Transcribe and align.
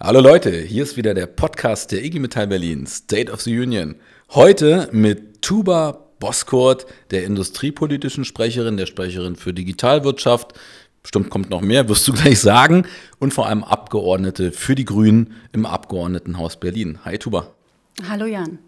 Hallo 0.00 0.20
Leute, 0.20 0.50
hier 0.50 0.82
ist 0.82 0.96
wieder 0.96 1.14
der 1.14 1.26
Podcast 1.26 1.92
der 1.92 2.04
IG 2.04 2.18
Metall 2.18 2.48
Berlin, 2.48 2.84
State 2.84 3.30
of 3.30 3.40
the 3.42 3.56
Union. 3.56 3.94
Heute 4.30 4.88
mit 4.90 5.40
Tuba 5.40 6.08
Boskort, 6.18 6.84
der 7.12 7.24
industriepolitischen 7.24 8.24
Sprecherin, 8.24 8.76
der 8.76 8.86
Sprecherin 8.86 9.36
für 9.36 9.54
Digitalwirtschaft. 9.54 10.54
Bestimmt 11.00 11.30
kommt 11.30 11.48
noch 11.48 11.60
mehr, 11.60 11.88
wirst 11.88 12.08
du 12.08 12.12
gleich 12.14 12.40
sagen. 12.40 12.86
Und 13.20 13.32
vor 13.32 13.46
allem 13.46 13.62
Abgeordnete 13.62 14.50
für 14.50 14.74
die 14.74 14.84
Grünen 14.84 15.32
im 15.52 15.64
Abgeordnetenhaus 15.64 16.58
Berlin. 16.58 16.98
Hi 17.04 17.16
Tuba. 17.16 17.54
Hallo 18.08 18.26
Jan. 18.26 18.58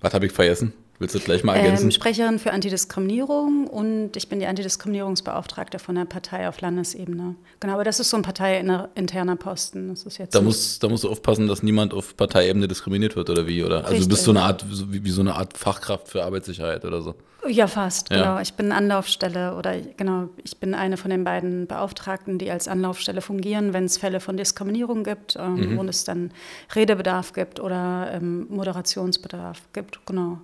Was 0.00 0.14
habe 0.14 0.24
ich 0.24 0.32
vergessen? 0.32 0.72
Willst 0.98 1.14
du 1.14 1.18
gleich 1.18 1.44
mal 1.44 1.54
ergänzen? 1.54 1.86
Ähm, 1.86 1.90
Sprecherin 1.90 2.38
für 2.38 2.52
Antidiskriminierung 2.52 3.66
und 3.66 4.16
ich 4.16 4.28
bin 4.28 4.40
die 4.40 4.46
Antidiskriminierungsbeauftragte 4.46 5.78
von 5.78 5.94
der 5.94 6.06
Partei 6.06 6.48
auf 6.48 6.60
Landesebene. 6.60 7.34
Genau, 7.60 7.74
aber 7.74 7.84
das 7.84 8.00
ist 8.00 8.10
so 8.10 8.16
ein 8.16 8.22
parteiinterner 8.22 9.36
Posten. 9.36 9.88
Das 9.88 10.04
ist 10.04 10.18
jetzt 10.18 10.34
da, 10.34 10.40
musst, 10.40 10.82
da 10.82 10.88
musst 10.88 11.04
du 11.04 11.10
aufpassen, 11.10 11.48
dass 11.48 11.62
niemand 11.62 11.92
auf 11.92 12.16
Parteiebene 12.16 12.66
diskriminiert 12.66 13.16
wird, 13.16 13.28
oder 13.28 13.46
wie? 13.46 13.62
Oder? 13.62 13.84
Also 13.84 14.02
du 14.02 14.08
bist 14.08 14.24
so 14.24 14.30
eine 14.30 14.42
Art, 14.42 14.64
wie, 14.90 15.04
wie, 15.04 15.10
so 15.10 15.20
eine 15.20 15.34
Art 15.34 15.56
Fachkraft 15.56 16.08
für 16.08 16.24
Arbeitssicherheit 16.24 16.84
oder 16.84 17.02
so. 17.02 17.14
Ja, 17.48 17.66
fast, 17.68 18.10
ja. 18.10 18.16
genau. 18.16 18.40
Ich 18.40 18.54
bin 18.54 18.72
Anlaufstelle 18.72 19.54
oder 19.54 19.76
genau, 19.96 20.30
ich 20.42 20.56
bin 20.58 20.74
eine 20.74 20.96
von 20.96 21.10
den 21.10 21.22
beiden 21.22 21.66
Beauftragten, 21.66 22.38
die 22.38 22.50
als 22.50 22.66
Anlaufstelle 22.66 23.20
fungieren, 23.20 23.72
wenn 23.72 23.84
es 23.84 23.98
Fälle 23.98 24.20
von 24.20 24.36
Diskriminierung 24.36 25.04
gibt 25.04 25.36
ähm, 25.36 25.72
mhm. 25.72 25.78
und 25.78 25.88
es 25.88 26.04
dann 26.04 26.32
Redebedarf 26.74 27.34
gibt 27.34 27.60
oder 27.60 28.10
ähm, 28.12 28.46
Moderationsbedarf 28.50 29.60
gibt, 29.72 30.04
genau. 30.06 30.40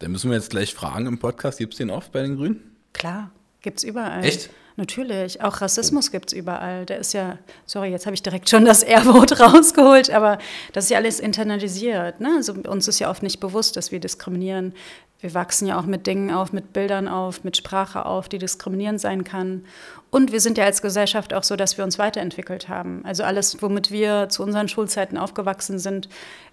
Da 0.00 0.08
müssen 0.08 0.30
wir 0.30 0.36
jetzt 0.36 0.48
gleich 0.48 0.72
fragen 0.72 1.06
im 1.06 1.18
Podcast, 1.18 1.58
gibt 1.58 1.74
es 1.74 1.78
den 1.78 1.90
oft 1.90 2.10
bei 2.10 2.22
den 2.22 2.36
Grünen? 2.36 2.74
Klar, 2.94 3.30
gibt 3.60 3.78
es 3.78 3.84
überall. 3.84 4.24
Echt? 4.24 4.48
Natürlich, 4.76 5.42
auch 5.42 5.60
Rassismus 5.60 6.08
oh. 6.08 6.12
gibt 6.12 6.32
es 6.32 6.32
überall. 6.32 6.86
Der 6.86 6.98
ist 6.98 7.12
ja, 7.12 7.36
sorry, 7.66 7.90
jetzt 7.90 8.06
habe 8.06 8.14
ich 8.14 8.22
direkt 8.22 8.48
schon 8.48 8.64
das 8.64 8.82
R-Wort 8.82 9.38
rausgeholt, 9.40 10.08
aber 10.08 10.38
das 10.72 10.84
ist 10.84 10.90
ja 10.90 10.96
alles 10.96 11.20
internalisiert. 11.20 12.18
Ne? 12.18 12.32
Also 12.34 12.54
uns 12.54 12.88
ist 12.88 12.98
ja 12.98 13.10
oft 13.10 13.22
nicht 13.22 13.40
bewusst, 13.40 13.76
dass 13.76 13.92
wir 13.92 14.00
diskriminieren. 14.00 14.72
Wir 15.20 15.34
wachsen 15.34 15.66
ja 15.66 15.78
auch 15.78 15.84
mit 15.84 16.06
Dingen 16.06 16.30
auf, 16.30 16.54
mit 16.54 16.72
Bildern 16.72 17.06
auf, 17.06 17.44
mit 17.44 17.58
Sprache 17.58 18.06
auf, 18.06 18.30
die 18.30 18.38
diskriminierend 18.38 19.02
sein 19.02 19.22
kann. 19.22 19.66
Und 20.10 20.32
wir 20.32 20.40
sind 20.40 20.58
ja 20.58 20.64
als 20.64 20.82
Gesellschaft 20.82 21.32
auch 21.32 21.44
so, 21.44 21.54
dass 21.54 21.78
wir 21.78 21.84
uns 21.84 21.98
weiterentwickelt 21.98 22.68
haben. 22.68 23.02
Also 23.04 23.22
alles, 23.22 23.62
womit 23.62 23.90
wir 23.90 24.28
zu 24.28 24.42
unseren 24.42 24.68
Schulzeiten 24.68 25.16
aufgewachsen 25.16 25.78
sind, 25.78 26.08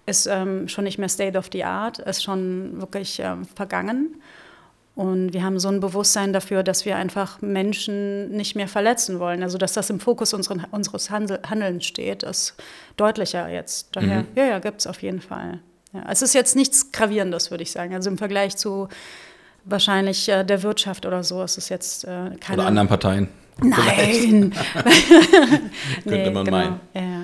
ist 0.06 0.26
ähm, 0.26 0.68
schon 0.68 0.84
nicht 0.84 0.98
mehr 0.98 1.08
State 1.08 1.36
of 1.36 1.48
the 1.52 1.64
Art, 1.64 1.98
ist 1.98 2.22
schon 2.22 2.80
wirklich 2.80 3.18
ähm, 3.18 3.44
vergangen. 3.44 4.20
Und 4.94 5.32
wir 5.32 5.44
haben 5.44 5.60
so 5.60 5.68
ein 5.68 5.78
Bewusstsein 5.78 6.32
dafür, 6.32 6.64
dass 6.64 6.84
wir 6.84 6.96
einfach 6.96 7.40
Menschen 7.40 8.30
nicht 8.30 8.56
mehr 8.56 8.66
verletzen 8.66 9.20
wollen. 9.20 9.42
Also 9.42 9.56
dass 9.56 9.72
das 9.72 9.90
im 9.90 10.00
Fokus 10.00 10.34
unseren, 10.34 10.64
unseres 10.72 11.10
Handel, 11.10 11.40
Handelns 11.48 11.86
steht, 11.86 12.24
ist 12.24 12.54
deutlicher 12.96 13.48
jetzt. 13.48 13.90
Daher, 13.92 14.22
mhm. 14.22 14.28
ja, 14.34 14.46
ja, 14.46 14.58
gibt 14.58 14.80
es 14.80 14.86
auf 14.86 15.02
jeden 15.02 15.20
Fall. 15.20 15.60
Ja, 15.92 16.04
es 16.10 16.22
ist 16.22 16.34
jetzt 16.34 16.56
nichts 16.56 16.90
Gravierendes, 16.90 17.50
würde 17.50 17.62
ich 17.62 17.70
sagen. 17.70 17.94
Also 17.94 18.10
im 18.10 18.18
Vergleich 18.18 18.56
zu 18.56 18.88
wahrscheinlich 19.64 20.28
äh, 20.28 20.44
der 20.44 20.62
Wirtschaft 20.62 21.06
oder 21.06 21.22
so 21.22 21.42
ist 21.42 21.58
es 21.58 21.68
jetzt 21.68 22.04
äh, 22.04 22.30
keine... 22.40 22.58
Oder 22.58 22.66
anderen 22.66 22.88
Parteien. 22.88 23.28
Nein. 23.62 24.54
Könnte 26.04 26.10
nee, 26.10 26.30
man 26.30 26.44
genau. 26.44 26.56
meinen. 26.56 26.80
Ja. 26.94 27.18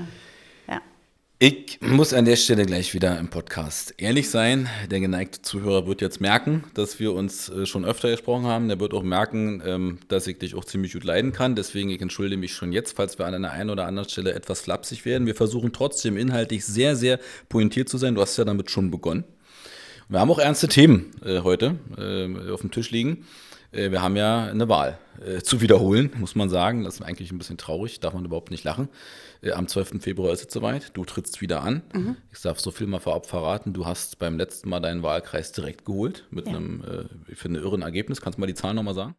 Ich 1.41 1.79
muss 1.83 2.15
an 2.15 2.25
der 2.25 2.37
Stelle 2.37 2.65
gleich 2.65 2.95
wieder 2.95 3.19
im 3.19 3.29
Podcast 3.29 3.93
ehrlich 3.99 4.31
sein. 4.31 4.67
Der 4.91 5.01
geneigte 5.01 5.43
Zuhörer 5.43 5.87
wird 5.87 6.01
jetzt 6.01 6.21
merken, 6.21 6.65
dass 6.73 7.01
wir 7.01 7.13
uns 7.13 7.51
äh, 7.51 7.67
schon 7.67 7.85
öfter 7.85 8.11
gesprochen 8.11 8.47
haben. 8.47 8.69
Der 8.69 8.81
wird 8.81 8.95
auch 8.95 9.03
merken, 9.03 9.61
ähm, 9.67 9.99
dass 10.09 10.27
ich 10.27 10.39
dich 10.39 10.55
auch 10.55 10.65
ziemlich 10.65 10.95
gut 10.95 11.05
leiden 11.05 11.33
kann. 11.33 11.55
Deswegen, 11.55 11.91
ich 11.91 12.01
entschuldige 12.01 12.41
mich 12.41 12.55
schon 12.55 12.73
jetzt, 12.73 12.97
falls 12.97 13.19
wir 13.19 13.27
an 13.27 13.35
einer 13.35 13.51
einen 13.51 13.69
oder 13.69 13.87
anderen 13.87 14.09
Stelle 14.09 14.33
etwas 14.33 14.63
flapsig 14.63 15.05
werden. 15.05 15.27
Wir 15.27 15.35
versuchen 15.35 15.73
trotzdem 15.73 16.17
inhaltlich 16.17 16.65
sehr, 16.65 16.97
sehr 16.97 17.19
pointiert 17.49 17.89
zu 17.89 17.99
sein. 17.99 18.15
Du 18.15 18.23
hast 18.23 18.39
ja 18.39 18.45
damit 18.45 18.71
schon 18.71 18.91
begonnen. 18.91 19.25
Wir 20.09 20.21
haben 20.21 20.31
auch 20.31 20.39
ernste 20.39 20.69
Themen 20.69 21.11
äh, 21.25 21.41
heute 21.41 21.77
äh, 21.99 22.53
auf 22.53 22.63
dem 22.63 22.71
Tisch 22.71 22.91
liegen. 22.91 23.27
Äh, 23.75 23.91
wir 23.91 24.03
haben 24.03 24.17
ja 24.17 24.47
eine 24.47 24.69
Wahl 24.69 24.99
äh, 25.25 25.41
zu 25.41 25.61
wiederholen, 25.61 26.13
muss 26.17 26.35
man 26.35 26.49
sagen. 26.49 26.85
Das 26.85 26.97
ist 26.97 27.03
eigentlich 27.03 27.33
ein 27.33 27.39
bisschen 27.39 27.59
traurig, 27.59 28.01
darf 28.01 28.15
man 28.15 28.25
überhaupt 28.25 28.51
nicht 28.51 28.65
lachen. 28.65 28.89
Äh, 29.43 29.53
am 29.53 29.69
12. 29.69 30.03
Februar 30.03 30.33
ist 30.33 30.47
es 30.47 30.53
soweit. 30.53 30.91
Du 30.95 31.05
trittst 31.05 31.41
wieder 31.41 31.63
an. 31.63 31.83
Mhm. 31.93 32.17
Ich 32.33 32.41
darf 32.43 32.61
so 32.61 32.71
viel 32.71 32.87
mal 32.87 33.01
vorab 33.01 33.27
verraten. 33.27 33.73
Du 33.73 33.87
hast 33.87 34.19
beim 34.19 34.39
letzten 34.39 34.69
Mal 34.69 34.81
deinen 34.81 35.03
Wahlkreis 35.03 35.53
direkt 35.53 35.85
geholt 35.85 36.27
mit 36.31 36.47
ja. 36.47 36.57
einem, 36.57 36.85
ich 37.29 37.39
finde, 37.39 37.61
irren 37.61 37.83
Ergebnis. 37.83 38.21
Kannst 38.21 38.39
du 38.39 38.41
mal 38.41 38.47
die 38.47 38.55
Zahlen 38.55 38.77
nochmal 38.77 38.95
sagen? 38.95 39.15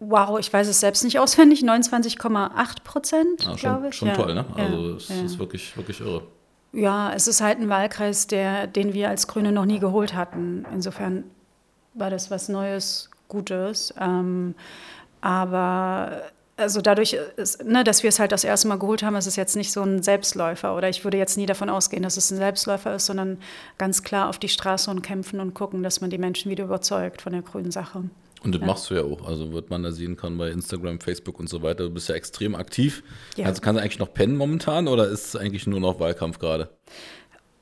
Wow, 0.00 0.38
ich 0.38 0.52
weiß 0.52 0.68
es 0.68 0.80
selbst 0.80 1.04
nicht 1.04 1.18
auswendig. 1.18 1.62
29,8 1.62 2.82
Prozent, 2.82 3.44
ja, 3.44 3.54
glaube 3.54 3.88
ich. 3.88 3.94
Schon 3.94 4.08
ja. 4.08 4.14
toll, 4.14 4.34
ne? 4.34 4.44
Also 4.54 4.96
es 4.96 5.10
ist 5.10 5.38
wirklich, 5.38 5.76
wirklich 5.76 6.00
irre. 6.00 6.26
Ja, 6.72 7.12
es 7.12 7.28
ist 7.28 7.40
halt 7.40 7.60
ein 7.60 7.68
Wahlkreis, 7.68 8.26
der, 8.26 8.66
den 8.66 8.92
wir 8.92 9.08
als 9.08 9.28
Grüne 9.28 9.52
noch 9.52 9.64
nie 9.64 9.78
geholt 9.78 10.14
hatten. 10.14 10.66
Insofern 10.72 11.24
war 11.94 12.10
das 12.10 12.30
was 12.30 12.48
Neues, 12.48 13.10
Gutes. 13.28 13.94
Ähm, 13.98 14.54
aber 15.20 16.22
also 16.56 16.80
dadurch, 16.80 17.16
ist, 17.36 17.64
ne, 17.64 17.82
dass 17.82 18.02
wir 18.02 18.08
es 18.08 18.20
halt 18.20 18.30
das 18.30 18.44
erste 18.44 18.68
Mal 18.68 18.78
geholt 18.78 19.02
haben, 19.02 19.16
ist 19.16 19.26
es 19.26 19.36
jetzt 19.36 19.56
nicht 19.56 19.72
so 19.72 19.82
ein 19.82 20.02
Selbstläufer. 20.02 20.76
Oder 20.76 20.88
ich 20.88 21.02
würde 21.02 21.16
jetzt 21.16 21.36
nie 21.36 21.46
davon 21.46 21.68
ausgehen, 21.68 22.02
dass 22.02 22.16
es 22.16 22.30
ein 22.30 22.36
Selbstläufer 22.36 22.94
ist, 22.94 23.06
sondern 23.06 23.38
ganz 23.76 24.02
klar 24.02 24.28
auf 24.28 24.38
die 24.38 24.48
Straße 24.48 24.90
und 24.90 25.02
kämpfen 25.02 25.40
und 25.40 25.54
gucken, 25.54 25.82
dass 25.82 26.00
man 26.00 26.10
die 26.10 26.18
Menschen 26.18 26.50
wieder 26.50 26.64
überzeugt 26.64 27.22
von 27.22 27.32
der 27.32 27.42
grünen 27.42 27.72
Sache. 27.72 28.04
Und 28.44 28.54
das 28.54 28.60
ja. 28.60 28.66
machst 28.66 28.90
du 28.90 28.94
ja 28.94 29.02
auch. 29.02 29.26
Also 29.26 29.52
wird 29.52 29.70
man 29.70 29.82
da 29.82 29.90
sehen 29.90 30.16
kann 30.16 30.36
bei 30.36 30.50
Instagram, 30.50 31.00
Facebook 31.00 31.40
und 31.40 31.48
so 31.48 31.62
weiter. 31.62 31.84
Du 31.84 31.90
bist 31.90 32.08
ja 32.08 32.14
extrem 32.14 32.54
aktiv. 32.54 33.02
Ja. 33.36 33.46
Also 33.46 33.62
kannst 33.62 33.78
du 33.78 33.82
eigentlich 33.82 33.98
noch 33.98 34.12
pennen 34.12 34.36
momentan 34.36 34.86
oder 34.86 35.08
ist 35.08 35.28
es 35.28 35.36
eigentlich 35.36 35.66
nur 35.66 35.80
noch 35.80 35.98
Wahlkampf 35.98 36.38
gerade? 36.38 36.68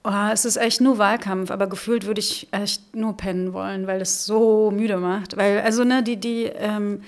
Oh, 0.05 0.31
es 0.33 0.45
ist 0.45 0.57
echt 0.57 0.81
nur 0.81 0.99
Wahlkampf, 0.99 1.53
aber 1.53 1.69
gefühlt 1.69 2.07
würde 2.07 2.21
ich 2.21 2.49
echt 2.51 2.97
nur 2.97 3.17
pennen 3.17 3.53
wollen, 3.53 3.87
weil 3.87 4.01
es 4.01 4.27
so 4.27 4.73
müde 4.73 4.97
macht. 4.97 5.37
Weil, 5.37 5.61
also, 5.61 5.85
ne, 5.85 6.03
die, 6.03 6.17
die, 6.17 6.45
ähm, 6.47 7.03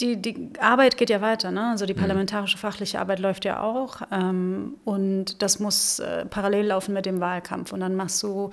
die, 0.00 0.16
die 0.20 0.50
Arbeit 0.58 0.96
geht 0.96 1.10
ja 1.10 1.20
weiter, 1.20 1.50
ne? 1.50 1.70
Also 1.70 1.84
die 1.86 1.94
mhm. 1.94 2.00
parlamentarische 2.00 2.58
fachliche 2.58 3.00
Arbeit 3.00 3.18
läuft 3.18 3.44
ja 3.44 3.60
auch. 3.60 4.02
Ähm, 4.10 4.76
und 4.84 5.42
das 5.42 5.58
muss 5.58 5.98
äh, 5.98 6.26
parallel 6.26 6.66
laufen 6.66 6.94
mit 6.94 7.06
dem 7.06 7.20
Wahlkampf. 7.20 7.72
Und 7.72 7.80
dann 7.80 7.94
machst 7.94 8.22
du 8.22 8.50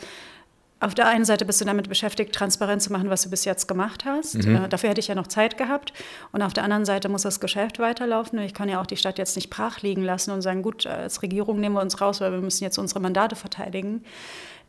auf 0.84 0.94
der 0.94 1.08
einen 1.08 1.26
Seite 1.26 1.46
bist 1.46 1.62
du 1.62 1.66
damit 1.66 1.88
beschäftigt, 1.88 2.36
transparent 2.36 2.82
zu 2.82 2.92
machen, 2.92 3.10
was 3.10 3.24
du 3.24 3.30
bis 3.30 3.46
jetzt 3.46 3.68
gemacht 3.68 4.06
hast. 4.06 4.36
Mhm. 4.46 4.56
Äh, 4.56 4.70
dafür 4.70 4.90
hätte 4.90 5.00
ich 5.00 5.08
ja 5.08 5.16
noch 5.16 5.28
Zeit 5.28 5.58
gehabt. 5.58 5.94
Und 6.32 6.42
auf 6.42 6.54
der 6.54 6.64
anderen 6.64 6.86
Seite 6.86 7.10
muss 7.10 7.22
das 7.22 7.40
Geschäft 7.40 7.80
weiterlaufen. 7.80 8.40
Ich 8.40 8.54
kann 8.54 8.70
ja 8.70 8.82
auch 8.82 8.86
die 8.86 8.98
Stadt 8.98 9.18
jetzt 9.18 9.36
nicht 9.36 9.50
brach 9.50 9.82
liegen 9.82 10.04
lassen 10.04 10.32
und 10.32 10.42
sagen, 10.42 10.62
gut, 10.62 10.86
als 10.86 11.22
Regierung 11.22 11.60
nehmen 11.60 11.76
wir 11.76 11.82
uns 11.82 12.02
raus, 12.02 12.22
weil 12.22 12.32
wir 12.32 12.42
müssen 12.42 12.64
jetzt 12.64 12.78
unsere 12.78 13.00
Mandate 13.00 13.36
verteidigen. 13.36 14.04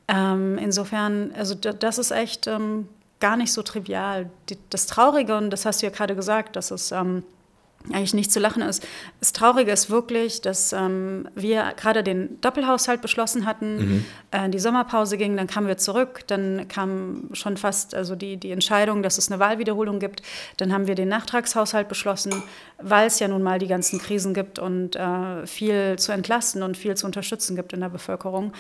Ähm, 0.07 0.59
insofern, 0.59 1.33
also 1.37 1.55
das 1.55 1.99
ist 1.99 2.11
echt 2.11 2.47
ähm, 2.47 2.89
gar 3.21 3.37
nicht 3.37 3.53
so 3.53 3.63
trivial. 3.63 4.31
Die, 4.51 4.59
das 4.71 4.87
Traurige, 4.87 5.37
und 5.37 5.51
das 5.51 5.67
hast 5.67 5.83
du 5.83 5.87
ja 5.87 5.93
gerade 5.93 6.15
gesagt, 6.15 6.57
dass 6.57 6.71
es 6.71 6.93
ähm, 6.93 7.25
eigentlich 7.93 8.15
nicht 8.15 8.33
zu 8.33 8.41
lachen 8.41 8.63
ist. 8.63 8.87
Das 9.21 9.33
Traurige 9.33 9.71
ist 9.71 9.91
wirklich, 9.91 10.41
dass 10.41 10.73
ähm, 10.73 11.29
wir 11.35 11.75
gerade 11.77 12.03
den 12.03 12.41
Doppelhaushalt 12.41 13.03
beschlossen 13.03 13.45
hatten, 13.45 13.77
mhm. 13.77 14.05
äh, 14.31 14.49
die 14.49 14.59
Sommerpause 14.59 15.19
ging, 15.19 15.37
dann 15.37 15.47
kamen 15.47 15.67
wir 15.67 15.77
zurück, 15.77 16.21
dann 16.27 16.67
kam 16.69 17.29
schon 17.33 17.57
fast 17.57 17.95
also 17.95 18.17
die, 18.17 18.39
die 18.39 18.53
Entscheidung, 18.53 19.03
dass 19.03 19.19
es 19.19 19.31
eine 19.31 19.39
Wahlwiederholung 19.39 19.99
gibt. 19.99 20.23
Dann 20.57 20.73
haben 20.73 20.87
wir 20.87 20.95
den 20.95 21.09
Nachtragshaushalt 21.09 21.89
beschlossen, 21.89 22.43
weil 22.79 23.07
es 23.07 23.19
ja 23.19 23.29
nun 23.29 23.43
mal 23.43 23.59
die 23.59 23.69
ganzen 23.69 23.99
Krisen 23.99 24.33
gibt 24.33 24.59
und 24.59 24.97
äh, 24.97 25.47
viel 25.47 25.97
zu 25.99 26.13
entlasten 26.13 26.63
und 26.63 26.77
viel 26.79 26.97
zu 26.97 27.05
unterstützen 27.05 27.55
gibt 27.55 27.75
in 27.75 27.81
der 27.81 27.91
Bevölkerung. 27.91 28.53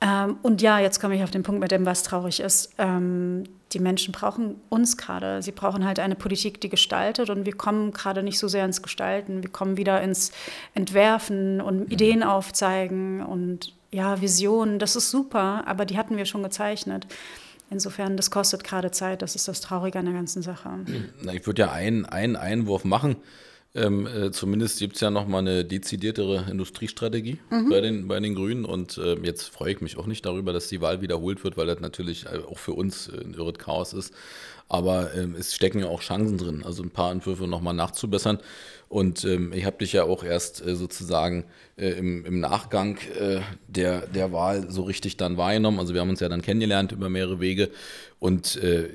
Ähm, 0.00 0.38
und 0.42 0.62
ja, 0.62 0.78
jetzt 0.78 1.00
komme 1.00 1.14
ich 1.14 1.22
auf 1.22 1.30
den 1.30 1.42
Punkt 1.42 1.60
mit 1.60 1.70
dem, 1.70 1.84
was 1.84 2.02
traurig 2.02 2.40
ist. 2.40 2.72
Ähm, 2.78 3.44
die 3.72 3.78
Menschen 3.78 4.12
brauchen 4.12 4.56
uns 4.68 4.96
gerade. 4.96 5.42
Sie 5.42 5.52
brauchen 5.52 5.84
halt 5.84 5.98
eine 5.98 6.14
Politik, 6.14 6.60
die 6.60 6.68
gestaltet. 6.68 7.30
Und 7.30 7.44
wir 7.44 7.54
kommen 7.54 7.92
gerade 7.92 8.22
nicht 8.22 8.38
so 8.38 8.48
sehr 8.48 8.64
ins 8.64 8.82
Gestalten. 8.82 9.42
Wir 9.42 9.50
kommen 9.50 9.76
wieder 9.76 10.00
ins 10.02 10.32
Entwerfen 10.74 11.60
und 11.60 11.80
mhm. 11.80 11.92
Ideen 11.92 12.22
aufzeigen 12.22 13.22
und 13.24 13.74
ja, 13.92 14.20
Visionen. 14.20 14.78
Das 14.78 14.96
ist 14.96 15.10
super, 15.10 15.64
aber 15.66 15.84
die 15.84 15.98
hatten 15.98 16.16
wir 16.16 16.24
schon 16.24 16.42
gezeichnet. 16.42 17.06
Insofern, 17.70 18.16
das 18.16 18.30
kostet 18.30 18.64
gerade 18.64 18.90
Zeit. 18.90 19.22
Das 19.22 19.36
ist 19.36 19.46
das 19.46 19.60
Traurige 19.60 19.98
an 19.98 20.06
der 20.06 20.14
ganzen 20.14 20.42
Sache. 20.42 20.70
Na, 21.22 21.32
ich 21.32 21.46
würde 21.46 21.62
ja 21.62 21.72
einen, 21.72 22.04
einen 22.06 22.36
Einwurf 22.36 22.84
machen. 22.84 23.16
Ähm, 23.72 24.06
äh, 24.06 24.32
zumindest 24.32 24.80
gibt 24.80 24.96
es 24.96 25.00
ja 25.00 25.10
nochmal 25.10 25.40
eine 25.40 25.64
dezidiertere 25.64 26.50
Industriestrategie 26.50 27.38
mhm. 27.50 27.68
bei, 27.68 27.80
den, 27.80 28.08
bei 28.08 28.18
den 28.18 28.34
Grünen. 28.34 28.64
Und 28.64 28.98
äh, 28.98 29.14
jetzt 29.22 29.48
freue 29.48 29.72
ich 29.72 29.80
mich 29.80 29.96
auch 29.96 30.06
nicht 30.06 30.26
darüber, 30.26 30.52
dass 30.52 30.68
die 30.68 30.80
Wahl 30.80 31.02
wiederholt 31.02 31.44
wird, 31.44 31.56
weil 31.56 31.66
das 31.66 31.78
natürlich 31.78 32.26
äh, 32.26 32.40
auch 32.48 32.58
für 32.58 32.72
uns 32.72 33.08
ein 33.08 33.34
irres 33.34 33.58
Chaos 33.58 33.92
ist. 33.92 34.12
Aber 34.70 35.12
ähm, 35.16 35.34
es 35.36 35.52
stecken 35.52 35.80
ja 35.80 35.88
auch 35.88 36.00
Chancen 36.00 36.38
drin, 36.38 36.62
also 36.64 36.84
ein 36.84 36.90
paar 36.90 37.10
Entwürfe 37.10 37.48
nochmal 37.48 37.74
nachzubessern. 37.74 38.38
Und 38.88 39.24
ähm, 39.24 39.52
ich 39.52 39.64
habe 39.64 39.78
dich 39.78 39.92
ja 39.92 40.04
auch 40.04 40.22
erst 40.22 40.64
äh, 40.64 40.76
sozusagen 40.76 41.44
äh, 41.76 41.90
im, 41.90 42.24
im, 42.24 42.38
Nachgang 42.38 42.98
äh, 43.18 43.40
der, 43.66 44.06
der 44.06 44.32
Wahl 44.32 44.70
so 44.70 44.82
richtig 44.82 45.16
dann 45.16 45.36
wahrgenommen. 45.36 45.80
Also 45.80 45.92
wir 45.92 46.00
haben 46.00 46.10
uns 46.10 46.20
ja 46.20 46.28
dann 46.28 46.40
kennengelernt 46.40 46.92
über 46.92 47.08
mehrere 47.08 47.40
Wege. 47.40 47.70
Und 48.20 48.56
äh, 48.62 48.86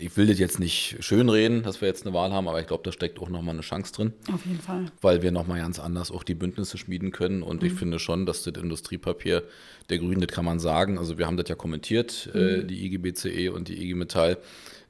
ich 0.00 0.16
will 0.16 0.26
das 0.28 0.38
jetzt 0.38 0.60
nicht 0.60 0.96
schönreden, 1.00 1.62
dass 1.62 1.82
wir 1.82 1.88
jetzt 1.88 2.06
eine 2.06 2.14
Wahl 2.14 2.32
haben, 2.32 2.48
aber 2.48 2.60
ich 2.60 2.66
glaube, 2.66 2.84
da 2.84 2.92
steckt 2.92 3.18
auch 3.20 3.28
nochmal 3.28 3.54
eine 3.54 3.62
Chance 3.62 3.92
drin. 3.92 4.12
Auf 4.32 4.46
jeden 4.46 4.60
Fall. 4.60 4.86
Weil 5.02 5.20
wir 5.20 5.32
nochmal 5.32 5.60
ganz 5.60 5.78
anders 5.78 6.10
auch 6.10 6.24
die 6.24 6.34
Bündnisse 6.34 6.78
schmieden 6.78 7.10
können. 7.10 7.42
Und 7.42 7.60
mhm. 7.60 7.68
ich 7.68 7.74
finde 7.74 7.98
schon, 7.98 8.24
dass 8.24 8.44
das 8.44 8.54
Industriepapier 8.54 9.42
der 9.90 9.98
Grünen, 9.98 10.20
das 10.20 10.28
kann 10.28 10.44
man 10.46 10.58
sagen. 10.58 10.98
Also 10.98 11.18
wir 11.18 11.26
haben 11.26 11.36
das 11.36 11.48
ja 11.48 11.54
kommentiert, 11.54 12.30
äh, 12.34 12.58
mhm. 12.58 12.68
die 12.68 12.86
IGBCE 12.86 13.50
und 13.50 13.68
die 13.68 13.82
IG 13.82 13.94
Metall 13.94 14.38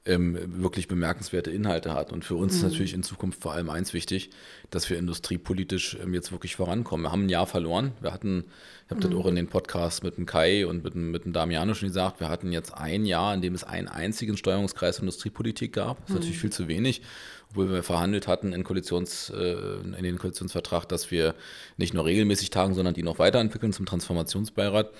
ähm, 0.08 0.62
wirklich 0.62 0.88
bemerkenswerte 0.88 1.50
Inhalte 1.50 1.94
hat. 1.94 2.12
Und 2.12 2.24
für 2.24 2.34
uns 2.34 2.54
mhm. 2.54 2.58
ist 2.58 2.62
natürlich 2.64 2.94
in 2.94 3.02
Zukunft 3.02 3.40
vor 3.40 3.52
allem 3.52 3.70
eins 3.70 3.92
wichtig, 3.92 4.30
dass 4.70 4.90
wir 4.90 4.98
industriepolitisch 4.98 5.96
ähm, 6.02 6.14
jetzt 6.14 6.32
wirklich 6.32 6.56
vorankommen. 6.56 7.04
Wir 7.04 7.12
haben 7.12 7.26
ein 7.26 7.28
Jahr 7.28 7.46
verloren. 7.46 7.92
Wir 8.00 8.12
hatten, 8.12 8.44
ich 8.86 8.90
habe 8.90 9.06
mhm. 9.06 9.10
das 9.10 9.20
auch 9.20 9.26
in 9.26 9.36
den 9.36 9.46
Podcasts 9.46 10.02
mit 10.02 10.16
dem 10.16 10.26
Kai 10.26 10.66
und 10.66 10.82
mit, 10.82 10.94
mit 10.94 11.24
dem 11.24 11.32
Damiano 11.32 11.74
schon 11.74 11.88
gesagt, 11.88 12.20
wir 12.20 12.28
hatten 12.28 12.50
jetzt 12.50 12.74
ein 12.74 13.06
Jahr, 13.06 13.34
in 13.34 13.42
dem 13.42 13.54
es 13.54 13.62
einen 13.62 13.88
einzigen 13.88 14.36
Steuerungskreis 14.36 14.98
Industriepolitik 14.98 15.74
gab. 15.74 15.98
Das 15.98 16.04
ist 16.04 16.08
mhm. 16.08 16.14
natürlich 16.16 16.38
viel 16.38 16.52
zu 16.52 16.68
wenig 16.68 17.02
obwohl 17.50 17.70
wir 17.70 17.82
verhandelt 17.82 18.28
hatten 18.28 18.52
in, 18.52 18.64
Koalitions, 18.64 19.30
äh, 19.30 19.80
in 19.80 20.02
den 20.02 20.18
Koalitionsvertrag, 20.18 20.86
dass 20.86 21.10
wir 21.10 21.34
nicht 21.76 21.94
nur 21.94 22.04
regelmäßig 22.04 22.50
tagen, 22.50 22.74
sondern 22.74 22.94
die 22.94 23.02
noch 23.02 23.18
weiterentwickeln 23.18 23.72
zum 23.72 23.86
Transformationsbeirat. 23.86 24.90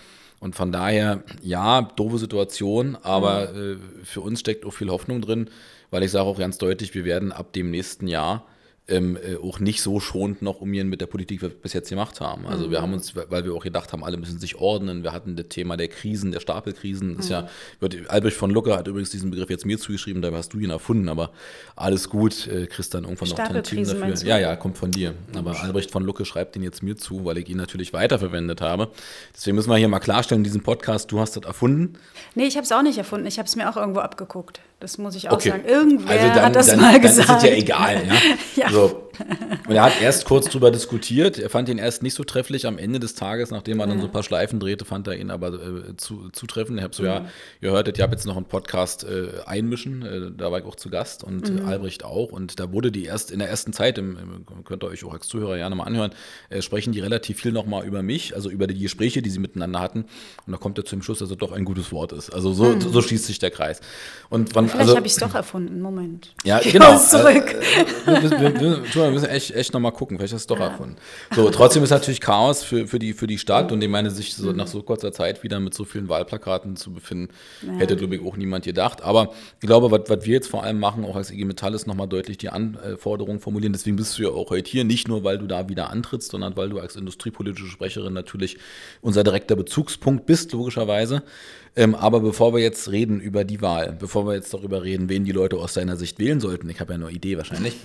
Und 0.41 0.55
von 0.55 0.71
daher, 0.71 1.23
ja, 1.43 1.83
doofe 1.83 2.19
Situation, 2.19 2.97
aber 3.03 3.51
mhm. 3.53 3.73
äh, 4.03 4.05
für 4.05 4.21
uns 4.21 4.41
steckt 4.41 4.65
auch 4.65 4.73
viel 4.73 4.91
Hoffnung 4.91 5.21
drin, 5.21 5.51
weil 5.91 6.03
ich 6.03 6.11
sage 6.11 6.27
auch 6.27 6.39
ganz 6.39 6.59
deutlich, 6.59 6.95
wir 6.95 7.05
werden 7.05 7.33
ab 7.33 7.53
dem 7.53 7.71
nächsten 7.71 8.07
Jahr 8.07 8.45
ähm, 8.89 9.17
äh, 9.17 9.37
auch 9.37 9.61
nicht 9.61 9.83
so 9.83 10.01
schonend 10.01 10.41
noch 10.41 10.61
umgehen 10.61 10.89
mit 10.89 11.01
der 11.01 11.07
Politik, 11.07 11.43
wie 11.43 11.47
wir 11.47 11.51
bis 11.51 11.75
jetzt 11.75 11.91
gemacht 11.91 12.21
haben. 12.21 12.47
Also 12.47 12.67
mhm. 12.67 12.71
wir 12.71 12.83
haben 12.83 12.95
uns, 12.95 13.15
weil 13.15 13.45
wir 13.45 13.55
auch 13.55 13.63
gedacht 13.63 13.93
haben, 13.93 14.03
alle 14.03 14.17
müssen 14.17 14.39
sich 14.39 14.57
ordnen. 14.57 15.03
Wir 15.03 15.13
hatten 15.13 15.37
das 15.37 15.49
Thema 15.49 15.77
der 15.77 15.89
Krisen, 15.89 16.33
der 16.33 16.41
Stapelkrisen. 16.41 17.17
Mhm. 17.17 17.23
ja, 17.29 17.49
wird, 17.81 18.09
Albrecht 18.09 18.37
von 18.37 18.51
Lucke 18.51 18.75
hat 18.75 18.89
übrigens 18.89 19.11
diesen 19.11 19.31
Begriff 19.31 19.51
jetzt 19.51 19.67
mir 19.67 19.79
zugeschrieben, 19.79 20.23
dabei 20.23 20.39
hast 20.39 20.55
du 20.55 20.59
ihn 20.59 20.71
erfunden, 20.71 21.09
aber 21.09 21.31
alles 21.77 22.09
gut, 22.09 22.47
äh, 22.47 22.67
kriegst 22.67 22.95
dann 22.95 23.05
irgendwann 23.05 23.29
noch 23.29 23.37
Tantiemen 23.37 23.85
dafür. 23.85 24.27
Ja, 24.27 24.39
ja, 24.39 24.57
kommt 24.57 24.79
von 24.79 24.91
dir. 24.91 25.15
Aber 25.35 25.61
Albrecht 25.61 25.91
von 25.91 26.03
Lucke 26.03 26.25
schreibt 26.25 26.55
den 26.55 26.63
jetzt 26.63 26.83
mir 26.83 26.97
zu, 26.97 27.25
weil 27.27 27.39
ich 27.39 27.49
ihn 27.49 27.59
natürlich 27.59 27.93
weiterverwendet 27.93 28.63
habe. 28.63 28.89
Deswegen 29.35 29.57
müssen 29.57 29.71
wir 29.71 29.77
hier 29.77 29.89
mal 29.89 30.01
klarstellen 30.01 30.41
in 30.41 30.45
diesem 30.45 30.63
Podcast, 30.63 31.13
du 31.13 31.21
hast 31.21 31.37
das 31.37 31.45
erfunden. 31.45 31.95
Nee, 32.35 32.47
ich 32.47 32.57
habe 32.57 32.65
es 32.65 32.73
auch 32.73 32.83
nicht 32.83 32.97
erfunden. 32.97 33.27
Ich 33.27 33.39
habe 33.39 33.47
es 33.47 33.55
mir 33.55 33.69
auch 33.69 33.77
irgendwo 33.77 34.01
abgeguckt. 34.01 34.61
Das 34.81 34.97
muss 34.97 35.17
ich 35.17 35.29
auch 35.29 35.35
okay. 35.35 35.51
sagen. 35.51 35.65
Irgendwer 35.67 36.11
also 36.11 36.27
dann, 36.29 36.43
hat 36.45 36.57
das 36.57 36.67
dann, 36.69 36.81
mal 36.81 36.93
dann 36.93 37.03
gesagt. 37.03 37.29
Ist 37.29 37.37
es 37.37 37.43
ja 37.43 37.57
egal. 37.57 38.07
Ja? 38.07 38.15
ja. 38.65 38.71
So. 38.71 38.78
cuando 38.79 39.08
Und 39.69 39.75
er 39.75 39.83
hat 39.83 40.01
erst 40.01 40.25
kurz 40.25 40.49
drüber 40.49 40.71
diskutiert. 40.71 41.39
Er 41.39 41.51
fand 41.51 41.69
ihn 41.69 41.79
erst 41.79 42.03
nicht 42.03 42.15
so 42.15 42.25
trefflich. 42.25 42.67
Am 42.67 42.79
Ende 42.79 43.01
des 43.01 43.15
Tages, 43.15 43.51
nachdem 43.51 43.81
er 43.81 43.87
dann 43.87 44.01
so 44.01 44.07
ein 44.07 44.13
paar 44.13 44.23
Schleifen 44.23 44.61
drehte, 44.61 44.85
fand 44.85 45.07
er 45.09 45.17
ihn 45.17 45.31
aber 45.31 45.53
äh, 45.53 45.97
zu, 45.97 46.31
zutreffend. 46.31 46.79
Ich 46.79 46.85
habe 46.85 46.95
so, 46.95 47.03
mhm. 47.03 47.09
ja, 47.09 47.25
ihr 47.61 47.71
hörtet, 47.71 47.99
ich 47.99 48.03
habe 48.03 48.13
jetzt 48.13 48.27
noch 48.27 48.37
einen 48.37 48.47
Podcast 48.47 49.05
äh, 49.05 49.29
einmischen. 49.47 50.03
Äh, 50.03 50.31
da 50.37 50.51
war 50.51 50.59
ich 50.59 50.65
auch 50.65 50.77
zu 50.77 50.91
Gast 50.91 51.25
und 51.25 51.51
mhm. 51.51 51.67
Albrecht 51.67 52.05
auch. 52.05 52.33
Und 52.33 52.61
da 52.61 52.73
wurde 52.73 52.91
die 52.93 53.05
erst 53.05 53.31
in 53.31 53.39
der 53.39 53.49
ersten 53.49 53.73
Zeit, 53.73 53.99
im, 53.99 54.17
im, 54.17 54.65
könnt 54.65 54.83
ihr 54.83 54.89
euch 54.89 55.05
auch 55.05 55.13
als 55.13 55.29
Zuhörer 55.29 55.57
gerne 55.57 55.75
mal 55.75 55.85
anhören, 55.85 56.13
äh, 56.51 56.63
sprechen 56.63 56.93
die 56.93 57.01
relativ 57.01 57.41
viel 57.41 57.53
nochmal 57.53 57.85
über 57.85 58.03
mich, 58.03 58.35
also 58.35 58.51
über 58.51 58.67
die 58.67 58.79
Gespräche, 58.79 59.23
die 59.23 59.31
sie 59.31 59.39
miteinander 59.39 59.81
hatten. 59.81 60.07
Und 60.47 60.53
da 60.53 60.57
kommt 60.57 60.79
er 60.79 60.85
zum 60.85 61.03
Schluss, 61.03 61.19
dass 61.19 61.31
er 61.31 61.37
doch 61.37 61.53
ein 61.53 61.65
gutes 61.65 61.93
Wort 61.93 62.13
ist. 62.13 62.31
Also 62.31 62.53
so, 62.53 62.65
mhm. 62.65 62.81
so 62.81 63.03
schließt 63.03 63.27
sich 63.27 63.39
der 63.39 63.51
Kreis. 63.51 63.81
Und 64.29 64.55
wann, 64.55 64.69
Vielleicht 64.69 64.81
also, 64.81 64.97
habe 64.97 65.07
ich 65.07 65.13
es 65.13 65.19
doch 65.19 65.35
erfunden. 65.35 65.81
Moment. 65.81 66.35
Ja, 66.45 66.61
ich 66.61 66.73
genau. 66.73 66.99
Zurück. 66.99 67.55
Äh, 68.07 68.23
wir, 68.23 68.31
wir, 68.31 68.61
wir, 68.61 68.95
wir, 69.09 69.21
müssen 69.21 69.29
echt, 69.29 69.55
echt 69.55 69.73
nochmal 69.73 69.93
gucken. 69.93 70.19
Vielleicht 70.19 70.35
hast 70.35 70.49
du 70.49 70.55
es 70.55 70.59
doch 70.59 70.65
ja. 70.65 70.71
erfunden. 70.71 70.97
So, 71.35 71.51
trotzdem 71.51 71.83
ist 71.83 71.91
natürlich 71.91 72.21
Chaos 72.21 72.63
für, 72.63 72.87
für, 72.87 72.99
die, 72.99 73.13
für 73.13 73.27
die 73.27 73.39
Stadt. 73.39 73.73
Und 73.73 73.83
ich 73.83 73.89
meine, 73.89 74.11
sich 74.11 74.35
so, 74.35 74.53
nach 74.53 74.67
so 74.67 74.83
kurzer 74.83 75.13
Zeit 75.13 75.43
wieder 75.43 75.61
mit 75.61 75.75
so 75.75 75.85
vielen 75.85 76.09
Wahlplakaten 76.09 76.77
zu 76.77 76.93
befinden, 76.93 77.33
ja. 77.67 77.75
hätte, 77.75 77.97
glaube 77.97 78.17
ich, 78.17 78.25
auch 78.25 78.37
niemand 78.37 78.65
gedacht. 78.65 79.03
Aber 79.03 79.33
ich 79.61 79.67
glaube, 79.67 79.91
was, 79.91 80.25
wir 80.25 80.33
jetzt 80.33 80.49
vor 80.49 80.63
allem 80.63 80.79
machen, 80.79 81.05
auch 81.05 81.17
als 81.17 81.31
IG 81.31 81.45
Metall, 81.45 81.75
ist 81.75 81.87
nochmal 81.87 82.09
deutlich 82.09 82.39
die 82.39 82.51
Anforderungen 82.51 83.41
formulieren. 83.41 83.73
Deswegen 83.73 83.97
bist 83.97 84.19
du 84.19 84.23
ja 84.23 84.29
auch 84.31 84.51
heute 84.51 84.71
hier. 84.71 84.85
Nicht 84.85 85.09
nur, 85.09 85.25
weil 85.25 85.39
du 85.39 85.47
da 85.47 85.69
wieder 85.69 85.91
antrittst, 85.91 86.31
sondern 86.31 86.57
weil 86.57 86.71
du 86.71 86.79
als 86.79 86.97
industriepolitische 86.97 87.69
Sprecherin 87.69 88.13
natürlich 88.13 88.59
unser 89.01 89.25
direkter 89.25 89.57
Bezugspunkt 89.57 90.27
bist, 90.27 90.53
logischerweise. 90.53 91.23
Ähm, 91.79 91.95
aber 91.95 92.19
bevor 92.21 92.55
wir 92.55 92.61
jetzt 92.61 92.91
reden 92.91 93.21
über 93.21 93.45
die 93.45 93.63
Wahl, 93.63 93.97
bevor 93.99 94.27
wir 94.27 94.35
jetzt 94.35 94.53
darüber 94.53 94.83
reden, 94.83 95.09
wen 95.09 95.25
die 95.25 95.31
Leute 95.31 95.57
aus 95.59 95.75
deiner 95.75 95.97
Sicht 95.97 96.19
wählen 96.19 96.41
sollten, 96.41 96.69
ich 96.69 96.81
habe 96.81 96.93
ja 96.93 96.99
eine 96.99 97.11
Idee 97.11 97.37
wahrscheinlich, 97.37 97.77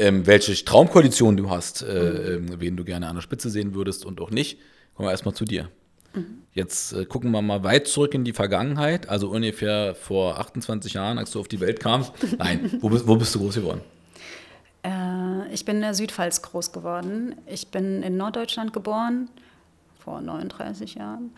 ähm, 0.00 0.26
welche 0.26 0.64
Traumkoalition 0.64 1.36
du 1.36 1.50
hast, 1.50 1.82
äh, 1.82 2.36
äh, 2.36 2.40
wen 2.58 2.76
du 2.76 2.84
gerne 2.84 3.06
an 3.06 3.16
der 3.16 3.22
Spitze 3.22 3.50
sehen 3.50 3.74
würdest 3.74 4.04
und 4.04 4.20
auch 4.20 4.30
nicht, 4.30 4.58
kommen 4.94 5.06
wir 5.06 5.12
erstmal 5.12 5.34
zu 5.34 5.44
dir. 5.44 5.68
Mhm. 6.14 6.42
Jetzt 6.52 6.92
äh, 6.92 7.04
gucken 7.04 7.30
wir 7.30 7.42
mal 7.42 7.62
weit 7.62 7.86
zurück 7.86 8.14
in 8.14 8.24
die 8.24 8.32
Vergangenheit, 8.32 9.08
also 9.08 9.28
ungefähr 9.28 9.94
vor 9.94 10.38
28 10.38 10.94
Jahren, 10.94 11.18
als 11.18 11.30
du 11.32 11.40
auf 11.40 11.48
die 11.48 11.60
Welt 11.60 11.80
kamst. 11.80 12.12
Nein, 12.38 12.78
wo 12.80 12.88
bist, 12.88 13.06
wo 13.06 13.16
bist 13.16 13.34
du 13.34 13.40
groß 13.40 13.56
geworden? 13.56 13.82
Äh, 14.82 15.52
ich 15.52 15.64
bin 15.66 15.76
in 15.76 15.82
der 15.82 15.94
Südpfalz 15.94 16.40
groß 16.42 16.72
geworden. 16.72 17.36
Ich 17.46 17.68
bin 17.68 18.02
in 18.02 18.16
Norddeutschland 18.16 18.72
geboren, 18.72 19.28
vor 19.98 20.20
39 20.22 20.94
Jahren. 20.94 21.32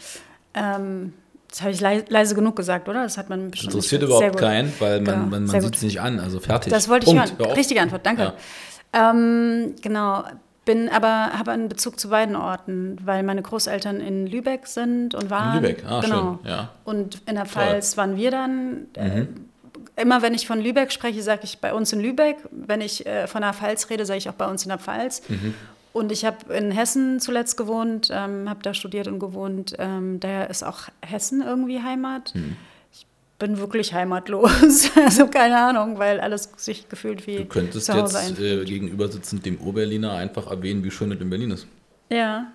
Ähm, 0.55 1.13
das 1.53 1.61
habe 1.61 1.71
ich 1.71 1.81
leise 1.81 2.35
genug 2.35 2.57
gesagt, 2.57 2.89
oder? 2.89 3.03
Das 3.03 3.19
hat 3.19 3.29
man 3.29 3.51
bestimmt. 3.51 3.75
Das 3.75 3.75
interessiert 3.75 4.03
überhaupt 4.03 4.39
keinen, 4.39 4.73
weil 4.79 5.03
man, 5.03 5.05
genau. 5.05 5.27
man, 5.27 5.45
man 5.45 5.61
sieht 5.61 5.77
es 5.77 5.83
nicht 5.83 6.01
an. 6.01 6.19
Also 6.19 6.41
fertig. 6.41 6.73
Das 6.73 6.89
wollte 6.89 7.05
Punkt. 7.05 7.35
ich 7.39 7.39
hören. 7.39 7.53
Richtige 7.53 7.83
Antwort, 7.83 8.07
danke. 8.07 8.33
Ja. 8.95 9.11
Ähm, 9.11 9.75
genau. 9.83 10.25
Bin 10.65 10.89
aber, 10.89 11.39
habe 11.39 11.51
einen 11.51 11.69
Bezug 11.69 12.01
zu 12.01 12.09
beiden 12.09 12.37
Orten, 12.37 12.97
weil 13.05 13.23
meine 13.23 13.43
Großeltern 13.43 14.01
in 14.01 14.27
Lübeck 14.27 14.67
sind 14.67 15.15
und 15.15 15.29
waren. 15.29 15.59
In 15.59 15.63
Lübeck, 15.63 15.85
ah, 15.87 16.01
genau. 16.01 16.39
schön. 16.43 16.51
Ja. 16.51 16.71
Und 16.85 17.21
in 17.27 17.35
der 17.35 17.45
Pfalz 17.45 17.99
waren 17.99 18.17
wir 18.17 18.31
dann. 18.31 18.87
Äh, 18.95 19.09
mhm. 19.09 19.29
Immer 19.97 20.23
wenn 20.23 20.33
ich 20.33 20.47
von 20.47 20.59
Lübeck 20.59 20.91
spreche, 20.91 21.23
sage 21.23 21.43
ich 21.45 21.59
bei 21.59 21.75
uns 21.75 21.93
in 21.93 22.01
Lübeck. 22.01 22.37
Wenn 22.51 22.81
ich 22.81 23.05
äh, 23.05 23.27
von 23.27 23.43
der 23.43 23.53
Pfalz 23.53 23.91
rede, 23.91 24.07
sage 24.07 24.19
ich 24.19 24.31
auch 24.31 24.35
bei 24.35 24.47
uns 24.47 24.63
in 24.63 24.71
der 24.71 24.79
Pfalz. 24.79 25.21
Mhm. 25.29 25.53
Und 25.93 26.11
ich 26.11 26.25
habe 26.25 26.53
in 26.55 26.71
Hessen 26.71 27.21
zuletzt 27.21 27.57
gewohnt, 27.57 28.09
ähm, 28.11 28.49
habe 28.49 28.61
da 28.63 28.73
studiert 28.73 29.09
und 29.09 29.19
gewohnt. 29.19 29.75
Ähm, 29.79 30.21
daher 30.21 30.49
ist 30.49 30.63
auch 30.63 30.89
Hessen 31.03 31.43
irgendwie 31.43 31.83
Heimat. 31.83 32.33
Hm. 32.35 32.57
Ich 32.93 33.07
bin 33.39 33.59
wirklich 33.59 33.93
heimatlos. 33.93 34.91
also 34.97 35.27
keine 35.27 35.59
Ahnung, 35.59 35.99
weil 35.99 36.21
alles 36.21 36.51
sich 36.57 36.89
gefühlt 36.89 37.27
wie. 37.27 37.37
Du 37.37 37.45
könntest 37.45 37.89
jetzt 37.89 38.41
äh, 38.41 38.65
gegenüber 38.65 39.09
sitzend 39.09 39.45
dem 39.45 39.61
Oberliner 39.61 40.13
einfach 40.13 40.51
erwähnen, 40.51 40.83
wie 40.83 40.91
schön 40.91 41.13
es 41.13 41.21
in 41.21 41.29
Berlin 41.29 41.51
ist. 41.51 41.67
Ja, 42.09 42.53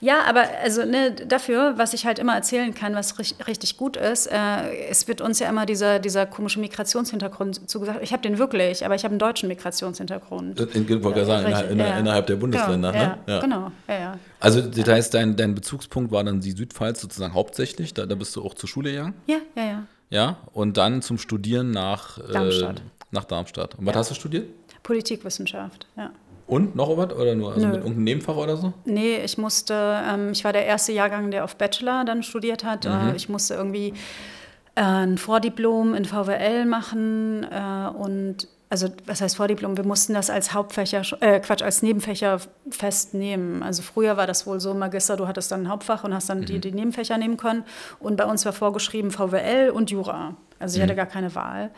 ja, 0.00 0.22
aber 0.28 0.44
also 0.62 0.84
ne, 0.84 1.12
dafür, 1.12 1.74
was 1.76 1.94
ich 1.94 2.06
halt 2.06 2.18
immer 2.18 2.34
erzählen 2.34 2.74
kann, 2.74 2.94
was 2.94 3.18
richtig, 3.18 3.76
gut 3.76 3.96
ist, 3.96 4.26
äh, 4.26 4.88
es 4.88 5.08
wird 5.08 5.20
uns 5.20 5.38
ja 5.38 5.48
immer 5.48 5.66
dieser, 5.66 5.98
dieser 5.98 6.26
komische 6.26 6.60
Migrationshintergrund 6.60 7.68
zugesagt. 7.68 8.00
Ich 8.02 8.12
habe 8.12 8.22
den 8.22 8.38
wirklich, 8.38 8.84
aber 8.84 8.94
ich 8.94 9.04
habe 9.04 9.12
einen 9.12 9.18
deutschen 9.18 9.48
Migrationshintergrund. 9.48 10.60
In, 10.60 10.88
in, 10.88 11.02
ja, 11.02 11.24
sagen, 11.24 11.46
innerhalb, 11.46 11.78
ja. 11.78 11.98
innerhalb 11.98 12.26
der 12.26 12.36
Bundesländer, 12.36 12.92
genau, 12.92 13.04
ne? 13.04 13.18
Ja, 13.26 13.40
genau, 13.40 13.72
ja, 13.88 13.98
ja. 13.98 14.18
Also 14.40 14.60
das 14.62 14.88
heißt, 14.88 15.14
dein, 15.14 15.36
dein 15.36 15.54
Bezugspunkt 15.54 16.12
war 16.12 16.24
dann 16.24 16.40
die 16.40 16.52
Südpfalz 16.52 17.00
sozusagen 17.00 17.34
hauptsächlich, 17.34 17.94
da, 17.94 18.06
da 18.06 18.14
bist 18.14 18.34
du 18.36 18.44
auch 18.44 18.54
zur 18.54 18.68
Schule 18.68 18.90
gegangen? 18.90 19.14
Ja, 19.26 19.38
ja, 19.54 19.64
ja. 19.64 19.82
Ja, 20.10 20.38
und 20.52 20.76
dann 20.76 21.02
zum 21.02 21.18
Studieren 21.18 21.70
nach 21.70 22.18
Darmstadt. 22.32 22.80
Äh, 22.80 22.82
nach 23.12 23.24
Darmstadt. 23.24 23.76
Und 23.76 23.86
was 23.86 23.96
hast 23.96 24.10
du 24.10 24.14
studiert? 24.14 24.48
Politikwissenschaft, 24.82 25.86
ja. 25.96 26.10
Und 26.50 26.74
noch 26.74 26.96
was 26.96 27.12
oder 27.12 27.36
nur 27.36 27.52
also 27.54 27.64
mit 27.64 27.76
irgendeinem 27.76 28.04
Nebenfach 28.04 28.34
oder 28.34 28.56
so? 28.56 28.72
Nee, 28.84 29.18
ich 29.24 29.38
musste, 29.38 30.02
ähm, 30.04 30.32
ich 30.32 30.42
war 30.42 30.52
der 30.52 30.66
erste 30.66 30.90
Jahrgang, 30.90 31.30
der 31.30 31.44
auf 31.44 31.54
Bachelor 31.54 32.04
dann 32.04 32.24
studiert 32.24 32.64
hat. 32.64 32.86
Mhm. 32.86 33.10
Äh, 33.12 33.16
ich 33.16 33.28
musste 33.28 33.54
irgendwie 33.54 33.94
äh, 34.74 34.82
ein 34.82 35.16
Vordiplom 35.16 35.94
in 35.94 36.04
VWL 36.04 36.66
machen 36.66 37.44
äh, 37.44 37.88
und 37.96 38.48
also 38.68 38.88
was 39.06 39.20
heißt 39.20 39.36
Vordiplom? 39.36 39.76
Wir 39.76 39.84
mussten 39.84 40.14
das 40.14 40.28
als 40.28 40.52
Hauptfächer, 40.52 41.02
äh, 41.20 41.38
Quatsch, 41.38 41.62
als 41.62 41.82
Nebenfächer 41.82 42.40
festnehmen. 42.70 43.62
Also 43.62 43.82
früher 43.82 44.16
war 44.16 44.26
das 44.26 44.46
wohl 44.46 44.58
so, 44.58 44.74
Magister, 44.74 45.16
du 45.16 45.28
hattest 45.28 45.52
dann 45.52 45.62
ein 45.62 45.68
Hauptfach 45.68 46.02
und 46.02 46.14
hast 46.14 46.30
dann 46.30 46.40
mhm. 46.40 46.46
die, 46.46 46.60
die 46.60 46.72
Nebenfächer 46.72 47.16
nehmen 47.18 47.36
können. 47.36 47.64
Und 48.00 48.16
bei 48.16 48.24
uns 48.24 48.44
war 48.44 48.52
vorgeschrieben 48.52 49.10
VWL 49.10 49.70
und 49.70 49.90
Jura. 49.90 50.36
Also 50.60 50.74
ich 50.74 50.78
mhm. 50.78 50.84
hatte 50.84 50.96
gar 50.96 51.06
keine 51.06 51.34
Wahl. 51.34 51.70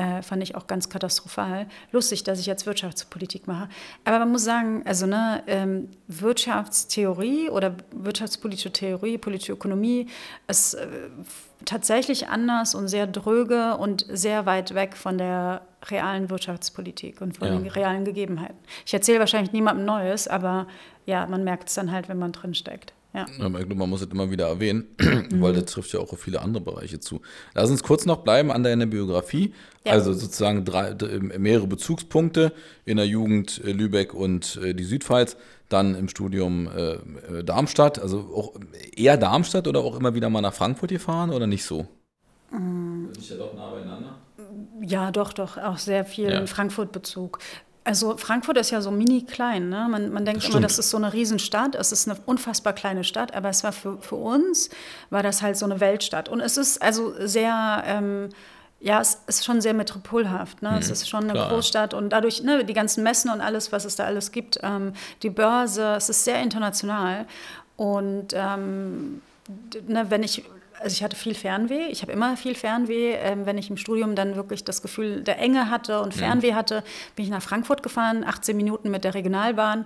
Äh, 0.00 0.22
fand 0.22 0.42
ich 0.42 0.54
auch 0.54 0.66
ganz 0.66 0.88
katastrophal. 0.88 1.66
Lustig, 1.92 2.24
dass 2.24 2.40
ich 2.40 2.46
jetzt 2.46 2.64
Wirtschaftspolitik 2.64 3.46
mache. 3.46 3.68
Aber 4.06 4.20
man 4.20 4.32
muss 4.32 4.44
sagen, 4.44 4.82
also 4.86 5.04
ne, 5.04 5.42
ähm, 5.46 5.90
Wirtschaftstheorie 6.08 7.50
oder 7.50 7.74
wirtschaftspolitische 7.94 8.72
Theorie, 8.72 9.18
politische 9.18 9.52
Ökonomie 9.52 10.06
ist 10.48 10.72
äh, 10.72 10.86
tatsächlich 11.66 12.28
anders 12.28 12.74
und 12.74 12.88
sehr 12.88 13.06
dröge 13.06 13.76
und 13.76 14.06
sehr 14.08 14.46
weit 14.46 14.74
weg 14.74 14.96
von 14.96 15.18
der 15.18 15.66
realen 15.84 16.30
Wirtschaftspolitik 16.30 17.20
und 17.20 17.36
von 17.36 17.48
ja. 17.48 17.58
den 17.58 17.66
realen 17.66 18.06
Gegebenheiten. 18.06 18.56
Ich 18.86 18.94
erzähle 18.94 19.18
wahrscheinlich 19.18 19.52
niemandem 19.52 19.84
Neues, 19.84 20.28
aber 20.28 20.66
ja, 21.04 21.26
man 21.26 21.44
merkt 21.44 21.68
es 21.68 21.74
dann 21.74 21.92
halt, 21.92 22.08
wenn 22.08 22.18
man 22.18 22.32
drin 22.32 22.54
steckt. 22.54 22.94
Ja. 23.12 23.26
man 23.48 23.90
muss 23.90 24.02
es 24.02 24.08
immer 24.08 24.30
wieder 24.30 24.46
erwähnen, 24.46 24.86
weil 25.34 25.52
das 25.52 25.64
trifft 25.66 25.92
ja 25.92 25.98
auch 25.98 26.12
auf 26.12 26.20
viele 26.20 26.40
andere 26.40 26.62
Bereiche 26.62 27.00
zu. 27.00 27.20
Lass 27.54 27.70
uns 27.70 27.82
kurz 27.82 28.06
noch 28.06 28.18
bleiben 28.18 28.52
an 28.52 28.62
deiner 28.62 28.86
Biografie. 28.86 29.52
Ja. 29.84 29.92
Also 29.92 30.12
sozusagen 30.12 30.64
drei, 30.64 30.94
mehrere 31.38 31.66
Bezugspunkte 31.66 32.52
in 32.84 32.98
der 32.98 33.06
Jugend 33.06 33.60
äh, 33.64 33.72
Lübeck 33.72 34.14
und 34.14 34.60
äh, 34.62 34.74
die 34.74 34.84
Südpfalz, 34.84 35.36
dann 35.68 35.94
im 35.94 36.08
Studium 36.08 36.68
äh, 36.68 37.42
Darmstadt, 37.42 37.98
also 38.00 38.18
auch 38.34 38.52
eher 38.94 39.16
Darmstadt 39.16 39.66
oder 39.66 39.80
auch 39.80 39.98
immer 39.98 40.14
wieder 40.14 40.28
mal 40.28 40.40
nach 40.40 40.54
Frankfurt 40.54 40.90
gefahren 40.90 41.30
oder 41.30 41.46
nicht 41.46 41.64
so? 41.64 41.86
Mhm. 42.52 43.10
Ist 43.16 43.30
ja 43.30 43.36
doch 43.36 43.54
nah 43.54 43.70
beieinander? 43.70 44.18
Ja, 44.82 45.10
doch, 45.10 45.32
doch, 45.32 45.58
auch 45.58 45.78
sehr 45.78 46.04
viel 46.04 46.30
ja. 46.30 46.46
Frankfurt-Bezug. 46.46 47.38
Also 47.82 48.16
Frankfurt 48.16 48.58
ist 48.58 48.70
ja 48.70 48.80
so 48.80 48.90
mini 48.90 49.22
klein. 49.24 49.70
Ne? 49.70 49.86
Man, 49.90 50.12
man 50.12 50.24
denkt 50.24 50.42
das 50.42 50.50
immer, 50.50 50.60
das 50.60 50.78
ist 50.78 50.90
so 50.90 50.96
eine 50.96 51.12
Riesenstadt. 51.12 51.74
Es 51.74 51.92
ist 51.92 52.08
eine 52.08 52.18
unfassbar 52.26 52.72
kleine 52.72 53.04
Stadt, 53.04 53.34
aber 53.34 53.48
es 53.48 53.64
war 53.64 53.72
für, 53.72 53.98
für 53.98 54.16
uns, 54.16 54.68
war 55.08 55.22
das 55.22 55.40
halt 55.40 55.56
so 55.56 55.64
eine 55.64 55.80
Weltstadt. 55.80 56.28
Und 56.28 56.40
es 56.40 56.56
ist 56.56 56.82
also 56.82 57.14
sehr, 57.26 57.82
ähm, 57.86 58.28
ja, 58.80 59.00
es 59.00 59.22
ist 59.26 59.44
schon 59.44 59.60
sehr 59.60 59.72
metropolhaft. 59.72 60.62
Ne? 60.62 60.72
Mhm, 60.72 60.76
es 60.76 60.90
ist 60.90 61.08
schon 61.08 61.24
eine 61.24 61.32
klar. 61.32 61.48
Großstadt 61.48 61.94
und 61.94 62.10
dadurch 62.10 62.42
ne, 62.42 62.64
die 62.64 62.74
ganzen 62.74 63.02
Messen 63.02 63.30
und 63.30 63.40
alles, 63.40 63.72
was 63.72 63.86
es 63.86 63.96
da 63.96 64.04
alles 64.04 64.30
gibt, 64.30 64.58
ähm, 64.62 64.92
die 65.22 65.30
Börse, 65.30 65.94
es 65.96 66.10
ist 66.10 66.24
sehr 66.24 66.42
international. 66.42 67.26
Und 67.76 68.34
ähm, 68.34 69.22
ne, 69.86 70.06
wenn 70.10 70.22
ich 70.22 70.44
also 70.82 70.94
ich 70.94 71.02
hatte 71.02 71.16
viel 71.16 71.34
Fernweh, 71.34 71.86
ich 71.86 72.02
habe 72.02 72.12
immer 72.12 72.36
viel 72.36 72.54
Fernweh. 72.54 73.14
Ähm, 73.14 73.46
wenn 73.46 73.58
ich 73.58 73.70
im 73.70 73.76
Studium 73.76 74.14
dann 74.14 74.36
wirklich 74.36 74.64
das 74.64 74.82
Gefühl 74.82 75.22
der 75.22 75.38
Enge 75.38 75.70
hatte 75.70 76.00
und 76.00 76.14
Fernweh 76.14 76.54
hatte, 76.54 76.82
bin 77.16 77.24
ich 77.24 77.30
nach 77.30 77.42
Frankfurt 77.42 77.82
gefahren, 77.82 78.24
18 78.24 78.56
Minuten 78.56 78.90
mit 78.90 79.04
der 79.04 79.14
Regionalbahn 79.14 79.84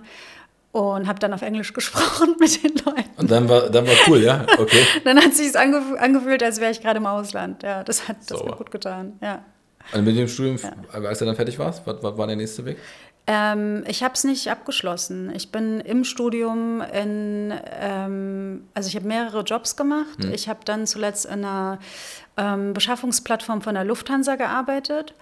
und 0.71 1.07
habe 1.07 1.19
dann 1.19 1.33
auf 1.33 1.41
Englisch 1.41 1.73
gesprochen 1.73 2.35
mit 2.39 2.63
den 2.63 2.75
Leuten. 2.85 3.09
Und 3.17 3.31
dann 3.31 3.47
war, 3.47 3.69
dann 3.69 3.87
war 3.87 3.93
cool, 4.07 4.21
ja? 4.21 4.45
Okay. 4.57 4.85
dann 5.03 5.17
hat 5.17 5.31
es 5.31 5.37
sich 5.37 5.57
angef 5.57 5.83
angefühlt, 5.97 6.43
als 6.43 6.59
wäre 6.59 6.71
ich 6.71 6.81
gerade 6.81 6.97
im 6.97 7.05
Ausland. 7.05 7.63
Ja, 7.63 7.83
das 7.83 8.07
hat, 8.07 8.17
das 8.27 8.43
hat 8.43 8.57
gut 8.57 8.71
getan, 8.71 9.13
ja. 9.21 9.43
Und 9.93 10.03
mit 10.03 10.17
dem 10.17 10.27
Studium, 10.27 10.57
ja. 10.57 10.99
als 10.99 11.19
du 11.19 11.25
dann 11.25 11.35
fertig 11.35 11.59
warst, 11.59 11.85
was, 11.85 12.01
was 12.01 12.17
war 12.17 12.27
der 12.27 12.35
nächste 12.35 12.65
Weg? 12.65 12.77
Ähm, 13.27 13.83
ich 13.87 14.03
habe 14.03 14.13
es 14.13 14.23
nicht 14.23 14.51
abgeschlossen. 14.51 15.31
Ich 15.35 15.51
bin 15.51 15.79
im 15.79 16.03
Studium 16.03 16.81
in, 16.81 17.53
ähm, 17.79 18.67
also 18.75 18.87
ich 18.87 18.95
habe 18.95 19.07
mehrere 19.07 19.41
Jobs 19.41 19.75
gemacht. 19.75 20.23
Hm. 20.23 20.31
Ich 20.31 20.47
habe 20.47 20.59
dann 20.63 20.85
zuletzt 20.85 21.25
in 21.25 21.43
einer 21.43 21.79
ähm, 22.37 22.73
Beschaffungsplattform 22.73 23.61
von 23.61 23.73
der 23.73 23.83
Lufthansa 23.83 24.35
gearbeitet. 24.35 25.15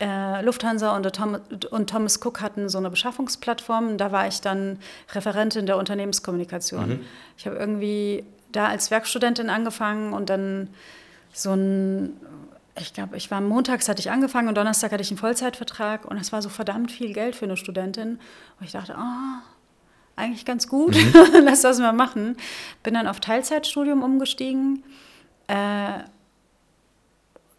Äh, 0.00 0.42
Lufthansa 0.42 0.94
und, 0.94 1.10
Tom, 1.14 1.38
und, 1.70 1.90
Thomas 1.90 2.24
Cook 2.24 2.40
hatten 2.40 2.68
so 2.68 2.78
eine 2.78 2.90
Beschaffungsplattform. 2.90 3.96
Da 3.96 4.12
war 4.12 4.28
ich 4.28 4.40
dann 4.40 4.78
Referentin 5.12 5.66
der 5.66 5.78
Unternehmenskommunikation. 5.78 6.88
Mhm. 6.88 7.00
Ich 7.36 7.46
habe 7.46 7.56
irgendwie 7.56 8.24
da 8.52 8.66
als 8.66 8.90
Werkstudentin 8.90 9.48
angefangen 9.50 10.12
und 10.12 10.30
dann 10.30 10.68
so 11.32 11.52
ein 11.52 12.16
ich 12.80 12.92
glaube, 12.92 13.16
ich 13.16 13.30
war 13.30 13.40
montags 13.40 13.88
hatte 13.88 14.00
ich 14.00 14.10
angefangen 14.10 14.48
und 14.48 14.56
Donnerstag 14.56 14.92
hatte 14.92 15.02
ich 15.02 15.10
einen 15.10 15.18
Vollzeitvertrag 15.18 16.04
und 16.04 16.18
das 16.18 16.32
war 16.32 16.42
so 16.42 16.48
verdammt 16.48 16.90
viel 16.90 17.12
Geld 17.12 17.36
für 17.36 17.44
eine 17.44 17.56
Studentin. 17.56 18.18
Und 18.58 18.66
ich 18.66 18.72
dachte, 18.72 18.96
oh, 18.98 19.42
eigentlich 20.16 20.44
ganz 20.44 20.68
gut, 20.68 20.94
mhm. 20.96 21.12
lass 21.44 21.62
das 21.62 21.78
mal 21.78 21.92
machen. 21.92 22.36
Bin 22.82 22.94
dann 22.94 23.06
auf 23.06 23.20
Teilzeitstudium 23.20 24.02
umgestiegen. 24.02 24.84
Äh, 25.46 26.00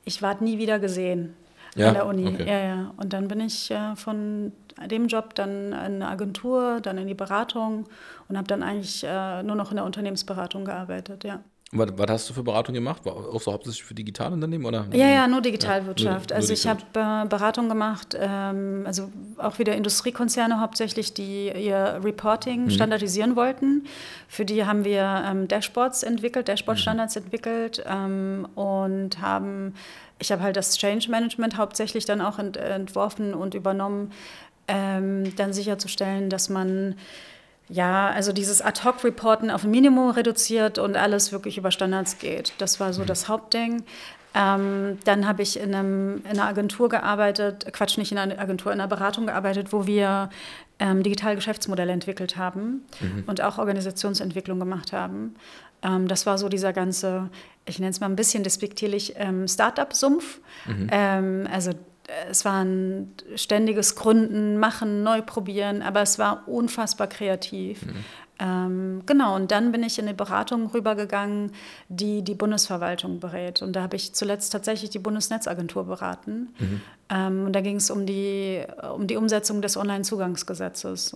ich 0.05 0.21
ward 0.21 0.41
nie 0.41 0.57
wieder 0.57 0.79
gesehen 0.79 1.35
ja? 1.75 1.89
an 1.89 1.93
der 1.93 2.05
Uni. 2.05 2.27
Okay. 2.27 2.47
Ja, 2.47 2.59
ja. 2.59 2.93
Und 2.97 3.13
dann 3.13 3.27
bin 3.27 3.41
ich 3.41 3.71
äh, 3.71 3.95
von 3.95 4.51
dem 4.85 5.07
Job 5.07 5.35
dann 5.35 5.67
in 5.67 5.73
eine 5.73 6.07
Agentur, 6.07 6.79
dann 6.81 6.97
in 6.97 7.07
die 7.07 7.13
Beratung 7.13 7.88
und 8.27 8.38
habe 8.38 8.47
dann 8.47 8.63
eigentlich 8.63 9.03
äh, 9.03 9.43
nur 9.43 9.55
noch 9.55 9.71
in 9.71 9.77
der 9.77 9.85
Unternehmensberatung 9.85 10.65
gearbeitet, 10.65 11.23
ja. 11.23 11.41
Was, 11.71 11.89
was, 11.97 12.09
hast 12.09 12.29
du 12.29 12.33
für 12.33 12.41
Beratung 12.41 12.73
gemacht? 12.73 13.05
War 13.05 13.15
auch 13.15 13.39
so 13.39 13.53
hauptsächlich 13.53 13.83
für 13.83 13.93
Digitalunternehmen? 13.93 14.65
Oder? 14.65 14.88
Ja, 14.91 15.07
ja, 15.07 15.27
nur 15.27 15.41
Digitalwirtschaft. 15.41 16.01
Ja, 16.03 16.11
nur, 16.11 16.27
nur 16.27 16.35
also 16.35 16.53
ich 16.53 16.65
habe 16.65 16.81
äh, 16.95 17.27
Beratung 17.27 17.69
gemacht, 17.69 18.17
ähm, 18.19 18.83
also 18.88 19.11
auch 19.38 19.59
wieder 19.59 19.75
Industriekonzerne 19.75 20.59
hauptsächlich, 20.61 21.13
die 21.13 21.51
ihr 21.51 21.99
Reporting 22.03 22.65
mhm. 22.65 22.69
standardisieren 22.71 23.35
wollten. 23.35 23.85
Für 24.27 24.45
die 24.45 24.65
haben 24.65 24.83
wir 24.83 25.23
ähm, 25.27 25.47
Dashboards 25.47 26.01
entwickelt, 26.01 26.47
Dashboard-Standards 26.47 27.15
mhm. 27.15 27.23
entwickelt 27.23 27.83
ähm, 27.88 28.47
und 28.55 29.21
haben, 29.21 29.75
ich 30.17 30.31
habe 30.31 30.41
halt 30.41 30.55
das 30.55 30.75
Change 30.75 31.11
Management 31.11 31.57
hauptsächlich 31.57 32.05
dann 32.05 32.19
auch 32.19 32.39
ent, 32.39 32.57
entworfen 32.57 33.35
und 33.35 33.53
übernommen, 33.53 34.11
ähm, 34.67 35.35
dann 35.35 35.53
sicherzustellen, 35.53 36.31
dass 36.31 36.49
man 36.49 36.95
ja, 37.69 38.09
also 38.09 38.33
dieses 38.33 38.61
Ad-Hoc-Reporten 38.61 39.51
auf 39.51 39.63
ein 39.63 39.71
Minimum 39.71 40.09
reduziert 40.09 40.79
und 40.79 40.97
alles 40.97 41.31
wirklich 41.31 41.57
über 41.57 41.71
Standards 41.71 42.17
geht. 42.17 42.53
Das 42.57 42.79
war 42.79 42.93
so 42.93 43.03
mhm. 43.03 43.05
das 43.05 43.27
Hauptding. 43.27 43.83
Ähm, 44.33 44.97
dann 45.05 45.27
habe 45.27 45.41
ich 45.41 45.59
in, 45.59 45.73
einem, 45.73 46.17
in, 46.25 46.31
einer 46.31 46.45
Agentur 46.45 46.89
gearbeitet, 46.89 47.71
Quatsch, 47.71 47.97
nicht 47.97 48.11
in 48.11 48.17
einer 48.17 48.39
Agentur, 48.39 48.71
in 48.71 48.79
einer 48.79 48.88
Beratung 48.88 49.27
gearbeitet, 49.27 49.71
wo 49.71 49.88
wir 49.88 50.29
ähm, 50.79 51.03
digitale 51.03 51.35
Geschäftsmodelle 51.35 51.91
entwickelt 51.91 52.38
haben 52.38 52.85
mhm. 52.99 53.23
und 53.27 53.41
auch 53.41 53.57
Organisationsentwicklung 53.57 54.59
gemacht 54.59 54.93
haben. 54.93 55.35
Ähm, 55.81 56.07
das 56.07 56.25
war 56.25 56.38
so 56.38 56.49
dieser 56.49 56.73
ganze, 56.73 57.29
ich 57.65 57.79
nenne 57.79 57.91
es 57.91 57.99
mal 57.99 58.07
ein 58.07 58.15
bisschen 58.15 58.43
despektierlich, 58.43 59.13
ähm, 59.17 59.47
Startup-Sumpf. 59.47 60.39
Mhm. 60.65 60.88
Ähm, 60.91 61.47
also 61.51 61.71
es 62.29 62.45
war 62.45 62.63
ein 62.63 63.13
ständiges 63.35 63.95
Gründen, 63.95 64.57
Machen, 64.57 65.03
neu 65.03 65.21
probieren, 65.21 65.81
aber 65.81 66.01
es 66.01 66.19
war 66.19 66.47
unfassbar 66.47 67.07
kreativ. 67.07 67.85
Mhm. 67.85 68.05
Ähm, 68.41 69.01
genau, 69.05 69.35
und 69.35 69.51
dann 69.51 69.71
bin 69.71 69.83
ich 69.83 69.99
in 69.99 70.05
eine 70.05 70.13
Beratung 70.13 70.67
rübergegangen, 70.67 71.51
die 71.89 72.23
die 72.23 72.35
Bundesverwaltung 72.35 73.19
berät. 73.19 73.61
Und 73.61 73.73
da 73.73 73.83
habe 73.83 73.97
ich 73.97 74.13
zuletzt 74.13 74.53
tatsächlich 74.53 74.89
die 74.89 74.99
Bundesnetzagentur 74.99 75.85
beraten. 75.85 76.53
Mhm. 76.57 76.81
Ähm, 77.09 77.45
und 77.45 77.53
da 77.53 77.61
ging 77.61 77.75
es 77.75 77.91
um 77.91 78.05
die, 78.05 78.63
um 78.95 79.07
die 79.07 79.17
Umsetzung 79.17 79.61
des 79.61 79.75
Onlinezugangsgesetzes. 79.75 81.15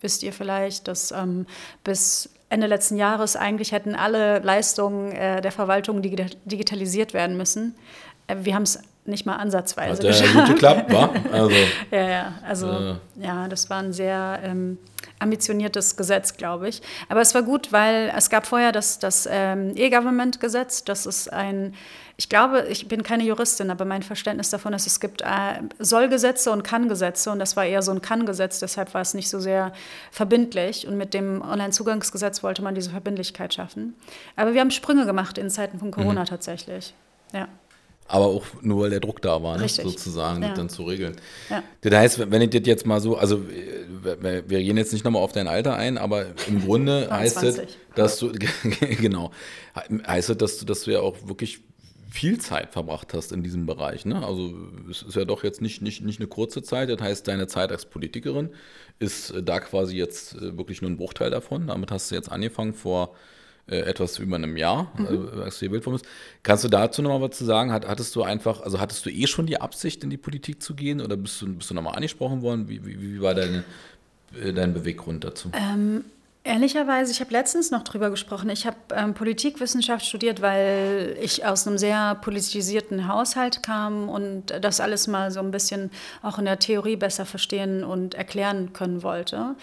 Wisst 0.00 0.22
ihr 0.22 0.32
vielleicht, 0.32 0.88
dass 0.88 1.12
ähm, 1.12 1.46
bis 1.84 2.30
Ende 2.48 2.66
letzten 2.66 2.96
Jahres 2.96 3.36
eigentlich 3.36 3.72
hätten 3.72 3.94
alle 3.94 4.38
Leistungen 4.38 5.12
äh, 5.12 5.42
der 5.42 5.52
Verwaltung 5.52 6.00
digitalisiert 6.00 7.12
werden 7.12 7.36
müssen. 7.36 7.74
Äh, 8.26 8.36
wir 8.40 8.54
haben 8.54 8.62
es 8.62 8.80
nicht 9.04 9.26
mal 9.26 9.36
ansatzweise 9.36 10.02
Hat 10.02 10.18
geschafft. 10.18 10.34
gut 10.34 10.46
geklappt, 10.46 10.92
war? 10.92 11.10
Also, 11.32 11.50
ja, 11.90 12.08
ja, 12.08 12.34
also 12.46 12.70
äh. 12.70 12.94
ja, 13.20 13.48
das 13.48 13.70
war 13.70 13.78
ein 13.78 13.92
sehr 13.92 14.40
ähm, 14.42 14.78
ambitioniertes 15.18 15.96
Gesetz, 15.96 16.36
glaube 16.36 16.68
ich. 16.68 16.82
Aber 17.08 17.20
es 17.20 17.34
war 17.34 17.42
gut, 17.42 17.72
weil 17.72 18.12
es 18.16 18.30
gab 18.30 18.46
vorher 18.46 18.72
das, 18.72 18.98
das 18.98 19.28
ähm, 19.30 19.72
E-Government-Gesetz. 19.74 20.84
Das 20.84 21.06
ist 21.06 21.32
ein, 21.32 21.74
ich 22.16 22.28
glaube, 22.28 22.66
ich 22.68 22.88
bin 22.88 23.02
keine 23.02 23.24
Juristin, 23.24 23.70
aber 23.70 23.84
mein 23.84 24.02
Verständnis 24.02 24.50
davon 24.50 24.72
ist, 24.74 24.86
es 24.86 25.00
gibt 25.00 25.22
äh, 25.22 25.26
Sollgesetze 25.78 26.50
und 26.50 26.62
Kann-Gesetze 26.62 27.30
und 27.30 27.38
das 27.38 27.56
war 27.56 27.64
eher 27.64 27.82
so 27.82 27.92
ein 27.92 28.02
Kann-Gesetz, 28.02 28.60
deshalb 28.60 28.92
war 28.92 29.00
es 29.00 29.14
nicht 29.14 29.30
so 29.30 29.40
sehr 29.40 29.72
verbindlich 30.10 30.86
und 30.86 30.96
mit 30.96 31.14
dem 31.14 31.42
Onlinezugangsgesetz 31.42 32.42
wollte 32.42 32.62
man 32.62 32.74
diese 32.74 32.90
Verbindlichkeit 32.90 33.54
schaffen. 33.54 33.94
Aber 34.36 34.52
wir 34.52 34.60
haben 34.60 34.70
Sprünge 34.70 35.06
gemacht 35.06 35.38
in 35.38 35.48
Zeiten 35.48 35.78
von 35.78 35.90
Corona 35.90 36.22
mhm. 36.22 36.26
tatsächlich. 36.26 36.94
Ja 37.32 37.48
aber 38.10 38.26
auch 38.26 38.44
nur 38.60 38.82
weil 38.82 38.90
der 38.90 39.00
Druck 39.00 39.22
da 39.22 39.42
war, 39.42 39.56
ne? 39.56 39.68
sozusagen, 39.68 40.42
ja. 40.42 40.48
das 40.48 40.58
dann 40.58 40.68
zu 40.68 40.82
regeln. 40.82 41.16
Ja. 41.48 41.62
Das 41.82 41.94
heißt, 41.94 42.30
wenn 42.30 42.42
ich 42.42 42.50
das 42.50 42.62
jetzt 42.64 42.84
mal 42.84 43.00
so, 43.00 43.16
also 43.16 43.36
äh, 43.36 44.42
wir 44.48 44.62
gehen 44.62 44.76
jetzt 44.76 44.92
nicht 44.92 45.04
nochmal 45.04 45.22
auf 45.22 45.32
dein 45.32 45.46
Alter 45.46 45.76
ein, 45.76 45.96
aber 45.96 46.26
im 46.48 46.64
Grunde 46.64 47.08
heißt 47.10 47.42
es, 47.44 47.60
dass 47.94 48.18
du, 48.18 48.32
genau, 49.00 49.30
heißt 50.06 50.30
es, 50.30 50.38
dass 50.38 50.58
du, 50.58 50.64
dass 50.64 50.82
du 50.82 50.90
ja 50.90 51.00
auch 51.00 51.16
wirklich 51.28 51.60
viel 52.10 52.38
Zeit 52.38 52.72
verbracht 52.72 53.14
hast 53.14 53.30
in 53.30 53.44
diesem 53.44 53.66
Bereich. 53.66 54.04
Ne? 54.04 54.26
Also 54.26 54.52
es 54.90 55.02
ist 55.02 55.14
ja 55.14 55.24
doch 55.24 55.44
jetzt 55.44 55.62
nicht, 55.62 55.80
nicht, 55.80 56.02
nicht 56.02 56.18
eine 56.18 56.26
kurze 56.26 56.62
Zeit, 56.62 56.90
das 56.90 57.00
heißt, 57.00 57.28
deine 57.28 57.46
Zeit 57.46 57.70
als 57.70 57.86
Politikerin 57.86 58.50
ist 58.98 59.30
äh, 59.30 59.42
da 59.42 59.60
quasi 59.60 59.96
jetzt 59.96 60.34
äh, 60.34 60.58
wirklich 60.58 60.82
nur 60.82 60.90
ein 60.90 60.96
Bruchteil 60.96 61.30
davon. 61.30 61.68
Damit 61.68 61.92
hast 61.92 62.10
du 62.10 62.16
jetzt 62.16 62.30
angefangen 62.30 62.74
vor 62.74 63.14
äh, 63.70 63.80
etwas 63.80 64.18
über 64.18 64.36
einem 64.36 64.56
Jahr, 64.56 64.92
mhm. 64.96 65.38
äh, 65.38 65.42
als 65.42 65.56
du 65.56 65.60
hier 65.60 65.70
Bildform 65.70 65.94
bist. 65.94 66.06
Kannst 66.42 66.64
du 66.64 66.68
dazu 66.68 67.02
nochmal 67.02 67.28
was 67.28 67.38
zu 67.38 67.44
sagen? 67.44 67.72
Hat, 67.72 67.86
hattest 67.86 68.14
du 68.16 68.22
einfach, 68.22 68.60
also 68.62 68.80
hattest 68.80 69.06
du 69.06 69.10
eh 69.10 69.26
schon 69.26 69.46
die 69.46 69.60
Absicht, 69.60 70.02
in 70.04 70.10
die 70.10 70.16
Politik 70.16 70.62
zu 70.62 70.74
gehen 70.74 71.00
oder 71.00 71.16
bist 71.16 71.40
du, 71.40 71.54
bist 71.54 71.70
du 71.70 71.74
nochmal 71.74 71.94
angesprochen 71.94 72.42
worden? 72.42 72.68
Wie, 72.68 72.84
wie, 72.84 73.00
wie 73.00 73.20
war 73.20 73.34
deine, 73.34 73.64
äh, 74.42 74.52
dein 74.52 74.74
Beweggrund 74.74 75.24
dazu? 75.24 75.50
Ähm, 75.54 76.04
Ehrlicherweise, 76.42 77.12
ich 77.12 77.20
habe 77.20 77.32
letztens 77.32 77.70
noch 77.70 77.84
drüber 77.84 78.08
gesprochen. 78.08 78.48
Ich 78.48 78.66
habe 78.66 78.78
ähm, 78.94 79.12
Politikwissenschaft 79.12 80.06
studiert, 80.06 80.40
weil 80.40 81.14
ich 81.20 81.44
aus 81.44 81.66
einem 81.66 81.76
sehr 81.76 82.14
politisierten 82.14 83.08
Haushalt 83.08 83.62
kam 83.62 84.08
und 84.08 84.46
das 84.62 84.80
alles 84.80 85.06
mal 85.06 85.30
so 85.32 85.40
ein 85.40 85.50
bisschen 85.50 85.90
auch 86.22 86.38
in 86.38 86.46
der 86.46 86.58
Theorie 86.58 86.96
besser 86.96 87.26
verstehen 87.26 87.84
und 87.84 88.14
erklären 88.14 88.72
können 88.72 89.02
wollte. 89.02 89.54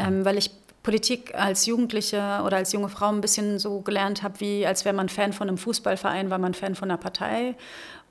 Ähm, 0.00 0.24
weil 0.24 0.36
ich 0.36 0.50
Politik 0.84 1.34
als 1.34 1.64
Jugendliche 1.64 2.42
oder 2.44 2.58
als 2.58 2.72
junge 2.72 2.90
Frau 2.90 3.08
ein 3.08 3.22
bisschen 3.22 3.58
so 3.58 3.80
gelernt 3.80 4.22
habe, 4.22 4.38
wie 4.38 4.66
als 4.66 4.84
wäre 4.84 4.94
man 4.94 5.08
Fan 5.08 5.32
von 5.32 5.48
einem 5.48 5.58
Fußballverein, 5.58 6.30
war 6.30 6.38
man 6.38 6.54
Fan 6.54 6.76
von 6.76 6.90
einer 6.90 6.98
Partei. 6.98 7.56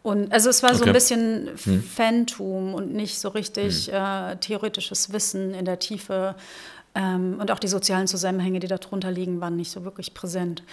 Und 0.02 0.34
also 0.34 0.50
es 0.50 0.64
war 0.64 0.72
okay. 0.72 0.80
so 0.80 0.86
ein 0.86 0.94
bisschen 0.94 1.50
hm. 1.64 1.84
Fantum 1.84 2.74
und 2.74 2.92
nicht 2.92 3.20
so 3.20 3.30
richtig 3.30 3.88
hm. 3.88 3.94
äh, 3.94 4.36
theoretisches 4.38 5.14
Wissen 5.14 5.54
in 5.54 5.66
der 5.66 5.80
Tiefe. 5.80 6.36
Ähm, 6.96 7.38
und 7.40 7.52
auch 7.52 7.60
die 7.60 7.68
sozialen 7.68 8.08
Zusammenhänge, 8.08 8.60
die 8.60 8.68
darunter 8.68 9.12
liegen, 9.12 9.40
waren 9.40 9.56
nicht 9.56 9.72
so 9.72 9.86
wirklich 9.86 10.16
präsent. 10.16 10.64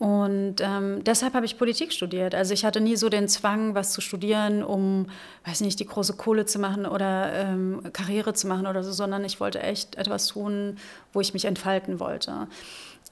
Und 0.00 0.62
ähm, 0.62 1.04
deshalb 1.04 1.34
habe 1.34 1.44
ich 1.44 1.58
Politik 1.58 1.92
studiert. 1.92 2.34
Also 2.34 2.54
ich 2.54 2.64
hatte 2.64 2.80
nie 2.80 2.96
so 2.96 3.10
den 3.10 3.28
Zwang, 3.28 3.74
was 3.74 3.92
zu 3.92 4.00
studieren, 4.00 4.62
um, 4.62 5.10
weiß 5.44 5.60
nicht, 5.60 5.78
die 5.78 5.84
große 5.84 6.14
Kohle 6.14 6.46
zu 6.46 6.58
machen 6.58 6.86
oder 6.86 7.30
ähm, 7.34 7.82
Karriere 7.92 8.32
zu 8.32 8.46
machen 8.46 8.66
oder 8.66 8.82
so, 8.82 8.92
sondern 8.92 9.26
ich 9.26 9.40
wollte 9.40 9.60
echt 9.60 9.96
etwas 9.96 10.26
tun, 10.26 10.78
wo 11.12 11.20
ich 11.20 11.34
mich 11.34 11.44
entfalten 11.44 12.00
wollte. 12.00 12.48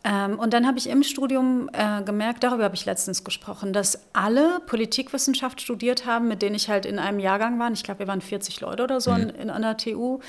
Ähm, 0.02 0.38
und 0.38 0.54
dann 0.54 0.66
habe 0.66 0.78
ich 0.78 0.88
im 0.88 1.02
Studium 1.02 1.68
äh, 1.74 2.02
gemerkt, 2.04 2.42
darüber 2.42 2.64
habe 2.64 2.74
ich 2.74 2.86
letztens 2.86 3.22
gesprochen, 3.22 3.74
dass 3.74 4.06
alle 4.14 4.60
Politikwissenschaft 4.64 5.60
studiert 5.60 6.06
haben, 6.06 6.26
mit 6.26 6.40
denen 6.40 6.54
ich 6.54 6.70
halt 6.70 6.86
in 6.86 6.98
einem 6.98 7.18
Jahrgang 7.18 7.58
war. 7.58 7.70
Ich 7.70 7.84
glaube, 7.84 8.00
wir 8.00 8.08
waren 8.08 8.22
40 8.22 8.62
Leute 8.62 8.82
oder 8.82 9.02
so 9.02 9.10
mhm. 9.10 9.24
in, 9.24 9.28
in, 9.28 9.50
an 9.50 9.60
der 9.60 9.76
TU. 9.76 10.20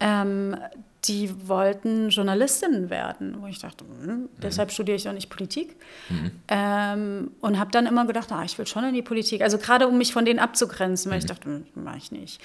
Ähm, 0.00 0.56
die 1.04 1.48
wollten 1.48 2.10
Journalistinnen 2.10 2.90
werden, 2.90 3.40
wo 3.40 3.46
ich 3.46 3.58
dachte, 3.58 3.84
hm, 3.84 4.06
mhm. 4.06 4.28
deshalb 4.42 4.70
studiere 4.70 4.96
ich 4.96 5.08
auch 5.08 5.12
nicht 5.12 5.30
Politik. 5.30 5.76
Mhm. 6.08 6.30
Ähm, 6.48 7.30
und 7.40 7.58
habe 7.58 7.70
dann 7.70 7.86
immer 7.86 8.06
gedacht, 8.06 8.30
ah, 8.32 8.42
ich 8.44 8.58
will 8.58 8.66
schon 8.66 8.84
in 8.84 8.94
die 8.94 9.02
Politik. 9.02 9.42
Also 9.42 9.58
gerade 9.58 9.88
um 9.88 9.96
mich 9.96 10.12
von 10.12 10.24
denen 10.24 10.38
abzugrenzen, 10.38 11.10
weil 11.10 11.18
mhm. 11.18 11.24
ich 11.24 11.30
dachte, 11.30 11.44
hm, 11.46 11.66
mache 11.74 11.98
ich 11.98 12.12
nicht. 12.12 12.40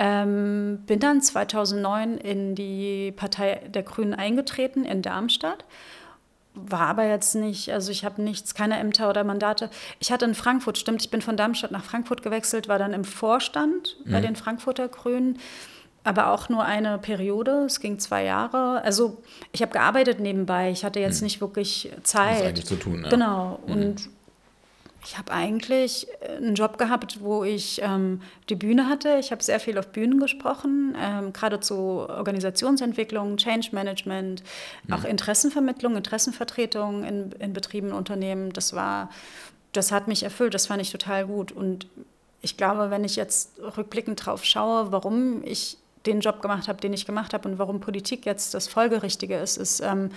Ähm, 0.00 0.84
bin 0.86 1.00
dann 1.00 1.20
2009 1.20 2.18
in 2.18 2.54
die 2.54 3.12
Partei 3.16 3.62
der 3.68 3.82
Grünen 3.82 4.14
eingetreten 4.14 4.84
in 4.84 5.02
Darmstadt. 5.02 5.64
War 6.54 6.86
aber 6.88 7.04
jetzt 7.04 7.34
nicht, 7.34 7.72
also 7.72 7.90
ich 7.90 8.04
habe 8.04 8.22
nichts, 8.22 8.54
keine 8.54 8.78
Ämter 8.78 9.10
oder 9.10 9.24
Mandate. 9.24 9.70
Ich 9.98 10.12
hatte 10.12 10.24
in 10.24 10.34
Frankfurt, 10.34 10.78
stimmt, 10.78 11.02
ich 11.02 11.10
bin 11.10 11.20
von 11.20 11.36
Darmstadt 11.36 11.72
nach 11.72 11.84
Frankfurt 11.84 12.22
gewechselt, 12.22 12.68
war 12.68 12.78
dann 12.78 12.92
im 12.92 13.04
Vorstand 13.04 13.96
bei 14.04 14.18
mhm. 14.18 14.22
den 14.22 14.36
Frankfurter 14.36 14.88
Grünen 14.88 15.38
aber 16.04 16.32
auch 16.32 16.48
nur 16.48 16.64
eine 16.64 16.98
Periode. 16.98 17.64
Es 17.66 17.80
ging 17.80 17.98
zwei 17.98 18.24
Jahre. 18.24 18.82
Also 18.82 19.22
ich 19.52 19.62
habe 19.62 19.72
gearbeitet 19.72 20.20
nebenbei. 20.20 20.70
Ich 20.70 20.84
hatte 20.84 21.00
jetzt 21.00 21.18
hm. 21.18 21.24
nicht 21.24 21.40
wirklich 21.40 21.90
Zeit. 22.02 22.40
Das 22.40 22.46
eigentlich 22.46 22.66
zu 22.66 22.76
tun. 22.76 23.02
Ja. 23.02 23.08
Genau. 23.10 23.58
Hm. 23.66 23.74
Und 23.74 24.08
ich 25.04 25.16
habe 25.16 25.32
eigentlich 25.32 26.08
einen 26.36 26.54
Job 26.54 26.76
gehabt, 26.76 27.20
wo 27.22 27.44
ich 27.44 27.80
ähm, 27.82 28.20
die 28.48 28.56
Bühne 28.56 28.88
hatte. 28.88 29.16
Ich 29.20 29.30
habe 29.30 29.42
sehr 29.42 29.60
viel 29.60 29.78
auf 29.78 29.88
Bühnen 29.88 30.18
gesprochen, 30.18 30.96
ähm, 31.00 31.32
gerade 31.32 31.60
zu 31.60 31.74
Organisationsentwicklung, 31.74 33.36
Change 33.36 33.68
Management, 33.72 34.42
hm. 34.86 34.94
auch 34.94 35.04
Interessenvermittlung, 35.04 35.96
Interessenvertretung 35.96 37.04
in, 37.04 37.32
in 37.32 37.52
Betrieben, 37.52 37.92
Unternehmen. 37.92 38.52
Das 38.52 38.74
war, 38.74 39.10
das 39.72 39.92
hat 39.92 40.08
mich 40.08 40.22
erfüllt. 40.22 40.54
Das 40.54 40.66
fand 40.66 40.82
ich 40.82 40.90
total 40.90 41.26
gut. 41.26 41.52
Und 41.52 41.86
ich 42.40 42.56
glaube, 42.56 42.90
wenn 42.90 43.04
ich 43.04 43.16
jetzt 43.16 43.58
rückblickend 43.76 44.24
drauf 44.24 44.44
schaue, 44.44 44.92
warum 44.92 45.42
ich 45.44 45.78
den 46.12 46.20
Job 46.20 46.42
gemacht 46.42 46.68
habe, 46.68 46.80
den 46.80 46.92
ich 46.92 47.06
gemacht 47.06 47.34
habe 47.34 47.48
und 47.48 47.58
warum 47.58 47.80
Politik 47.80 48.26
jetzt 48.26 48.54
das 48.54 48.68
Folgerichtige 48.68 49.36
ist, 49.36 49.56
ist, 49.56 49.80
ähm, 49.80 50.10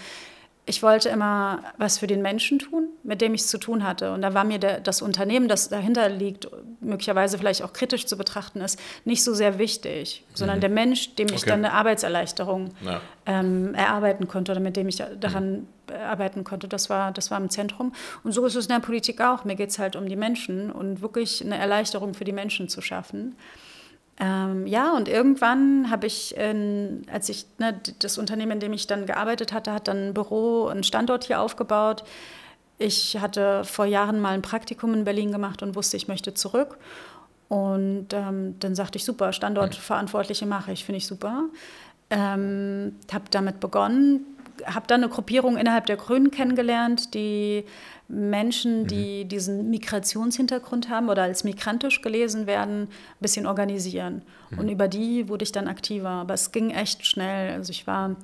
ich 0.67 0.83
wollte 0.83 1.09
immer 1.09 1.59
was 1.77 1.97
für 1.97 2.07
den 2.07 2.21
Menschen 2.21 2.59
tun, 2.59 2.89
mit 3.03 3.19
dem 3.19 3.33
ich 3.33 3.41
es 3.41 3.47
zu 3.47 3.57
tun 3.57 3.83
hatte. 3.83 4.13
Und 4.13 4.21
da 4.21 4.33
war 4.33 4.43
mir 4.43 4.59
der, 4.59 4.79
das 4.79 5.01
Unternehmen, 5.01 5.47
das 5.47 5.69
dahinter 5.69 6.07
liegt, 6.07 6.47
möglicherweise 6.79 7.37
vielleicht 7.37 7.63
auch 7.63 7.73
kritisch 7.73 8.05
zu 8.05 8.15
betrachten 8.15 8.61
ist, 8.61 8.79
nicht 9.03 9.23
so 9.23 9.33
sehr 9.33 9.57
wichtig, 9.57 10.23
sondern 10.33 10.57
mhm. 10.57 10.61
der 10.61 10.69
Mensch, 10.69 11.15
dem 11.15 11.27
ich 11.33 11.43
dann 11.43 11.65
eine 11.65 11.73
Arbeitserleichterung 11.73 12.69
ja. 12.85 13.01
ähm, 13.25 13.73
erarbeiten 13.73 14.27
konnte 14.27 14.51
oder 14.51 14.61
mit 14.61 14.77
dem 14.77 14.87
ich 14.87 15.03
daran 15.19 15.51
mhm. 15.89 15.95
arbeiten 16.07 16.43
konnte. 16.43 16.67
Das 16.67 16.91
war, 16.91 17.11
das 17.11 17.31
war 17.31 17.39
im 17.39 17.49
Zentrum. 17.49 17.91
Und 18.23 18.31
so 18.31 18.45
ist 18.45 18.55
es 18.55 18.67
in 18.67 18.73
der 18.73 18.79
Politik 18.79 19.19
auch. 19.19 19.45
Mir 19.45 19.55
geht 19.55 19.71
es 19.71 19.79
halt 19.79 19.95
um 19.95 20.07
die 20.07 20.15
Menschen 20.15 20.71
und 20.71 21.01
wirklich 21.01 21.43
eine 21.43 21.57
Erleichterung 21.57 22.13
für 22.13 22.23
die 22.23 22.33
Menschen 22.33 22.69
zu 22.69 22.81
schaffen. 22.81 23.35
Ähm, 24.19 24.67
ja, 24.67 24.91
und 24.93 25.07
irgendwann 25.07 25.89
habe 25.89 26.07
ich, 26.07 26.35
in, 26.37 27.05
als 27.11 27.29
ich, 27.29 27.45
ne, 27.57 27.79
das 27.99 28.17
Unternehmen, 28.17 28.53
in 28.53 28.59
dem 28.59 28.73
ich 28.73 28.87
dann 28.87 29.05
gearbeitet 29.05 29.53
hatte, 29.53 29.73
hat 29.73 29.87
dann 29.87 30.09
ein 30.09 30.13
Büro, 30.13 30.67
einen 30.67 30.83
Standort 30.83 31.23
hier 31.23 31.39
aufgebaut. 31.41 32.03
Ich 32.77 33.17
hatte 33.19 33.63
vor 33.63 33.85
Jahren 33.85 34.19
mal 34.19 34.33
ein 34.33 34.41
Praktikum 34.41 34.93
in 34.93 35.03
Berlin 35.03 35.31
gemacht 35.31 35.63
und 35.63 35.75
wusste, 35.75 35.97
ich 35.97 36.07
möchte 36.07 36.33
zurück. 36.33 36.77
Und 37.47 38.07
ähm, 38.13 38.55
dann 38.59 38.75
sagte 38.75 38.97
ich, 38.97 39.05
super, 39.05 39.33
Standortverantwortliche 39.33 40.45
mache 40.45 40.71
ich, 40.71 40.85
finde 40.85 40.97
ich 40.97 41.07
super. 41.07 41.45
Ähm, 42.09 42.95
habe 43.11 43.25
damit 43.29 43.59
begonnen, 43.59 44.30
habe 44.65 44.87
dann 44.87 45.03
eine 45.03 45.11
Gruppierung 45.11 45.57
innerhalb 45.57 45.85
der 45.85 45.97
Grünen 45.97 46.31
kennengelernt, 46.31 47.13
die 47.13 47.65
Menschen, 48.07 48.87
die 48.87 49.23
mhm. 49.23 49.29
diesen 49.29 49.69
Migrationshintergrund 49.69 50.89
haben 50.89 51.09
oder 51.09 51.23
als 51.23 51.43
migrantisch 51.43 52.01
gelesen 52.01 52.45
werden, 52.45 52.83
ein 52.83 52.89
bisschen 53.19 53.45
organisieren. 53.45 54.23
Mhm. 54.49 54.59
Und 54.59 54.69
über 54.69 54.87
die 54.87 55.29
wurde 55.29 55.43
ich 55.43 55.51
dann 55.51 55.67
aktiver. 55.67 56.09
Aber 56.09 56.33
es 56.33 56.51
ging 56.51 56.71
echt 56.71 57.05
schnell. 57.05 57.53
Also 57.53 57.71
ich 57.71 57.87
war, 57.87 58.15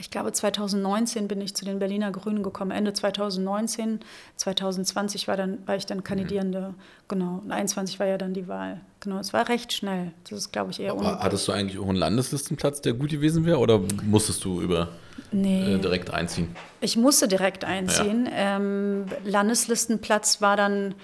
ich 0.00 0.10
glaube 0.10 0.32
2019 0.32 1.28
bin 1.28 1.40
ich 1.40 1.54
zu 1.54 1.64
den 1.64 1.78
Berliner 1.78 2.10
Grünen 2.10 2.42
gekommen, 2.42 2.70
Ende 2.70 2.92
2019. 2.92 4.00
2020 4.36 5.28
war, 5.28 5.36
dann, 5.36 5.58
war 5.66 5.76
ich 5.76 5.84
dann 5.84 6.02
Kandidierende. 6.02 6.60
Mhm. 6.60 6.74
Genau. 7.08 7.40
Und 7.44 7.52
21 7.52 8.00
war 8.00 8.06
ja 8.06 8.16
dann 8.16 8.32
die 8.32 8.48
Wahl. 8.48 8.80
Genau, 9.00 9.18
es 9.18 9.32
war 9.32 9.48
recht 9.48 9.72
schnell. 9.72 10.12
Das 10.24 10.38
ist, 10.38 10.52
glaube 10.52 10.70
ich, 10.70 10.80
eher 10.80 10.92
Aber 10.92 11.20
Hattest 11.20 11.46
du 11.48 11.52
eigentlich 11.52 11.78
auch 11.78 11.88
einen 11.88 11.98
Landeslistenplatz, 11.98 12.80
der 12.80 12.94
gut 12.94 13.10
gewesen 13.10 13.44
wäre? 13.44 13.58
Oder 13.58 13.80
musstest 14.02 14.44
du 14.44 14.62
über 14.62 14.88
nee. 15.32 15.74
äh, 15.74 15.78
direkt 15.78 16.12
einziehen? 16.12 16.54
Ich 16.80 16.96
musste 16.96 17.28
direkt 17.28 17.64
einziehen. 17.64 18.26
Ja. 18.26 18.56
Ähm, 18.56 19.04
Landeslistenplatz 19.24 20.40
war 20.40 20.56
dann, 20.56 20.94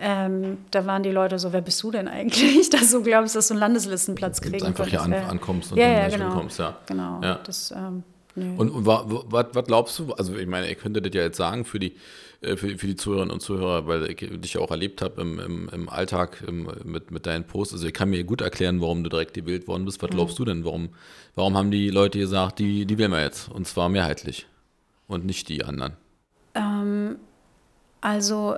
ähm, 0.00 0.58
da 0.70 0.86
waren 0.86 1.02
die 1.02 1.10
Leute 1.10 1.40
so, 1.40 1.52
wer 1.52 1.60
bist 1.60 1.82
du 1.82 1.90
denn 1.90 2.06
eigentlich, 2.06 2.70
dass 2.70 2.92
du 2.92 3.02
glaubst, 3.02 3.34
dass 3.34 3.48
du 3.48 3.54
einen 3.54 3.60
Landeslistenplatz 3.60 4.40
kriegen 4.40 4.58
kannst. 4.58 4.80
einfach 4.80 4.86
hier 4.86 5.02
an, 5.02 5.12
ankommst 5.12 5.72
und 5.72 5.78
ja, 5.78 5.88
ja, 5.88 6.08
genau. 6.08 6.30
Kommst, 6.30 6.58
ja. 6.60 6.76
Genau. 6.86 7.20
Ja. 7.20 7.40
Das, 7.44 7.72
ähm, 7.72 8.04
nee. 8.34 8.56
Und, 8.56 8.70
und 8.70 8.86
was, 8.86 9.46
was 9.52 9.64
glaubst 9.64 9.98
du, 9.98 10.12
also 10.12 10.36
ich 10.36 10.46
meine, 10.46 10.68
ihr 10.68 10.74
könntet 10.74 11.06
das 11.06 11.14
ja 11.14 11.22
jetzt 11.22 11.36
sagen 11.36 11.64
für 11.64 11.78
die 11.78 11.94
äh, 12.44 12.56
für, 12.56 12.78
für 12.78 12.86
die 12.86 12.96
Zuhörerinnen 12.96 13.32
und 13.32 13.40
Zuhörer, 13.40 13.86
weil 13.86 14.10
ich 14.10 14.16
dich 14.16 14.54
ja 14.54 14.60
auch 14.60 14.70
erlebt 14.70 15.02
habe 15.02 15.20
im, 15.20 15.38
im, 15.38 15.68
im 15.70 15.88
Alltag 15.88 16.44
im, 16.46 16.68
mit, 16.84 17.10
mit 17.10 17.26
deinen 17.26 17.44
Posts. 17.44 17.74
Also 17.74 17.86
ich 17.86 17.94
kann 17.94 18.10
mir 18.10 18.24
gut 18.24 18.40
erklären, 18.40 18.80
warum 18.80 19.02
du 19.02 19.10
direkt 19.10 19.34
gewählt 19.34 19.66
worden 19.66 19.84
bist. 19.84 20.02
Was 20.02 20.10
mhm. 20.10 20.14
glaubst 20.14 20.38
du 20.38 20.44
denn? 20.44 20.64
Warum, 20.64 20.90
warum 21.34 21.56
haben 21.56 21.70
die 21.70 21.90
Leute 21.90 22.18
gesagt, 22.18 22.58
die, 22.58 22.86
die 22.86 22.98
wählen 22.98 23.12
wir 23.12 23.22
jetzt? 23.22 23.48
Und 23.48 23.66
zwar 23.66 23.88
mehrheitlich 23.88 24.46
und 25.08 25.24
nicht 25.24 25.48
die 25.48 25.64
anderen? 25.64 25.94
Ähm, 26.54 27.16
also 28.00 28.56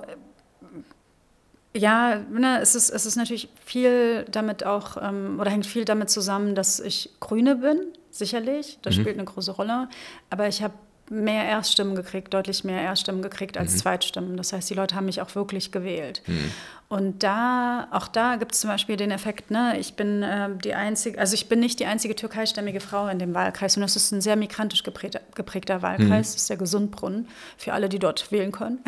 ja, 1.75 2.19
ne, 2.31 2.59
es, 2.61 2.75
ist, 2.75 2.89
es 2.89 3.05
ist 3.05 3.15
natürlich 3.15 3.49
viel 3.63 4.25
damit 4.31 4.65
auch, 4.65 4.97
ähm, 4.99 5.39
oder 5.39 5.51
hängt 5.51 5.65
viel 5.65 5.85
damit 5.85 6.09
zusammen, 6.09 6.55
dass 6.55 6.79
ich 6.79 7.11
Grüne 7.19 7.55
bin, 7.55 7.79
sicherlich. 8.17 8.79
Das 8.81 8.95
mhm. 8.95 9.01
spielt 9.01 9.17
eine 9.17 9.25
große 9.25 9.51
Rolle. 9.51 9.89
Aber 10.29 10.47
ich 10.47 10.61
habe 10.61 10.73
mehr 11.09 11.45
Erststimmen 11.45 11.95
gekriegt, 11.95 12.33
deutlich 12.33 12.63
mehr 12.63 12.81
Erststimmen 12.81 13.21
gekriegt 13.21 13.57
als 13.57 13.73
mhm. 13.73 13.77
Zweitstimmen. 13.77 14.37
Das 14.37 14.53
heißt, 14.53 14.69
die 14.69 14.73
Leute 14.73 14.95
haben 14.95 15.05
mich 15.05 15.21
auch 15.21 15.35
wirklich 15.35 15.71
gewählt. 15.71 16.21
Mhm. 16.27 16.51
Und 16.89 17.21
da, 17.21 17.89
auch 17.91 18.07
da 18.07 18.37
gibt 18.37 18.53
es 18.53 18.61
zum 18.61 18.69
Beispiel 18.69 18.95
den 18.95 19.11
Effekt, 19.11 19.51
ne, 19.51 19.77
ich 19.77 19.95
bin 19.95 20.23
äh, 20.23 20.49
die 20.63 20.73
einzige, 20.73 21.19
also 21.19 21.33
ich 21.33 21.49
bin 21.49 21.59
nicht 21.59 21.81
die 21.81 21.85
einzige 21.85 22.15
türkeistämmige 22.15 22.79
Frau 22.79 23.09
in 23.09 23.19
dem 23.19 23.33
Wahlkreis 23.33 23.75
und 23.75 23.81
das 23.81 23.97
ist 23.97 24.11
ein 24.13 24.21
sehr 24.21 24.37
migrantisch 24.37 24.83
geprägter, 24.83 25.19
geprägter 25.35 25.81
Wahlkreis, 25.81 26.07
mhm. 26.07 26.33
das 26.33 26.35
ist 26.35 26.49
der 26.49 26.55
Gesundbrunnen 26.55 27.27
für 27.57 27.73
alle, 27.73 27.89
die 27.89 27.99
dort 27.99 28.31
wählen 28.31 28.53
können. 28.53 28.79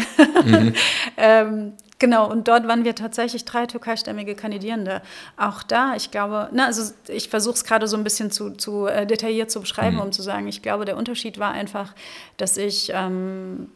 Mhm. 0.46 0.74
ähm, 1.18 1.74
Genau, 2.00 2.32
und 2.32 2.48
dort 2.48 2.66
waren 2.66 2.86
wir 2.86 2.96
tatsächlich 2.96 3.44
drei 3.44 3.66
türkeistämmige 3.66 4.34
Kandidierende. 4.34 5.02
Auch 5.36 5.64
da, 5.64 5.96
ich 5.98 6.12
glaube, 6.12 6.50
na, 6.54 6.68
also 6.68 6.94
ich 7.10 7.28
versuche 7.28 7.56
es 7.56 7.66
gerade 7.66 7.90
so 7.90 7.98
ein 7.98 8.06
bisschen 8.06 8.32
zu, 8.32 8.52
zu 8.52 8.88
äh, 8.88 9.06
detailliert 9.06 9.52
zu 9.52 9.60
beschreiben, 9.60 9.98
mhm. 9.98 10.04
um 10.04 10.12
zu 10.14 10.22
sagen, 10.22 10.48
ich 10.48 10.62
glaube, 10.62 10.86
der 10.86 10.96
Unterschied 10.96 11.40
war 11.40 11.52
einfach, 11.52 11.94
dass 12.38 12.56
ich 12.56 12.94
ähm, 12.96 13.70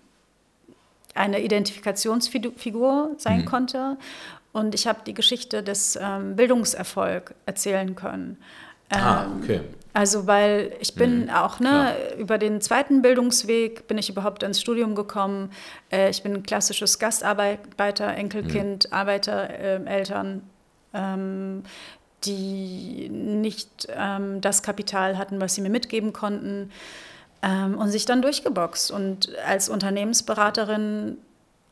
eine 1.14 1.42
Identifikationsfigur 1.42 3.12
sein 3.18 3.42
mhm. 3.42 3.46
konnte 3.46 3.98
und 4.52 4.76
ich 4.76 4.88
habe 4.88 5.00
die 5.06 5.14
Geschichte 5.14 5.64
des 5.64 5.98
ähm, 6.02 6.36
Bildungserfolgs 6.36 7.34
erzählen 7.46 7.96
können. 7.96 8.38
ah, 8.90 9.26
ähm, 9.26 9.42
okay. 9.42 9.62
Also 9.96 10.26
weil 10.26 10.74
ich 10.80 10.96
bin 10.96 11.26
mhm, 11.26 11.30
auch, 11.30 11.60
ne, 11.60 11.96
über 12.18 12.40
den 12.40 12.62
zweiten 12.62 13.04
Bildungsweg 13.04 13.88
bin 13.88 14.00
ich 14.00 14.10
überhaupt 14.10 14.42
ins 14.42 14.60
Studium 14.60 14.96
gekommen. 14.96 15.52
Äh, 15.92 16.10
ich 16.10 16.24
bin 16.24 16.34
ein 16.34 16.44
klassisches 16.44 16.98
Gastarbeiter, 16.98 18.08
Enkelkind, 18.16 18.88
mhm. 18.88 18.94
Arbeiter, 18.94 19.50
äh, 19.50 19.84
Eltern, 19.86 20.42
ähm, 20.94 21.64
die 22.26 23.10
nicht 23.10 23.88
ähm, 23.96 24.42
das 24.42 24.64
Kapital 24.64 25.18
hatten, 25.18 25.40
was 25.40 25.54
sie 25.56 25.62
mir 25.62 25.70
mitgeben 25.70 26.12
konnten 26.12 26.72
ähm, 27.44 27.78
und 27.78 27.90
sich 27.90 28.06
dann 28.06 28.22
durchgeboxt. 28.22 28.90
Und 28.92 29.30
als 29.46 29.70
Unternehmensberaterin 29.70 31.18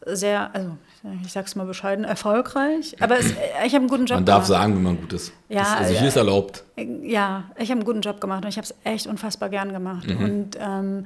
sehr, 0.06 0.54
also 0.54 0.78
ich 1.24 1.32
sag's 1.32 1.56
mal 1.56 1.66
bescheiden, 1.66 2.06
erfolgreich. 2.06 2.96
Aber 3.00 3.18
es, 3.20 3.32
ich 3.32 3.74
habe 3.74 3.78
einen 3.78 3.88
guten 3.88 4.06
Job 4.06 4.18
gemacht. 4.18 4.20
Man 4.20 4.26
darf 4.26 4.46
sagen, 4.46 4.76
wenn 4.76 4.84
man 4.84 4.98
gut 4.98 5.14
ist. 5.14 5.32
Ja, 5.48 5.62
das, 5.62 5.74
also 5.74 5.94
hier 5.94 6.08
ist 6.08 6.16
erlaubt. 6.16 6.64
Ja, 7.04 7.46
ich 7.58 7.70
habe 7.70 7.80
einen 7.80 7.86
guten 7.86 8.02
Job 8.02 8.20
gemacht 8.20 8.44
und 8.44 8.50
ich 8.50 8.58
habe 8.58 8.66
es 8.66 8.76
echt 8.84 9.08
unfassbar 9.08 9.50
gern 9.50 9.72
gemacht. 9.74 10.08
Mhm. 10.08 10.24
Und 10.24 10.58
ähm, 10.60 11.06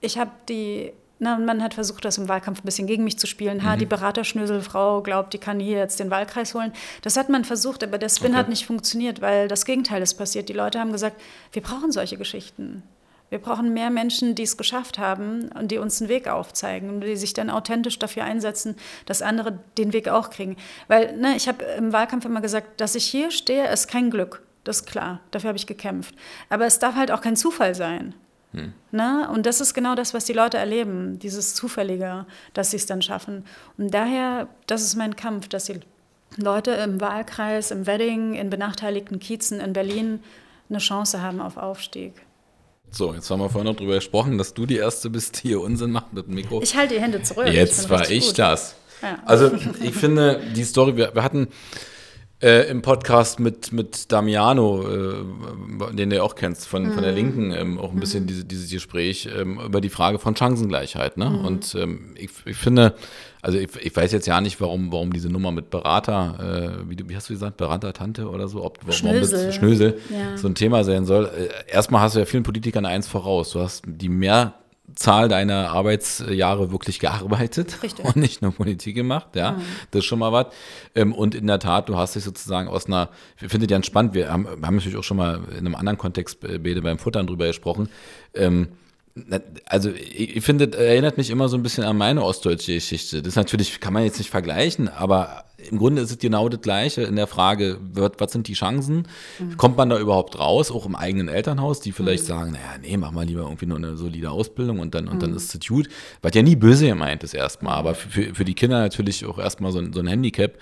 ich 0.00 0.18
habe 0.18 0.30
die 0.48 0.92
Na, 1.18 1.38
man 1.38 1.62
hat 1.62 1.72
versucht, 1.72 2.04
das 2.04 2.18
im 2.18 2.28
Wahlkampf 2.28 2.60
ein 2.60 2.66
bisschen 2.66 2.86
gegen 2.86 3.04
mich 3.04 3.18
zu 3.18 3.26
spielen. 3.26 3.64
Ha, 3.64 3.74
mhm. 3.74 3.78
die 3.78 3.86
Beraterschnöselfrau 3.86 5.00
glaubt, 5.00 5.32
die 5.32 5.38
kann 5.38 5.58
hier 5.58 5.78
jetzt 5.78 5.98
den 5.98 6.10
Wahlkreis 6.10 6.52
holen. 6.54 6.72
Das 7.00 7.16
hat 7.16 7.30
man 7.30 7.44
versucht, 7.44 7.82
aber 7.82 7.96
der 7.96 8.10
Spin 8.10 8.32
okay. 8.32 8.38
hat 8.38 8.48
nicht 8.50 8.66
funktioniert, 8.66 9.22
weil 9.22 9.48
das 9.48 9.64
Gegenteil 9.64 10.02
ist 10.02 10.14
passiert. 10.14 10.50
Die 10.50 10.52
Leute 10.52 10.78
haben 10.78 10.92
gesagt, 10.92 11.18
wir 11.52 11.62
brauchen 11.62 11.90
solche 11.90 12.18
Geschichten. 12.18 12.82
Wir 13.28 13.38
brauchen 13.38 13.74
mehr 13.74 13.90
Menschen, 13.90 14.34
die 14.34 14.44
es 14.44 14.56
geschafft 14.56 14.98
haben 14.98 15.50
und 15.58 15.70
die 15.72 15.78
uns 15.78 16.00
einen 16.00 16.08
Weg 16.08 16.28
aufzeigen 16.28 16.90
und 16.90 17.00
die 17.00 17.16
sich 17.16 17.34
dann 17.34 17.50
authentisch 17.50 17.98
dafür 17.98 18.24
einsetzen, 18.24 18.76
dass 19.04 19.20
andere 19.20 19.58
den 19.78 19.92
Weg 19.92 20.08
auch 20.08 20.30
kriegen. 20.30 20.56
Weil 20.86 21.16
ne, 21.16 21.34
ich 21.36 21.48
habe 21.48 21.64
im 21.64 21.92
Wahlkampf 21.92 22.24
immer 22.24 22.40
gesagt, 22.40 22.80
dass 22.80 22.94
ich 22.94 23.06
hier 23.06 23.30
stehe, 23.30 23.68
ist 23.68 23.88
kein 23.88 24.10
Glück. 24.10 24.42
Das 24.62 24.80
ist 24.80 24.86
klar, 24.86 25.20
dafür 25.30 25.48
habe 25.48 25.58
ich 25.58 25.66
gekämpft. 25.66 26.14
Aber 26.50 26.66
es 26.66 26.78
darf 26.78 26.94
halt 26.94 27.10
auch 27.10 27.20
kein 27.20 27.36
Zufall 27.36 27.74
sein. 27.74 28.14
Hm. 28.52 28.72
Ne? 28.92 29.28
Und 29.32 29.46
das 29.46 29.60
ist 29.60 29.74
genau 29.74 29.94
das, 29.94 30.14
was 30.14 30.24
die 30.24 30.32
Leute 30.32 30.58
erleben, 30.58 31.18
dieses 31.18 31.54
Zufällige, 31.54 32.26
dass 32.54 32.70
sie 32.70 32.76
es 32.76 32.86
dann 32.86 33.02
schaffen. 33.02 33.44
Und 33.76 33.92
daher, 33.92 34.48
das 34.66 34.82
ist 34.82 34.96
mein 34.96 35.16
Kampf, 35.16 35.48
dass 35.48 35.64
die 35.64 35.80
Leute 36.36 36.72
im 36.72 37.00
Wahlkreis, 37.00 37.70
im 37.70 37.86
Wedding, 37.86 38.34
in 38.34 38.50
benachteiligten 38.50 39.18
Kiezen 39.18 39.60
in 39.60 39.72
Berlin 39.72 40.20
eine 40.68 40.78
Chance 40.78 41.22
haben 41.22 41.40
auf 41.40 41.56
Aufstieg. 41.56 42.25
So, 42.90 43.12
jetzt 43.12 43.30
haben 43.30 43.40
wir 43.40 43.50
vorhin 43.50 43.70
noch 43.70 43.76
darüber 43.76 43.96
gesprochen, 43.96 44.38
dass 44.38 44.54
du 44.54 44.64
die 44.64 44.76
Erste 44.76 45.10
bist, 45.10 45.42
die 45.42 45.48
hier 45.48 45.60
Unsinn 45.60 45.90
macht 45.90 46.12
mit 46.12 46.26
dem 46.26 46.34
Mikro. 46.34 46.62
Ich 46.62 46.76
halte 46.76 46.94
die 46.94 47.00
Hände 47.00 47.22
zurück. 47.22 47.46
Jetzt 47.48 47.84
ich 47.84 47.90
war 47.90 48.10
ich 48.10 48.28
gut. 48.28 48.38
das. 48.38 48.76
Ja. 49.02 49.18
Also 49.26 49.50
ich 49.82 49.94
finde, 49.94 50.40
die 50.54 50.64
Story, 50.64 50.96
wir, 50.96 51.14
wir 51.14 51.22
hatten 51.22 51.48
äh, 52.42 52.68
im 52.70 52.82
Podcast 52.82 53.40
mit, 53.40 53.72
mit 53.72 54.12
Damiano, 54.12 54.82
äh, 54.82 55.94
den 55.94 56.10
du 56.10 56.16
ja 56.16 56.22
auch 56.22 56.34
kennst, 56.34 56.68
von, 56.68 56.84
mhm. 56.84 56.92
von 56.92 57.02
der 57.02 57.12
mhm. 57.12 57.18
Linken, 57.18 57.50
ähm, 57.52 57.78
auch 57.78 57.92
ein 57.92 58.00
bisschen 58.00 58.24
mhm. 58.24 58.28
diese, 58.28 58.44
dieses 58.44 58.70
Gespräch 58.70 59.28
ähm, 59.34 59.58
über 59.58 59.80
die 59.80 59.88
Frage 59.88 60.18
von 60.18 60.36
Chancengleichheit. 60.36 61.16
Ne? 61.16 61.30
Mhm. 61.30 61.44
Und 61.44 61.74
ähm, 61.74 62.14
ich, 62.16 62.30
ich 62.44 62.56
finde, 62.56 62.94
also 63.42 63.58
ich, 63.58 63.68
ich, 63.76 63.94
weiß 63.94 64.12
jetzt 64.12 64.26
ja 64.26 64.40
nicht, 64.40 64.60
warum, 64.60 64.92
warum 64.92 65.12
diese 65.12 65.28
Nummer 65.28 65.52
mit 65.52 65.70
Berater, 65.70 66.80
äh, 66.84 66.90
wie, 66.90 67.08
wie, 67.08 67.16
hast 67.16 67.28
du 67.28 67.34
gesagt, 67.34 67.56
Beratertante 67.56 68.28
oder 68.28 68.48
so, 68.48 68.64
ob, 68.64 68.80
Schnösel, 68.92 69.52
Schnösel 69.52 69.98
ja. 70.10 70.36
so 70.36 70.48
ein 70.48 70.54
Thema 70.54 70.84
sein 70.84 71.04
soll. 71.04 71.26
Äh, 71.26 71.72
erstmal 71.72 72.00
hast 72.02 72.16
du 72.16 72.20
ja 72.20 72.24
vielen 72.24 72.42
Politikern 72.42 72.86
eins 72.86 73.08
voraus. 73.08 73.50
Du 73.50 73.60
hast 73.60 73.84
die 73.86 74.08
mehr 74.08 74.54
Zahl 74.94 75.28
deiner 75.28 75.70
Arbeitsjahre 75.70 76.70
wirklich 76.70 77.00
gearbeitet 77.00 77.82
Richtig. 77.82 78.04
und 78.04 78.16
nicht 78.16 78.40
nur 78.40 78.52
Politik 78.52 78.94
gemacht, 78.94 79.34
ja. 79.34 79.52
Mhm. 79.52 79.62
Das 79.90 80.00
ist 80.00 80.04
schon 80.04 80.20
mal 80.20 80.32
was. 80.32 80.46
Ähm, 80.94 81.12
und 81.12 81.34
in 81.34 81.46
der 81.46 81.58
Tat, 81.58 81.88
du 81.88 81.96
hast 81.96 82.14
dich 82.14 82.24
sozusagen 82.24 82.68
aus 82.68 82.86
einer, 82.86 83.10
ich 83.40 83.48
finde 83.50 83.66
ganz 83.66 83.86
spannend, 83.86 84.14
wir 84.14 84.32
haben, 84.32 84.46
haben 84.46 84.76
natürlich 84.76 84.96
auch 84.96 85.04
schon 85.04 85.16
mal 85.16 85.40
in 85.50 85.58
einem 85.58 85.74
anderen 85.74 85.98
Kontext 85.98 86.42
äh, 86.44 86.58
Bede 86.58 86.82
beim 86.82 86.98
Futtern 86.98 87.26
drüber 87.26 87.46
gesprochen. 87.46 87.88
Ähm, 88.34 88.68
also 89.64 89.90
ich, 89.90 90.44
finde, 90.44 90.76
erinnert 90.76 91.16
mich 91.16 91.30
immer 91.30 91.48
so 91.48 91.56
ein 91.56 91.62
bisschen 91.62 91.84
an 91.84 91.96
meine 91.96 92.22
ostdeutsche 92.22 92.74
Geschichte. 92.74 93.22
Das 93.22 93.34
natürlich, 93.34 93.80
kann 93.80 93.94
man 93.94 94.04
jetzt 94.04 94.18
nicht 94.18 94.30
vergleichen, 94.30 94.88
aber 94.88 95.45
im 95.58 95.78
Grunde 95.78 96.02
ist 96.02 96.10
es 96.10 96.18
genau 96.18 96.48
das 96.48 96.60
Gleiche 96.60 97.02
in 97.02 97.16
der 97.16 97.26
Frage, 97.26 97.78
was 97.92 98.32
sind 98.32 98.48
die 98.48 98.52
Chancen? 98.52 99.08
Mhm. 99.38 99.56
Kommt 99.56 99.76
man 99.76 99.88
da 99.88 99.98
überhaupt 99.98 100.38
raus, 100.38 100.70
auch 100.70 100.86
im 100.86 100.94
eigenen 100.94 101.28
Elternhaus, 101.28 101.80
die 101.80 101.92
vielleicht 101.92 102.24
mhm. 102.24 102.28
sagen, 102.28 102.52
naja, 102.52 102.78
nee, 102.80 102.96
mach 102.96 103.10
mal 103.10 103.24
lieber 103.24 103.42
irgendwie 103.42 103.66
nur 103.66 103.78
eine 103.78 103.96
solide 103.96 104.30
Ausbildung 104.30 104.80
und 104.80 104.94
dann, 104.94 105.08
und 105.08 105.22
dann 105.22 105.30
mhm. 105.30 105.36
ist 105.36 105.54
es 105.54 105.66
gut. 105.66 105.88
Was 106.22 106.32
ja 106.34 106.42
nie 106.42 106.56
böse 106.56 106.86
gemeint 106.86 107.24
ist 107.24 107.34
erstmal, 107.34 107.74
aber 107.74 107.94
für, 107.94 108.34
für 108.34 108.44
die 108.44 108.54
Kinder 108.54 108.80
natürlich 108.80 109.24
auch 109.24 109.38
erstmal 109.38 109.72
so, 109.72 109.82
so 109.92 110.00
ein 110.00 110.06
Handicap. 110.06 110.58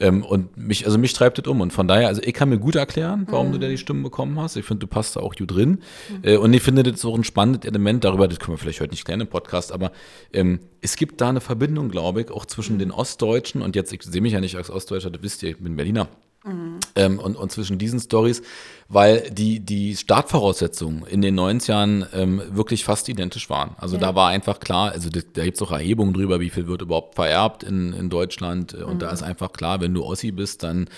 Ähm, 0.00 0.24
und 0.24 0.56
mich, 0.56 0.86
also 0.86 0.98
mich 0.98 1.12
treibt 1.12 1.38
das 1.38 1.46
um. 1.46 1.60
Und 1.60 1.72
von 1.72 1.86
daher, 1.86 2.08
also 2.08 2.22
ich 2.24 2.32
kann 2.32 2.48
mir 2.48 2.58
gut 2.58 2.74
erklären, 2.74 3.26
warum 3.28 3.48
mhm. 3.48 3.52
du 3.52 3.58
da 3.58 3.68
die 3.68 3.76
Stimmen 3.76 4.02
bekommen 4.02 4.40
hast. 4.40 4.56
Ich 4.56 4.64
finde, 4.64 4.80
du 4.80 4.86
passt 4.86 5.16
da 5.16 5.20
auch 5.20 5.36
gut 5.36 5.50
drin. 5.50 5.82
Mhm. 6.08 6.18
Äh, 6.22 6.36
und 6.38 6.54
ich 6.54 6.62
finde, 6.62 6.82
das 6.82 6.94
ist 6.94 7.04
auch 7.04 7.14
ein 7.14 7.24
spannendes 7.24 7.68
Element 7.68 8.02
darüber, 8.02 8.26
das 8.26 8.40
können 8.40 8.54
wir 8.54 8.58
vielleicht 8.58 8.80
heute 8.80 8.92
nicht 8.92 9.04
klären 9.04 9.20
im 9.20 9.26
Podcast, 9.26 9.72
aber 9.72 9.92
ähm, 10.32 10.60
es 10.80 10.96
gibt 10.96 11.20
da 11.20 11.28
eine 11.28 11.42
Verbindung, 11.42 11.90
glaube 11.90 12.22
ich, 12.22 12.30
auch 12.30 12.46
zwischen 12.46 12.76
mhm. 12.76 12.80
den 12.80 12.90
Ostdeutschen 12.90 13.60
und 13.60 13.76
jetzt, 13.76 13.92
ich 13.92 14.02
sehe 14.02 14.22
mich 14.22 14.29
ja 14.32 14.40
nicht 14.40 14.56
als 14.56 14.70
Ostdeutscher, 14.70 15.10
das 15.10 15.22
wisst 15.22 15.42
ihr, 15.42 15.50
ich 15.50 15.58
bin 15.58 15.76
Berliner. 15.76 16.08
Mhm. 16.44 16.80
Ähm, 16.96 17.18
und, 17.18 17.36
und 17.36 17.52
zwischen 17.52 17.78
diesen 17.78 18.00
Stories, 18.00 18.42
weil 18.88 19.30
die, 19.30 19.60
die 19.60 19.94
Startvoraussetzungen 19.94 21.04
in 21.06 21.20
den 21.20 21.38
90ern 21.38 22.06
ähm, 22.14 22.42
wirklich 22.50 22.84
fast 22.84 23.08
identisch 23.10 23.50
waren. 23.50 23.74
Also 23.76 23.96
ja. 23.96 24.00
da 24.00 24.14
war 24.14 24.28
einfach 24.28 24.58
klar, 24.58 24.92
also 24.92 25.10
da, 25.10 25.20
da 25.34 25.44
gibt 25.44 25.56
es 25.58 25.62
auch 25.62 25.70
Erhebungen 25.70 26.14
drüber, 26.14 26.40
wie 26.40 26.48
viel 26.48 26.66
wird 26.66 26.80
überhaupt 26.80 27.16
vererbt 27.16 27.62
in, 27.62 27.92
in 27.92 28.08
Deutschland. 28.08 28.72
Und 28.72 28.94
mhm. 28.94 28.98
da 29.00 29.10
ist 29.10 29.22
einfach 29.22 29.52
klar, 29.52 29.80
wenn 29.82 29.92
du 29.92 30.02
Ossi 30.04 30.32
bist, 30.32 30.62
dann 30.62 30.88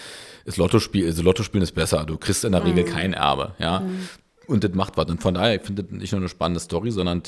ist 0.44 0.58
Lottospiel, 0.58 1.06
also 1.06 1.22
Lottospielen 1.22 1.62
ist 1.62 1.72
besser. 1.72 2.04
Du 2.04 2.18
kriegst 2.18 2.44
in 2.44 2.52
der 2.52 2.60
mhm. 2.60 2.68
Regel 2.68 2.84
kein 2.84 3.12
Erbe, 3.12 3.54
ja. 3.58 3.80
Mhm. 3.80 4.08
Und 4.46 4.64
das 4.64 4.74
macht 4.74 4.96
was. 4.96 5.06
Und 5.06 5.22
von 5.22 5.34
daher, 5.34 5.56
ich 5.56 5.62
finde 5.62 5.82
das 5.82 5.92
nicht 5.92 6.12
nur 6.12 6.20
eine 6.20 6.28
spannende 6.28 6.60
Story, 6.60 6.90
sondern 6.90 7.22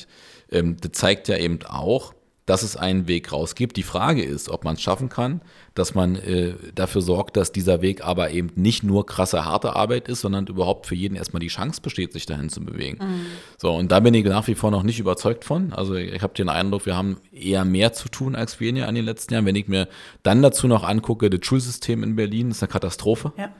ähm, 0.50 0.76
das 0.80 0.92
zeigt 0.92 1.28
ja 1.28 1.36
eben 1.36 1.60
auch, 1.66 2.12
dass 2.46 2.62
es 2.62 2.76
einen 2.76 3.08
Weg 3.08 3.32
raus 3.32 3.54
gibt. 3.54 3.76
Die 3.76 3.82
Frage 3.82 4.22
ist, 4.22 4.50
ob 4.50 4.64
man 4.64 4.74
es 4.74 4.82
schaffen 4.82 5.08
kann, 5.08 5.40
dass 5.74 5.94
man 5.94 6.16
äh, 6.16 6.54
dafür 6.74 7.00
sorgt, 7.00 7.36
dass 7.36 7.52
dieser 7.52 7.80
Weg 7.80 8.04
aber 8.04 8.30
eben 8.30 8.50
nicht 8.54 8.82
nur 8.82 9.06
krasse, 9.06 9.44
harte 9.44 9.74
Arbeit 9.74 10.08
ist, 10.08 10.20
sondern 10.20 10.46
überhaupt 10.46 10.86
für 10.86 10.94
jeden 10.94 11.16
erstmal 11.16 11.40
die 11.40 11.48
Chance 11.48 11.80
besteht, 11.80 12.12
sich 12.12 12.26
dahin 12.26 12.50
zu 12.50 12.62
bewegen. 12.62 12.98
Mhm. 13.00 13.26
So, 13.56 13.74
und 13.74 13.90
da 13.90 14.00
bin 14.00 14.12
ich 14.12 14.24
nach 14.24 14.46
wie 14.46 14.54
vor 14.54 14.70
noch 14.70 14.82
nicht 14.82 14.98
überzeugt 14.98 15.44
von. 15.44 15.72
Also 15.72 15.94
ich 15.94 16.22
habe 16.22 16.34
den 16.34 16.48
Eindruck, 16.48 16.84
wir 16.86 16.96
haben 16.96 17.16
eher 17.32 17.64
mehr 17.64 17.92
zu 17.92 18.08
tun 18.08 18.34
als 18.34 18.60
weniger 18.60 18.88
in 18.88 18.94
den 18.94 19.04
letzten 19.04 19.32
Jahren. 19.34 19.46
Wenn 19.46 19.56
ich 19.56 19.68
mir 19.68 19.88
dann 20.22 20.42
dazu 20.42 20.68
noch 20.68 20.84
angucke, 20.84 21.30
das 21.30 21.46
Schulsystem 21.46 22.02
in 22.02 22.16
Berlin 22.16 22.50
ist 22.50 22.62
eine 22.62 22.70
Katastrophe. 22.70 23.32
Ja. 23.38 23.50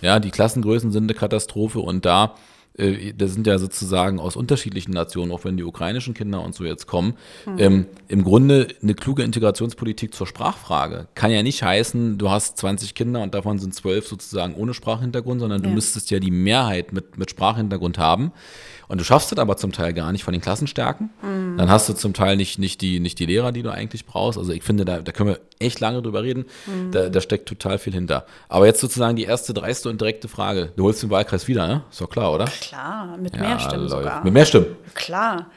Ja, 0.00 0.20
die 0.20 0.30
Klassengrößen 0.30 0.92
sind 0.92 1.04
eine 1.04 1.14
Katastrophe 1.14 1.80
und 1.80 2.04
da 2.04 2.36
äh, 2.78 3.12
das 3.12 3.34
sind 3.34 3.46
ja 3.46 3.58
sozusagen 3.58 4.20
aus 4.20 4.36
unterschiedlichen 4.36 4.92
Nationen, 4.92 5.32
auch 5.32 5.44
wenn 5.44 5.56
die 5.56 5.64
ukrainischen 5.64 6.14
Kinder 6.14 6.42
und 6.42 6.54
so 6.54 6.64
jetzt 6.64 6.86
kommen, 6.86 7.14
mhm. 7.46 7.58
ähm, 7.58 7.86
im 8.08 8.24
Grunde 8.24 8.68
eine 8.82 8.94
kluge 8.94 9.22
Integrationspolitik 9.22 10.14
zur 10.14 10.26
Sprachfrage. 10.26 11.08
Kann 11.14 11.30
ja 11.30 11.42
nicht 11.42 11.62
heißen, 11.62 12.18
du 12.18 12.30
hast 12.30 12.58
20 12.58 12.94
Kinder 12.94 13.20
und 13.20 13.34
davon 13.34 13.58
sind 13.58 13.74
12 13.74 14.06
sozusagen 14.06 14.54
ohne 14.54 14.74
Sprachhintergrund, 14.74 15.40
sondern 15.40 15.62
du 15.62 15.68
ja. 15.68 15.74
müsstest 15.74 16.10
ja 16.10 16.20
die 16.20 16.30
Mehrheit 16.30 16.92
mit, 16.92 17.18
mit 17.18 17.30
Sprachhintergrund 17.30 17.98
haben. 17.98 18.32
Und 18.88 18.98
du 18.98 19.04
schaffst 19.04 19.32
es 19.32 19.38
aber 19.38 19.56
zum 19.56 19.72
Teil 19.72 19.92
gar 19.92 20.12
nicht 20.12 20.24
von 20.24 20.32
den 20.32 20.40
Klassenstärken. 20.40 21.10
Mhm. 21.22 21.58
Dann 21.58 21.70
hast 21.70 21.88
du 21.88 21.92
zum 21.92 22.14
Teil 22.14 22.36
nicht, 22.36 22.58
nicht, 22.58 22.80
die, 22.80 23.00
nicht 23.00 23.18
die 23.18 23.26
Lehrer, 23.26 23.52
die 23.52 23.62
du 23.62 23.70
eigentlich 23.70 24.06
brauchst. 24.06 24.38
Also 24.38 24.52
ich 24.52 24.62
finde, 24.62 24.84
da, 24.84 25.00
da 25.00 25.12
können 25.12 25.30
wir 25.30 25.40
echt 25.58 25.80
lange 25.80 26.02
drüber 26.02 26.22
reden. 26.22 26.46
Mhm. 26.66 26.90
Da, 26.92 27.08
da 27.08 27.20
steckt 27.20 27.48
total 27.48 27.78
viel 27.78 27.92
hinter. 27.92 28.26
Aber 28.48 28.66
jetzt 28.66 28.80
sozusagen 28.80 29.16
die 29.16 29.24
erste 29.24 29.52
dreiste 29.52 29.90
und 29.90 30.00
direkte 30.00 30.28
Frage. 30.28 30.72
Du 30.76 30.84
holst 30.84 31.02
den 31.02 31.10
Wahlkreis 31.10 31.48
wieder, 31.48 31.66
ne? 31.66 31.82
Ist 31.90 32.00
doch 32.00 32.08
klar, 32.08 32.32
oder? 32.32 32.46
Klar, 32.46 33.16
mit 33.18 33.34
ja, 33.34 33.40
mehr 33.40 33.58
Stimmen 33.58 33.88
läuft. 33.88 33.90
sogar. 33.90 34.24
Mit 34.24 34.32
mehr 34.32 34.46
Stimmen? 34.46 34.76
Klar. 34.94 35.50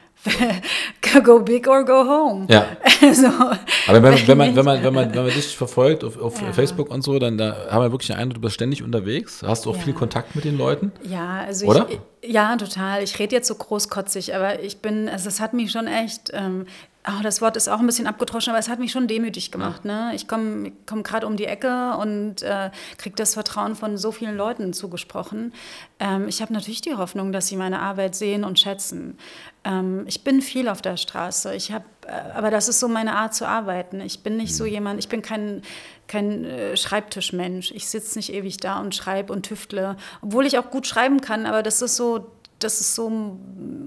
Go 1.23 1.39
big 1.39 1.67
or 1.67 1.83
go 1.83 2.05
home. 2.05 2.47
Ja. 2.49 2.65
so. 3.13 3.27
Aber 3.27 4.03
wenn, 4.03 4.27
wenn, 4.27 4.37
man, 4.37 4.55
wenn, 4.55 4.65
man, 4.65 4.83
wenn, 4.83 4.93
man, 4.93 5.13
wenn 5.13 5.23
man 5.23 5.33
dich 5.33 5.55
verfolgt 5.55 6.03
auf, 6.03 6.19
auf 6.19 6.41
ja. 6.41 6.51
Facebook 6.53 6.89
und 6.91 7.01
so, 7.01 7.17
dann 7.19 7.37
da 7.37 7.67
haben 7.69 7.83
wir 7.83 7.91
wirklich 7.91 8.07
den 8.07 8.17
Eindruck, 8.17 8.35
du 8.35 8.41
bist 8.41 8.55
ständig 8.55 8.83
unterwegs. 8.83 9.41
Hast 9.45 9.65
du 9.65 9.71
auch 9.71 9.77
ja. 9.77 9.81
viel 9.81 9.93
Kontakt 9.93 10.35
mit 10.35 10.45
den 10.45 10.57
Leuten? 10.57 10.91
Ja, 11.03 11.41
also 11.41 11.65
Oder? 11.67 11.87
Ich, 11.89 11.99
ja, 12.23 12.55
total. 12.55 13.03
Ich 13.03 13.17
rede 13.17 13.35
jetzt 13.35 13.47
so 13.47 13.55
großkotzig, 13.55 14.35
aber 14.35 14.61
ich 14.61 14.79
bin, 14.79 15.09
also 15.09 15.27
es 15.27 15.39
hat 15.39 15.53
mich 15.53 15.71
schon 15.71 15.87
echt, 15.87 16.29
ähm, 16.33 16.65
oh, 17.07 17.23
das 17.23 17.41
Wort 17.41 17.57
ist 17.57 17.67
auch 17.67 17.79
ein 17.79 17.85
bisschen 17.87 18.07
abgetroschen, 18.07 18.51
aber 18.51 18.59
es 18.59 18.69
hat 18.69 18.79
mich 18.79 18.91
schon 18.91 19.07
demütig 19.07 19.51
gemacht. 19.51 19.85
Ne? 19.85 20.11
Ich 20.13 20.27
komme 20.27 20.71
komm 20.85 21.03
gerade 21.03 21.25
um 21.25 21.35
die 21.35 21.45
Ecke 21.45 21.95
und 21.99 22.43
äh, 22.43 22.69
kriege 22.97 23.15
das 23.15 23.33
Vertrauen 23.33 23.75
von 23.75 23.97
so 23.97 24.11
vielen 24.11 24.37
Leuten 24.37 24.73
zugesprochen. 24.73 25.53
Ähm, 25.99 26.27
ich 26.27 26.41
habe 26.41 26.53
natürlich 26.53 26.81
die 26.81 26.95
Hoffnung, 26.95 27.31
dass 27.31 27.47
sie 27.47 27.55
meine 27.55 27.79
Arbeit 27.79 28.15
sehen 28.15 28.43
und 28.43 28.59
schätzen. 28.59 29.17
Ähm, 29.63 30.05
ich 30.07 30.23
bin 30.23 30.41
viel 30.41 30.67
auf 30.67 30.81
der 30.81 30.97
Straße. 30.97 31.53
Ich 31.55 31.71
habe, 31.71 31.85
äh, 32.07 32.11
aber 32.33 32.51
das 32.51 32.67
ist 32.67 32.79
so 32.79 32.87
meine 32.87 33.15
Art 33.15 33.33
zu 33.33 33.47
arbeiten. 33.47 34.01
Ich 34.01 34.23
bin 34.23 34.37
nicht 34.37 34.51
mhm. 34.51 34.55
so 34.55 34.65
jemand, 34.65 34.99
ich 34.99 35.09
bin 35.09 35.21
kein, 35.21 35.61
kein 36.07 36.45
äh, 36.45 36.77
Schreibtischmensch. 36.77 37.71
Ich 37.71 37.87
sitze 37.87 38.17
nicht 38.17 38.33
ewig 38.33 38.57
da 38.57 38.79
und 38.79 38.95
schreibe 38.95 39.31
und 39.33 39.43
tüftle, 39.43 39.97
obwohl 40.21 40.45
ich 40.45 40.57
auch 40.57 40.71
gut 40.71 40.87
schreiben 40.87 41.21
kann, 41.21 41.45
aber 41.45 41.63
das 41.63 41.81
ist 41.81 41.95
so 41.95 42.31
das 42.63 42.79
ist 42.79 42.95
so, 42.95 43.39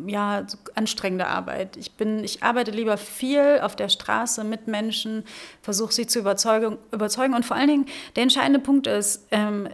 ja, 0.06 0.44
so 0.46 0.58
anstrengende 0.74 1.26
Arbeit. 1.26 1.76
Ich, 1.76 1.92
bin, 1.92 2.24
ich 2.24 2.42
arbeite 2.42 2.70
lieber 2.70 2.96
viel 2.96 3.60
auf 3.62 3.76
der 3.76 3.88
Straße 3.88 4.44
mit 4.44 4.66
Menschen, 4.66 5.24
versuche 5.62 5.92
sie 5.92 6.06
zu 6.06 6.18
überzeugen, 6.18 6.78
überzeugen. 6.90 7.34
Und 7.34 7.46
vor 7.46 7.56
allen 7.56 7.68
Dingen, 7.68 7.87
der 8.16 8.24
entscheidende 8.24 8.58
Punkt 8.58 8.87
ist, 8.87 9.26
ähm, 9.30 9.68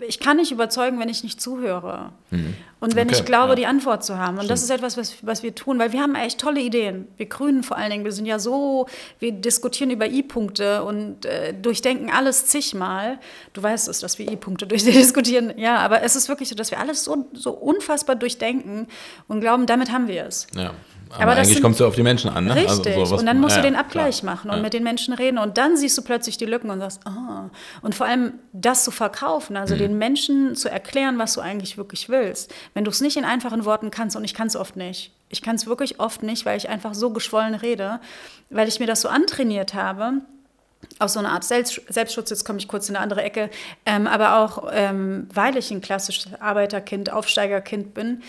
ich 0.00 0.20
kann 0.20 0.36
nicht 0.36 0.52
überzeugen, 0.52 0.98
wenn 0.98 1.08
ich 1.08 1.22
nicht 1.22 1.40
zuhöre. 1.40 2.12
Mhm. 2.30 2.54
Und 2.80 2.96
wenn 2.96 3.08
okay, 3.08 3.18
ich 3.18 3.24
glaube, 3.24 3.50
ja. 3.50 3.54
die 3.54 3.66
Antwort 3.66 4.04
zu 4.04 4.18
haben. 4.18 4.34
Und 4.34 4.44
Stimmt. 4.44 4.50
das 4.50 4.62
ist 4.62 4.70
etwas, 4.70 4.96
was, 4.96 5.14
was 5.22 5.42
wir 5.42 5.54
tun, 5.54 5.78
weil 5.78 5.92
wir 5.92 6.00
haben 6.00 6.14
echt 6.14 6.40
tolle 6.40 6.60
Ideen. 6.60 7.06
Wir 7.16 7.26
Grünen 7.26 7.62
vor 7.62 7.76
allen 7.76 7.90
Dingen, 7.90 8.04
wir 8.04 8.12
sind 8.12 8.26
ja 8.26 8.38
so, 8.38 8.86
wir 9.20 9.32
diskutieren 9.32 9.90
über 9.90 10.06
I-Punkte 10.06 10.82
und 10.82 11.24
äh, 11.24 11.54
durchdenken 11.54 12.10
alles 12.10 12.46
zigmal. 12.46 13.20
Du 13.52 13.62
weißt 13.62 13.88
es, 13.88 14.00
dass 14.00 14.18
wir 14.18 14.30
I-Punkte 14.30 14.66
durchdiskutieren. 14.68 15.56
Ja, 15.58 15.78
aber 15.78 16.02
es 16.02 16.16
ist 16.16 16.28
wirklich 16.28 16.48
so, 16.48 16.54
dass 16.54 16.70
wir 16.70 16.80
alles 16.80 17.04
so, 17.04 17.28
so 17.32 17.52
unfassbar 17.52 18.16
durchdenken 18.16 18.88
und 19.28 19.40
glauben, 19.40 19.66
damit 19.66 19.92
haben 19.92 20.08
wir 20.08 20.26
es. 20.26 20.46
Ja. 20.54 20.72
Aber, 21.12 21.22
Aber 21.22 21.32
eigentlich 21.32 21.62
es 21.62 21.78
ja 21.78 21.86
auf 21.86 21.94
die 21.94 22.02
Menschen 22.02 22.30
an. 22.30 22.46
Ne? 22.46 22.52
Also 22.52 22.82
richtig. 22.82 22.96
Also 22.96 23.16
und 23.16 23.26
dann 23.26 23.40
musst 23.40 23.56
ja, 23.56 23.62
du 23.62 23.68
den 23.68 23.76
Abgleich 23.76 24.20
klar. 24.20 24.34
machen 24.34 24.50
und 24.50 24.56
ja. 24.56 24.62
mit 24.62 24.72
den 24.72 24.82
Menschen 24.82 25.12
reden. 25.12 25.38
Und 25.38 25.58
dann 25.58 25.76
siehst 25.76 25.96
du 25.98 26.02
plötzlich 26.02 26.38
die 26.38 26.46
Lücken 26.46 26.70
und 26.70 26.80
sagst, 26.80 27.00
ah. 27.06 27.50
Und 27.82 27.94
vor 27.94 28.06
allem 28.06 28.34
das 28.52 28.84
zu 28.84 28.90
verkaufen, 28.90 29.56
also 29.56 29.74
mhm. 29.74 29.78
den 29.78 29.98
Menschen 29.98 30.56
zu 30.56 30.70
erklären, 30.70 31.18
was 31.18 31.34
du 31.34 31.40
eigentlich 31.40 31.76
wirklich 31.76 32.08
willst. 32.08 32.52
Wenn 32.72 32.84
du 32.84 32.90
es 32.90 33.00
nicht 33.00 33.16
in 33.16 33.24
einfachen 33.24 33.64
Worten 33.64 33.90
kannst, 33.90 34.16
und 34.16 34.24
ich 34.24 34.34
kann 34.34 34.46
es 34.46 34.56
oft 34.56 34.76
nicht, 34.76 35.12
ich 35.28 35.42
kann 35.42 35.56
es 35.56 35.66
wirklich 35.66 36.00
oft 36.00 36.22
nicht, 36.22 36.46
weil 36.46 36.56
ich 36.56 36.68
einfach 36.68 36.94
so 36.94 37.10
geschwollen 37.10 37.54
rede, 37.54 38.00
weil 38.50 38.68
ich 38.68 38.80
mir 38.80 38.86
das 38.86 39.02
so 39.02 39.08
antrainiert 39.08 39.74
habe 39.74 40.22
aus 40.98 41.14
so 41.14 41.20
einer 41.20 41.30
Art 41.30 41.44
Selbstschutz, 41.44 42.30
jetzt 42.30 42.44
komme 42.44 42.58
ich 42.58 42.68
kurz 42.68 42.88
in 42.88 42.96
eine 42.96 43.02
andere 43.02 43.22
Ecke, 43.22 43.50
ähm, 43.86 44.06
aber 44.06 44.38
auch, 44.38 44.68
ähm, 44.72 45.28
weil 45.32 45.56
ich 45.56 45.70
ein 45.70 45.80
klassisches 45.80 46.34
Arbeiterkind, 46.40 47.12
Aufsteigerkind 47.12 47.94
bin, 47.94 48.22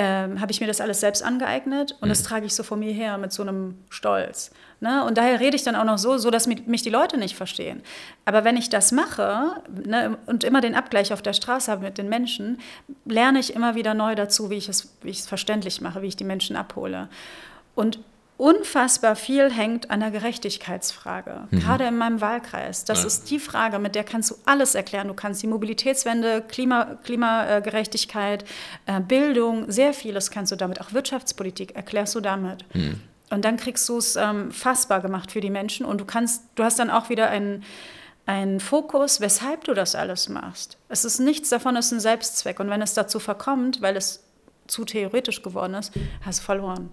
ähm, 0.00 0.40
habe 0.40 0.52
ich 0.52 0.60
mir 0.60 0.68
das 0.68 0.80
alles 0.80 1.00
selbst 1.00 1.24
angeeignet 1.24 1.96
und 2.00 2.06
mhm. 2.06 2.10
das 2.10 2.22
trage 2.22 2.46
ich 2.46 2.54
so 2.54 2.62
vor 2.62 2.76
mir 2.76 2.92
her 2.92 3.18
mit 3.18 3.32
so 3.32 3.42
einem 3.42 3.74
Stolz. 3.90 4.52
Ne? 4.78 5.04
Und 5.04 5.18
daher 5.18 5.40
rede 5.40 5.56
ich 5.56 5.64
dann 5.64 5.74
auch 5.74 5.84
noch 5.84 5.98
so, 5.98 6.18
so 6.18 6.30
dass 6.30 6.46
mich 6.46 6.82
die 6.82 6.90
Leute 6.90 7.18
nicht 7.18 7.34
verstehen. 7.34 7.82
Aber 8.24 8.44
wenn 8.44 8.56
ich 8.56 8.68
das 8.68 8.92
mache 8.92 9.60
ne, 9.84 10.16
und 10.26 10.44
immer 10.44 10.60
den 10.60 10.76
Abgleich 10.76 11.12
auf 11.12 11.20
der 11.20 11.32
Straße 11.32 11.72
habe 11.72 11.82
mit 11.82 11.98
den 11.98 12.08
Menschen, 12.08 12.60
lerne 13.06 13.40
ich 13.40 13.56
immer 13.56 13.74
wieder 13.74 13.92
neu 13.94 14.14
dazu, 14.14 14.50
wie 14.50 14.54
ich 14.54 14.68
es, 14.68 14.94
wie 15.02 15.10
ich 15.10 15.18
es 15.18 15.26
verständlich 15.26 15.80
mache, 15.80 16.00
wie 16.00 16.06
ich 16.06 16.16
die 16.16 16.22
Menschen 16.22 16.54
abhole. 16.54 17.08
Und 17.74 17.98
unfassbar 18.38 19.16
viel 19.16 19.52
hängt 19.52 19.90
an 19.90 20.00
der 20.00 20.12
Gerechtigkeitsfrage, 20.12 21.48
mhm. 21.50 21.60
gerade 21.60 21.84
in 21.84 21.98
meinem 21.98 22.20
Wahlkreis. 22.20 22.84
Das 22.84 23.00
ja. 23.00 23.08
ist 23.08 23.30
die 23.30 23.40
Frage, 23.40 23.80
mit 23.80 23.96
der 23.96 24.04
kannst 24.04 24.30
du 24.30 24.36
alles 24.46 24.74
erklären. 24.76 25.08
Du 25.08 25.14
kannst 25.14 25.42
die 25.42 25.48
Mobilitätswende, 25.48 26.42
Klima, 26.46 26.96
Klimagerechtigkeit, 27.02 28.44
äh, 28.86 29.00
Bildung, 29.00 29.70
sehr 29.70 29.92
vieles 29.92 30.30
kannst 30.30 30.52
du 30.52 30.56
damit, 30.56 30.80
auch 30.80 30.92
Wirtschaftspolitik 30.92 31.74
erklärst 31.74 32.14
du 32.14 32.20
damit. 32.20 32.64
Mhm. 32.74 33.00
Und 33.30 33.44
dann 33.44 33.56
kriegst 33.56 33.88
du 33.88 33.98
es 33.98 34.16
ähm, 34.16 34.52
fassbar 34.52 35.00
gemacht 35.02 35.32
für 35.32 35.40
die 35.40 35.50
Menschen 35.50 35.84
und 35.84 36.00
du 36.00 36.04
kannst, 36.04 36.44
du 36.54 36.62
hast 36.62 36.78
dann 36.78 36.90
auch 36.90 37.10
wieder 37.10 37.28
einen, 37.28 37.64
einen 38.24 38.60
Fokus, 38.60 39.20
weshalb 39.20 39.64
du 39.64 39.74
das 39.74 39.96
alles 39.96 40.28
machst. 40.28 40.78
Es 40.88 41.04
ist 41.04 41.18
nichts 41.18 41.48
davon, 41.48 41.74
ist 41.74 41.92
ein 41.92 42.00
Selbstzweck. 42.00 42.60
Und 42.60 42.70
wenn 42.70 42.82
es 42.82 42.94
dazu 42.94 43.18
verkommt, 43.18 43.82
weil 43.82 43.96
es 43.96 44.24
zu 44.68 44.84
theoretisch 44.84 45.42
geworden 45.42 45.74
ist, 45.74 45.92
hast 46.24 46.38
du 46.38 46.44
verloren. 46.44 46.90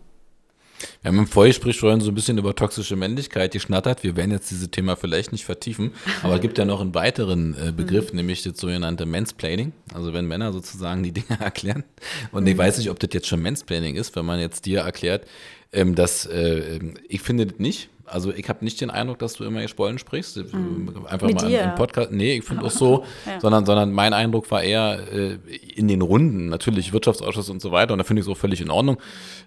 Wir 1.01 1.09
haben 1.09 1.19
im 1.19 1.27
Vorgespräch 1.27 1.79
vorhin 1.79 2.01
so 2.01 2.11
ein 2.11 2.15
bisschen 2.15 2.38
über 2.38 2.55
toxische 2.55 2.95
Männlichkeit 2.95 3.51
geschnattert. 3.51 4.03
Wir 4.03 4.15
werden 4.15 4.31
jetzt 4.31 4.51
dieses 4.51 4.69
Thema 4.71 4.95
vielleicht 4.95 5.31
nicht 5.31 5.45
vertiefen, 5.45 5.91
aber 6.23 6.35
es 6.35 6.41
gibt 6.41 6.57
ja 6.57 6.65
noch 6.65 6.81
einen 6.81 6.95
weiteren 6.95 7.55
äh, 7.55 7.71
Begriff, 7.71 8.11
mhm. 8.11 8.17
nämlich 8.17 8.43
das 8.43 8.57
sogenannte 8.57 9.05
Mansplaining. 9.05 9.73
Also 9.93 10.13
wenn 10.13 10.25
Männer 10.25 10.51
sozusagen 10.51 11.03
die 11.03 11.11
Dinge 11.11 11.39
erklären. 11.39 11.83
Und 12.31 12.43
mhm. 12.43 12.49
ich 12.49 12.57
weiß 12.57 12.77
nicht, 12.77 12.89
ob 12.89 12.99
das 12.99 13.09
jetzt 13.13 13.27
schon 13.27 13.41
Mansplaining 13.41 13.95
ist, 13.95 14.15
wenn 14.15 14.25
man 14.25 14.39
jetzt 14.39 14.65
dir 14.65 14.81
erklärt, 14.81 15.25
ähm, 15.71 15.95
dass 15.95 16.25
äh, 16.25 16.79
ich 17.07 17.21
finde 17.21 17.47
das 17.47 17.59
nicht. 17.59 17.89
Also 18.05 18.33
ich 18.33 18.47
habe 18.49 18.63
nicht 18.63 18.79
den 18.81 18.89
Eindruck, 18.89 19.19
dass 19.19 19.33
du 19.33 19.43
immer 19.43 19.61
Geschwollen 19.61 19.97
sprichst. 19.97 20.37
Mhm. 20.37 21.05
Einfach 21.07 21.27
Mit 21.27 21.41
mal 21.41 21.49
dir. 21.49 21.63
im 21.63 21.75
Podcast. 21.75 22.11
Nee, 22.11 22.37
ich 22.37 22.43
finde 22.43 22.63
auch 22.63 22.71
so, 22.71 23.03
ja. 23.25 23.39
sondern, 23.39 23.65
sondern 23.65 23.91
mein 23.91 24.13
Eindruck 24.13 24.49
war 24.51 24.63
eher 24.63 24.99
äh, 25.11 25.37
in 25.75 25.87
den 25.87 26.01
Runden, 26.01 26.47
natürlich 26.47 26.93
Wirtschaftsausschuss 26.93 27.49
und 27.49 27.61
so 27.61 27.71
weiter. 27.71 27.93
Und 27.93 27.99
da 27.99 28.03
finde 28.03 28.21
ich 28.21 28.27
es 28.27 28.31
auch 28.31 28.37
völlig 28.37 28.61
in 28.61 28.69
Ordnung. 28.69 28.97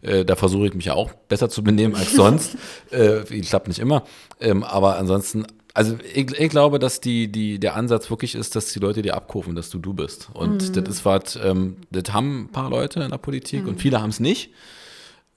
Äh, 0.03 0.25
da 0.25 0.37
versuche 0.37 0.67
ich 0.67 0.75
mich 0.75 0.87
ja 0.87 0.95
auch 0.95 1.13
besser 1.13 1.49
zu 1.49 1.63
benehmen 1.63 1.95
als 1.95 2.13
sonst. 2.15 2.57
äh, 2.91 3.21
klappt 3.41 3.69
nicht 3.69 3.79
immer. 3.79 4.05
Ähm, 4.41 4.63
aber 4.65 4.99
ansonsten 4.99 5.47
also 5.79 5.97
ich, 6.13 6.33
ich, 6.33 6.49
glaube, 6.49 6.81
dass 6.81 7.01
die, 7.01 7.31
die, 7.31 7.61
der 7.61 7.77
Ansatz 7.77 8.11
wirklich 8.11 8.35
ist, 8.35 8.57
dass 8.57 8.73
die 8.73 8.81
Leute 8.81 9.01
dir 9.01 9.15
abkaufen, 9.15 9.55
dass 9.55 9.71
du 9.71 9.79
du 9.79 9.95
bist. 9.95 10.29
Und 10.35 10.69
mhm. 10.69 10.73
das 10.73 10.89
ist 10.89 11.05
was, 11.05 11.39
ähm, 11.41 11.77
das 11.93 12.13
haben 12.13 12.47
ein 12.47 12.49
paar 12.49 12.69
Leute 12.69 13.01
in 13.01 13.11
der 13.11 13.19
Politik 13.19 13.63
mhm. 13.63 13.69
und 13.69 13.81
viele 13.81 14.03
haben 14.03 14.11
es 14.11 14.19
nicht. 14.19 14.51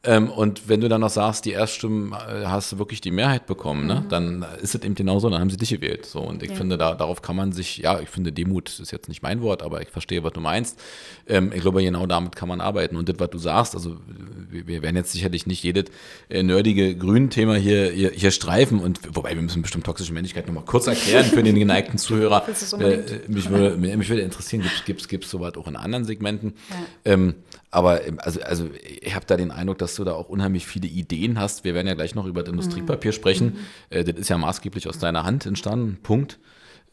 Ähm, 0.04 0.30
und 0.32 0.68
wenn 0.68 0.82
du 0.82 0.90
dann 0.90 1.02
noch 1.02 1.12
sagst, 1.12 1.46
die 1.46 1.52
Erststimmen 1.52 2.14
äh, 2.14 2.46
hast 2.46 2.72
du 2.72 2.80
wirklich 2.80 3.02
die 3.02 3.12
Mehrheit 3.12 3.46
bekommen, 3.46 3.86
ne? 3.86 4.02
Mhm. 4.04 4.10
dann 4.10 4.46
ist 4.60 4.74
es 4.74 4.84
eben 4.84 4.96
genauso, 4.96 5.30
dann 5.30 5.40
haben 5.40 5.52
sie 5.52 5.58
dich 5.58 5.70
gewählt. 5.70 6.08
So, 6.08 6.22
und 6.22 6.42
ich 6.42 6.50
ja. 6.50 6.56
finde, 6.56 6.80
da, 6.80 6.96
darauf 6.96 7.22
kann 7.22 7.36
man 7.36 7.52
sich, 7.52 7.78
ja, 7.78 8.00
ich 8.00 8.10
finde, 8.10 8.32
Demut 8.32 8.80
ist 8.80 8.92
jetzt 8.92 9.10
nicht 9.10 9.22
mein 9.22 9.42
Wort, 9.44 9.62
aber 9.62 9.80
ich 9.84 9.90
verstehe, 9.90 10.24
was 10.24 10.34
du 10.34 10.40
meinst. 10.40 10.80
Ähm, 11.28 11.52
ich 11.54 11.62
glaube, 11.62 11.84
genau 11.84 12.08
damit 12.08 12.36
kann 12.36 12.50
man 12.50 12.62
arbeiten. 12.62 12.96
Und 12.96 13.10
das, 13.10 13.20
was 13.20 13.30
du 13.30 13.38
sagst, 13.38 13.76
also 13.76 13.98
wir, 14.50 14.66
wir 14.66 14.82
werden 14.82 14.96
jetzt 14.96 15.12
sicherlich 15.12 15.46
nicht 15.46 15.62
jedes 15.62 15.86
äh, 16.30 16.42
nerdige 16.42 16.96
Grün-Thema 16.96 17.56
hier, 17.58 17.92
hier, 17.92 18.10
hier, 18.10 18.32
streifen. 18.32 18.80
Und 18.80 19.16
wobei 19.16 19.36
wir 19.36 19.42
müssen 19.44 19.62
bestimmt 19.62 19.86
toxische 19.86 20.14
Männlichkeit 20.14 20.48
nochmal 20.48 20.66
kurz 20.66 20.88
erklären 20.88 21.26
für 21.26 21.44
den 21.44 21.54
geneigten 21.60 21.98
Zuhörer. 22.00 22.44
Äh, 22.80 23.20
mich, 23.28 23.52
würde, 23.52 23.78
mich 23.78 24.10
würde 24.10 24.24
interessieren, 24.24 24.64
gibt 24.88 25.14
es 25.14 25.30
sowas 25.30 25.54
auch 25.58 25.68
in 25.68 25.76
anderen 25.76 26.06
Segmenten? 26.06 26.54
Ja. 27.06 27.14
Ähm, 27.14 27.36
aber 27.72 28.02
also, 28.18 28.42
also 28.42 28.70
ich 29.02 29.16
habe 29.16 29.26
da 29.26 29.38
den 29.38 29.50
Eindruck, 29.50 29.78
dass 29.78 29.96
du 29.96 30.04
da 30.04 30.14
auch 30.14 30.28
unheimlich 30.28 30.68
viele 30.68 30.88
Ideen 30.88 31.40
hast. 31.40 31.64
Wir 31.64 31.74
werden 31.74 31.88
ja 31.88 31.94
gleich 31.94 32.16
noch 32.16 32.26
über 32.26 32.44
das 32.44 32.52
Industriepapier 32.52 33.14
sprechen. 33.14 33.54
Mhm. 33.90 33.98
Äh, 33.98 34.04
das 34.04 34.20
ist 34.20 34.30
ja 34.30 34.38
maßgeblich 34.38 34.90
aus 34.90 35.00
deiner 35.00 35.24
Hand 35.24 35.46
entstanden. 35.46 35.98
Punkt. 36.04 36.38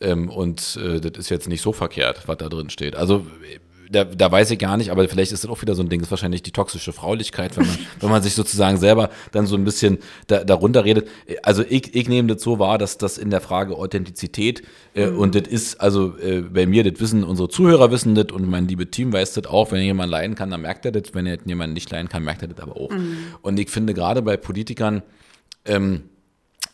Ähm, 0.00 0.30
und 0.30 0.78
äh, 0.80 1.00
das 1.00 1.18
ist 1.18 1.28
jetzt 1.30 1.48
nicht 1.48 1.62
so 1.62 1.72
verkehrt, 1.72 2.28
was 2.28 2.38
da 2.38 2.48
drin 2.48 2.70
steht. 2.70 2.94
Also 2.94 3.26
da, 3.90 4.04
da 4.04 4.30
weiß 4.30 4.50
ich 4.50 4.58
gar 4.58 4.76
nicht, 4.76 4.90
aber 4.90 5.08
vielleicht 5.08 5.32
ist 5.32 5.44
das 5.44 5.50
auch 5.50 5.60
wieder 5.62 5.74
so 5.74 5.82
ein 5.82 5.88
Ding, 5.88 6.00
das 6.00 6.08
ist 6.08 6.10
wahrscheinlich 6.10 6.42
die 6.42 6.50
toxische 6.50 6.92
Fraulichkeit, 6.92 7.56
wenn 7.56 7.66
man, 7.66 7.78
wenn 8.00 8.10
man 8.10 8.22
sich 8.22 8.34
sozusagen 8.34 8.76
selber 8.76 9.10
dann 9.32 9.46
so 9.46 9.56
ein 9.56 9.64
bisschen 9.64 9.98
da, 10.26 10.44
darunter 10.44 10.84
redet. 10.84 11.08
Also 11.42 11.64
ich, 11.68 11.94
ich 11.94 12.08
nehme 12.08 12.34
das 12.34 12.42
so 12.42 12.58
wahr, 12.58 12.78
dass 12.78 12.98
das 12.98 13.18
in 13.18 13.30
der 13.30 13.40
Frage 13.40 13.76
Authentizität 13.76 14.62
äh, 14.94 15.06
mhm. 15.06 15.18
und 15.18 15.34
das 15.34 15.48
ist, 15.48 15.80
also 15.80 16.16
äh, 16.18 16.42
bei 16.42 16.66
mir, 16.66 16.90
das 16.90 17.00
wissen 17.00 17.24
unsere 17.24 17.48
Zuhörer 17.48 17.90
wissen 17.90 18.14
das 18.14 18.26
und 18.32 18.48
mein 18.48 18.68
liebe 18.68 18.90
Team 18.90 19.12
weiß 19.12 19.34
das 19.34 19.46
auch, 19.46 19.72
wenn 19.72 19.82
jemand 19.82 20.10
leiden 20.10 20.34
kann, 20.34 20.50
dann 20.50 20.62
merkt 20.62 20.84
er 20.84 20.92
das, 20.92 21.14
wenn 21.14 21.26
er 21.26 21.38
jemand 21.44 21.74
nicht 21.74 21.90
leiden 21.90 22.08
kann, 22.08 22.24
merkt 22.24 22.42
er 22.42 22.48
das 22.48 22.60
aber 22.60 22.76
auch. 22.76 22.90
Mhm. 22.90 23.16
Und 23.42 23.58
ich 23.58 23.70
finde 23.70 23.94
gerade 23.94 24.22
bei 24.22 24.36
Politikern, 24.36 25.02
ähm, 25.64 26.02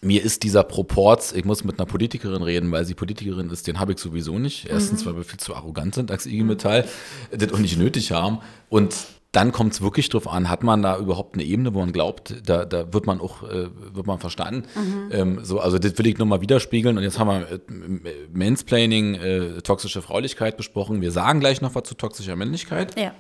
mir 0.04 0.22
ist 0.22 0.42
dieser 0.42 0.62
Proporz, 0.62 1.32
ich 1.32 1.44
muss 1.44 1.64
mit 1.64 1.78
einer 1.78 1.86
Politikerin 1.86 2.42
reden, 2.42 2.70
weil 2.70 2.84
sie 2.84 2.94
Politikerin 2.94 3.50
ist, 3.50 3.66
den 3.66 3.80
habe 3.80 3.92
ich 3.92 3.98
sowieso 3.98 4.38
nicht. 4.38 4.66
Erstens, 4.68 5.04
mhm. 5.04 5.08
weil 5.08 5.16
wir 5.16 5.24
viel 5.24 5.40
zu 5.40 5.54
arrogant 5.54 5.94
sind 5.94 6.10
als 6.10 6.26
IG 6.26 6.42
Metall, 6.44 6.84
das 7.32 7.52
auch 7.52 7.58
nicht 7.58 7.78
nötig 7.78 8.12
haben. 8.12 8.38
Und 8.68 8.94
dann 9.32 9.50
kommt 9.50 9.72
es 9.72 9.82
wirklich 9.82 10.08
drauf 10.08 10.28
an, 10.28 10.48
hat 10.48 10.62
man 10.62 10.82
da 10.82 10.96
überhaupt 10.96 11.34
eine 11.34 11.42
Ebene, 11.42 11.74
wo 11.74 11.80
man 11.80 11.92
glaubt, 11.92 12.34
da, 12.46 12.64
da 12.64 12.92
wird 12.92 13.06
man 13.06 13.20
auch, 13.20 13.42
äh, 13.42 13.68
wird 13.92 14.06
man 14.06 14.20
verstanden. 14.20 14.64
Mhm. 14.76 15.08
Ähm, 15.10 15.38
so, 15.42 15.58
also 15.58 15.78
das 15.78 15.98
will 15.98 16.06
ich 16.06 16.18
nochmal 16.18 16.40
widerspiegeln. 16.40 16.96
Und 16.96 17.02
jetzt 17.02 17.18
haben 17.18 17.28
wir 17.28 17.50
äh, 17.50 17.58
Mansplaining, 18.32 19.14
äh, 19.14 19.62
toxische 19.62 20.02
Fraulichkeit 20.02 20.56
besprochen. 20.56 21.00
Wir 21.00 21.10
sagen 21.10 21.40
gleich 21.40 21.60
noch 21.60 21.74
was 21.74 21.82
zu 21.82 21.94
toxischer 21.96 22.36
Männlichkeit. 22.36 22.98
Ja. 22.98 23.12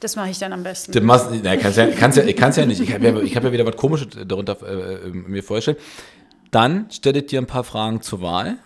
Das 0.00 0.14
mache 0.16 0.30
ich 0.30 0.38
dann 0.38 0.52
am 0.52 0.62
besten. 0.62 0.92
Das 0.92 1.02
machst, 1.02 1.30
nein, 1.42 1.58
kannst 1.58 1.78
ja, 1.78 1.86
kannst 1.88 2.18
ja, 2.18 2.32
kannst 2.32 2.58
ja 2.58 2.66
nicht. 2.66 2.80
Ich 2.80 2.92
habe 2.92 3.06
ja, 3.06 3.14
hab 3.14 3.44
ja 3.44 3.52
wieder 3.52 3.66
was 3.66 3.76
Komisches 3.76 4.08
darunter 4.26 4.56
äh, 4.62 5.08
mir 5.08 5.42
vorgestellt. 5.42 5.78
Dann 6.50 6.90
stelle 6.90 7.20
ich 7.20 7.26
dir 7.26 7.40
ein 7.40 7.46
paar 7.46 7.64
Fragen 7.64 8.02
zur 8.02 8.20
Wahl. 8.20 8.58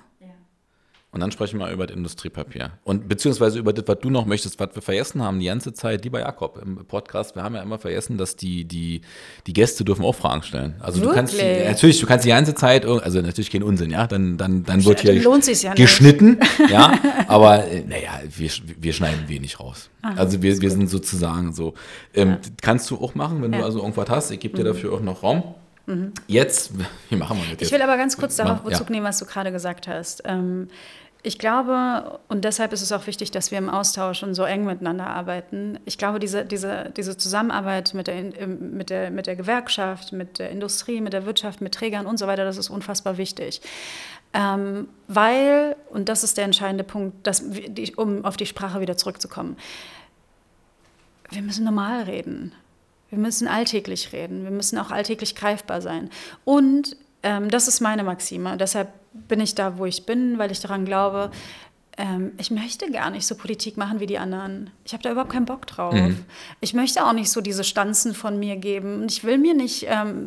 Und 1.13 1.19
dann 1.19 1.33
sprechen 1.33 1.59
wir 1.59 1.71
über 1.73 1.89
das 1.89 1.97
Industriepapier. 1.97 2.71
Und 2.85 3.09
beziehungsweise 3.09 3.59
über 3.59 3.73
das, 3.73 3.85
was 3.89 3.99
du 3.99 4.11
noch 4.11 4.27
möchtest, 4.27 4.61
was 4.61 4.69
wir 4.75 4.83
vergessen 4.83 5.23
haben 5.23 5.41
die 5.41 5.47
ganze 5.47 5.73
Zeit, 5.73 6.05
lieber 6.05 6.21
Jakob, 6.21 6.61
im 6.63 6.87
Podcast, 6.87 7.35
wir 7.35 7.43
haben 7.43 7.57
ja 7.57 7.63
immer 7.63 7.81
vergessen, 7.81 8.17
dass 8.17 8.37
die, 8.37 8.65
die, 8.65 9.01
die 9.49 9.53
Gäste 9.53 9.85
dürfen 9.85 10.05
auch 10.05 10.15
Fragen 10.15 10.45
stellen. 10.45 10.77
Also 10.79 11.01
Wirklich? 11.01 11.11
du 11.11 11.15
kannst 11.17 11.37
natürlich, 11.37 12.01
du 12.01 12.07
kannst 12.07 12.25
die 12.25 12.29
ganze 12.29 12.55
Zeit, 12.55 12.87
also 12.87 13.21
natürlich 13.23 13.51
kein 13.51 13.65
Unsinn, 13.65 13.91
ja, 13.91 14.07
dann, 14.07 14.37
dann, 14.37 14.63
dann 14.63 14.85
wird 14.85 15.01
hier 15.01 15.15
ja 15.15 15.75
geschnitten, 15.75 16.39
ja, 16.71 16.97
aber 17.27 17.67
äh, 17.67 17.81
naja, 17.81 18.21
wir, 18.37 18.51
wir 18.79 18.93
schneiden 18.93 19.29
wenig 19.29 19.59
raus. 19.59 19.91
Aha, 20.03 20.15
also 20.15 20.43
wir, 20.43 20.61
wir 20.61 20.71
sind 20.71 20.89
sozusagen 20.89 21.53
so. 21.53 21.75
Ähm, 22.15 22.31
ja. 22.31 22.39
Kannst 22.63 22.89
du 22.91 22.97
auch 22.97 23.17
machen, 23.17 23.43
wenn 23.43 23.53
ja. 23.53 23.59
du 23.59 23.65
also 23.65 23.81
irgendwas 23.81 24.09
hast, 24.09 24.31
ich 24.31 24.39
gebe 24.39 24.57
dir 24.57 24.63
mhm. 24.63 24.75
dafür 24.75 24.93
auch 24.93 25.01
noch 25.01 25.25
Raum. 25.25 25.43
Mhm. 25.91 26.13
Jetzt, 26.27 26.73
wie 27.09 27.17
machen 27.17 27.37
wir 27.37 27.43
das 27.43 27.51
jetzt? 27.53 27.63
Ich 27.63 27.73
will 27.73 27.83
aber 27.83 27.97
ganz 27.97 28.17
kurz 28.17 28.37
darauf 28.37 28.63
Bezug 28.63 28.89
ja. 28.89 28.93
nehmen, 28.93 29.07
was 29.07 29.19
du 29.19 29.27
gerade 29.27 29.53
gesagt 29.53 29.89
hast. 29.89 30.23
Ähm, 30.25 30.69
ich 31.23 31.39
glaube, 31.39 32.19
und 32.29 32.47
deshalb 32.47 32.73
ist 32.73 32.81
es 32.81 32.93
auch 32.93 33.07
wichtig, 33.07 33.31
dass 33.31 33.51
wir 33.51 33.59
im 33.59 33.69
Austausch 33.69 34.23
und 34.23 34.35
so 34.35 34.45
eng 34.45 34.65
miteinander 34.65 35.07
arbeiten. 35.07 35.79
Ich 35.85 35.99
glaube, 35.99 36.19
diese, 36.19 36.47
diese, 36.47 36.91
diese 36.97 37.19
Zusammenarbeit 37.19 37.93
mit 37.93 38.07
der, 38.07 38.47
mit, 38.47 38.89
der, 38.89 39.11
mit 39.11 39.27
der 39.27 39.37
Gewerkschaft, 39.37 40.13
mit 40.13 40.39
der 40.39 40.49
Industrie, 40.49 41.03
mit 41.03 41.13
der 41.13 41.27
Wirtschaft, 41.27 41.61
mit 41.61 41.75
Trägern 41.75 42.07
und 42.07 42.19
so 42.19 42.27
weiter, 42.27 42.45
das 42.45 42.57
ist 42.57 42.71
unfassbar 42.71 43.19
wichtig. 43.19 43.61
Ähm, 44.33 44.89
weil, 45.09 45.77
und 45.91 46.09
das 46.09 46.25
ist 46.25 46.39
der 46.39 46.47
entscheidende 46.47 46.85
Punkt, 46.85 47.27
dass, 47.27 47.45
um 47.97 48.25
auf 48.25 48.39
die 48.39 48.47
Sprache 48.47 48.81
wieder 48.81 48.97
zurückzukommen, 48.97 49.57
wir 51.31 51.43
müssen 51.43 51.65
normal 51.65 52.05
reden. 52.05 52.55
Wir 53.11 53.19
müssen 53.19 53.49
alltäglich 53.49 54.13
reden. 54.13 54.45
Wir 54.45 54.51
müssen 54.51 54.79
auch 54.79 54.91
alltäglich 54.91 55.35
greifbar 55.35 55.83
sein. 55.83 56.11
Und 56.45 56.97
ähm, 57.23 57.51
das 57.51 57.69
ist 57.69 57.81
meine 57.81 58.05
Maxime. 58.05 58.57
Deshalb 58.57 58.89
bin 59.13 59.41
ich 59.41 59.55
da, 59.55 59.79
wo 59.79 59.85
ich 59.85 60.07
bin, 60.07 60.39
weil 60.39 60.51
ich 60.51 60.61
daran 60.61 60.85
glaube, 60.85 61.31
ähm, 62.01 62.33
ich 62.39 62.51
möchte 62.51 62.91
gar 62.91 63.11
nicht 63.11 63.27
so 63.27 63.35
Politik 63.35 63.77
machen 63.77 64.01
wie 64.01 64.07
die 64.07 64.19
anderen. 64.19 64.71
Ich 64.85 64.93
habe 64.93 65.03
da 65.03 65.11
überhaupt 65.11 65.33
keinen 65.33 65.45
Bock 65.45 65.67
drauf. 65.67 65.93
Mhm. 65.93 66.25
Ich 66.61 66.73
möchte 66.73 67.05
auch 67.05 67.13
nicht 67.13 67.31
so 67.31 67.41
diese 67.41 67.65
Stanzen 67.65 68.15
von 68.15 68.39
mir 68.39 68.57
geben. 68.57 69.03
Und 69.03 69.13
ich 69.13 69.25
will 69.25 69.39
mir 69.39 69.55
nicht 69.55 69.87
ähm, 69.89 70.27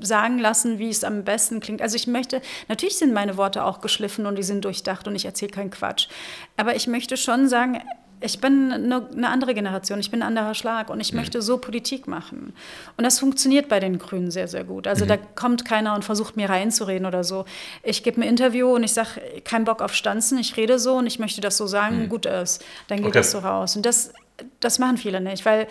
sagen 0.00 0.38
lassen, 0.38 0.78
wie 0.78 0.90
es 0.90 1.04
am 1.04 1.24
besten 1.24 1.60
klingt. 1.60 1.80
Also 1.80 1.96
ich 1.96 2.06
möchte, 2.06 2.42
natürlich 2.68 2.98
sind 2.98 3.14
meine 3.14 3.36
Worte 3.36 3.64
auch 3.64 3.80
geschliffen 3.80 4.26
und 4.26 4.36
die 4.36 4.42
sind 4.42 4.64
durchdacht 4.64 5.08
und 5.08 5.14
ich 5.14 5.24
erzähle 5.24 5.52
keinen 5.52 5.70
Quatsch. 5.70 6.08
Aber 6.56 6.76
ich 6.76 6.86
möchte 6.86 7.16
schon 7.16 7.48
sagen, 7.48 7.80
ich 8.20 8.40
bin 8.40 8.72
eine, 8.72 9.06
eine, 9.12 9.28
andere 9.28 9.52
Generation, 9.54 10.00
ich 10.00 10.10
bin 10.10 10.22
ein 10.22 10.28
anderer 10.28 10.54
Schlag 10.54 10.88
und 10.88 11.00
ich 11.00 11.12
mhm. 11.12 11.20
möchte 11.20 11.42
so 11.42 11.58
Politik 11.58 12.06
machen. 12.06 12.54
Und 12.96 13.04
das 13.04 13.18
funktioniert 13.18 13.68
bei 13.68 13.78
den 13.78 13.98
Grünen 13.98 14.30
sehr, 14.30 14.48
sehr 14.48 14.64
gut. 14.64 14.86
Also 14.86 15.04
mhm. 15.04 15.08
da 15.08 15.16
kommt 15.16 15.64
keiner 15.64 15.94
und 15.94 16.04
versucht 16.04 16.36
mir 16.36 16.48
reinzureden 16.48 17.06
oder 17.06 17.24
so. 17.24 17.44
Ich 17.82 18.02
gebe 18.02 18.20
ein 18.20 18.28
Interview 18.28 18.74
und 18.74 18.84
ich 18.84 18.92
sage, 18.92 19.20
kein 19.44 19.64
Bock 19.64 19.82
auf 19.82 19.94
Stanzen, 19.94 20.38
ich 20.38 20.56
rede 20.56 20.78
so 20.78 20.96
und 20.96 21.06
ich 21.06 21.18
möchte 21.18 21.40
das 21.40 21.56
so 21.56 21.66
sagen, 21.66 22.04
mhm. 22.04 22.08
gut 22.08 22.26
ist. 22.26 22.64
Dann 22.88 22.98
geht 22.98 23.08
okay. 23.08 23.18
das 23.18 23.30
so 23.30 23.38
raus. 23.40 23.76
Und 23.76 23.84
das, 23.84 24.12
das 24.60 24.78
machen 24.78 24.96
viele 24.96 25.20
nicht, 25.20 25.44
weil 25.44 25.66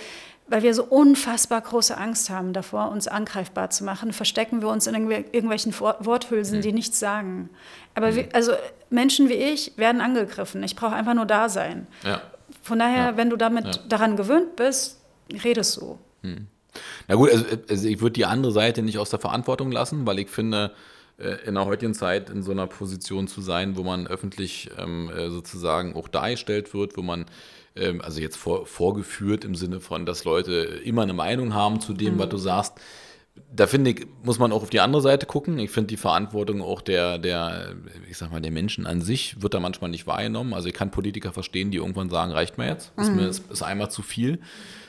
weil 0.47 0.61
wir 0.61 0.75
so 0.75 0.83
unfassbar 0.83 1.59
große 1.61 1.97
Angst 1.97 2.29
haben 2.29 2.53
davor, 2.53 2.91
uns 2.91 3.07
angreifbar 3.07 3.71
zu 3.71 3.83
machen, 3.83 4.13
verstecken 4.13 4.61
wir 4.61 4.69
uns 4.69 4.85
in 4.85 4.93
irgendwelchen 4.93 5.73
Worthülsen, 5.73 6.61
die 6.61 6.71
nichts 6.71 6.99
sagen. 6.99 7.49
Aber 7.95 8.15
wir, 8.15 8.27
also 8.33 8.53
Menschen 8.91 9.29
wie 9.29 9.33
ich 9.33 9.73
werden 9.77 10.01
angegriffen. 10.01 10.61
Ich 10.61 10.75
brauche 10.75 10.93
einfach 10.93 11.15
nur 11.15 11.25
da 11.25 11.49
sein. 11.49 11.87
Ja. 12.03 12.21
Von 12.65 12.79
daher, 12.79 13.11
ja. 13.11 13.17
wenn 13.17 13.29
du 13.29 13.37
damit 13.37 13.65
ja. 13.65 13.81
daran 13.87 14.17
gewöhnt 14.17 14.55
bist, 14.55 14.99
redest 15.43 15.77
du. 15.77 15.99
Hm. 16.23 16.47
Na 17.07 17.13
gut, 17.13 17.29
also, 17.29 17.45
also 17.69 17.87
ich 17.87 18.01
würde 18.01 18.13
die 18.13 18.25
andere 18.25 18.51
Seite 18.51 18.81
nicht 18.81 18.97
aus 18.97 19.11
der 19.11 19.19
Verantwortung 19.19 19.71
lassen, 19.71 20.07
weil 20.07 20.17
ich 20.17 20.31
finde, 20.31 20.71
äh, 21.19 21.45
in 21.45 21.53
der 21.53 21.65
heutigen 21.65 21.93
Zeit 21.93 22.31
in 22.31 22.41
so 22.41 22.51
einer 22.51 22.65
Position 22.65 23.27
zu 23.27 23.41
sein, 23.41 23.77
wo 23.77 23.83
man 23.83 24.07
öffentlich 24.07 24.71
ähm, 24.79 25.11
äh, 25.15 25.29
sozusagen 25.29 25.95
auch 25.95 26.07
dargestellt 26.07 26.73
wird, 26.73 26.97
wo 26.97 27.03
man 27.03 27.25
ähm, 27.75 28.01
also 28.01 28.19
jetzt 28.19 28.35
vor, 28.35 28.65
vorgeführt 28.65 29.45
im 29.45 29.53
Sinne 29.53 29.79
von, 29.79 30.07
dass 30.07 30.23
Leute 30.23 30.81
immer 30.83 31.03
eine 31.03 31.13
Meinung 31.13 31.53
haben 31.53 31.81
zu 31.81 31.93
dem, 31.93 32.15
mhm. 32.15 32.19
was 32.19 32.29
du 32.29 32.37
sagst. 32.37 32.73
Da 33.53 33.67
finde 33.67 33.91
ich, 33.91 34.07
muss 34.23 34.39
man 34.39 34.51
auch 34.51 34.63
auf 34.63 34.69
die 34.69 34.79
andere 34.79 35.01
Seite 35.01 35.25
gucken. 35.25 35.59
Ich 35.59 35.71
finde 35.71 35.87
die 35.87 35.97
Verantwortung 35.97 36.61
auch 36.61 36.81
der, 36.81 37.17
der, 37.17 37.75
ich 38.09 38.17
sag 38.17 38.31
mal, 38.31 38.41
der 38.41 38.51
Menschen 38.51 38.85
an 38.85 39.01
sich 39.01 39.41
wird 39.41 39.53
da 39.53 39.59
manchmal 39.59 39.89
nicht 39.89 40.07
wahrgenommen. 40.07 40.53
Also 40.53 40.67
ich 40.67 40.73
kann 40.73 40.91
Politiker 40.91 41.31
verstehen, 41.31 41.71
die 41.71 41.77
irgendwann 41.77 42.09
sagen, 42.09 42.31
reicht 42.31 42.57
mir 42.57 42.67
jetzt, 42.67 42.91
ist, 42.97 43.09
mhm. 43.09 43.15
mir, 43.15 43.27
ist, 43.27 43.49
ist 43.49 43.61
einmal 43.61 43.89
zu 43.91 44.01
viel. 44.01 44.39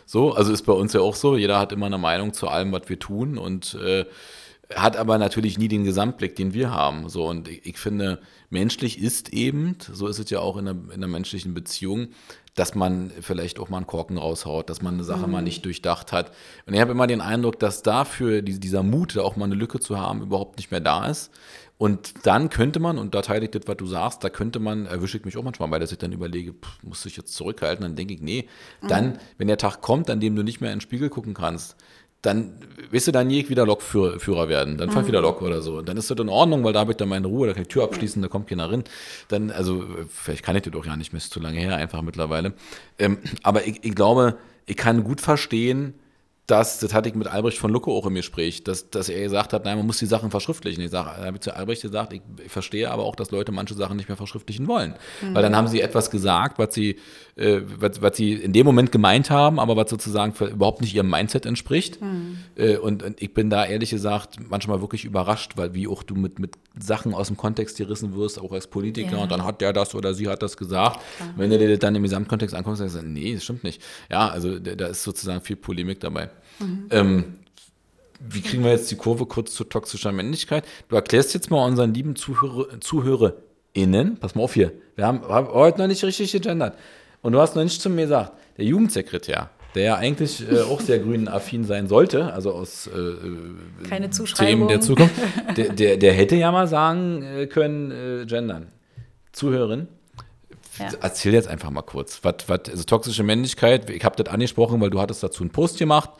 So, 0.04 0.32
also 0.32 0.52
ist 0.52 0.62
bei 0.62 0.72
uns 0.72 0.92
ja 0.92 1.00
auch 1.00 1.14
so. 1.14 1.36
Jeder 1.36 1.58
hat 1.58 1.72
immer 1.72 1.86
eine 1.86 1.98
Meinung 1.98 2.32
zu 2.32 2.48
allem, 2.48 2.72
was 2.72 2.88
wir 2.88 2.98
tun 2.98 3.38
und 3.38 3.74
äh, 3.74 4.04
hat 4.74 4.96
aber 4.96 5.18
natürlich 5.18 5.58
nie 5.58 5.68
den 5.68 5.84
Gesamtblick, 5.84 6.34
den 6.36 6.52
wir 6.52 6.70
haben. 6.70 7.08
So, 7.08 7.26
und 7.26 7.48
ich, 7.48 7.66
ich, 7.66 7.78
finde, 7.78 8.20
menschlich 8.50 9.00
ist 9.00 9.32
eben, 9.32 9.76
so 9.92 10.08
ist 10.08 10.18
es 10.18 10.30
ja 10.30 10.40
auch 10.40 10.56
in 10.56 10.68
einer, 10.68 10.78
in 10.86 10.92
einer 10.92 11.06
menschlichen 11.06 11.54
Beziehung, 11.54 12.08
dass 12.56 12.74
man 12.74 13.12
vielleicht 13.20 13.60
auch 13.60 13.68
mal 13.68 13.76
einen 13.76 13.86
Korken 13.86 14.18
raushaut, 14.18 14.68
dass 14.68 14.82
man 14.82 14.94
eine 14.94 15.04
Sache 15.04 15.26
mhm. 15.26 15.32
mal 15.32 15.42
nicht 15.42 15.64
durchdacht 15.64 16.12
hat. 16.12 16.32
Und 16.66 16.74
ich 16.74 16.80
habe 16.80 16.90
immer 16.90 17.06
den 17.06 17.20
Eindruck, 17.20 17.60
dass 17.60 17.82
dafür 17.82 18.42
dieser 18.42 18.82
Mut, 18.82 19.14
da 19.14 19.22
auch 19.22 19.36
mal 19.36 19.44
eine 19.44 19.54
Lücke 19.54 19.78
zu 19.78 19.98
haben, 20.00 20.22
überhaupt 20.22 20.56
nicht 20.56 20.70
mehr 20.70 20.80
da 20.80 21.06
ist. 21.06 21.30
Und 21.78 22.26
dann 22.26 22.48
könnte 22.48 22.80
man, 22.80 22.96
und 22.96 23.14
da 23.14 23.20
teile 23.20 23.44
ich 23.44 23.50
das, 23.50 23.62
was 23.66 23.76
du 23.76 23.86
sagst, 23.86 24.24
da 24.24 24.30
könnte 24.30 24.58
man, 24.58 24.86
erwische 24.86 25.18
ich 25.18 25.26
mich 25.26 25.36
auch 25.36 25.42
manchmal 25.42 25.68
bei, 25.68 25.78
dass 25.78 25.92
ich 25.92 25.98
dann 25.98 26.12
überlege, 26.12 26.54
pff, 26.54 26.82
muss 26.82 27.04
ich 27.04 27.18
jetzt 27.18 27.34
zurückhalten, 27.34 27.82
dann 27.82 27.96
denke 27.96 28.14
ich, 28.14 28.22
nee, 28.22 28.48
dann, 28.88 29.08
mhm. 29.08 29.18
wenn 29.36 29.48
der 29.48 29.58
Tag 29.58 29.82
kommt, 29.82 30.08
an 30.08 30.18
dem 30.18 30.34
du 30.34 30.42
nicht 30.42 30.62
mehr 30.62 30.72
in 30.72 30.78
den 30.78 30.80
Spiegel 30.82 31.10
gucken 31.10 31.34
kannst, 31.34 31.76
dann 32.26 32.52
wirst 32.90 33.06
du 33.06 33.12
dann 33.12 33.26
nie 33.26 33.48
wieder 33.48 33.66
Lokführer 33.66 34.48
werden. 34.48 34.78
Dann 34.78 34.90
fahr 34.90 35.02
ich 35.02 35.08
mhm. 35.08 35.12
wieder 35.12 35.22
Lok 35.22 35.42
oder 35.42 35.60
so. 35.60 35.78
Und 35.78 35.88
dann 35.88 35.96
ist 35.96 36.10
das 36.10 36.18
in 36.18 36.28
Ordnung, 36.28 36.64
weil 36.64 36.72
da 36.72 36.80
habe 36.80 36.92
ich 36.92 36.96
dann 36.96 37.08
meine 37.08 37.26
Ruhe, 37.26 37.46
da 37.46 37.52
kann 37.52 37.62
ich 37.62 37.68
die 37.68 37.74
Tür 37.74 37.84
abschließen, 37.84 38.22
da 38.22 38.28
kommt 38.28 38.48
keiner 38.48 38.70
rein. 38.70 38.84
Dann, 39.28 39.50
also, 39.50 39.84
vielleicht 40.08 40.44
kann 40.44 40.56
ich 40.56 40.62
das 40.62 40.72
doch 40.72 40.86
ja 40.86 40.96
nicht 40.96 41.12
mehr, 41.12 41.18
ist 41.18 41.32
zu 41.32 41.40
lange 41.40 41.58
her 41.58 41.76
einfach 41.76 42.02
mittlerweile. 42.02 42.52
Ähm, 42.98 43.18
aber 43.42 43.66
ich, 43.66 43.84
ich 43.84 43.94
glaube, 43.94 44.36
ich 44.66 44.76
kann 44.76 45.04
gut 45.04 45.20
verstehen, 45.20 45.94
dass, 46.46 46.78
das 46.78 46.94
hatte 46.94 47.08
ich 47.08 47.16
mit 47.16 47.26
Albrecht 47.26 47.58
von 47.58 47.72
Lucke 47.72 47.90
auch 47.90 48.06
im 48.06 48.14
Gespräch, 48.14 48.62
dass, 48.62 48.88
dass 48.88 49.08
er 49.08 49.20
gesagt 49.20 49.52
hat, 49.52 49.64
nein, 49.64 49.78
man 49.78 49.86
muss 49.86 49.98
die 49.98 50.06
Sachen 50.06 50.30
verschriftlichen. 50.30 50.80
Ich 50.80 50.92
sage, 50.92 51.10
habe 51.10 51.36
ich 51.36 51.40
zu 51.40 51.54
Albrecht 51.54 51.82
gesagt, 51.82 52.12
ich, 52.12 52.22
ich, 52.44 52.52
verstehe 52.52 52.88
aber 52.88 53.02
auch, 53.02 53.16
dass 53.16 53.32
Leute 53.32 53.50
manche 53.50 53.74
Sachen 53.74 53.96
nicht 53.96 54.08
mehr 54.08 54.16
verschriftlichen 54.16 54.68
wollen. 54.68 54.94
Mhm. 55.22 55.34
Weil 55.34 55.42
dann 55.42 55.56
haben 55.56 55.66
sie 55.66 55.80
etwas 55.80 56.08
gesagt, 56.08 56.60
was 56.60 56.72
sie, 56.72 57.00
äh, 57.34 57.62
was, 57.78 58.00
was, 58.00 58.16
sie 58.16 58.34
in 58.34 58.52
dem 58.52 58.64
Moment 58.64 58.92
gemeint 58.92 59.28
haben, 59.28 59.58
aber 59.58 59.76
was 59.76 59.90
sozusagen 59.90 60.34
überhaupt 60.46 60.82
nicht 60.82 60.94
ihrem 60.94 61.10
Mindset 61.10 61.46
entspricht. 61.46 62.00
Mhm. 62.00 62.38
Äh, 62.54 62.76
und, 62.76 63.02
und, 63.02 63.20
ich 63.20 63.34
bin 63.34 63.50
da 63.50 63.64
ehrlich 63.64 63.90
gesagt 63.90 64.36
manchmal 64.48 64.80
wirklich 64.80 65.04
überrascht, 65.04 65.56
weil 65.56 65.74
wie 65.74 65.88
auch 65.88 66.04
du 66.04 66.14
mit, 66.14 66.38
mit 66.38 66.58
Sachen 66.78 67.12
aus 67.12 67.26
dem 67.26 67.36
Kontext 67.36 67.76
gerissen 67.76 68.14
wirst, 68.14 68.40
auch 68.40 68.52
als 68.52 68.68
Politiker, 68.68 69.16
ja. 69.16 69.22
und 69.22 69.32
dann 69.32 69.44
hat 69.44 69.60
der 69.60 69.72
das 69.72 69.96
oder 69.96 70.14
sie 70.14 70.28
hat 70.28 70.42
das 70.44 70.56
gesagt. 70.56 71.00
Klar. 71.16 71.30
Wenn 71.36 71.50
du 71.50 71.58
dir 71.58 71.68
das 71.68 71.80
dann 71.80 71.96
im 71.96 72.04
Gesamtkontext 72.04 72.54
anguckst, 72.54 72.80
dann 72.80 72.88
sagst 72.88 73.04
du, 73.04 73.08
nee, 73.08 73.34
das 73.34 73.42
stimmt 73.42 73.64
nicht. 73.64 73.82
Ja, 74.08 74.28
also 74.28 74.60
da 74.60 74.86
ist 74.86 75.02
sozusagen 75.02 75.40
viel 75.40 75.56
Polemik 75.56 75.98
dabei. 75.98 76.30
Mhm. 76.58 76.86
Ähm, 76.90 77.24
wie 78.20 78.40
kriegen 78.40 78.64
wir 78.64 78.72
jetzt 78.72 78.90
die 78.90 78.96
Kurve 78.96 79.26
kurz 79.26 79.54
zu 79.54 79.64
toxischer 79.64 80.12
Männlichkeit? 80.12 80.64
Du 80.88 80.96
erklärst 80.96 81.34
jetzt 81.34 81.50
mal 81.50 81.64
unseren 81.64 81.92
lieben 81.92 82.16
Zuhörer, 82.16 82.80
ZuhörerInnen, 82.80 84.18
pass 84.18 84.34
mal 84.34 84.42
auf 84.42 84.54
hier, 84.54 84.72
wir 84.94 85.06
haben, 85.06 85.22
haben 85.28 85.48
heute 85.48 85.78
noch 85.78 85.86
nicht 85.86 86.02
richtig 86.04 86.32
gegendert. 86.32 86.78
Und 87.22 87.32
du 87.32 87.40
hast 87.40 87.56
noch 87.56 87.62
nicht 87.62 87.80
zu 87.80 87.90
mir 87.90 88.02
gesagt, 88.02 88.32
der 88.56 88.64
Jugendsekretär, 88.64 89.50
der 89.74 89.82
ja 89.82 89.94
eigentlich 89.96 90.50
äh, 90.50 90.60
auch 90.60 90.80
sehr 90.80 90.98
grünen-affin 90.98 91.64
sein 91.64 91.88
sollte, 91.88 92.32
also 92.32 92.52
aus 92.52 92.86
äh, 92.86 93.86
Keine 93.88 94.08
Themen 94.10 94.68
der 94.68 94.80
Zukunft, 94.80 95.14
der, 95.56 95.70
der, 95.70 95.96
der, 95.96 96.12
hätte 96.14 96.36
ja 96.36 96.50
mal 96.52 96.68
sagen 96.68 97.22
äh, 97.22 97.46
können, 97.46 97.90
äh, 97.90 98.26
gendern. 98.26 98.68
Zuhörerin, 99.32 99.88
ja. 100.78 100.90
Erzähl 101.00 101.32
jetzt 101.32 101.48
einfach 101.48 101.70
mal 101.70 101.82
kurz. 101.82 102.20
Was, 102.22 102.34
was, 102.48 102.60
also 102.68 102.84
toxische 102.84 103.22
Männlichkeit, 103.22 103.88
ich 103.90 104.04
habe 104.04 104.22
das 104.22 104.32
angesprochen, 104.32 104.80
weil 104.80 104.90
du 104.90 105.00
hattest 105.00 105.22
dazu 105.22 105.42
einen 105.42 105.50
Post 105.50 105.78
gemacht. 105.78 106.10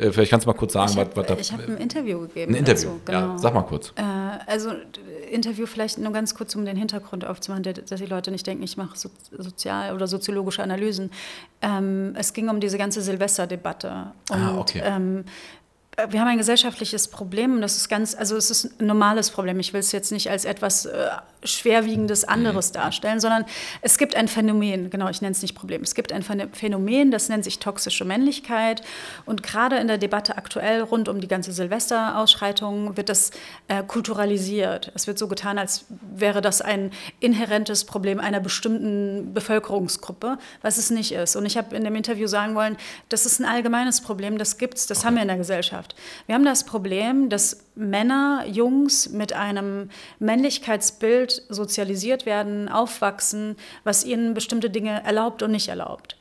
Äh, 0.00 0.12
vielleicht 0.12 0.30
kannst 0.30 0.46
du 0.46 0.50
mal 0.50 0.56
kurz 0.56 0.72
sagen, 0.72 0.92
ich 0.92 1.16
was, 1.16 1.26
da. 1.26 1.36
Ich 1.36 1.52
habe 1.52 1.64
ein 1.64 1.76
Interview 1.76 2.20
gegeben. 2.20 2.52
Ein 2.52 2.58
Interview, 2.58 2.90
dazu, 2.90 3.00
genau. 3.04 3.18
ja. 3.18 3.38
Sag 3.38 3.54
mal 3.54 3.62
kurz. 3.62 3.92
Äh, 3.96 4.02
also, 4.46 4.70
Interview 5.30 5.66
vielleicht 5.66 5.98
nur 5.98 6.12
ganz 6.12 6.34
kurz, 6.34 6.54
um 6.54 6.64
den 6.64 6.76
Hintergrund 6.76 7.24
aufzumachen, 7.24 7.62
dass 7.62 8.00
die 8.00 8.06
Leute 8.06 8.30
nicht 8.30 8.46
denken, 8.46 8.62
ich 8.62 8.76
mache 8.76 8.98
so, 8.98 9.10
sozial- 9.36 9.94
oder 9.94 10.06
soziologische 10.06 10.62
Analysen. 10.62 11.10
Ähm, 11.62 12.14
es 12.16 12.32
ging 12.32 12.48
um 12.48 12.60
diese 12.60 12.78
ganze 12.78 13.02
Silvesterdebatte. 13.02 13.90
Ah, 13.90 14.34
und, 14.34 14.40
ah, 14.40 14.58
okay. 14.58 14.82
Ähm, 14.84 15.24
wir 16.08 16.20
haben 16.20 16.28
ein 16.28 16.38
gesellschaftliches 16.38 17.08
Problem 17.08 17.54
und 17.54 17.60
das 17.60 17.76
ist 17.76 17.88
ganz, 17.88 18.14
also 18.14 18.36
es 18.36 18.50
ist 18.50 18.80
ein 18.80 18.86
normales 18.86 19.30
Problem. 19.30 19.60
Ich 19.60 19.72
will 19.72 19.80
es 19.80 19.92
jetzt 19.92 20.12
nicht 20.12 20.30
als 20.30 20.44
etwas 20.44 20.86
äh, 20.86 21.08
schwerwiegendes 21.44 22.24
anderes 22.24 22.70
mhm. 22.70 22.74
darstellen, 22.74 23.20
sondern 23.20 23.44
es 23.82 23.98
gibt 23.98 24.14
ein 24.16 24.28
Phänomen, 24.28 24.90
genau, 24.90 25.08
ich 25.08 25.22
nenne 25.22 25.32
es 25.32 25.42
nicht 25.42 25.54
Problem. 25.54 25.82
Es 25.82 25.94
gibt 25.94 26.12
ein 26.12 26.22
Phänomen, 26.22 27.10
das 27.10 27.28
nennt 27.28 27.44
sich 27.44 27.58
toxische 27.58 28.04
Männlichkeit 28.04 28.82
und 29.26 29.42
gerade 29.42 29.76
in 29.76 29.88
der 29.88 29.98
Debatte 29.98 30.36
aktuell 30.36 30.82
rund 30.82 31.08
um 31.08 31.20
die 31.20 31.28
ganze 31.28 31.52
Silvesterausschreitung 31.52 32.96
wird 32.96 33.08
das 33.08 33.30
äh, 33.68 33.82
kulturalisiert. 33.82 34.92
Es 34.94 35.06
wird 35.06 35.18
so 35.18 35.28
getan, 35.28 35.58
als 35.58 35.86
wäre 36.14 36.40
das 36.40 36.60
ein 36.60 36.90
inhärentes 37.20 37.84
Problem 37.84 38.20
einer 38.20 38.40
bestimmten 38.40 39.32
Bevölkerungsgruppe, 39.32 40.38
was 40.62 40.78
es 40.78 40.90
nicht 40.90 41.12
ist. 41.12 41.36
Und 41.36 41.46
ich 41.46 41.56
habe 41.56 41.74
in 41.74 41.84
dem 41.84 41.96
Interview 41.96 42.26
sagen 42.26 42.54
wollen, 42.54 42.76
das 43.08 43.26
ist 43.26 43.40
ein 43.40 43.44
allgemeines 43.44 44.00
Problem, 44.00 44.38
das 44.38 44.58
gibt 44.58 44.74
es, 44.74 44.86
das 44.86 44.98
okay. 44.98 45.06
haben 45.06 45.14
wir 45.14 45.22
in 45.22 45.28
der 45.28 45.36
Gesellschaft. 45.38 45.89
Wir 46.26 46.34
haben 46.34 46.44
das 46.44 46.64
Problem, 46.64 47.28
dass 47.28 47.64
Männer, 47.74 48.44
Jungs 48.46 49.10
mit 49.10 49.32
einem 49.32 49.90
Männlichkeitsbild 50.18 51.42
sozialisiert 51.48 52.26
werden, 52.26 52.68
aufwachsen, 52.68 53.56
was 53.84 54.04
ihnen 54.04 54.34
bestimmte 54.34 54.70
Dinge 54.70 55.02
erlaubt 55.04 55.42
und 55.42 55.50
nicht 55.50 55.68
erlaubt. 55.68 56.16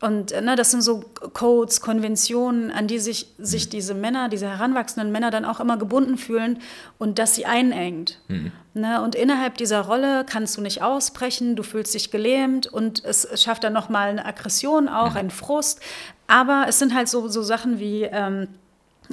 Und 0.00 0.30
ne, 0.30 0.56
das 0.56 0.70
sind 0.70 0.80
so 0.80 1.04
Codes, 1.34 1.82
Konventionen, 1.82 2.70
an 2.70 2.86
die 2.86 2.98
sich, 2.98 3.34
sich 3.38 3.68
diese 3.68 3.92
Männer, 3.92 4.30
diese 4.30 4.48
heranwachsenden 4.48 5.12
Männer 5.12 5.30
dann 5.30 5.44
auch 5.44 5.60
immer 5.60 5.76
gebunden 5.76 6.16
fühlen 6.16 6.58
und 6.96 7.18
dass 7.18 7.34
sie 7.34 7.44
einengt. 7.44 8.18
Mhm. 8.28 8.52
Ne, 8.72 9.02
und 9.02 9.14
innerhalb 9.14 9.58
dieser 9.58 9.82
Rolle 9.82 10.24
kannst 10.24 10.56
du 10.56 10.62
nicht 10.62 10.80
ausbrechen, 10.80 11.54
du 11.54 11.62
fühlst 11.62 11.92
dich 11.92 12.10
gelähmt 12.10 12.66
und 12.66 13.04
es, 13.04 13.26
es 13.26 13.42
schafft 13.42 13.62
dann 13.62 13.74
nochmal 13.74 14.08
eine 14.08 14.24
Aggression 14.24 14.88
auch, 14.88 15.10
mhm. 15.10 15.16
einen 15.18 15.30
Frust. 15.30 15.80
Aber 16.26 16.64
es 16.66 16.78
sind 16.78 16.94
halt 16.94 17.08
so, 17.08 17.28
so 17.28 17.42
Sachen 17.42 17.78
wie... 17.78 18.04
Ähm, 18.04 18.48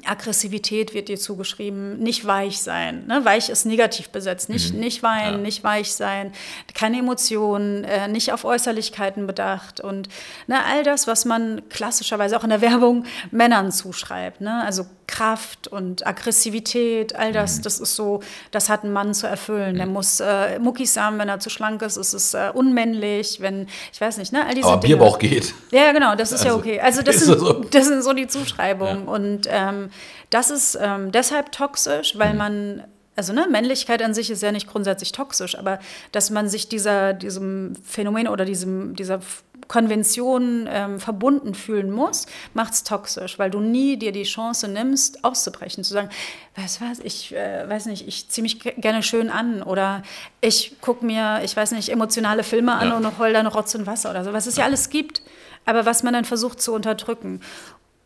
Aggressivität 0.06 0.94
wird 0.94 1.10
dir 1.10 1.18
zugeschrieben, 1.18 2.00
nicht 2.00 2.26
weich 2.26 2.60
sein. 2.60 3.06
Ne? 3.08 3.24
Weich 3.26 3.50
ist 3.50 3.66
negativ 3.66 4.10
besetzt, 4.10 4.50
nicht, 4.50 4.74
mhm. 4.74 4.80
nicht 4.80 5.04
weinen, 5.04 5.38
ja. 5.38 5.42
nicht 5.42 5.64
weich 5.64 5.94
sein, 5.94 6.32
keine 6.74 7.00
Emotionen, 7.00 7.84
äh, 7.84 8.08
nicht 8.08 8.34
auf 8.34 8.46
Äußerlichkeiten 8.46 9.28
bedacht 9.28 9.80
und 9.80 10.10
ne, 10.48 10.64
all 10.66 10.84
das, 10.84 11.08
was 11.08 11.26
man 11.26 11.68
klassischerweise 11.70 12.38
auch 12.38 12.44
in 12.44 12.50
der 12.50 12.62
Werbung 12.62 13.06
Männern 13.32 13.72
zuschreibt. 13.72 14.42
Ne? 14.42 14.64
Also 14.64 14.86
Kraft 15.08 15.70
und 15.70 16.06
Aggressivität, 16.06 17.16
all 17.16 17.32
das, 17.32 17.60
mhm. 17.60 17.62
das 17.64 17.80
ist 17.80 17.96
so, 17.96 18.22
das 18.52 18.70
hat 18.70 18.84
ein 18.84 18.92
Mann 18.92 19.14
zu 19.14 19.26
erfüllen. 19.26 19.78
Der 19.78 19.86
muss 19.86 20.20
äh, 20.20 20.60
Muckis 20.60 20.98
haben, 20.98 21.18
wenn 21.18 21.30
er 21.30 21.40
zu 21.40 21.50
schlank 21.50 21.82
ist, 21.82 21.96
ist 21.96 22.14
es 22.14 22.34
äh, 22.34 22.52
unmännlich, 22.54 23.40
wenn, 23.40 23.68
ich 23.92 24.02
weiß 24.02 24.18
nicht, 24.18 24.34
ne, 24.34 24.46
all 24.46 24.54
diese 24.54 24.68
Aber 24.68 24.82
Dinge. 24.82 24.98
Bierbauch 24.98 25.18
geht. 25.18 25.54
Ja, 25.72 25.94
genau, 25.94 26.16
das 26.16 26.34
ist 26.34 26.42
also, 26.44 26.56
ja 26.56 26.56
okay. 26.56 26.80
Also 26.82 27.02
das 27.02 27.20
sind, 27.22 27.40
so. 27.40 27.54
das 27.54 27.88
sind 27.88 28.04
so 28.04 28.14
die 28.14 28.28
Zuschreibungen 28.28 29.06
ja. 29.06 29.12
und 29.12 29.42
ähm, 29.50 29.90
das 30.30 30.50
ist 30.50 30.78
ähm, 30.80 31.12
deshalb 31.12 31.54
toxisch, 31.54 32.18
weil 32.18 32.34
mhm. 32.34 32.38
man 32.38 32.84
also 33.18 33.34
ne, 33.34 33.48
Männlichkeit 33.50 34.02
an 34.02 34.14
sich 34.14 34.30
ist 34.30 34.44
ja 34.44 34.52
nicht 34.52 34.68
grundsätzlich 34.68 35.12
toxisch, 35.12 35.58
aber 35.58 35.80
dass 36.12 36.30
man 36.30 36.48
sich 36.48 36.70
dieser, 36.70 37.14
diesem 37.14 37.74
Phänomen 37.84 38.28
oder 38.28 38.46
diesem, 38.46 38.96
dieser 38.96 39.20
Konvention 39.68 40.70
ähm, 40.72 41.00
verbunden 41.00 41.56
fühlen 41.56 41.92
muss, 41.92 42.28
macht 42.54 42.74
es 42.74 42.84
toxisch, 42.84 43.38
weil 43.40 43.50
du 43.50 43.60
nie 43.60 43.98
dir 43.98 44.12
die 44.12 44.24
Chance 44.24 44.68
nimmst, 44.68 45.24
auszubrechen, 45.24 45.84
zu 45.84 45.94
sagen, 45.94 46.10
du 46.56 46.62
was, 46.62 47.00
ich 47.00 47.36
äh, 47.36 47.68
weiß 47.68 47.88
nicht, 47.88 48.08
ich 48.08 48.30
ziehe 48.30 48.44
mich 48.44 48.60
gerne 48.60 49.04
schön 49.04 49.30
an 49.30 49.64
oder 49.64 50.04
ich 50.40 50.76
gucke 50.80 51.04
mir, 51.04 51.42
ich 51.44 51.58
weiß 51.58 51.72
nicht, 51.72 51.90
emotionale 51.90 52.44
Filme 52.44 52.74
an 52.74 52.90
ja. 52.90 52.98
und 52.98 53.20
heul 53.20 53.34
dann 53.34 53.48
Rotz 53.48 53.76
und 53.76 53.88
Wasser 53.88 54.12
oder 54.12 54.24
so, 54.24 54.32
was 54.32 54.46
es 54.46 54.58
ja 54.58 54.66
alles 54.66 54.90
gibt, 54.90 55.22
aber 55.66 55.86
was 55.86 56.04
man 56.04 56.14
dann 56.14 56.24
versucht 56.24 56.62
zu 56.62 56.74
unterdrücken. 56.74 57.42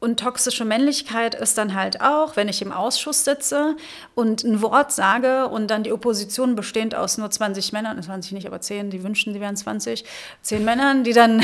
Und 0.02 0.20
toxische 0.20 0.66
Männlichkeit 0.66 1.36
ist 1.36 1.60
dann 1.60 1.76
halt 1.76 2.02
auch, 2.02 2.36
wenn 2.36 2.50
ich 2.50 2.64
im 2.64 2.72
Ausschuss 2.72 3.24
sitze 3.24 3.76
und 4.16 4.44
ein 4.44 4.64
Wort 4.64 4.92
sage 4.92 5.48
und 5.48 5.70
dann 5.70 5.84
die 5.84 5.94
Opposition 5.94 6.56
bestehend 6.56 6.96
aus 6.96 7.20
nur 7.20 7.30
20 7.30 7.72
Männern, 7.72 8.02
20 8.02 8.32
nicht, 8.32 8.48
aber 8.48 8.60
10, 8.60 8.90
die 8.90 9.04
wünschen, 9.04 9.32
sie 9.32 9.40
wären 9.40 9.56
20, 9.56 10.04
10 10.42 10.66
Männern, 10.66 11.04
die 11.04 11.14
dann, 11.14 11.44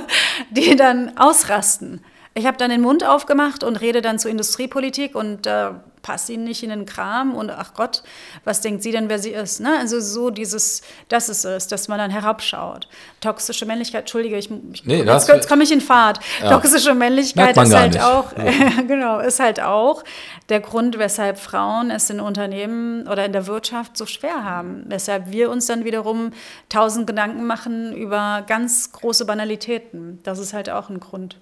die 0.50 0.76
dann 0.76 1.16
ausrasten. 1.16 2.04
Ich 2.34 2.44
habe 2.44 2.58
dann 2.58 2.68
den 2.68 2.82
Mund 2.82 3.04
aufgemacht 3.04 3.64
und 3.64 3.76
rede 3.76 4.02
dann 4.02 4.18
zur 4.18 4.30
Industriepolitik 4.30 5.14
und 5.14 5.46
äh, 5.46 5.70
passt 6.04 6.28
ihnen 6.28 6.44
nicht 6.44 6.62
in 6.62 6.68
den 6.68 6.84
Kram 6.84 7.34
und 7.34 7.50
ach 7.50 7.72
Gott, 7.72 8.02
was 8.44 8.60
denkt 8.60 8.82
sie 8.82 8.92
denn, 8.92 9.08
wer 9.08 9.18
sie 9.18 9.30
ist? 9.30 9.58
Ne? 9.60 9.74
Also 9.78 10.00
so 10.00 10.28
dieses, 10.28 10.82
das 11.08 11.30
ist 11.30 11.46
es, 11.46 11.66
dass 11.66 11.88
man 11.88 11.96
dann 11.96 12.10
herabschaut. 12.10 12.88
Toxische 13.22 13.64
Männlichkeit, 13.64 14.02
entschuldige, 14.02 14.36
ich, 14.36 14.50
ich 14.50 14.84
nee, 14.84 15.02
jetzt, 15.02 15.28
jetzt 15.28 15.48
komme 15.48 15.64
ich 15.64 15.72
in 15.72 15.80
Fahrt. 15.80 16.20
Ja. 16.42 16.50
Toxische 16.50 16.94
Männlichkeit 16.94 17.56
ist 17.56 17.74
halt 17.74 17.94
nicht. 17.94 18.04
auch, 18.04 18.36
ja. 18.36 18.82
genau, 18.86 19.18
ist 19.18 19.40
halt 19.40 19.60
auch 19.60 20.04
der 20.50 20.60
Grund, 20.60 20.98
weshalb 20.98 21.38
Frauen 21.38 21.90
es 21.90 22.10
in 22.10 22.20
Unternehmen 22.20 23.08
oder 23.08 23.24
in 23.24 23.32
der 23.32 23.46
Wirtschaft 23.46 23.96
so 23.96 24.04
schwer 24.04 24.44
haben. 24.44 24.84
Weshalb 24.88 25.32
wir 25.32 25.48
uns 25.48 25.64
dann 25.64 25.86
wiederum 25.86 26.32
tausend 26.68 27.06
Gedanken 27.06 27.46
machen 27.46 27.96
über 27.96 28.44
ganz 28.46 28.92
große 28.92 29.24
Banalitäten. 29.24 30.20
Das 30.22 30.38
ist 30.38 30.52
halt 30.52 30.68
auch 30.68 30.90
ein 30.90 31.00
Grund, 31.00 31.38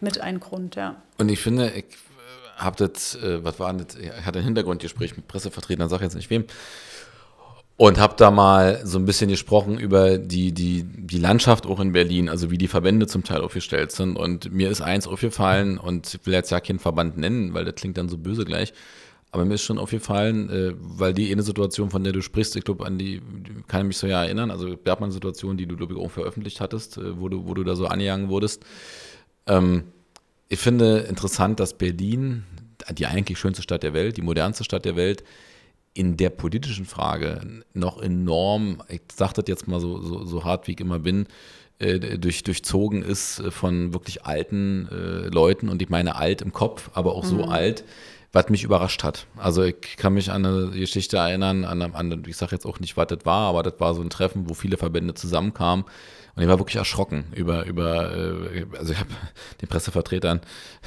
mit 0.00 0.18
ein 0.18 0.40
Grund, 0.40 0.76
ja. 0.76 0.96
Und 1.18 1.28
ich 1.28 1.40
finde, 1.40 1.70
ich 1.72 1.84
habe 2.58 2.76
das, 2.76 3.14
äh, 3.16 3.42
was 3.42 3.58
war 3.58 3.72
das, 3.72 3.96
ich 3.96 4.10
hatte 4.10 4.40
ein 4.40 4.44
Hintergrundgespräch 4.44 5.16
mit 5.16 5.28
Pressevertretern, 5.28 5.88
sag 5.88 6.02
jetzt 6.02 6.16
nicht 6.16 6.30
wem, 6.30 6.44
und 7.76 7.98
habe 7.98 8.14
da 8.16 8.32
mal 8.32 8.80
so 8.84 8.98
ein 8.98 9.04
bisschen 9.04 9.30
gesprochen 9.30 9.78
über 9.78 10.18
die, 10.18 10.52
die, 10.52 10.82
die 10.84 11.18
Landschaft 11.18 11.64
auch 11.64 11.78
in 11.78 11.92
Berlin, 11.92 12.28
also 12.28 12.50
wie 12.50 12.58
die 12.58 12.66
Verbände 12.66 13.06
zum 13.06 13.22
Teil 13.22 13.40
aufgestellt 13.40 13.92
sind. 13.92 14.16
Und 14.16 14.52
mir 14.52 14.68
ist 14.68 14.80
eins 14.80 15.06
aufgefallen, 15.06 15.78
und 15.78 16.12
ich 16.12 16.26
will 16.26 16.34
jetzt 16.34 16.50
ja 16.50 16.58
keinen 16.58 16.80
Verband 16.80 17.16
nennen, 17.18 17.54
weil 17.54 17.64
das 17.64 17.76
klingt 17.76 17.96
dann 17.96 18.08
so 18.08 18.18
böse 18.18 18.44
gleich, 18.44 18.72
aber 19.30 19.44
mir 19.44 19.54
ist 19.54 19.62
schon 19.62 19.78
aufgefallen, 19.78 20.50
äh, 20.50 20.74
weil 20.76 21.12
die 21.12 21.30
eine 21.30 21.42
Situation, 21.42 21.90
von 21.90 22.02
der 22.02 22.12
du 22.12 22.20
sprichst, 22.22 22.56
ich 22.56 22.64
glaube, 22.64 22.84
an 22.84 22.98
die, 22.98 23.20
kann 23.68 23.82
ich 23.82 23.86
mich 23.88 23.98
so 23.98 24.06
ja 24.06 24.24
erinnern, 24.24 24.50
also 24.50 24.76
gab 24.76 25.00
man 25.00 25.08
eine 25.08 25.12
Situation, 25.12 25.56
die 25.56 25.66
du, 25.66 25.76
glaube 25.76 25.92
ich, 25.92 26.00
auch 26.00 26.10
veröffentlicht 26.10 26.60
hattest, 26.60 26.96
äh, 26.96 27.20
wo, 27.20 27.28
du, 27.28 27.46
wo 27.46 27.54
du 27.54 27.62
da 27.62 27.76
so 27.76 27.86
angegangen 27.86 28.28
wurdest. 28.28 28.64
Ähm, 29.46 29.84
ich 30.48 30.58
finde 30.58 31.00
interessant, 31.00 31.60
dass 31.60 31.76
Berlin, 31.76 32.44
die 32.90 33.06
eigentlich 33.06 33.38
schönste 33.38 33.62
Stadt 33.62 33.82
der 33.82 33.92
Welt, 33.92 34.16
die 34.16 34.22
modernste 34.22 34.64
Stadt 34.64 34.84
der 34.84 34.96
Welt, 34.96 35.24
in 35.94 36.16
der 36.16 36.30
politischen 36.30 36.86
Frage 36.86 37.40
noch 37.74 38.00
enorm, 38.00 38.82
ich 38.88 39.02
sage 39.14 39.34
das 39.34 39.44
jetzt 39.48 39.66
mal 39.66 39.80
so, 39.80 40.00
so, 40.00 40.24
so 40.24 40.44
hart 40.44 40.66
wie 40.66 40.72
ich 40.72 40.80
immer 40.80 41.00
bin, 41.00 41.26
äh, 41.78 42.18
durch, 42.18 42.42
durchzogen 42.44 43.02
ist 43.02 43.42
von 43.50 43.92
wirklich 43.92 44.24
alten 44.24 44.88
äh, 44.90 45.28
Leuten 45.28 45.68
und 45.68 45.82
ich 45.82 45.88
meine 45.88 46.16
alt 46.16 46.40
im 46.42 46.52
Kopf, 46.52 46.90
aber 46.94 47.14
auch 47.14 47.24
mhm. 47.24 47.28
so 47.28 47.44
alt, 47.44 47.84
was 48.32 48.48
mich 48.48 48.62
überrascht 48.62 49.02
hat. 49.04 49.26
Also 49.36 49.62
ich 49.62 49.96
kann 49.96 50.14
mich 50.14 50.30
an 50.30 50.44
eine 50.44 50.70
Geschichte 50.70 51.16
erinnern, 51.16 51.64
an, 51.64 51.82
an 51.82 52.24
ich 52.26 52.36
sage 52.36 52.54
jetzt 52.54 52.66
auch 52.66 52.78
nicht, 52.78 52.96
was 52.96 53.08
das 53.08 53.24
war, 53.24 53.48
aber 53.48 53.62
das 53.62 53.74
war 53.78 53.94
so 53.94 54.02
ein 54.02 54.10
Treffen, 54.10 54.48
wo 54.48 54.54
viele 54.54 54.76
Verbände 54.76 55.14
zusammenkamen 55.14 55.84
und 56.38 56.44
ich 56.44 56.48
war 56.48 56.60
wirklich 56.60 56.76
erschrocken 56.76 57.24
über, 57.34 57.66
über 57.66 58.16
äh, 58.16 58.64
also 58.78 58.92
ich 58.92 59.00
habe 59.00 59.10
den 59.60 59.68
Pressevertretern 59.68 60.40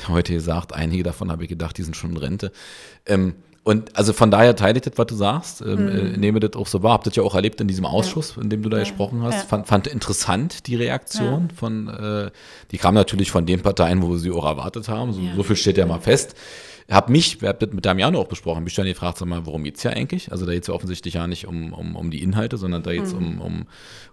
heute 0.07 0.31
gesagt, 0.31 0.71
einige 0.71 1.03
davon 1.03 1.29
habe 1.29 1.43
ich 1.43 1.49
gedacht, 1.49 1.77
die 1.77 1.83
sind 1.83 1.97
schon 1.97 2.11
in 2.11 2.17
Rente. 2.17 2.53
Ähm, 3.05 3.35
und 3.63 3.97
also 3.97 4.13
von 4.13 4.31
daher 4.31 4.55
teile 4.55 4.77
ich 4.77 4.83
das, 4.83 4.93
was 4.95 5.07
du 5.07 5.15
sagst, 5.15 5.59
ähm, 5.59 5.83
mhm. 5.83 5.89
äh, 5.89 6.17
nehme 6.17 6.39
das 6.39 6.53
auch 6.53 6.67
so 6.67 6.83
wahr. 6.83 6.93
Habt 6.93 7.05
das 7.05 7.17
ja 7.17 7.23
auch 7.23 7.35
erlebt 7.35 7.59
in 7.59 7.67
diesem 7.67 7.85
Ausschuss, 7.85 8.37
in 8.37 8.49
dem 8.49 8.63
du 8.63 8.69
da 8.69 8.77
ja. 8.77 8.83
gesprochen 8.83 9.23
hast. 9.23 9.39
Ja. 9.39 9.41
Fand, 9.41 9.67
fand 9.67 9.87
interessant 9.87 10.67
die 10.67 10.77
Reaktion 10.77 11.49
ja. 11.49 11.55
von, 11.57 11.89
äh, 11.89 12.31
die 12.71 12.77
kam 12.77 12.93
natürlich 12.95 13.29
von 13.29 13.45
den 13.45 13.59
Parteien, 13.59 14.01
wo 14.01 14.15
sie 14.15 14.31
auch 14.31 14.45
erwartet 14.45 14.87
haben. 14.87 15.11
So, 15.11 15.19
so 15.35 15.43
viel 15.43 15.57
steht 15.57 15.77
ja 15.77 15.85
mal 15.85 15.99
fest 15.99 16.33
habe 16.91 17.11
mich, 17.11 17.41
wir 17.41 17.49
haben 17.49 17.75
mit 17.75 17.85
Damiano 17.85 18.19
auch 18.19 18.27
besprochen, 18.27 18.63
mich 18.63 18.75
dann 18.75 18.85
gefragt, 18.85 19.17
sag 19.17 19.27
mal, 19.27 19.45
worum 19.45 19.63
geht 19.63 19.77
es 19.77 19.83
ja 19.83 19.91
eigentlich? 19.91 20.31
Also 20.31 20.45
da 20.45 20.53
geht 20.53 20.63
es 20.63 20.67
ja 20.67 20.73
offensichtlich 20.73 21.15
ja 21.15 21.27
nicht 21.27 21.47
um, 21.47 21.73
um, 21.73 21.95
um 21.95 22.11
die 22.11 22.21
Inhalte, 22.21 22.57
sondern 22.57 22.83
da 22.83 22.91
geht 22.91 23.03
es 23.03 23.13
mhm. 23.13 23.39
um, 23.39 23.41
um, 23.41 23.67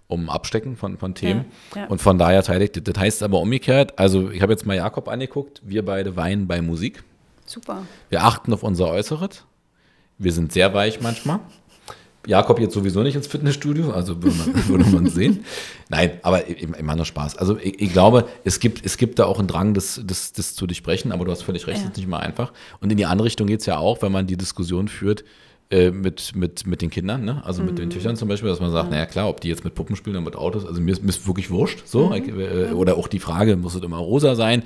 um 0.07 0.29
Abstecken 0.29 0.75
von, 0.75 0.97
von 0.97 1.13
Themen. 1.15 1.45
Ja, 1.75 1.81
ja. 1.81 1.87
Und 1.87 1.99
von 1.99 2.17
daher 2.17 2.43
teile 2.43 2.65
ich 2.65 2.71
das. 2.71 2.83
Das 2.83 2.97
heißt 2.97 3.23
aber 3.23 3.39
umgekehrt, 3.41 3.97
also 3.99 4.29
ich 4.31 4.41
habe 4.41 4.53
jetzt 4.53 4.65
mal 4.65 4.75
Jakob 4.75 5.07
angeguckt, 5.07 5.61
wir 5.65 5.83
beide 5.83 6.15
weinen 6.15 6.47
bei 6.47 6.61
Musik. 6.61 7.03
Super. 7.45 7.83
Wir 8.09 8.23
achten 8.23 8.53
auf 8.53 8.63
unser 8.63 8.87
Äußeres. 8.87 9.43
Wir 10.17 10.31
sind 10.31 10.51
sehr 10.51 10.73
weich 10.73 11.01
manchmal. 11.01 11.39
Jakob 12.29 12.59
jetzt 12.59 12.75
sowieso 12.75 13.01
nicht 13.01 13.15
ins 13.15 13.27
Fitnessstudio, 13.27 13.89
also 13.89 14.21
würde 14.21 14.37
man, 14.37 14.67
würde 14.67 14.85
man 14.85 15.07
sehen. 15.07 15.45
Nein, 15.89 16.11
aber 16.21 16.47
ich, 16.47 16.61
ich 16.61 16.81
meine 16.81 16.97
nur 16.97 17.05
Spaß. 17.05 17.37
Also 17.37 17.57
ich, 17.57 17.81
ich, 17.81 17.91
glaube, 17.91 18.27
es 18.43 18.59
gibt, 18.59 18.85
es 18.85 18.97
gibt 18.97 19.17
da 19.17 19.25
auch 19.25 19.39
einen 19.39 19.47
Drang, 19.47 19.73
das, 19.73 19.99
das, 20.05 20.31
das 20.31 20.53
zu 20.53 20.67
durchbrechen, 20.67 21.11
aber 21.11 21.25
du 21.25 21.31
hast 21.31 21.41
völlig 21.41 21.65
recht, 21.67 21.81
ja. 21.81 21.87
ist 21.87 21.97
nicht 21.97 22.07
mal 22.07 22.19
einfach. 22.19 22.53
Und 22.79 22.91
in 22.91 22.97
die 22.97 23.05
andere 23.05 23.25
Richtung 23.25 23.47
geht 23.47 23.61
es 23.61 23.65
ja 23.65 23.77
auch, 23.77 24.01
wenn 24.03 24.11
man 24.11 24.27
die 24.27 24.37
Diskussion 24.37 24.87
führt, 24.87 25.23
äh, 25.71 25.91
mit, 25.91 26.35
mit, 26.35 26.65
mit 26.65 26.81
den 26.81 26.89
Kindern, 26.89 27.25
ne? 27.25 27.43
also 27.45 27.61
mit 27.61 27.73
mhm. 27.73 27.77
den 27.77 27.89
Töchtern 27.89 28.15
zum 28.15 28.27
Beispiel, 28.27 28.49
dass 28.49 28.59
man 28.59 28.71
sagt, 28.71 28.85
ja. 28.85 28.91
naja 28.91 29.05
klar, 29.05 29.29
ob 29.29 29.41
die 29.41 29.49
jetzt 29.49 29.63
mit 29.63 29.75
Puppen 29.75 29.95
spielen 29.95 30.15
oder 30.15 30.25
mit 30.25 30.35
Autos, 30.35 30.65
also 30.65 30.81
mir 30.81 30.91
ist, 30.91 31.03
mir 31.03 31.09
ist 31.09 31.27
wirklich 31.27 31.51
wurscht, 31.51 31.85
so, 31.85 32.07
mhm. 32.09 32.39
äh, 32.39 32.71
oder 32.71 32.97
auch 32.97 33.07
die 33.07 33.19
Frage, 33.19 33.55
muss 33.55 33.75
es 33.75 33.83
immer 33.83 33.97
rosa 33.97 34.35
sein, 34.35 34.63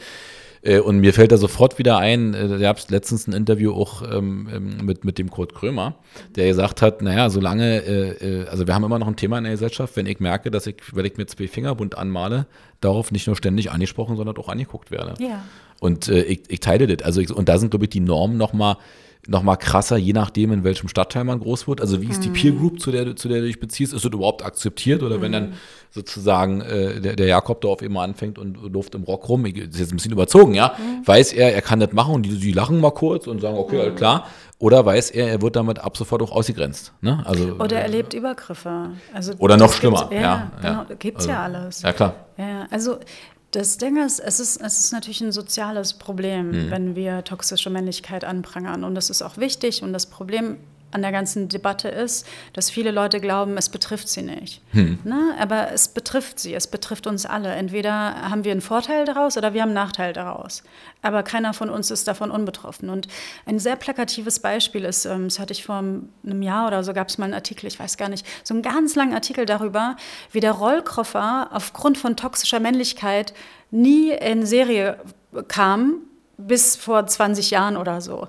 und 0.80 1.00
mir 1.00 1.14
fällt 1.14 1.32
da 1.32 1.38
sofort 1.38 1.78
wieder 1.78 1.98
ein, 1.98 2.34
äh, 2.34 2.58
ihr 2.58 2.68
habt 2.68 2.90
letztens 2.90 3.28
ein 3.28 3.34
Interview 3.34 3.74
auch 3.74 4.02
ähm, 4.02 4.48
ähm, 4.52 4.86
mit, 4.86 5.04
mit 5.04 5.18
dem 5.18 5.30
Kurt 5.30 5.54
Krömer, 5.54 5.96
der 6.36 6.48
gesagt 6.48 6.82
hat, 6.82 7.02
naja, 7.02 7.30
solange, 7.30 7.84
äh, 7.84 8.42
äh, 8.42 8.48
also 8.48 8.66
wir 8.66 8.74
haben 8.74 8.84
immer 8.84 9.00
noch 9.00 9.08
ein 9.08 9.18
Thema 9.18 9.38
in 9.38 9.44
der 9.44 9.54
Gesellschaft, 9.54 9.98
wenn 9.98 10.06
ich 10.06 10.20
merke, 10.20 10.52
dass 10.52 10.66
ich, 10.66 10.78
wenn 10.94 11.06
ich 11.06 11.18
mir 11.18 11.26
zwei 11.26 11.48
Finger 11.48 11.76
bunt 11.76 11.98
anmale, 11.98 12.48
darauf 12.80 13.12
nicht 13.12 13.28
nur 13.28 13.36
ständig 13.36 13.72
angesprochen, 13.72 14.16
sondern 14.16 14.38
auch 14.38 14.48
angeguckt 14.48 14.90
werde. 14.90 15.16
Ja. 15.22 15.44
Und 15.82 16.08
äh, 16.08 16.24
ich, 16.24 16.44
ich 16.48 16.62
teile 16.62 16.88
das. 16.88 17.06
Also 17.06 17.20
ich, 17.20 17.30
und 17.30 17.50
da 17.50 17.58
sind, 17.58 17.72
glaube 17.72 17.86
ich, 17.86 17.90
die 17.90 18.00
Normen 18.00 18.38
nochmal 18.38 18.76
noch 18.76 18.82
mal 19.28 19.56
krasser, 19.56 19.98
je 19.98 20.14
nachdem, 20.14 20.52
in 20.52 20.64
welchem 20.64 20.90
Stadtteil 20.90 21.24
man 21.24 21.40
groß 21.40 21.68
wird. 21.68 21.80
Also 21.80 22.02
wie 22.02 22.08
ist 22.08 22.24
die 22.24 22.30
mhm. 22.30 22.34
Peer 22.34 22.52
Group, 22.52 22.80
zu 22.80 22.92
der, 22.92 23.16
zu 23.16 23.28
der 23.30 23.40
du 23.40 23.48
dich 23.48 23.60
beziehst? 23.60 23.94
Ist 23.94 24.04
das 24.04 24.12
überhaupt 24.12 24.44
akzeptiert? 24.44 25.02
Oder 25.02 25.18
mhm. 25.18 25.22
wenn 25.22 25.32
dann 25.32 25.54
sozusagen 25.92 26.62
äh, 26.62 27.00
der, 27.00 27.16
der 27.16 27.28
Jakob 27.28 27.62
da 27.62 27.70
auf 27.70 27.82
einmal 27.82 28.08
anfängt 28.08 28.38
und 28.38 28.58
läuft 28.74 28.96
im 28.96 29.04
Rock 29.04 29.30
rum, 29.30 29.46
ist 29.46 29.80
jetzt 29.80 29.92
ein 29.92 29.96
bisschen 29.96 30.12
überzogen, 30.12 30.56
ja, 30.56 30.76
mhm. 30.78 31.08
weiß 31.08 31.34
er, 31.34 31.54
er 31.54 31.62
kann 31.62 31.80
das 31.80 31.94
machen 31.94 32.16
und 32.16 32.24
die, 32.24 32.38
die 32.38 32.52
lachen 32.52 32.82
mal 32.82 32.92
kurz 32.92 33.28
und 33.28 33.40
sagen, 33.40 33.58
okay, 33.58 33.92
mhm. 33.92 33.96
klar. 33.96 34.28
Oder 34.60 34.86
weiß 34.86 35.12
er, 35.12 35.28
er 35.28 35.42
wird 35.42 35.56
damit 35.56 35.80
ab 35.80 35.98
sofort 35.98 36.22
auch 36.22 36.32
ausgegrenzt. 36.32 36.94
Ne? 37.02 37.22
Also, 37.26 37.56
oder 37.60 37.78
er 37.78 37.84
erlebt 37.84 38.14
Übergriffe. 38.14 38.92
Also 39.14 39.34
oder 39.40 39.58
noch 39.58 39.74
schlimmer. 39.74 40.10
Ja, 40.12 40.22
ja, 40.22 40.52
genau, 40.62 40.86
gibt 41.00 41.20
es 41.20 41.28
also, 41.28 41.32
ja 41.32 41.44
alles. 41.44 41.82
Ja, 41.82 41.92
klar. 41.92 42.14
Ja, 42.38 42.66
also 42.72 42.98
das 43.56 43.78
Ding 43.78 43.98
ist, 43.98 44.20
es 44.20 44.40
ist, 44.40 44.62
es 44.62 44.80
ist 44.80 44.92
natürlich 44.94 45.22
ein 45.22 45.32
soziales 45.32 45.94
Problem, 45.94 46.50
mhm. 46.50 46.72
wenn 46.72 46.96
wir 46.96 47.24
toxische 47.24 47.70
Männlichkeit 47.70 48.24
anprangern. 48.24 48.84
Und 48.84 48.96
das 48.96 49.10
ist 49.10 49.22
auch 49.22 49.38
wichtig. 49.38 49.84
Und 49.84 49.94
das 49.94 50.08
Problem 50.08 50.58
an 50.94 51.02
der 51.02 51.12
ganzen 51.12 51.50
Debatte 51.50 51.88
ist, 51.88 52.28
dass 52.54 52.70
viele 52.70 52.92
Leute 52.92 53.20
glauben, 53.20 53.58
es 53.58 53.70
betrifft 53.70 54.08
sie 54.08 54.22
nicht. 54.22 54.62
Hm. 54.72 55.00
Ne? 55.04 55.36
Aber 55.40 55.72
es 55.72 55.88
betrifft 55.88 56.40
sie, 56.40 56.54
es 56.54 56.68
betrifft 56.68 57.08
uns 57.08 57.26
alle. 57.26 57.52
Entweder 57.54 58.30
haben 58.30 58.44
wir 58.44 58.52
einen 58.52 58.62
Vorteil 58.62 59.06
daraus 59.06 59.38
oder 59.38 59.54
wir 59.54 59.62
haben 59.62 59.70
einen 59.70 59.76
Nachteil 59.76 60.14
daraus. 60.14 60.64
Aber 61.02 61.24
keiner 61.24 61.54
von 61.54 61.70
uns 61.70 61.92
ist 61.92 62.08
davon 62.08 62.32
unbetroffen. 62.32 62.90
Und 62.90 63.08
ein 63.46 63.60
sehr 63.60 63.76
plakatives 63.76 64.40
Beispiel 64.40 64.86
ist, 64.86 65.06
ähm, 65.06 65.26
das 65.26 65.40
hatte 65.40 65.54
ich 65.54 65.64
vor 65.64 65.76
einem 65.78 66.42
Jahr 66.42 66.68
oder 66.68 66.84
so, 66.84 66.94
gab 66.94 67.10
es 67.10 67.18
mal 67.18 67.26
einen 67.26 67.34
Artikel, 67.34 67.68
ich 67.68 67.80
weiß 67.80 67.98
gar 67.98 68.10
nicht, 68.10 68.26
so 68.44 68.54
einen 68.54 68.64
ganz 68.64 68.96
langen 68.96 69.14
Artikel 69.14 69.46
darüber, 69.46 69.98
wie 70.32 70.40
der 70.40 70.52
Rollkoffer 70.52 71.50
aufgrund 71.52 71.98
von 71.98 72.16
toxischer 72.16 72.60
Männlichkeit 72.60 73.34
nie 73.72 74.12
in 74.12 74.46
Serie 74.46 74.98
kam, 75.48 76.02
bis 76.38 76.76
vor 76.76 77.06
20 77.06 77.52
Jahren 77.52 77.78
oder 77.78 78.02
so. 78.02 78.28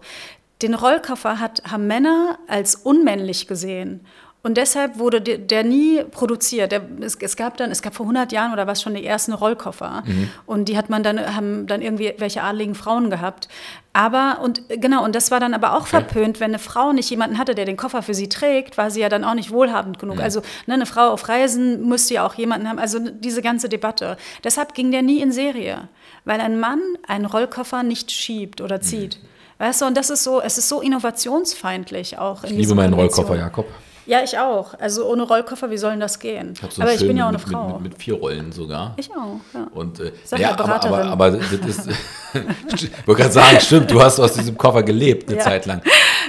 Den 0.63 0.75
Rollkoffer 0.75 1.41
hat, 1.41 1.63
haben 1.71 1.87
Männer 1.87 2.39
als 2.47 2.77
unmännlich 2.77 3.47
gesehen. 3.47 4.01
Und 4.45 4.59
deshalb 4.59 4.99
wurde 4.99 5.23
der, 5.23 5.65
nie 5.65 6.05
produziert. 6.05 6.71
Der, 6.71 6.83
es, 7.01 7.15
es, 7.15 7.35
gab 7.35 7.57
dann, 7.57 7.71
es 7.71 7.81
gab 7.81 7.95
vor 7.95 8.05
100 8.05 8.31
Jahren 8.31 8.53
oder 8.53 8.67
was 8.67 8.83
schon 8.83 8.95
die 8.95 9.05
ersten 9.05 9.33
Rollkoffer. 9.33 10.03
Mhm. 10.05 10.31
Und 10.45 10.69
die 10.69 10.77
hat 10.77 10.91
man 10.91 11.03
dann, 11.03 11.35
haben 11.35 11.67
dann 11.67 11.81
irgendwie 11.81 12.13
welche 12.19 12.43
adligen 12.43 12.75
Frauen 12.75 13.09
gehabt. 13.09 13.49
Aber, 13.95 14.41
und 14.43 14.69
genau, 14.69 15.03
und 15.03 15.15
das 15.15 15.31
war 15.31 15.41
dann 15.41 15.55
aber 15.55 15.73
auch 15.73 15.83
okay. 15.83 16.03
verpönt, 16.03 16.41
wenn 16.41 16.51
eine 16.51 16.59
Frau 16.59 16.93
nicht 16.93 17.09
jemanden 17.09 17.39
hatte, 17.39 17.55
der 17.55 17.65
den 17.65 17.79
Koffer 17.79 18.03
für 18.03 18.13
sie 18.13 18.29
trägt, 18.29 18.77
war 18.77 18.91
sie 18.91 19.01
ja 19.01 19.09
dann 19.09 19.25
auch 19.25 19.33
nicht 19.33 19.51
wohlhabend 19.51 19.99
genug. 19.99 20.17
Mhm. 20.17 20.23
Also 20.23 20.43
ne, 20.67 20.75
eine 20.75 20.85
Frau 20.85 21.09
auf 21.09 21.27
Reisen 21.27 21.89
müsste 21.89 22.13
ja 22.13 22.27
auch 22.27 22.35
jemanden 22.35 22.69
haben. 22.69 22.79
Also 22.79 22.99
diese 22.99 23.41
ganze 23.41 23.71
Debatte. 23.71 24.19
Deshalb 24.45 24.75
ging 24.75 24.91
der 24.91 25.01
nie 25.01 25.23
in 25.23 25.33
Serie. 25.33 25.89
Weil 26.27 26.43
ein 26.43 26.61
Mann 26.61 26.83
einen 27.09 27.25
Rollkoffer 27.25 27.83
nicht 27.83 28.13
schiebt 28.13 28.61
oder 28.61 28.83
zieht. 28.83 29.23
Mhm. 29.23 29.34
Weißt 29.59 29.83
du, 29.83 29.87
und 29.87 29.97
das 29.97 30.11
ist 30.11 30.25
so, 30.25 30.41
es 30.41 30.59
ist 30.59 30.69
so 30.69 30.81
innovationsfeindlich 30.81 32.19
auch. 32.19 32.45
ich 32.45 32.51
liebe 32.51 32.75
meinen 32.75 32.95
Rollkoffer, 32.95 33.37
Jakob. 33.37 33.67
Ja, 34.07 34.23
ich 34.23 34.39
auch. 34.39 34.75
Also 34.79 35.07
ohne 35.11 35.23
Rollkoffer, 35.23 35.71
wie 35.71 35.79
soll 35.79 35.93
denn 35.93 36.01
das 36.01 36.19
gehen? 36.19 36.53
Ich 36.55 36.75
so 36.75 36.83
aber 36.83 36.93
ich 36.93 37.01
bin 37.01 37.17
ja 37.17 37.25
auch 37.25 37.29
eine 37.29 37.39
mit, 37.39 37.49
Frau. 37.49 37.67
Mit, 37.67 37.75
mit, 37.75 37.93
mit, 37.93 38.03
vier 38.03 38.15
Rollen 38.15 38.53
sogar. 38.53 38.93
Ich 38.97 39.11
auch, 39.11 39.41
ja. 39.55 39.67
Und, 39.73 40.01
äh, 40.01 40.13
ja, 40.37 40.51
aber, 40.51 40.85
aber, 40.85 41.05
aber, 41.05 41.31
das 41.31 41.53
ist, 41.53 41.89
ich 42.75 42.91
wollte 43.07 43.23
gerade 43.23 43.33
sagen, 43.33 43.61
stimmt, 43.61 43.91
du 43.91 44.03
hast 44.03 44.21
aus 44.21 44.35
diesem 44.35 44.59
Koffer 44.59 44.83
gelebt 44.83 45.29
eine 45.29 45.39
ja. 45.39 45.43
Zeit 45.43 45.65
lang. 45.65 45.81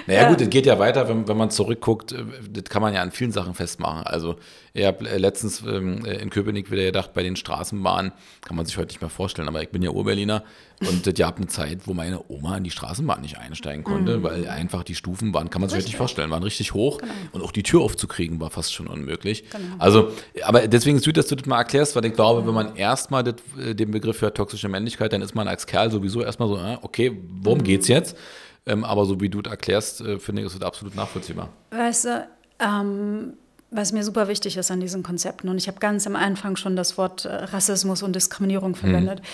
Naja, 0.08 0.24
ja. 0.24 0.30
gut, 0.30 0.41
es 0.41 0.49
geht 0.49 0.66
ja 0.66 0.78
weiter, 0.80 1.08
wenn, 1.10 1.28
wenn 1.28 1.38
man 1.38 1.49
zurückguckt, 1.49 2.12
äh, 2.12 2.24
das 2.49 2.66
kann 2.66 2.82
man 2.82 2.93
ja 2.93 3.01
an 3.01 3.12
vielen 3.12 3.32
Sachen 3.32 3.53
festmachen. 3.53 4.03
Also, 4.03 4.36
ich 4.74 4.86
habe 4.86 5.10
äh, 5.10 5.18
letztens 5.18 5.62
ähm, 5.62 6.06
in 6.06 6.30
Köpenick 6.30 6.70
wieder 6.72 6.84
gedacht, 6.84 7.14
bei 7.14 7.24
den 7.24 7.36
Straßenbahnen, 7.36 8.12
kann 8.41 8.56
man 8.56 8.66
sich 8.66 8.78
heute 8.78 8.89
nicht 8.89 9.01
mehr 9.01 9.10
vorstellen, 9.10 9.47
aber 9.47 9.62
ich 9.62 9.70
bin 9.70 9.82
ja 9.82 9.89
Urberliner 9.89 10.43
und 10.82 11.08
es 11.08 11.14
gab 11.14 11.38
eine 11.38 11.47
Zeit, 11.47 11.80
wo 11.86 11.93
meine 11.93 12.20
Oma 12.28 12.58
in 12.58 12.66
die 12.66 12.72
Straßenbahn 12.72 13.22
nicht 13.22 13.38
einsteigen 13.38 13.84
konnte, 13.84 14.18
mhm. 14.18 14.24
weil 14.24 14.47
einfach 14.47 14.84
die 14.84 14.95
Stufen 14.95 15.34
waren, 15.34 15.49
kann 15.49 15.62
man 15.62 15.70
sich 15.70 15.78
heute 15.78 15.88
nicht 15.88 15.97
vorstellen, 15.97 16.30
waren 16.30 16.43
richtig 16.43 16.74
hoch 16.74 16.97
genau. 16.97 17.14
und 17.32 17.41
auch 17.41 17.51
die 17.51 17.64
Tür 17.64 17.82
aufzukriegen 17.82 18.39
war 18.41 18.49
fast 18.49 18.74
schon 18.74 18.88
unmöglich. 18.88 19.45
Genau. 19.49 19.76
Also, 19.80 20.12
aber 20.43 20.68
deswegen 20.68 20.97
ist 20.97 21.06
gut, 21.06 21.18
dass 21.18 21.28
du 21.28 21.36
das 21.36 21.45
mal 21.45 21.60
erklärst, 21.60 21.95
weil 21.95 22.06
ich 22.06 22.14
glaube, 22.14 22.45
wenn 22.45 22.53
man 22.53 22.76
erstmal 22.76 23.26
äh, 23.28 23.74
den 23.74 23.91
Begriff 23.91 24.22
hört, 24.22 24.36
toxische 24.36 24.68
Männlichkeit, 24.68 25.14
dann 25.14 25.22
ist 25.22 25.34
man 25.34 25.47
als 25.47 25.66
Kerl 25.66 25.89
sowieso 25.89 26.22
erstmal 26.22 26.49
so, 26.49 26.60
okay, 26.82 27.18
worum 27.41 27.60
mhm. 27.60 27.64
geht's 27.64 27.88
jetzt? 27.88 28.18
Ähm, 28.66 28.84
aber 28.84 29.05
so 29.05 29.20
wie 29.22 29.30
du 29.30 29.41
es 29.41 29.49
erklärst, 29.49 30.01
äh, 30.01 30.20
finde 30.20 30.41
ich, 30.41 30.47
ist 30.47 30.55
es 30.55 30.61
absolut 30.61 30.95
nachvollziehbar. 30.95 31.49
Weißt 31.72 32.05
du, 32.05 32.28
ähm, 32.59 33.34
was 33.72 33.91
mir 33.91 34.03
super 34.03 34.28
wichtig 34.28 34.57
ist 34.57 34.72
an 34.72 34.80
diesen 34.80 35.03
Konzepten, 35.03 35.49
und 35.49 35.57
ich 35.57 35.68
habe 35.68 35.80
ganz 35.80 36.07
am 36.07 36.16
Anfang 36.16 36.55
schon 36.55 36.76
das 36.76 36.97
Wort 36.97 37.26
äh, 37.26 37.30
Rassismus 37.30 38.01
und 38.03 38.16
Diskriminierung 38.16 38.72
mhm. 38.72 38.76
verwendet. 38.76 39.20
Mhm. 39.20 39.26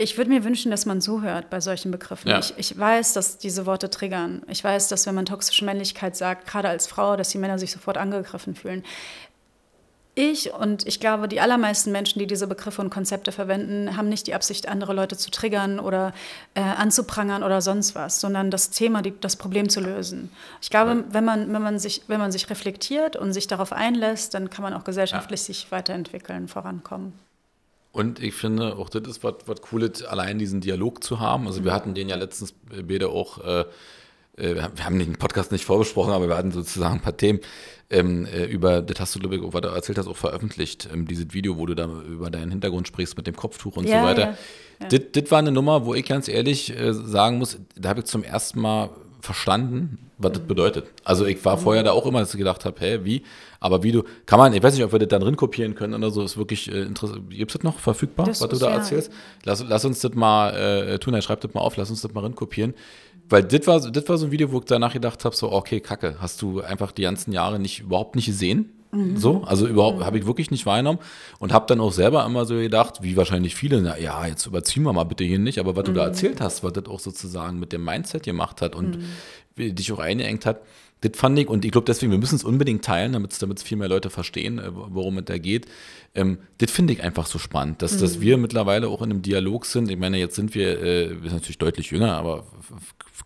Ich 0.00 0.16
würde 0.16 0.30
mir 0.30 0.44
wünschen, 0.44 0.70
dass 0.70 0.86
man 0.86 1.00
zuhört 1.00 1.50
bei 1.50 1.60
solchen 1.60 1.90
Begriffen. 1.90 2.30
Ja. 2.30 2.38
Ich, 2.38 2.54
ich, 2.56 2.78
weiß, 2.78 3.14
dass 3.14 3.38
diese 3.38 3.66
Worte 3.66 3.90
triggern. 3.90 4.42
Ich 4.46 4.62
weiß, 4.62 4.86
dass 4.86 5.06
wenn 5.06 5.16
man 5.16 5.26
toxische 5.26 5.64
Männlichkeit 5.64 6.16
sagt, 6.16 6.46
gerade 6.46 6.68
als 6.68 6.86
Frau, 6.86 7.16
dass 7.16 7.30
die 7.30 7.38
Männer 7.38 7.58
sich 7.58 7.72
sofort 7.72 7.98
angegriffen 7.98 8.54
fühlen 8.54 8.84
ich 10.18 10.52
und 10.52 10.86
ich 10.86 10.98
glaube, 10.98 11.28
die 11.28 11.40
allermeisten 11.40 11.92
Menschen, 11.92 12.18
die 12.18 12.26
diese 12.26 12.48
Begriffe 12.48 12.82
und 12.82 12.90
Konzepte 12.90 13.30
verwenden, 13.30 13.96
haben 13.96 14.08
nicht 14.08 14.26
die 14.26 14.34
Absicht, 14.34 14.68
andere 14.68 14.92
Leute 14.92 15.16
zu 15.16 15.30
triggern 15.30 15.78
oder 15.78 16.12
äh, 16.54 16.60
anzuprangern 16.60 17.44
oder 17.44 17.62
sonst 17.62 17.94
was, 17.94 18.20
sondern 18.20 18.50
das 18.50 18.70
Thema, 18.70 19.00
die, 19.00 19.14
das 19.20 19.36
Problem 19.36 19.68
zu 19.68 19.80
lösen. 19.80 20.30
Ich 20.60 20.70
glaube, 20.70 21.04
wenn 21.10 21.24
man, 21.24 21.52
wenn, 21.52 21.62
man 21.62 21.78
sich, 21.78 22.02
wenn 22.08 22.18
man 22.18 22.32
sich 22.32 22.50
reflektiert 22.50 23.14
und 23.16 23.32
sich 23.32 23.46
darauf 23.46 23.72
einlässt, 23.72 24.34
dann 24.34 24.50
kann 24.50 24.64
man 24.64 24.74
auch 24.74 24.84
gesellschaftlich 24.84 25.40
ja. 25.40 25.46
sich 25.46 25.70
weiterentwickeln, 25.70 26.48
vorankommen. 26.48 27.12
Und 27.92 28.20
ich 28.20 28.34
finde, 28.34 28.76
auch 28.76 28.90
das 28.90 29.08
ist 29.08 29.24
was, 29.24 29.34
was 29.46 29.62
Cooles, 29.62 30.02
allein 30.02 30.38
diesen 30.38 30.60
Dialog 30.60 31.02
zu 31.02 31.20
haben. 31.20 31.46
Also 31.46 31.64
wir 31.64 31.72
hatten 31.72 31.94
den 31.94 32.08
ja 32.08 32.16
letztens 32.16 32.52
beide 32.86 33.08
auch, 33.08 33.38
äh, 33.44 33.64
äh 34.38 34.54
wir 34.54 34.84
haben 34.84 34.98
den 34.98 35.16
Podcast 35.16 35.52
nicht 35.52 35.64
vorbesprochen, 35.64 36.12
aber 36.12 36.28
wir 36.28 36.36
hatten 36.36 36.52
sozusagen 36.52 36.96
ein 36.96 37.00
paar 37.00 37.16
Themen 37.16 37.40
ähm, 37.90 38.26
äh, 38.26 38.44
über, 38.44 38.82
das 38.82 39.00
hast 39.00 39.14
du, 39.14 39.18
glaube 39.18 39.36
ich, 39.36 39.42
was 39.42 39.60
du 39.60 39.68
erzählt 39.68 39.98
hast, 39.98 40.08
auch 40.08 40.16
veröffentlicht, 40.16 40.88
ähm, 40.92 41.06
dieses 41.06 41.32
Video, 41.32 41.56
wo 41.56 41.66
du 41.66 41.74
da 41.74 41.86
über 41.86 42.30
deinen 42.30 42.50
Hintergrund 42.50 42.86
sprichst 42.86 43.16
mit 43.16 43.26
dem 43.26 43.36
Kopftuch 43.36 43.76
und 43.76 43.88
ja, 43.88 44.00
so 44.00 44.06
weiter. 44.06 44.36
Ja, 44.80 44.88
ja. 44.90 44.98
Das 44.98 45.30
war 45.30 45.38
eine 45.38 45.52
Nummer, 45.52 45.86
wo 45.86 45.94
ich 45.94 46.04
ganz 46.04 46.28
ehrlich 46.28 46.76
äh, 46.78 46.92
sagen 46.92 47.38
muss, 47.38 47.58
da 47.76 47.88
habe 47.88 48.00
ich 48.00 48.06
zum 48.06 48.22
ersten 48.22 48.60
Mal 48.60 48.90
verstanden, 49.20 49.98
was 50.18 50.30
mhm. 50.30 50.34
das 50.34 50.42
bedeutet. 50.44 50.86
Also 51.04 51.24
ich 51.24 51.42
war 51.44 51.56
mhm. 51.56 51.60
vorher 51.60 51.82
da 51.82 51.92
auch 51.92 52.06
immer, 52.06 52.20
dass 52.20 52.34
ich 52.34 52.38
gedacht 52.38 52.64
habe, 52.64 52.78
hä, 52.80 53.00
wie? 53.04 53.22
Aber 53.60 53.82
wie 53.82 53.92
du, 53.92 54.04
kann 54.26 54.38
man, 54.38 54.52
ich 54.52 54.62
weiß 54.62 54.74
nicht, 54.74 54.84
ob 54.84 54.92
wir 54.92 54.98
das 54.98 55.08
dann 55.08 55.22
drin 55.22 55.36
kopieren 55.36 55.74
können 55.74 55.94
oder 55.94 56.10
so, 56.10 56.22
ist 56.22 56.36
wirklich 56.36 56.70
äh, 56.70 56.82
interessant. 56.82 57.30
Gibt 57.30 57.50
es 57.50 57.56
das 57.56 57.64
noch 57.64 57.78
verfügbar, 57.78 58.26
das 58.26 58.40
was 58.40 58.48
du 58.50 58.58
da 58.58 58.70
erzählst? 58.70 59.10
Lass, 59.44 59.64
lass 59.66 59.84
uns 59.84 60.00
das 60.00 60.14
mal 60.14 60.54
äh, 60.54 60.98
tun, 60.98 61.20
schreib 61.22 61.40
das 61.40 61.54
mal 61.54 61.60
auf, 61.60 61.76
lass 61.76 61.90
uns 61.90 62.02
das 62.02 62.12
mal 62.12 62.20
drin 62.20 62.34
kopieren. 62.34 62.74
Weil 63.28 63.44
das 63.44 63.66
war, 63.66 63.80
das 63.80 64.08
war 64.08 64.18
so 64.18 64.26
ein 64.26 64.32
Video, 64.32 64.50
wo 64.52 64.58
ich 64.58 64.64
danach 64.64 64.92
gedacht 64.92 65.24
habe, 65.24 65.36
so, 65.36 65.52
okay, 65.52 65.80
kacke, 65.80 66.16
hast 66.18 66.40
du 66.40 66.60
einfach 66.60 66.92
die 66.92 67.02
ganzen 67.02 67.32
Jahre 67.32 67.58
nicht, 67.58 67.80
überhaupt 67.80 68.16
nicht 68.16 68.26
gesehen? 68.26 68.72
Mhm. 68.90 69.18
So, 69.18 69.42
also 69.44 69.66
überhaupt 69.66 69.98
mhm. 69.98 70.04
habe 70.04 70.18
ich 70.18 70.26
wirklich 70.26 70.50
nicht 70.50 70.64
wahrgenommen 70.64 70.98
und 71.38 71.52
habe 71.52 71.66
dann 71.66 71.80
auch 71.80 71.92
selber 71.92 72.24
immer 72.24 72.46
so 72.46 72.54
gedacht, 72.54 73.02
wie 73.02 73.16
wahrscheinlich 73.16 73.54
viele, 73.54 73.82
na 73.82 73.98
ja, 73.98 74.26
jetzt 74.26 74.46
überziehen 74.46 74.82
wir 74.84 74.92
mal 74.94 75.04
bitte 75.04 75.24
hier 75.24 75.38
nicht, 75.38 75.58
aber 75.58 75.76
was 75.76 75.82
mhm. 75.82 75.86
du 75.86 75.92
da 75.92 76.02
mhm. 76.02 76.08
erzählt 76.08 76.40
hast, 76.40 76.64
was 76.64 76.72
das 76.72 76.86
auch 76.86 77.00
sozusagen 77.00 77.58
mit 77.58 77.72
dem 77.72 77.84
Mindset 77.84 78.22
gemacht 78.22 78.62
hat 78.62 78.74
und 78.74 78.98
mhm. 79.58 79.74
dich 79.74 79.92
auch 79.92 79.98
eingeengt 79.98 80.46
hat, 80.46 80.62
das 81.00 81.12
fand 81.14 81.38
ich, 81.38 81.48
und 81.48 81.64
ich 81.64 81.70
glaube 81.70 81.84
deswegen, 81.84 82.10
wir 82.10 82.18
müssen 82.18 82.34
es 82.34 82.44
unbedingt 82.44 82.84
teilen, 82.84 83.12
damit 83.12 83.30
es 83.32 83.62
viel 83.62 83.76
mehr 83.76 83.88
Leute 83.88 84.10
verstehen, 84.10 84.58
äh, 84.58 84.70
worum 84.72 85.18
es 85.18 85.26
da 85.26 85.38
geht. 85.38 85.66
Ähm, 86.14 86.38
das 86.58 86.70
finde 86.70 86.92
ich 86.92 87.02
einfach 87.02 87.26
so 87.26 87.38
spannend, 87.38 87.82
dass, 87.82 87.94
mhm. 87.96 88.00
dass 88.00 88.20
wir 88.20 88.36
mittlerweile 88.36 88.88
auch 88.88 89.02
in 89.02 89.10
einem 89.10 89.22
Dialog 89.22 89.66
sind. 89.66 89.90
Ich 89.90 89.98
meine, 89.98 90.18
jetzt 90.18 90.34
sind 90.34 90.54
wir, 90.54 90.82
äh, 90.82 91.10
wir 91.10 91.30
sind 91.30 91.40
natürlich 91.40 91.58
deutlich 91.58 91.90
jünger, 91.90 92.14
aber 92.14 92.46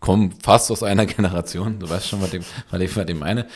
kommen 0.03 0.33
fast 0.43 0.69
aus 0.69 0.83
einer 0.83 1.05
Generation. 1.15 1.79
Du 1.79 1.89
weißt 1.89 2.09
schon, 2.09 2.21
was, 2.21 2.29
dem, 2.29 2.43
was 2.69 2.81
ich 2.81 2.93
bei 2.93 3.05
dem 3.05 3.19
meine, 3.19 3.47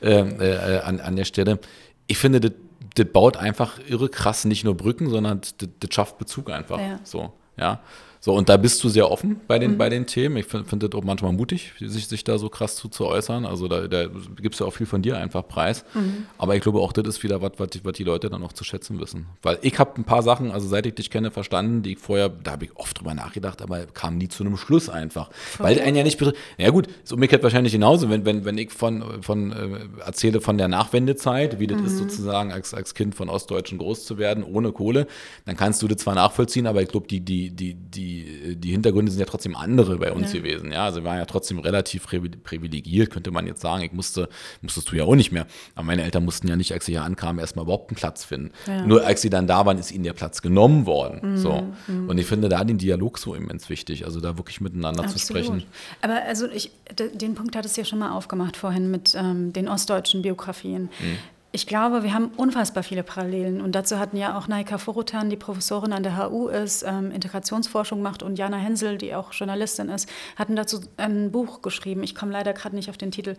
ähm, 0.00 0.40
äh, 0.40 0.78
an, 0.78 1.00
an 1.00 1.16
der 1.16 1.24
Stelle. 1.24 1.58
Ich 2.06 2.16
finde, 2.16 2.38
das, 2.38 2.52
das 2.94 3.06
baut 3.12 3.36
einfach 3.36 3.80
irre 3.88 4.08
krass 4.08 4.44
nicht 4.44 4.62
nur 4.64 4.76
Brücken, 4.76 5.10
sondern 5.10 5.40
das, 5.40 5.56
das 5.58 5.92
schafft 5.92 6.16
Bezug 6.18 6.48
einfach. 6.48 6.78
Ja. 6.78 7.00
So, 7.02 7.32
ja. 7.56 7.80
So, 8.26 8.34
und 8.34 8.48
da 8.48 8.56
bist 8.56 8.82
du 8.82 8.88
sehr 8.88 9.08
offen 9.08 9.40
bei 9.46 9.60
den, 9.60 9.74
mhm. 9.74 9.78
bei 9.78 9.88
den 9.88 10.04
Themen. 10.04 10.36
Ich 10.38 10.46
finde 10.46 10.68
find 10.68 10.82
das 10.82 10.90
auch 10.94 11.04
manchmal 11.04 11.32
mutig, 11.32 11.74
sich, 11.78 12.08
sich 12.08 12.24
da 12.24 12.38
so 12.38 12.48
krass 12.48 12.74
zu, 12.74 12.88
zu 12.88 13.06
äußern. 13.06 13.46
Also 13.46 13.68
da, 13.68 13.86
da 13.86 14.08
gibst 14.42 14.58
du 14.58 14.66
auch 14.66 14.72
viel 14.72 14.86
von 14.86 15.00
dir 15.00 15.16
einfach 15.16 15.46
preis. 15.46 15.84
Mhm. 15.94 16.26
Aber 16.36 16.56
ich 16.56 16.60
glaube, 16.60 16.80
auch 16.80 16.92
das 16.92 17.06
ist 17.06 17.22
wieder 17.22 17.40
was, 17.40 17.52
was, 17.58 17.68
was 17.84 17.92
die 17.92 18.02
Leute 18.02 18.28
dann 18.28 18.42
auch 18.42 18.52
zu 18.52 18.64
schätzen 18.64 18.98
wissen. 18.98 19.26
Weil 19.42 19.60
ich 19.62 19.78
habe 19.78 19.92
ein 20.00 20.02
paar 20.02 20.24
Sachen, 20.24 20.50
also 20.50 20.66
seit 20.66 20.86
ich 20.86 20.96
dich 20.96 21.08
kenne, 21.08 21.30
verstanden, 21.30 21.84
die 21.84 21.92
ich 21.92 21.98
vorher, 22.00 22.28
da 22.28 22.50
habe 22.50 22.64
ich 22.64 22.74
oft 22.74 22.98
drüber 22.98 23.14
nachgedacht, 23.14 23.62
aber 23.62 23.86
kam 23.86 24.18
nie 24.18 24.26
zu 24.26 24.42
einem 24.42 24.56
Schluss 24.56 24.88
einfach. 24.88 25.28
Okay. 25.54 25.62
Weil 25.62 25.80
einen 25.80 25.96
ja 25.96 26.02
nicht 26.02 26.18
betrifft. 26.18 26.40
Ja 26.58 26.70
gut, 26.70 26.88
ist 27.04 27.12
umgekehrt 27.12 27.44
wahrscheinlich 27.44 27.74
genauso, 27.74 28.10
wenn, 28.10 28.24
wenn, 28.24 28.44
wenn 28.44 28.58
ich 28.58 28.72
von, 28.72 29.22
von 29.22 29.52
äh, 29.52 30.04
erzähle 30.04 30.40
von 30.40 30.58
der 30.58 30.66
Nachwendezeit, 30.66 31.60
wie 31.60 31.68
das 31.68 31.78
mhm. 31.78 31.86
ist 31.86 31.98
sozusagen 31.98 32.50
als, 32.50 32.74
als 32.74 32.96
Kind 32.96 33.14
von 33.14 33.28
Ostdeutschen 33.28 33.78
groß 33.78 34.04
zu 34.04 34.18
werden, 34.18 34.42
ohne 34.42 34.72
Kohle, 34.72 35.06
dann 35.44 35.56
kannst 35.56 35.80
du 35.80 35.86
das 35.86 35.98
zwar 35.98 36.16
nachvollziehen, 36.16 36.66
aber 36.66 36.82
ich 36.82 36.88
glaube, 36.88 37.06
die, 37.06 37.20
die, 37.20 37.50
die, 37.50 37.74
die 37.74 38.15
die, 38.24 38.70
Hintergründe 38.70 39.10
sind 39.10 39.20
ja 39.20 39.26
trotzdem 39.26 39.56
andere 39.56 39.98
bei 39.98 40.12
uns 40.12 40.32
ja. 40.32 40.40
gewesen. 40.40 40.72
Ja, 40.72 40.84
also 40.84 41.00
wir 41.00 41.04
waren 41.04 41.18
ja 41.18 41.24
trotzdem 41.24 41.58
relativ 41.58 42.06
privilegiert, 42.06 43.10
könnte 43.10 43.30
man 43.30 43.46
jetzt 43.46 43.60
sagen. 43.60 43.82
Ich 43.82 43.92
musste, 43.92 44.28
musstest 44.62 44.90
du 44.90 44.96
ja 44.96 45.04
auch 45.04 45.14
nicht 45.14 45.32
mehr. 45.32 45.46
Aber 45.74 45.86
meine 45.86 46.02
Eltern 46.02 46.24
mussten 46.24 46.48
ja 46.48 46.56
nicht, 46.56 46.72
als 46.72 46.86
sie 46.86 46.92
hier 46.92 47.04
ankamen, 47.04 47.40
erstmal 47.40 47.64
überhaupt 47.64 47.90
einen 47.90 47.96
Platz 47.96 48.24
finden. 48.24 48.52
Ja. 48.66 48.86
Nur 48.86 49.04
als 49.04 49.22
sie 49.22 49.30
dann 49.30 49.46
da 49.46 49.66
waren, 49.66 49.78
ist 49.78 49.92
ihnen 49.92 50.04
der 50.04 50.12
Platz 50.12 50.42
genommen 50.42 50.86
worden. 50.86 51.32
Mhm. 51.32 51.36
So. 51.36 51.68
Mhm. 51.86 52.08
Und 52.08 52.18
ich 52.18 52.26
finde 52.26 52.48
da 52.48 52.64
den 52.64 52.78
Dialog 52.78 53.18
so 53.18 53.34
immens 53.34 53.68
wichtig, 53.68 54.04
also 54.04 54.20
da 54.20 54.36
wirklich 54.36 54.60
miteinander 54.60 55.04
Absolut. 55.04 55.20
zu 55.20 55.26
sprechen. 55.26 55.64
Aber 56.02 56.22
also 56.26 56.46
ich, 56.48 56.70
den 57.14 57.34
Punkt 57.34 57.56
hat 57.56 57.64
es 57.64 57.76
ja 57.76 57.84
schon 57.84 57.98
mal 57.98 58.12
aufgemacht 58.12 58.56
vorhin 58.56 58.90
mit 58.90 59.14
ähm, 59.16 59.52
den 59.52 59.68
ostdeutschen 59.68 60.22
Biografien. 60.22 60.82
Mhm 61.00 61.18
ich 61.56 61.66
glaube, 61.66 62.02
wir 62.02 62.12
haben 62.12 62.32
unfassbar 62.36 62.82
viele 62.82 63.02
Parallelen. 63.02 63.62
Und 63.62 63.72
dazu 63.72 63.98
hatten 63.98 64.18
ja 64.18 64.36
auch 64.36 64.46
Naika 64.46 64.76
Forutan, 64.76 65.30
die 65.30 65.38
Professorin 65.38 65.94
an 65.94 66.02
der 66.02 66.18
HU 66.18 66.48
ist, 66.48 66.82
ähm, 66.82 67.10
Integrationsforschung 67.10 68.02
macht, 68.02 68.22
und 68.22 68.36
Jana 68.38 68.58
Hensel, 68.58 68.98
die 68.98 69.14
auch 69.14 69.32
Journalistin 69.32 69.88
ist, 69.88 70.06
hatten 70.36 70.54
dazu 70.54 70.80
ein 70.98 71.32
Buch 71.32 71.62
geschrieben. 71.62 72.02
Ich 72.02 72.14
komme 72.14 72.30
leider 72.30 72.52
gerade 72.52 72.76
nicht 72.76 72.90
auf 72.90 72.98
den 72.98 73.10
Titel. 73.10 73.36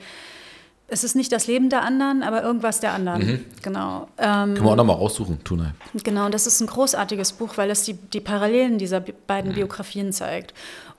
Es 0.89 1.03
ist 1.03 1.15
nicht 1.15 1.31
das 1.33 1.47
Leben 1.47 1.69
der 1.69 1.81
anderen, 1.81 2.23
aber 2.23 2.43
irgendwas 2.43 2.79
der 2.79 2.93
anderen. 2.93 3.25
Mhm. 3.25 3.45
Genau. 3.61 4.07
Ähm, 4.17 4.53
Können 4.53 4.63
wir 4.63 4.71
auch 4.71 4.75
nochmal 4.75 4.95
raussuchen, 4.95 5.43
Tunai. 5.43 5.73
Genau, 6.03 6.29
das 6.29 6.47
ist 6.47 6.61
ein 6.61 6.67
großartiges 6.67 7.33
Buch, 7.33 7.57
weil 7.57 7.69
es 7.69 7.83
die, 7.83 7.93
die 7.93 8.21
Parallelen 8.21 8.77
dieser 8.77 9.01
beiden 9.01 9.51
mhm. 9.51 9.55
Biografien 9.55 10.13
zeigt. 10.13 10.53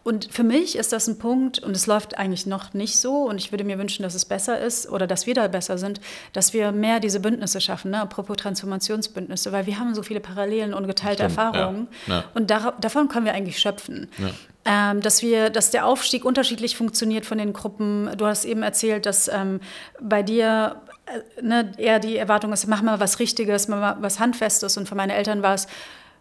Und 0.04 0.28
für 0.32 0.42
mich 0.42 0.76
ist 0.76 0.92
das 0.92 1.06
ein 1.06 1.18
Punkt, 1.18 1.58
und 1.58 1.76
es 1.76 1.86
läuft 1.86 2.16
eigentlich 2.16 2.46
noch 2.46 2.72
nicht 2.72 2.98
so, 2.98 3.28
und 3.28 3.36
ich 3.36 3.52
würde 3.52 3.64
mir 3.64 3.78
wünschen, 3.78 4.02
dass 4.02 4.14
es 4.14 4.24
besser 4.24 4.58
ist 4.58 4.88
oder 4.88 5.06
dass 5.06 5.26
wir 5.26 5.34
da 5.34 5.48
besser 5.48 5.76
sind, 5.76 6.00
dass 6.32 6.54
wir 6.54 6.72
mehr 6.72 6.98
diese 6.98 7.20
Bündnisse 7.20 7.60
schaffen, 7.60 7.90
ne? 7.90 8.00
apropos 8.00 8.38
Transformationsbündnisse, 8.38 9.52
weil 9.52 9.66
wir 9.66 9.78
haben 9.78 9.94
so 9.94 10.02
viele 10.02 10.20
Parallelen 10.20 10.72
und 10.72 10.86
geteilte 10.86 11.24
Stimmt, 11.24 11.38
Erfahrungen. 11.38 11.88
Ja, 12.06 12.14
ja. 12.14 12.24
Und 12.34 12.50
da, 12.50 12.72
davon 12.80 13.08
können 13.08 13.26
wir 13.26 13.34
eigentlich 13.34 13.58
schöpfen. 13.58 14.08
Ja. 14.16 14.30
Ähm, 14.70 15.00
dass 15.00 15.22
wir, 15.22 15.48
dass 15.48 15.70
der 15.70 15.86
Aufstieg 15.86 16.26
unterschiedlich 16.26 16.76
funktioniert 16.76 17.24
von 17.24 17.38
den 17.38 17.54
Gruppen. 17.54 18.10
Du 18.18 18.26
hast 18.26 18.44
eben 18.44 18.62
erzählt, 18.62 19.06
dass 19.06 19.26
ähm, 19.28 19.60
bei 19.98 20.22
dir 20.22 20.82
äh, 21.06 21.42
ne, 21.42 21.72
eher 21.78 21.98
die 22.00 22.18
Erwartung 22.18 22.52
ist, 22.52 22.66
mach 22.66 22.82
mal 22.82 23.00
was 23.00 23.18
Richtiges, 23.18 23.66
mach 23.68 23.80
mal 23.80 23.96
was 24.00 24.20
Handfestes. 24.20 24.76
Und 24.76 24.86
für 24.86 24.94
meine 24.94 25.14
Eltern 25.14 25.42
war 25.42 25.54
es, 25.54 25.68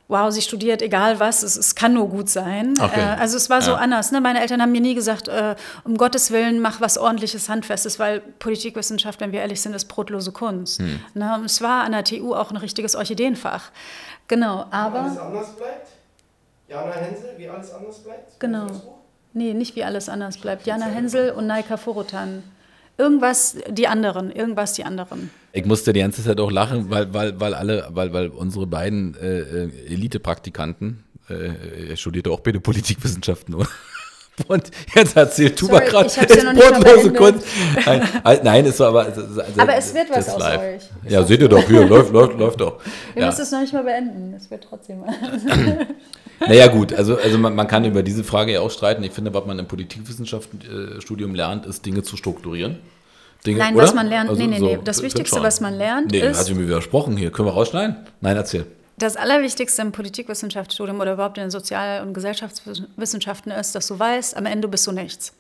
wow, 0.07 0.31
sie 0.31 0.41
studiert 0.41 0.81
egal 0.81 1.19
was, 1.19 1.43
es, 1.43 1.57
es 1.57 1.75
kann 1.75 1.93
nur 1.93 2.07
gut 2.07 2.29
sein. 2.29 2.73
Okay. 2.79 3.01
Äh, 3.01 3.19
also 3.19 3.35
es 3.35 3.49
war 3.49 3.61
so 3.61 3.71
ja. 3.71 3.77
anders. 3.77 4.13
Ne? 4.13 4.21
Meine 4.21 4.39
Eltern 4.39 4.61
haben 4.61 4.71
mir 4.71 4.79
nie 4.79 4.95
gesagt, 4.95 5.27
äh, 5.27 5.55
um 5.83 5.97
Gottes 5.97 6.31
Willen, 6.31 6.61
mach 6.61 6.79
was 6.79 6.97
ordentliches, 6.97 7.49
handfestes, 7.49 7.99
weil 7.99 8.21
Politikwissenschaft, 8.21 9.19
wenn 9.19 9.33
wir 9.33 9.41
ehrlich 9.41 9.61
sind, 9.61 9.75
ist 9.75 9.85
brotlose 9.89 10.31
Kunst. 10.31 10.79
Hm. 10.79 11.01
Ne? 11.15 11.41
Es 11.43 11.61
war 11.61 11.83
an 11.83 11.91
der 11.91 12.05
TU 12.05 12.33
auch 12.33 12.51
ein 12.51 12.57
richtiges 12.57 12.95
Orchideenfach. 12.95 13.71
Genau, 14.29 14.67
aber... 14.71 15.03
Wie 15.03 15.07
alles 15.07 15.17
anders 15.19 15.55
bleibt? 15.57 15.96
Jana 16.69 16.91
Hensel, 16.91 17.29
wie 17.37 17.47
alles 17.47 17.71
anders 17.71 17.99
bleibt? 17.99 18.39
Genau. 18.39 18.67
Nee, 19.33 19.53
nicht 19.53 19.75
wie 19.75 19.83
alles 19.83 20.09
anders 20.09 20.37
bleibt. 20.37 20.67
Jana 20.67 20.87
Hensel 20.87 21.31
und 21.31 21.47
Naika 21.47 21.77
Forotan. 21.77 22.43
Irgendwas 22.97 23.55
die 23.69 23.87
anderen, 23.87 24.31
irgendwas 24.31 24.73
die 24.73 24.83
anderen. 24.83 25.29
Ich 25.53 25.65
musste 25.65 25.93
die 25.93 25.99
ganze 25.99 26.23
Zeit 26.23 26.39
auch 26.39 26.51
lachen, 26.51 26.89
weil, 26.89 27.13
weil, 27.13 27.39
weil 27.39 27.53
alle, 27.53 27.87
weil, 27.91 28.11
weil 28.11 28.27
unsere 28.29 28.67
beiden 28.67 29.15
äh, 29.15 29.39
äh 29.39 29.93
Elite-Praktikanten, 29.93 31.03
äh, 31.29 31.89
er 31.89 31.95
studierte 31.95 32.31
auch 32.31 32.39
bitte 32.39 32.59
Politikwissenschaften, 32.59 33.53
oder? 33.53 33.67
Und 34.47 34.69
jetzt 34.93 35.17
erzählt 35.17 35.57
Tuba 35.57 35.79
gerade, 35.79 36.09
ja 36.09 36.53
brotlose 36.53 37.13
Kunst. 37.13 37.47
Nein, 37.85 38.07
halt, 38.23 38.43
nein, 38.43 38.65
ist 38.65 38.77
so, 38.77 38.85
aber. 38.85 39.05
Also, 39.05 39.21
aber 39.57 39.75
es 39.75 39.93
wird 39.93 40.09
was 40.11 40.29
aus 40.29 40.39
live. 40.39 40.61
euch. 40.61 41.11
Ja, 41.11 41.23
seht 41.23 41.41
ihr 41.41 41.49
doch, 41.49 41.67
hier, 41.67 41.85
läuft, 41.85 42.13
läuft, 42.13 42.37
läuft 42.37 42.61
doch. 42.61 42.79
Wir 43.13 43.23
ja. 43.23 43.29
müssen 43.29 43.41
es 43.41 43.51
noch 43.51 43.61
nicht 43.61 43.73
mal 43.73 43.83
beenden, 43.83 44.35
es 44.35 44.51
wird 44.51 44.63
trotzdem. 44.69 45.03
naja, 46.39 46.67
gut, 46.67 46.93
also, 46.93 47.17
also 47.17 47.37
man, 47.39 47.55
man, 47.55 47.67
kann 47.67 47.83
über 47.85 48.03
diese 48.03 48.23
Frage 48.23 48.53
ja 48.53 48.61
auch 48.61 48.69
streiten. 48.69 49.03
Ich 49.03 49.11
finde, 49.11 49.33
was 49.33 49.45
man 49.45 49.57
im 49.57 49.67
Politikwissenschaftsstudium 49.67 51.33
lernt, 51.33 51.65
ist, 51.65 51.83
Dinge 51.85 52.03
zu 52.03 52.15
strukturieren. 52.15 52.77
Dinge, 53.43 53.59
Nein, 53.59 53.75
oder? 53.75 53.85
was 53.85 53.95
man 53.95 54.07
lernt, 54.07 54.29
also, 54.29 54.41
nee, 54.41 54.47
nee, 54.47 54.59
nee. 54.59 54.79
Das 54.83 55.01
Wichtigste, 55.01 55.41
was 55.41 55.61
man 55.61 55.75
lernt, 55.75 56.11
nee, 56.11 56.19
ist. 56.19 56.23
Nee, 56.23 56.33
hat 56.33 56.45
sie 56.45 56.53
mir 56.53 56.67
widersprochen 56.67 57.17
hier. 57.17 57.31
Können 57.31 57.47
wir 57.47 57.53
rausschneiden? 57.53 57.95
Nein, 58.21 58.35
erzähl. 58.35 58.67
Das 58.99 59.15
Allerwichtigste 59.15 59.83
im 59.83 59.91
Politikwissenschaftsstudium 59.91 60.99
oder 60.99 61.13
überhaupt 61.13 61.37
in 61.37 61.43
den 61.43 61.51
Sozial- 61.51 62.01
und 62.01 62.13
Gesellschaftswissenschaften 62.13 63.51
ist, 63.51 63.75
dass 63.75 63.87
du 63.87 63.99
weißt, 63.99 64.35
am 64.35 64.47
Ende 64.47 64.67
bist 64.67 64.87
du 64.87 64.91
nichts. 64.91 65.33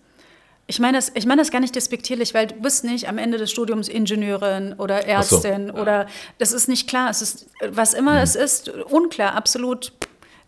Ich 0.67 0.79
meine 0.79 0.97
das, 0.97 1.11
ich 1.15 1.25
meine 1.25 1.41
das 1.41 1.49
gar 1.49 1.59
nicht 1.61 1.75
despektierlich, 1.75 2.33
weil 2.33 2.47
du 2.47 2.55
bist 2.55 2.83
nicht 2.83 3.09
am 3.09 3.17
Ende 3.17 3.37
des 3.39 3.49
Studiums 3.49 3.87
Ingenieurin 3.87 4.75
oder 4.77 5.07
Ärztin 5.07 5.71
so. 5.73 5.81
oder 5.81 6.07
das 6.37 6.51
ist 6.51 6.67
nicht 6.67 6.87
klar. 6.87 7.09
Es 7.09 7.21
ist, 7.21 7.47
was 7.69 7.93
immer 7.93 8.13
mhm. 8.13 8.17
es 8.19 8.35
ist, 8.35 8.69
unklar, 8.69 9.33
absolut 9.33 9.93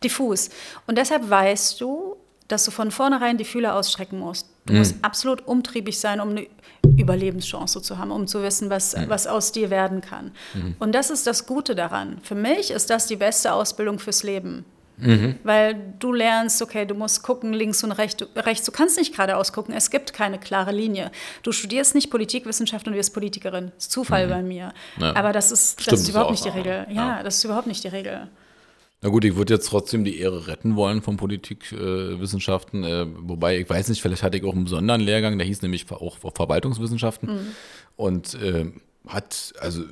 diffus. 0.03 0.49
Und 0.85 0.97
deshalb 0.97 1.29
weißt 1.29 1.81
du, 1.81 2.17
dass 2.49 2.65
du 2.65 2.71
von 2.71 2.91
vornherein 2.91 3.37
die 3.37 3.45
Fühler 3.45 3.75
ausstrecken 3.75 4.19
musst. 4.19 4.49
Du 4.65 4.73
mhm. 4.73 4.79
musst 4.79 4.95
absolut 5.01 5.47
umtriebig 5.47 5.99
sein, 5.99 6.19
um 6.19 6.29
eine 6.29 6.47
Überlebenschance 6.97 7.81
zu 7.81 7.97
haben, 7.97 8.11
um 8.11 8.27
zu 8.27 8.43
wissen, 8.43 8.69
was, 8.69 8.95
mhm. 8.95 9.07
was 9.07 9.27
aus 9.27 9.51
dir 9.53 9.69
werden 9.69 10.01
kann. 10.01 10.31
Mhm. 10.53 10.75
Und 10.79 10.93
das 10.93 11.09
ist 11.09 11.25
das 11.27 11.45
Gute 11.45 11.75
daran. 11.75 12.17
Für 12.23 12.35
mich 12.35 12.71
ist 12.71 12.89
das 12.89 13.07
die 13.07 13.15
beste 13.15 13.53
Ausbildung 13.53 13.99
fürs 13.99 14.23
Leben. 14.23 14.65
Mhm. 14.97 15.35
Weil 15.43 15.93
du 15.99 16.11
lernst, 16.11 16.61
okay, 16.61 16.85
du 16.85 16.93
musst 16.93 17.23
gucken, 17.23 17.53
links 17.53 17.83
und 17.83 17.91
rechts. 17.93 18.25
rechts. 18.35 18.65
Du 18.65 18.71
kannst 18.71 18.97
nicht 18.97 19.13
geradeaus 19.13 19.53
gucken, 19.53 19.73
es 19.73 19.91
gibt 19.91 20.11
keine 20.11 20.39
klare 20.39 20.71
Linie. 20.71 21.11
Du 21.43 21.51
studierst 21.51 21.95
nicht 21.95 22.09
Politikwissenschaft 22.09 22.87
und 22.87 22.95
wirst 22.95 23.13
Politikerin. 23.13 23.71
Das 23.75 23.85
ist 23.85 23.91
Zufall 23.91 24.25
mhm. 24.25 24.29
bei 24.29 24.41
mir. 24.41 24.73
Ja. 24.99 25.15
Aber 25.15 25.31
das 25.31 25.51
ist, 25.51 25.87
das 25.87 26.01
ist 26.01 26.09
überhaupt 26.09 26.31
nicht 26.31 26.43
die 26.43 26.49
Regel. 26.49 26.85
Ja, 26.89 27.17
ja, 27.17 27.23
das 27.23 27.37
ist 27.37 27.43
überhaupt 27.45 27.67
nicht 27.67 27.83
die 27.83 27.89
Regel. 27.89 28.27
Na 29.01 29.09
gut, 29.09 29.23
ich 29.23 29.35
würde 29.35 29.53
jetzt 29.53 29.69
trotzdem 29.69 30.03
die 30.03 30.19
Ehre 30.19 30.47
retten 30.47 30.75
wollen 30.75 31.01
von 31.01 31.15
Politikwissenschaften. 31.15 32.83
Äh, 32.83 33.03
äh, 33.03 33.07
wobei, 33.19 33.59
ich 33.59 33.69
weiß 33.69 33.87
nicht, 33.87 34.01
vielleicht 34.01 34.23
hatte 34.23 34.37
ich 34.37 34.43
auch 34.43 34.53
einen 34.53 34.65
besonderen 34.65 34.99
Lehrgang, 34.99 35.37
der 35.37 35.47
hieß 35.47 35.61
nämlich 35.61 35.89
auch 35.89 36.17
Verwaltungswissenschaften. 36.17 37.29
Mhm. 37.29 37.47
Und 37.95 38.33
äh, 38.35 38.71
hat, 39.07 39.53
also 39.59 39.83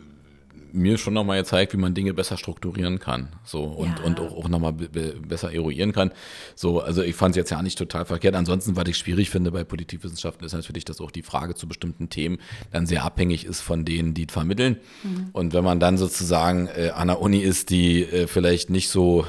mir 0.72 0.98
schon 0.98 1.14
nochmal 1.14 1.40
gezeigt, 1.40 1.74
wie 1.74 1.78
man 1.78 1.94
Dinge 1.94 2.14
besser 2.14 2.38
strukturieren 2.38 3.00
kann. 3.00 3.30
So 3.44 3.64
und, 3.64 4.00
ja. 4.00 4.04
und 4.06 4.20
auch, 4.20 4.32
auch 4.36 4.50
nochmal 4.50 4.74
besser 4.74 5.54
eruieren 5.54 5.94
kann. 5.94 6.12
So, 6.56 6.82
also 6.82 7.02
ich 7.04 7.16
fand 7.16 7.32
es 7.32 7.38
jetzt 7.38 7.50
ja 7.52 7.62
nicht 7.62 7.78
total 7.78 8.06
verkehrt. 8.06 8.36
Ansonsten, 8.36 8.76
was 8.76 8.88
ich 8.88 8.98
schwierig 8.98 9.30
finde 9.30 9.52
bei 9.52 9.64
Politikwissenschaften, 9.64 10.46
ist 10.46 10.54
natürlich, 10.54 10.86
dass 10.86 11.02
auch 11.02 11.12
die 11.12 11.24
Frage 11.24 11.56
zu 11.56 11.68
bestimmten 11.68 12.10
Themen 12.10 12.38
dann 12.72 12.86
sehr 12.86 13.04
abhängig 13.04 13.46
ist 13.46 13.62
von 13.62 13.86
denen, 13.86 14.14
die 14.14 14.28
vermitteln. 14.28 14.78
Mhm. 15.04 15.30
Und 15.34 15.54
wenn 15.54 15.64
man 15.64 15.80
dann 15.80 15.98
sozusagen 15.98 16.68
äh, 16.68 16.92
an 16.94 17.08
der 17.08 17.22
Uni 17.22 17.40
ist, 17.40 17.70
die 17.70 18.04
äh, 18.04 18.28
vielleicht 18.28 18.70
nicht 18.70 18.90
so 18.90 19.26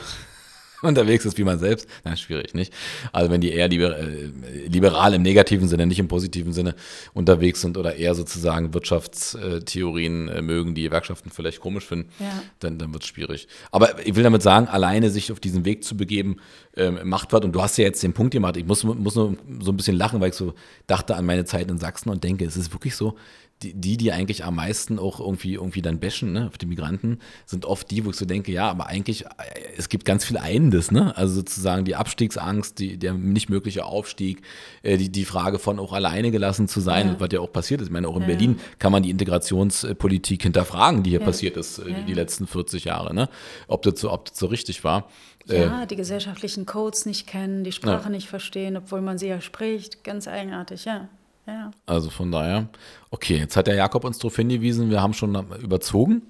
unterwegs 0.82 1.24
ist 1.24 1.38
wie 1.38 1.44
man 1.44 1.58
selbst, 1.58 1.88
na, 2.04 2.16
schwierig, 2.16 2.54
nicht? 2.54 2.72
Also 3.12 3.30
wenn 3.30 3.40
die 3.40 3.52
eher 3.52 3.68
liber, 3.68 3.98
äh, 3.98 4.30
liberal 4.68 5.14
im 5.14 5.22
negativen 5.22 5.68
Sinne, 5.68 5.86
nicht 5.86 5.98
im 5.98 6.08
positiven 6.08 6.52
Sinne 6.52 6.74
unterwegs 7.14 7.60
sind 7.60 7.76
oder 7.76 7.96
eher 7.96 8.14
sozusagen 8.14 8.74
Wirtschaftstheorien 8.74 10.28
äh, 10.28 10.42
mögen, 10.42 10.74
die 10.74 10.82
Gewerkschaften 10.82 11.30
vielleicht 11.30 11.60
komisch 11.60 11.86
finden, 11.86 12.10
ja. 12.18 12.42
dann, 12.60 12.78
dann 12.78 12.92
wird 12.92 13.02
es 13.02 13.08
schwierig. 13.08 13.48
Aber 13.70 14.06
ich 14.06 14.14
will 14.14 14.22
damit 14.22 14.42
sagen, 14.42 14.68
alleine 14.68 15.10
sich 15.10 15.32
auf 15.32 15.40
diesen 15.40 15.64
Weg 15.64 15.84
zu 15.84 15.96
begeben, 15.96 16.36
ähm, 16.76 16.98
macht 17.04 17.32
was. 17.32 17.42
Und 17.42 17.52
du 17.52 17.62
hast 17.62 17.76
ja 17.78 17.84
jetzt 17.84 18.02
den 18.02 18.12
Punkt 18.12 18.32
gemacht, 18.32 18.56
ich 18.56 18.66
muss, 18.66 18.84
muss 18.84 19.16
nur 19.16 19.36
so 19.60 19.72
ein 19.72 19.76
bisschen 19.76 19.96
lachen, 19.96 20.20
weil 20.20 20.30
ich 20.30 20.36
so 20.36 20.54
dachte 20.86 21.16
an 21.16 21.26
meine 21.26 21.44
Zeit 21.44 21.70
in 21.70 21.78
Sachsen 21.78 22.10
und 22.10 22.22
denke, 22.24 22.44
es 22.44 22.56
ist 22.56 22.72
wirklich 22.72 22.94
so, 22.94 23.16
die, 23.62 23.96
die, 23.96 24.12
eigentlich 24.12 24.44
am 24.44 24.56
meisten 24.56 24.98
auch 24.98 25.18
irgendwie, 25.18 25.54
irgendwie 25.54 25.82
dann 25.82 25.98
bashen, 25.98 26.32
ne, 26.32 26.46
auf 26.46 26.58
die 26.58 26.66
Migranten, 26.66 27.18
sind 27.44 27.64
oft 27.64 27.90
die, 27.90 28.04
wo 28.04 28.10
ich 28.10 28.16
so 28.16 28.24
denke, 28.24 28.52
ja, 28.52 28.70
aber 28.70 28.86
eigentlich, 28.86 29.24
äh, 29.24 29.28
es 29.76 29.88
gibt 29.88 30.04
ganz 30.04 30.24
viel 30.24 30.36
Einendes, 30.36 30.92
ne? 30.92 31.16
Also 31.16 31.34
sozusagen 31.34 31.84
die 31.84 31.96
Abstiegsangst, 31.96 32.78
die, 32.78 32.98
der 32.98 33.14
nicht 33.14 33.48
mögliche 33.48 33.84
Aufstieg, 33.84 34.42
äh, 34.82 34.96
die, 34.96 35.10
die 35.10 35.24
Frage 35.24 35.58
von 35.58 35.80
auch 35.80 35.92
alleine 35.92 36.30
gelassen 36.30 36.68
zu 36.68 36.80
sein, 36.80 37.08
ja. 37.08 37.20
was 37.20 37.28
ja 37.32 37.40
auch 37.40 37.52
passiert 37.52 37.80
ist. 37.80 37.88
Ich 37.88 37.92
meine, 37.92 38.08
auch 38.08 38.16
in 38.16 38.22
ja. 38.22 38.28
Berlin 38.28 38.60
kann 38.78 38.92
man 38.92 39.02
die 39.02 39.10
Integrationspolitik 39.10 40.42
hinterfragen, 40.42 41.02
die 41.02 41.10
hier 41.10 41.20
ja. 41.20 41.26
passiert 41.26 41.56
ist, 41.56 41.78
äh, 41.80 42.04
die 42.06 42.14
letzten 42.14 42.46
40 42.46 42.84
Jahre, 42.84 43.12
ne? 43.12 43.28
Ob 43.66 43.82
das 43.82 44.00
so, 44.00 44.12
ob 44.12 44.26
das 44.26 44.38
so 44.38 44.46
richtig 44.46 44.84
war. 44.84 45.08
Ja, 45.46 45.86
die 45.86 45.96
gesellschaftlichen 45.96 46.66
Codes 46.66 47.06
nicht 47.06 47.26
kennen, 47.26 47.64
die 47.64 47.72
Sprache 47.72 48.10
nicht 48.10 48.28
verstehen, 48.28 48.76
obwohl 48.76 49.00
man 49.00 49.16
sie 49.16 49.28
ja 49.28 49.40
spricht, 49.40 50.04
ganz 50.04 50.28
eigenartig, 50.28 50.84
ja. 50.84 51.08
Ja. 51.48 51.70
Also 51.86 52.10
von 52.10 52.30
daher, 52.30 52.68
okay, 53.10 53.38
jetzt 53.38 53.56
hat 53.56 53.66
der 53.66 53.74
Jakob 53.74 54.04
uns 54.04 54.18
darauf 54.18 54.36
hingewiesen, 54.36 54.90
wir 54.90 55.00
haben 55.00 55.14
schon 55.14 55.34
überzogen. 55.62 56.22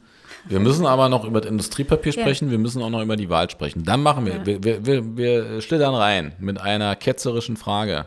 Wir 0.44 0.60
müssen 0.60 0.86
aber 0.86 1.08
noch 1.08 1.24
über 1.24 1.40
das 1.40 1.50
Industriepapier 1.50 2.12
sprechen, 2.12 2.46
ja. 2.46 2.52
wir 2.52 2.58
müssen 2.58 2.80
auch 2.82 2.90
noch 2.90 3.02
über 3.02 3.16
die 3.16 3.28
Wahl 3.28 3.50
sprechen. 3.50 3.82
Dann 3.82 4.02
machen 4.02 4.26
wir, 4.26 4.36
ja. 4.36 4.46
wir, 4.46 4.62
wir, 4.62 4.86
wir, 4.86 5.16
wir 5.16 5.60
schlittern 5.60 5.94
rein 5.94 6.32
mit 6.38 6.60
einer 6.60 6.94
ketzerischen 6.94 7.56
Frage. 7.56 8.06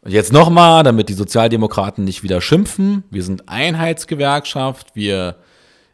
Und 0.00 0.12
jetzt 0.12 0.32
nochmal, 0.32 0.82
damit 0.82 1.10
die 1.10 1.14
Sozialdemokraten 1.14 2.04
nicht 2.04 2.22
wieder 2.22 2.40
schimpfen. 2.40 3.04
Wir 3.10 3.22
sind 3.22 3.48
Einheitsgewerkschaft, 3.48 4.96
wir 4.96 5.36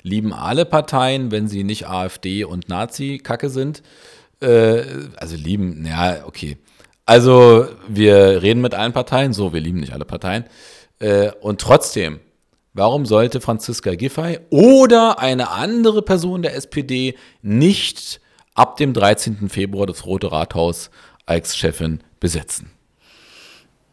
lieben 0.03 0.33
alle 0.33 0.65
Parteien, 0.65 1.33
wenn 1.33 1.49
sie 1.49 1.65
nicht 1.65 1.89
AfD 1.89 2.45
und 2.45 2.69
Nazi-Kacke 2.69 3.51
sind. 3.51 3.83
Äh, 4.41 4.85
also 5.17 5.35
lieben, 5.35 5.85
ja, 5.85 6.25
okay. 6.25 6.57
Also 7.09 7.67
wir 7.89 8.43
reden 8.43 8.61
mit 8.61 8.75
allen 8.75 8.93
Parteien, 8.93 9.33
so, 9.33 9.55
wir 9.55 9.63
lieben 9.63 9.81
nicht 9.81 9.95
alle 9.95 10.05
Parteien. 10.05 10.45
Äh, 10.99 11.31
und 11.41 11.59
trotzdem, 11.59 12.21
warum 12.75 13.07
sollte 13.07 13.41
Franziska 13.41 13.95
Giffey 13.95 14.41
oder 14.51 15.19
eine 15.19 15.49
andere 15.49 16.03
Person 16.03 16.43
der 16.43 16.55
SPD 16.55 17.15
nicht 17.41 18.21
ab 18.55 18.77
dem 18.77 18.93
13. 18.93 19.49
Februar 19.49 19.87
das 19.87 20.05
Rote 20.05 20.31
Rathaus 20.31 20.91
als 21.25 21.57
Chefin 21.57 22.01
besetzen? 22.21 22.73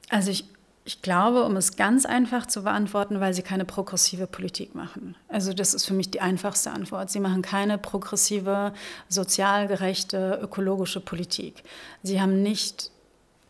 Also 0.09 0.31
ich, 0.31 0.43
ich 0.83 1.01
glaube, 1.01 1.45
um 1.45 1.55
es 1.55 1.77
ganz 1.77 2.05
einfach 2.05 2.47
zu 2.47 2.63
beantworten, 2.63 3.21
weil 3.21 3.33
sie 3.33 3.43
keine 3.43 3.63
progressive 3.63 4.27
Politik 4.27 4.75
machen. 4.75 5.15
Also 5.29 5.53
das 5.53 5.73
ist 5.73 5.85
für 5.85 5.93
mich 5.93 6.11
die 6.11 6.19
einfachste 6.19 6.69
Antwort. 6.69 7.09
Sie 7.09 7.21
machen 7.21 7.43
keine 7.43 7.77
progressive, 7.77 8.73
sozial 9.07 9.69
gerechte, 9.69 10.37
ökologische 10.43 10.99
Politik. 10.99 11.63
Sie 12.03 12.19
haben 12.19 12.43
nicht 12.43 12.91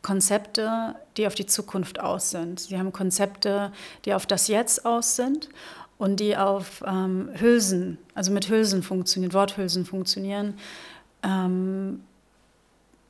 Konzepte, 0.06 0.94
die 1.18 1.26
auf 1.26 1.34
die 1.34 1.48
Zukunft 1.48 2.00
aus 2.00 2.30
sind. 2.30 2.60
Sie 2.60 2.78
haben 2.78 2.94
Konzepte, 2.94 3.72
die 4.06 4.14
auf 4.14 4.28
das 4.28 4.48
Jetzt 4.48 4.86
aus 4.86 5.16
sind 5.16 5.50
und 5.98 6.20
die 6.20 6.38
auf 6.38 6.84
ähm, 6.86 7.32
Hülsen, 7.40 7.98
also 8.14 8.32
mit 8.32 8.48
Hülsen 8.48 8.84
funktionieren, 8.84 9.34
Worthülsen 9.34 9.84
funktionieren. 9.84 10.60
Ähm, 11.24 12.04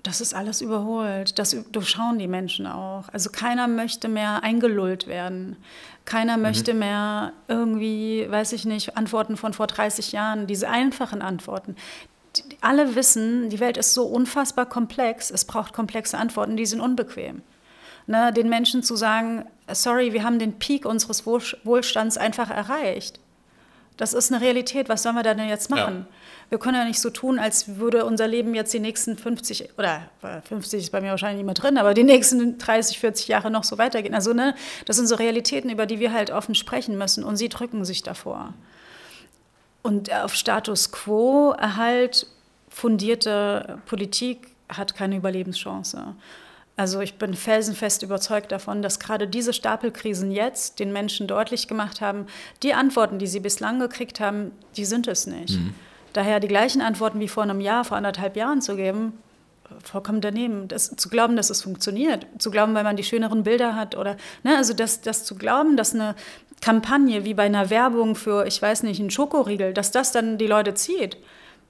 das 0.03 0.21
ist 0.21 0.33
alles 0.33 0.61
überholt. 0.61 1.37
Das 1.37 1.53
durchschauen 1.73 2.17
die 2.17 2.29
Menschen 2.29 2.65
auch. 2.65 3.09
Also 3.11 3.29
keiner 3.29 3.67
möchte 3.67 4.07
mehr 4.07 4.41
eingelullt 4.43 5.05
werden. 5.05 5.57
Keiner 6.05 6.37
mhm. 6.37 6.43
möchte 6.43 6.73
mehr 6.73 7.33
irgendwie, 7.49 8.25
weiß 8.29 8.53
ich 8.53 8.63
nicht, 8.63 8.95
Antworten 8.95 9.35
von 9.35 9.51
vor 9.51 9.67
30 9.67 10.13
Jahren, 10.13 10.47
diese 10.47 10.69
einfachen 10.69 11.21
Antworten 11.21 11.75
alle 12.61 12.95
wissen, 12.95 13.49
die 13.49 13.59
Welt 13.59 13.77
ist 13.77 13.93
so 13.93 14.05
unfassbar 14.05 14.65
komplex, 14.65 15.31
es 15.31 15.45
braucht 15.45 15.73
komplexe 15.73 16.17
Antworten, 16.17 16.57
die 16.57 16.65
sind 16.65 16.81
unbequem. 16.81 17.41
Ne, 18.07 18.31
den 18.31 18.49
Menschen 18.49 18.83
zu 18.83 18.95
sagen, 18.95 19.45
sorry, 19.71 20.13
wir 20.13 20.23
haben 20.23 20.37
den 20.37 20.59
Peak 20.59 20.85
unseres 20.85 21.25
Wohlstands 21.25 22.17
einfach 22.17 22.51
erreicht. 22.51 23.19
Das 23.97 24.13
ist 24.13 24.31
eine 24.31 24.43
Realität, 24.43 24.89
was 24.89 25.03
sollen 25.03 25.15
wir 25.15 25.23
da 25.23 25.33
denn 25.33 25.47
jetzt 25.47 25.69
machen? 25.69 26.05
Ja. 26.07 26.15
Wir 26.49 26.59
können 26.59 26.77
ja 26.77 26.85
nicht 26.85 26.99
so 26.99 27.09
tun, 27.09 27.39
als 27.39 27.77
würde 27.77 28.05
unser 28.05 28.27
Leben 28.27 28.53
jetzt 28.53 28.73
die 28.73 28.79
nächsten 28.79 29.17
50, 29.17 29.69
oder 29.77 30.01
50 30.47 30.83
ist 30.83 30.91
bei 30.91 31.01
mir 31.01 31.11
wahrscheinlich 31.11 31.37
nicht 31.37 31.45
mehr 31.45 31.55
drin, 31.55 31.77
aber 31.77 31.93
die 31.93 32.03
nächsten 32.03 32.57
30, 32.57 32.99
40 32.99 33.27
Jahre 33.27 33.49
noch 33.49 33.63
so 33.63 33.77
weitergehen. 33.77 34.13
Also, 34.13 34.33
ne, 34.33 34.53
das 34.85 34.97
sind 34.97 35.07
so 35.07 35.15
Realitäten, 35.15 35.69
über 35.69 35.85
die 35.85 35.99
wir 35.99 36.13
halt 36.13 36.29
offen 36.29 36.53
sprechen 36.53 36.97
müssen 36.97 37.23
und 37.23 37.37
sie 37.37 37.49
drücken 37.49 37.85
sich 37.85 38.03
davor. 38.03 38.53
Und 39.85 40.11
auf 40.11 40.33
Status 40.33 40.91
quo 40.91 41.51
Erhalt 41.51 42.25
fundierte 42.69 43.77
Politik 43.85 44.47
hat 44.67 44.95
keine 44.95 45.15
Überlebenschance. 45.15 46.15
Also 46.75 47.01
ich 47.01 47.19
bin 47.19 47.35
felsenfest 47.35 48.01
überzeugt 48.01 48.51
davon, 48.51 48.81
dass 48.81 48.99
gerade 48.99 49.27
diese 49.27 49.53
Stapelkrisen 49.53 50.31
jetzt 50.31 50.79
den 50.79 50.91
Menschen 50.91 51.27
deutlich 51.27 51.67
gemacht 51.67 52.01
haben, 52.01 52.25
die 52.63 52.73
Antworten, 52.73 53.19
die 53.19 53.27
sie 53.27 53.39
bislang 53.39 53.79
gekriegt 53.79 54.19
haben, 54.19 54.53
die 54.75 54.85
sind 54.85 55.07
es 55.07 55.27
nicht. 55.27 55.59
Mhm. 55.59 55.75
Daher 56.13 56.39
die 56.39 56.47
gleichen 56.47 56.81
Antworten 56.81 57.19
wie 57.19 57.27
vor 57.27 57.43
einem 57.43 57.61
Jahr, 57.61 57.85
vor 57.85 57.95
anderthalb 57.95 58.35
Jahren 58.35 58.63
zu 58.63 58.75
geben, 58.75 59.13
vollkommen 59.83 60.21
daneben. 60.21 60.67
Das, 60.67 60.95
zu 60.95 61.09
glauben, 61.09 61.35
dass 61.35 61.49
es 61.49 61.61
funktioniert, 61.61 62.25
zu 62.39 62.51
glauben, 62.51 62.73
weil 62.73 62.83
man 62.83 62.95
die 62.95 63.03
schöneren 63.03 63.43
Bilder 63.43 63.75
hat 63.75 63.95
oder, 63.95 64.17
ne, 64.43 64.57
also 64.57 64.73
das, 64.73 65.01
das 65.01 65.25
zu 65.25 65.35
glauben, 65.35 65.77
dass 65.77 65.93
eine 65.93 66.15
Kampagne 66.61 67.25
wie 67.25 67.33
bei 67.33 67.43
einer 67.43 67.69
Werbung 67.69 68.15
für, 68.15 68.45
ich 68.45 68.61
weiß 68.61 68.83
nicht, 68.83 68.99
einen 68.99 69.11
Schokoriegel, 69.11 69.73
dass 69.73 69.91
das 69.91 70.11
dann 70.11 70.37
die 70.37 70.47
Leute 70.47 70.73
zieht, 70.73 71.17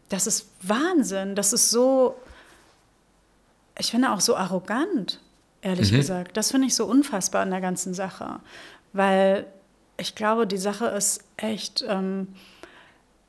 das 0.09 0.27
ist 0.27 0.47
Wahnsinn. 0.61 1.35
Das 1.35 1.53
ist 1.53 1.69
so, 1.69 2.15
ich 3.77 3.91
finde 3.91 4.11
auch 4.11 4.21
so 4.21 4.35
arrogant. 4.35 5.19
ehrlich 5.61 5.91
mhm. 5.91 5.97
gesagt. 5.97 6.37
Das 6.37 6.51
finde 6.51 6.67
ich 6.67 6.75
so 6.75 6.85
unfassbar 6.85 7.41
an 7.41 7.51
der 7.51 7.61
ganzen 7.61 7.93
Sache. 7.93 8.39
Weil 8.93 9.45
ich 9.97 10.15
glaube, 10.15 10.47
die 10.47 10.57
Sache 10.57 10.85
ist 10.87 11.21
echt. 11.37 11.83
Ähm, 11.87 12.27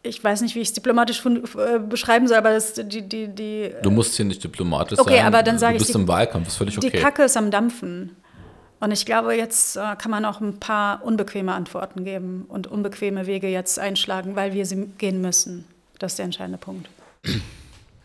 ich 0.03 0.23
weiß 0.23 0.43
nicht, 0.43 0.55
wie 0.55 0.61
ich 0.61 0.69
es 0.69 0.75
diplomatisch 0.75 1.25
äh, 1.27 1.81
beschreiben 1.81 2.29
soll, 2.29 2.37
aber 2.37 2.53
das, 2.53 2.75
die, 2.75 3.03
die, 3.03 3.27
die. 3.27 3.73
Du 3.83 3.91
musst 3.91 4.15
hier 4.15 4.25
nicht 4.25 4.43
diplomatisch 4.45 4.99
okay, 4.99 5.11
sein. 5.11 5.19
Okay, 5.19 5.27
aber 5.27 5.43
dann 5.43 5.59
sage 5.59 5.77
ich. 5.77 5.83
Du 5.83 5.87
bist 5.87 5.97
im 5.97 6.07
Wahlkampf, 6.07 6.47
ist 6.47 6.57
völlig 6.57 6.79
okay. 6.79 6.91
Die 6.91 6.97
Kacke 6.97 7.25
ist 7.25 7.37
am 7.37 7.51
Dampfen. 7.51 8.15
Und 8.79 8.91
ich 8.91 9.07
glaube, 9.07 9.35
jetzt 9.35 9.77
äh, 9.77 9.97
kann 9.97 10.11
man 10.11 10.25
auch 10.25 10.41
ein 10.41 10.61
paar 10.61 11.03
unbequeme 11.03 11.53
Antworten 11.53 12.05
geben 12.05 12.45
und 12.49 12.67
unbequeme 12.67 13.27
Wege 13.27 13.49
jetzt 13.49 13.79
einschlagen, 13.79 14.37
weil 14.37 14.53
wir 14.53 14.67
sie 14.67 14.87
gehen 14.99 15.21
müssen. 15.21 15.65
Das 15.99 16.13
ist 16.13 16.19
der 16.19 16.27
entscheidende 16.27 16.59
Punkt. 16.59 16.89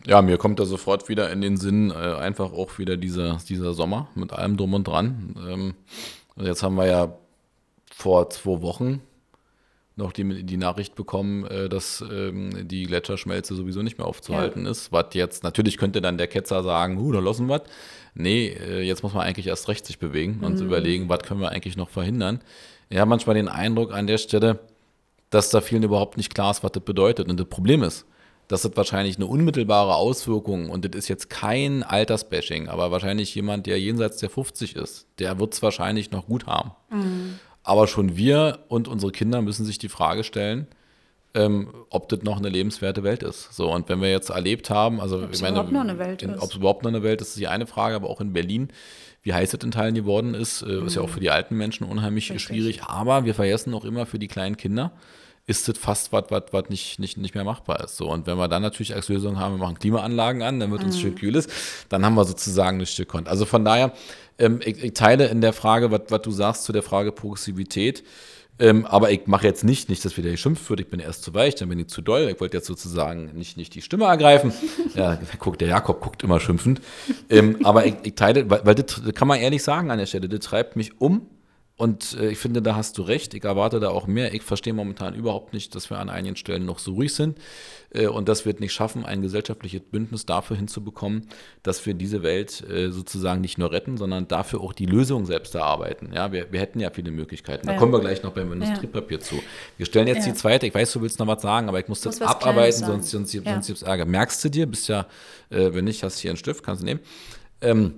Ja, 0.04 0.20
mir 0.20 0.36
kommt 0.36 0.58
da 0.58 0.64
sofort 0.64 1.08
wieder 1.08 1.30
in 1.30 1.40
den 1.40 1.56
Sinn, 1.56 1.90
äh, 1.90 1.94
einfach 1.94 2.52
auch 2.52 2.78
wieder 2.78 2.96
dieser, 2.96 3.38
dieser 3.48 3.72
Sommer 3.72 4.08
mit 4.16 4.32
allem 4.32 4.56
drum 4.56 4.74
und 4.74 4.88
dran. 4.88 5.36
Ähm, 5.48 5.74
jetzt 6.34 6.64
haben 6.64 6.74
wir 6.74 6.86
ja 6.86 7.12
vor 7.94 8.28
zwei 8.30 8.62
Wochen 8.62 9.00
noch 9.96 10.12
die, 10.12 10.44
die 10.44 10.56
Nachricht 10.56 10.94
bekommen, 10.94 11.44
äh, 11.46 11.68
dass 11.68 12.02
ähm, 12.10 12.66
die 12.66 12.84
Gletscherschmelze 12.84 13.54
sowieso 13.54 13.82
nicht 13.82 13.98
mehr 13.98 14.06
aufzuhalten 14.06 14.64
ja. 14.64 14.70
ist. 14.70 14.92
Was 14.92 15.06
jetzt, 15.12 15.44
natürlich 15.44 15.76
könnte 15.76 16.00
dann 16.00 16.18
der 16.18 16.28
Ketzer 16.28 16.62
sagen, 16.62 16.98
huh, 16.98 17.12
da 17.12 17.20
lassen 17.20 17.48
wir 17.48 17.62
Nee, 18.14 18.48
äh, 18.48 18.82
jetzt 18.82 19.02
muss 19.02 19.14
man 19.14 19.26
eigentlich 19.26 19.46
erst 19.46 19.68
recht 19.68 19.86
sich 19.86 19.98
bewegen 19.98 20.40
und 20.42 20.58
mhm. 20.58 20.66
überlegen, 20.66 21.08
was 21.08 21.20
können 21.20 21.40
wir 21.40 21.50
eigentlich 21.50 21.76
noch 21.76 21.88
verhindern. 21.88 22.40
Ich 22.90 22.98
habe 22.98 23.08
manchmal 23.08 23.34
den 23.34 23.48
Eindruck 23.48 23.92
an 23.92 24.06
der 24.06 24.18
Stelle, 24.18 24.58
dass 25.30 25.48
da 25.48 25.62
vielen 25.62 25.82
überhaupt 25.82 26.18
nicht 26.18 26.34
klar 26.34 26.50
ist, 26.50 26.62
was 26.62 26.72
das 26.72 26.84
bedeutet. 26.84 27.28
Und 27.28 27.40
das 27.40 27.48
Problem 27.48 27.82
ist, 27.82 28.04
dass 28.48 28.62
das 28.62 28.76
wahrscheinlich 28.76 29.16
eine 29.16 29.26
unmittelbare 29.26 29.94
Auswirkung, 29.94 30.68
und 30.68 30.84
das 30.84 30.94
ist 30.94 31.08
jetzt 31.08 31.30
kein 31.30 31.82
Altersbashing, 31.82 32.68
aber 32.68 32.90
wahrscheinlich 32.90 33.34
jemand, 33.34 33.66
der 33.66 33.80
jenseits 33.80 34.18
der 34.18 34.28
50 34.28 34.76
ist, 34.76 35.06
der 35.18 35.38
wird 35.38 35.54
es 35.54 35.62
wahrscheinlich 35.62 36.10
noch 36.10 36.26
gut 36.26 36.46
haben. 36.46 36.72
Mhm. 36.90 37.38
Aber 37.62 37.86
schon 37.86 38.16
wir 38.16 38.60
und 38.68 38.88
unsere 38.88 39.12
Kinder 39.12 39.42
müssen 39.42 39.64
sich 39.64 39.78
die 39.78 39.88
Frage 39.88 40.24
stellen, 40.24 40.66
ähm, 41.34 41.68
ob 41.90 42.08
das 42.08 42.22
noch 42.22 42.36
eine 42.36 42.48
lebenswerte 42.48 43.02
Welt 43.02 43.22
ist. 43.22 43.52
So, 43.52 43.72
und 43.72 43.88
wenn 43.88 44.00
wir 44.00 44.10
jetzt 44.10 44.30
erlebt 44.30 44.68
haben, 44.70 45.00
also 45.00 45.22
ob 45.22 45.32
es 45.32 45.40
überhaupt 45.40 45.72
noch 45.72 45.80
eine 45.80 45.98
Welt 45.98 46.22
in, 46.22 46.30
ist. 46.30 46.42
Ob 46.42 46.50
es 46.50 46.56
überhaupt 46.56 46.82
noch 46.82 46.90
eine 46.90 47.02
Welt 47.02 47.20
ist, 47.20 47.28
ist 47.28 47.38
die 47.38 47.48
eine 47.48 47.66
Frage, 47.66 47.94
aber 47.94 48.10
auch 48.10 48.20
in 48.20 48.32
Berlin, 48.32 48.68
wie 49.22 49.32
heiß 49.32 49.54
es 49.54 49.64
in 49.64 49.70
Teilen 49.70 49.94
geworden 49.94 50.34
ist, 50.34 50.62
äh, 50.62 50.66
mhm. 50.66 50.86
ist 50.86 50.96
ja 50.96 51.02
auch 51.02 51.08
für 51.08 51.20
die 51.20 51.30
alten 51.30 51.56
Menschen 51.56 51.86
unheimlich 51.86 52.30
Richtig. 52.30 52.42
schwierig. 52.42 52.82
Aber 52.84 53.24
wir 53.24 53.34
vergessen 53.34 53.72
auch 53.74 53.84
immer 53.84 54.04
für 54.04 54.18
die 54.18 54.28
kleinen 54.28 54.56
Kinder, 54.56 54.92
ist 55.46 55.68
das 55.68 55.76
fast 55.78 56.12
was, 56.12 56.24
was, 56.28 56.44
was 56.52 56.68
nicht, 56.68 56.98
nicht, 56.98 57.18
nicht 57.18 57.34
mehr 57.34 57.44
machbar 57.44 57.82
ist. 57.82 57.96
So, 57.96 58.08
und 58.08 58.26
wenn 58.26 58.36
wir 58.38 58.48
dann 58.48 58.62
natürlich 58.62 58.94
als 58.94 59.08
Lösung 59.08 59.38
haben, 59.38 59.54
wir 59.54 59.58
machen 59.58 59.78
Klimaanlagen 59.78 60.42
an, 60.42 60.60
damit 60.60 60.84
uns 60.84 60.96
mhm. 60.96 61.00
schön 61.00 61.14
kühl 61.16 61.34
ist, 61.34 61.50
dann 61.88 62.04
haben 62.04 62.14
wir 62.14 62.24
sozusagen 62.24 62.80
ein 62.80 62.86
Stück 62.86 63.08
Kont. 63.08 63.28
Also 63.28 63.44
von 63.44 63.64
daher, 63.64 63.92
ähm, 64.38 64.60
ich, 64.64 64.82
ich, 64.82 64.92
teile 64.94 65.26
in 65.26 65.40
der 65.40 65.52
Frage, 65.52 65.90
was, 65.90 66.02
was 66.08 66.22
du 66.22 66.30
sagst 66.30 66.64
zu 66.64 66.72
der 66.72 66.82
Frage 66.82 67.10
Progressivität, 67.10 68.04
ähm, 68.58 68.86
aber 68.86 69.10
ich 69.10 69.26
mache 69.26 69.46
jetzt 69.46 69.64
nicht, 69.64 69.88
nicht, 69.88 70.04
dass 70.04 70.16
wieder 70.16 70.30
geschimpft 70.30 70.68
wird, 70.70 70.78
ich 70.78 70.88
bin 70.88 71.00
erst 71.00 71.24
zu 71.24 71.34
weich, 71.34 71.54
dann 71.56 71.68
bin 71.68 71.78
ich 71.80 71.88
zu 71.88 72.02
doll. 72.02 72.28
Ich 72.32 72.40
wollte 72.40 72.58
jetzt 72.58 72.66
sozusagen 72.66 73.32
nicht, 73.34 73.56
nicht 73.56 73.74
die 73.74 73.82
Stimme 73.82 74.04
ergreifen. 74.04 74.52
Ja, 74.94 75.18
guckt, 75.38 75.62
der 75.62 75.68
Jakob 75.68 76.02
guckt 76.02 76.22
immer 76.22 76.38
schimpfend. 76.38 76.82
Ähm, 77.30 77.64
aber 77.64 77.86
ich, 77.86 77.94
ich, 78.02 78.14
teile, 78.14 78.48
weil, 78.50 78.60
weil 78.64 78.74
das 78.74 79.00
kann 79.14 79.26
man 79.26 79.40
ehrlich 79.40 79.62
sagen 79.62 79.90
an 79.90 79.98
der 79.98 80.04
Stelle, 80.04 80.28
das 80.28 80.40
treibt 80.40 80.76
mich 80.76 81.00
um 81.00 81.26
und 81.76 82.16
äh, 82.20 82.30
ich 82.30 82.38
finde, 82.38 82.60
da 82.60 82.76
hast 82.76 82.98
du 82.98 83.02
recht. 83.02 83.34
Ich 83.34 83.44
erwarte 83.44 83.80
da 83.80 83.88
auch 83.88 84.06
mehr. 84.06 84.34
Ich 84.34 84.42
verstehe 84.42 84.72
momentan 84.72 85.14
überhaupt 85.14 85.52
nicht, 85.54 85.74
dass 85.74 85.90
wir 85.90 85.98
an 85.98 86.10
einigen 86.10 86.36
Stellen 86.36 86.66
noch 86.66 86.78
so 86.78 86.92
ruhig 86.92 87.14
sind. 87.14 87.38
Äh, 87.90 88.06
und 88.06 88.28
dass 88.28 88.44
wir 88.44 88.54
es 88.54 88.60
nicht 88.60 88.72
schaffen, 88.72 89.04
ein 89.04 89.22
gesellschaftliches 89.22 89.80
Bündnis 89.80 90.26
dafür 90.26 90.56
hinzubekommen, 90.56 91.28
dass 91.62 91.84
wir 91.86 91.94
diese 91.94 92.22
Welt 92.22 92.62
äh, 92.68 92.90
sozusagen 92.90 93.40
nicht 93.40 93.58
nur 93.58 93.72
retten, 93.72 93.96
sondern 93.96 94.28
dafür 94.28 94.60
auch 94.60 94.74
die 94.74 94.86
Lösung 94.86 95.24
selbst 95.24 95.54
erarbeiten. 95.54 96.10
Ja, 96.14 96.30
wir, 96.30 96.52
wir 96.52 96.60
hätten 96.60 96.78
ja 96.78 96.90
viele 96.90 97.10
Möglichkeiten. 97.10 97.66
Da 97.66 97.72
ja. 97.72 97.78
kommen 97.78 97.92
wir 97.92 98.00
gleich 98.00 98.22
noch 98.22 98.32
beim 98.32 98.52
Industriepapier 98.52 99.18
ja. 99.18 99.24
zu. 99.24 99.42
Wir 99.78 99.86
stellen 99.86 100.08
jetzt 100.08 100.26
ja. 100.26 100.32
die 100.32 100.38
zweite. 100.38 100.66
Ich 100.66 100.74
weiß, 100.74 100.92
du 100.92 101.00
willst 101.00 101.18
noch 101.18 101.26
was 101.26 101.42
sagen, 101.42 101.68
aber 101.68 101.80
ich 101.80 101.88
muss 101.88 102.02
das 102.02 102.20
muss 102.20 102.28
abarbeiten, 102.28 102.80
sonst, 102.80 103.10
sonst, 103.10 103.32
sonst, 103.32 103.44
sonst 103.44 103.66
gibt 103.66 103.78
es 103.78 103.82
Ärger. 103.82 104.04
Merkst 104.04 104.44
du 104.44 104.50
dir? 104.50 104.66
Bist 104.66 104.88
ja, 104.88 105.06
wenn 105.48 105.84
nicht, 105.84 106.02
hast 106.02 106.18
du 106.18 106.22
hier 106.22 106.30
einen 106.30 106.38
Stift, 106.38 106.62
kannst 106.62 106.82
du 106.82 106.86
nehmen. 106.86 107.00
Ähm, 107.60 107.94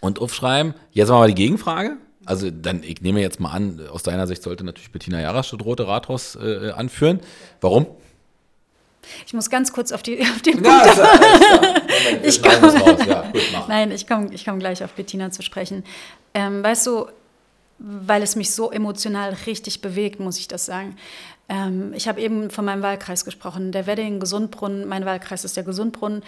und 0.00 0.20
aufschreiben. 0.20 0.74
Jetzt 0.90 1.08
machen 1.08 1.22
wir 1.22 1.28
die 1.28 1.34
Gegenfrage. 1.34 1.96
Also 2.26 2.50
dann, 2.50 2.82
ich 2.82 3.00
nehme 3.02 3.20
jetzt 3.20 3.40
mal 3.40 3.50
an, 3.50 3.80
aus 3.90 4.02
deiner 4.02 4.26
Sicht 4.26 4.42
sollte 4.42 4.64
natürlich 4.64 4.90
Bettina 4.90 5.20
Jarasch 5.20 5.50
das 5.50 5.60
Rote 5.60 5.86
Rathaus 5.86 6.36
äh, 6.36 6.70
anführen. 6.70 7.20
Warum? 7.60 7.86
Ich 9.26 9.34
muss 9.34 9.50
ganz 9.50 9.72
kurz 9.72 9.92
auf, 9.92 10.02
die, 10.02 10.20
auf 10.22 10.42
den 10.42 10.62
Punkt. 10.62 10.66
Ja, 10.66 10.94
ja, 10.94 12.22
ich 12.22 12.42
komm, 12.42 12.52
ja, 13.06 13.22
gut, 13.30 13.42
Nein, 13.68 13.90
ich 13.90 14.06
komme 14.06 14.32
ich 14.32 14.44
komm 14.44 14.58
gleich 14.58 14.82
auf 14.82 14.92
Bettina 14.92 15.30
zu 15.30 15.42
sprechen. 15.42 15.84
Ähm, 16.32 16.62
weißt 16.62 16.86
du, 16.86 17.06
weil 17.78 18.22
es 18.22 18.36
mich 18.36 18.52
so 18.52 18.70
emotional 18.70 19.36
richtig 19.46 19.80
bewegt, 19.80 20.20
muss 20.20 20.38
ich 20.38 20.48
das 20.48 20.66
sagen. 20.66 20.96
Ähm, 21.48 21.92
ich 21.94 22.08
habe 22.08 22.20
eben 22.20 22.50
von 22.50 22.64
meinem 22.64 22.82
Wahlkreis 22.82 23.24
gesprochen. 23.24 23.72
Der 23.72 23.86
Wedding, 23.86 24.20
Gesundbrunnen, 24.20 24.86
mein 24.86 25.04
Wahlkreis 25.04 25.44
ist 25.44 25.56
der 25.56 25.64
Gesundbrunnen. 25.64 26.22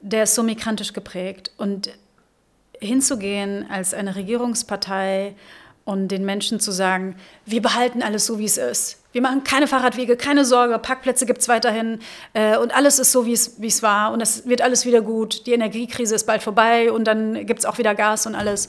Der 0.00 0.24
ist 0.24 0.34
so 0.34 0.42
migrantisch 0.42 0.92
geprägt. 0.92 1.50
Und 1.56 1.90
hinzugehen 2.84 3.66
als 3.70 3.94
eine 3.94 4.16
Regierungspartei 4.16 5.34
und 5.84 6.08
den 6.08 6.24
Menschen 6.24 6.60
zu 6.60 6.72
sagen, 6.72 7.16
wir 7.44 7.60
behalten 7.60 8.02
alles 8.02 8.26
so, 8.26 8.38
wie 8.38 8.44
es 8.44 8.56
ist. 8.56 9.00
Wir 9.12 9.22
machen 9.22 9.44
keine 9.44 9.68
Fahrradwege, 9.68 10.16
keine 10.16 10.44
Sorge, 10.44 10.78
Parkplätze 10.78 11.24
gibt 11.26 11.40
es 11.40 11.48
weiterhin 11.48 12.00
äh, 12.32 12.56
und 12.56 12.74
alles 12.74 12.98
ist 12.98 13.12
so, 13.12 13.26
wie 13.26 13.32
es 13.32 13.82
war 13.82 14.12
und 14.12 14.20
es 14.20 14.46
wird 14.46 14.60
alles 14.60 14.86
wieder 14.86 15.02
gut. 15.02 15.46
Die 15.46 15.52
Energiekrise 15.52 16.14
ist 16.14 16.26
bald 16.26 16.42
vorbei 16.42 16.90
und 16.90 17.04
dann 17.04 17.46
gibt 17.46 17.60
es 17.60 17.66
auch 17.66 17.78
wieder 17.78 17.94
Gas 17.94 18.26
und 18.26 18.34
alles. 18.34 18.68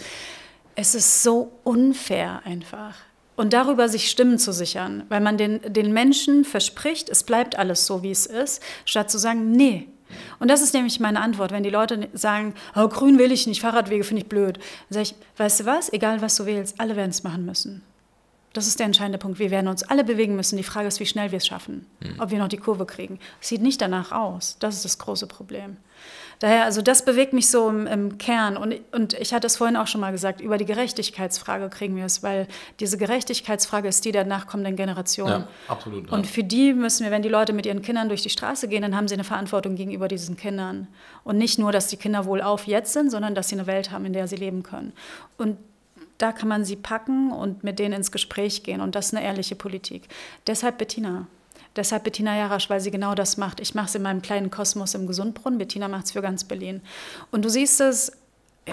Es 0.76 0.93
ist 0.93 1.24
so 1.24 1.51
unfair 1.63 2.41
einfach. 2.45 2.95
Und 3.38 3.53
darüber 3.53 3.89
sich 3.89 4.09
Stimmen 4.09 4.38
zu 4.38 4.53
sichern, 4.53 5.03
weil 5.09 5.20
man 5.20 5.38
den, 5.38 5.59
den 5.66 5.91
Menschen 5.91 6.45
verspricht, 6.45 7.09
es 7.09 7.24
bleibt 7.24 7.57
alles 7.57 7.86
so, 7.86 8.03
wie 8.03 8.11
es 8.11 8.26
ist, 8.26 8.61
statt 8.86 9.09
zu 9.09 9.18
sagen, 9.18 9.51
nee, 9.51 9.88
und 10.39 10.49
das 10.49 10.62
ist 10.62 10.74
nämlich 10.74 10.99
meine 10.99 11.22
Antwort, 11.22 11.51
wenn 11.51 11.64
die 11.64 11.70
Leute 11.70 12.10
sagen, 12.14 12.53
oh, 12.76 12.88
grün 12.88 13.18
will 13.18 13.32
ich 13.32 13.47
nicht, 13.47 13.62
Fahrradwege 13.62 14.03
finde 14.03 14.24
ich 14.24 14.30
blöd. 14.30 14.58
Dann 14.89 15.03
sage 15.03 15.03
ich, 15.03 15.16
weißt 15.38 15.62
du 15.62 15.66
was, 15.66 15.91
egal 15.93 16.22
was 16.22 16.36
du 16.36 16.45
wählst, 16.45 16.80
alle 16.80 16.95
werden 16.95 17.10
es 17.10 17.24
machen 17.24 17.45
müssen. 17.45 17.82
Das 18.53 18.68
ist 18.68 18.80
der 18.80 18.86
entscheidende 18.86 19.18
Punkt. 19.18 19.38
Wir 19.38 19.51
werden 19.51 19.68
uns 19.68 19.84
alle 19.84 20.06
bewegen 20.06 20.38
müssen. 20.38 20.56
Die 20.56 20.64
Frage 20.64 20.88
ist, 20.88 21.01
wie 21.01 21.06
schnell 21.06 21.32
wir 21.32 21.38
es 21.38 21.45
schaffen, 21.45 21.86
mhm. 21.99 22.22
ob 22.22 22.32
wir 22.32 22.39
noch 22.39 22.47
die 22.47 22.58
Kurve 22.58 22.86
kriegen. 22.86 23.20
Es 23.41 23.49
sieht 23.49 23.62
nicht 23.62 23.82
danach 23.82 24.14
aus. 24.14 24.56
Das 24.60 24.76
ist 24.76 24.86
das 24.86 24.97
große 24.97 25.28
Problem. 25.28 25.76
Daher, 26.40 26.66
also 26.66 26.82
das 26.82 27.06
bewegt 27.06 27.34
mich 27.34 27.50
so 27.50 27.70
im, 27.70 27.88
im, 27.88 28.18
Kern. 28.18 28.58
Und, 28.58 28.76
und 28.92 29.14
ich 29.14 29.34
hatte 29.34 29.48
es 29.48 29.58
vorhin 29.58 29.78
auch 29.78 29.88
schon 29.88 30.02
mal 30.02 30.12
gesagt, 30.12 30.42
über 30.42 30.58
die 30.58 30.66
Gerechtigkeitsfrage 30.66 31.70
kriegen 31.70 31.96
wir 31.96 32.06
es, 32.06 32.24
weil 32.24 32.48
diese 32.80 32.98
Gerechtigkeitsfrage 32.98 33.88
ist 33.88 34.04
die 34.06 34.12
der 34.12 34.26
nachkommenden 34.26 34.76
Generation. 34.76 35.30
Ja, 35.30 35.48
absolut. 35.68 36.12
Und 36.12 36.28
für 36.28 36.44
die 36.44 36.74
müssen 36.74 37.04
wir, 37.04 37.12
wenn 37.12 37.22
die 37.22 37.30
Leute 37.30 37.54
mit 37.54 37.66
ihren 37.66 37.82
Kindern 37.82 38.10
durch 38.10 38.22
die 38.22 38.30
Straße 38.30 38.68
gehen, 38.68 38.82
dann 38.82 38.96
haben 38.96 39.08
sie 39.08 39.16
eine 39.16 39.24
Verantwortung 39.24 39.76
gegenüber 39.76 40.08
diesen 40.08 40.38
Kindern. 40.38 40.88
Und 41.24 41.38
nicht 41.38 41.58
nur, 41.58 41.72
dass 41.72 41.88
die 41.88 41.98
Kinder 41.98 42.26
wohl 42.26 42.42
auf 42.42 42.68
jetzt 42.68 42.94
sind, 42.94 43.10
sondern 43.10 43.36
dass 43.36 43.50
sie 43.50 43.56
eine 43.56 43.68
Welt 43.68 43.92
haben, 43.92 44.06
in 44.06 44.14
der 44.14 44.28
sie 44.28 44.36
leben 44.36 44.64
können. 44.64 44.94
Und 45.38 45.58
da 46.18 46.32
kann 46.32 46.48
man 46.48 46.64
sie 46.64 46.76
packen 46.76 47.32
und 47.32 47.64
mit 47.64 47.80
denen 47.80 47.94
ins 47.94 48.12
Gespräch 48.12 48.64
gehen. 48.64 48.82
Und 48.82 48.96
das 48.96 49.08
ist 49.08 49.16
eine 49.16 49.26
ehrliche 49.26 49.56
Politik. 49.56 50.08
Deshalb 50.48 50.78
Bettina. 50.78 51.28
Deshalb 51.76 52.04
Bettina 52.04 52.36
Jarasch, 52.38 52.70
weil 52.70 52.80
sie 52.80 52.92
genau 52.92 53.16
das 53.16 53.38
macht. 53.38 53.60
Ich 53.60 53.76
mache 53.76 53.88
es 53.88 53.96
in 53.96 54.02
meinem 54.02 54.22
kleinen 54.22 54.50
Kosmos 54.50 54.94
im 54.94 55.08
Gesundbrunnen. 55.08 55.60
Bettina 55.60 55.88
macht 55.88 56.06
es 56.06 56.12
für 56.12 56.22
ganz 56.22 56.44
Berlin. 56.44 56.82
Und 57.32 57.44
du 57.44 57.50
siehst 57.50 57.82
es, 57.82 58.14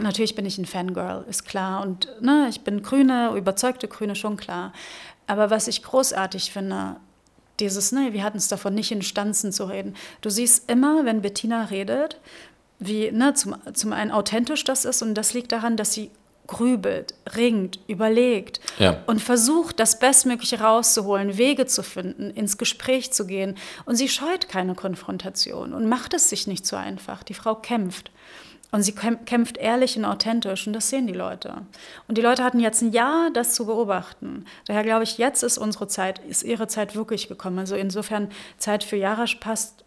natürlich 0.01 0.35
bin 0.35 0.47
ich 0.47 0.59
ein 0.59 0.67
Fangirl, 0.67 1.25
ist 1.29 1.45
klar. 1.45 1.83
Und 1.83 2.09
ne, 2.21 2.47
ich 2.49 2.63
bin 2.63 2.83
Grüne, 2.83 3.35
überzeugte 3.37 3.89
Grüne, 3.89 4.15
schon 4.15 4.37
klar. 4.37 4.73
Aber 5.27 5.51
was 5.51 5.69
ich 5.69 5.83
großartig 5.83 6.53
finde, 6.53 6.97
dieses, 7.61 7.93
ne, 7.93 8.13
wir 8.13 8.23
hatten 8.23 8.39
es 8.39 8.49
davon, 8.49 8.75
nicht 8.75 8.93
in 8.93 9.03
Stanzen 9.03 9.53
zu 9.53 9.65
reden. 9.65 9.95
Du 10.21 10.31
siehst 10.31 10.71
immer, 10.71 11.05
wenn 11.05 11.23
Bettina 11.23 11.65
redet, 11.65 12.21
wie 12.79 13.11
ne, 13.11 13.35
zum, 13.35 13.57
zum 13.73 13.93
einen 13.93 14.11
authentisch 14.11 14.65
das 14.65 14.85
ist 14.85 15.03
und 15.03 15.15
das 15.15 15.35
liegt 15.35 15.53
daran, 15.53 15.77
dass 15.77 15.93
sie 15.93 16.11
grübelt, 16.53 17.15
ringt, 17.35 17.81
überlegt 17.89 18.61
ja. 18.79 19.03
und 19.07 19.21
versucht, 19.21 19.81
das 19.81 19.99
Bestmögliche 19.99 20.61
rauszuholen, 20.61 21.39
Wege 21.39 21.67
zu 21.67 21.83
finden, 21.83 22.31
ins 22.31 22.59
Gespräch 22.59 23.13
zu 23.13 23.27
gehen. 23.27 23.57
Und 23.87 23.97
sie 23.97 24.09
scheut 24.09 24.49
keine 24.49 24.75
Konfrontation 24.75 25.73
und 25.73 25.89
macht 25.89 26.15
es 26.15 26.29
sich 26.29 26.47
nicht 26.47 26.67
so 26.67 26.77
einfach. 26.77 27.23
Die 27.23 27.35
Frau 27.35 27.55
kämpft. 27.55 28.11
Und 28.71 28.83
sie 28.83 28.95
kämpft 28.95 29.59
ehrlich 29.59 29.99
und 29.99 30.07
authentisch 30.07 30.67
und 30.67 30.73
das 30.73 30.89
sehen 30.89 31.07
die 31.07 31.13
Leute. 31.13 31.57
Und 32.09 32.17
die 32.17 32.23
Leute 32.23 32.43
hatten 32.43 32.59
jetzt 32.59 32.81
ein 32.81 32.93
Jahr, 32.93 33.31
das 33.31 33.55
zu 33.55 33.67
beobachten. 33.67 34.47
Daher 34.67 34.83
glaube 34.83 35.05
ich, 35.05 35.19
jetzt 35.19 35.43
ist 35.43 35.59
unsere 35.59 35.89
Zeit, 35.89 36.21
ist 36.21 36.43
ihre 36.43 36.69
Zeit 36.69 36.95
wirklich 36.95 37.29
gekommen. 37.29 37.59
Also 37.59 37.77
insofern 37.77 38.31
Zeit 38.57 38.83
für 38.83 38.97
Jarasch 38.97 39.35
passt, 39.37 39.85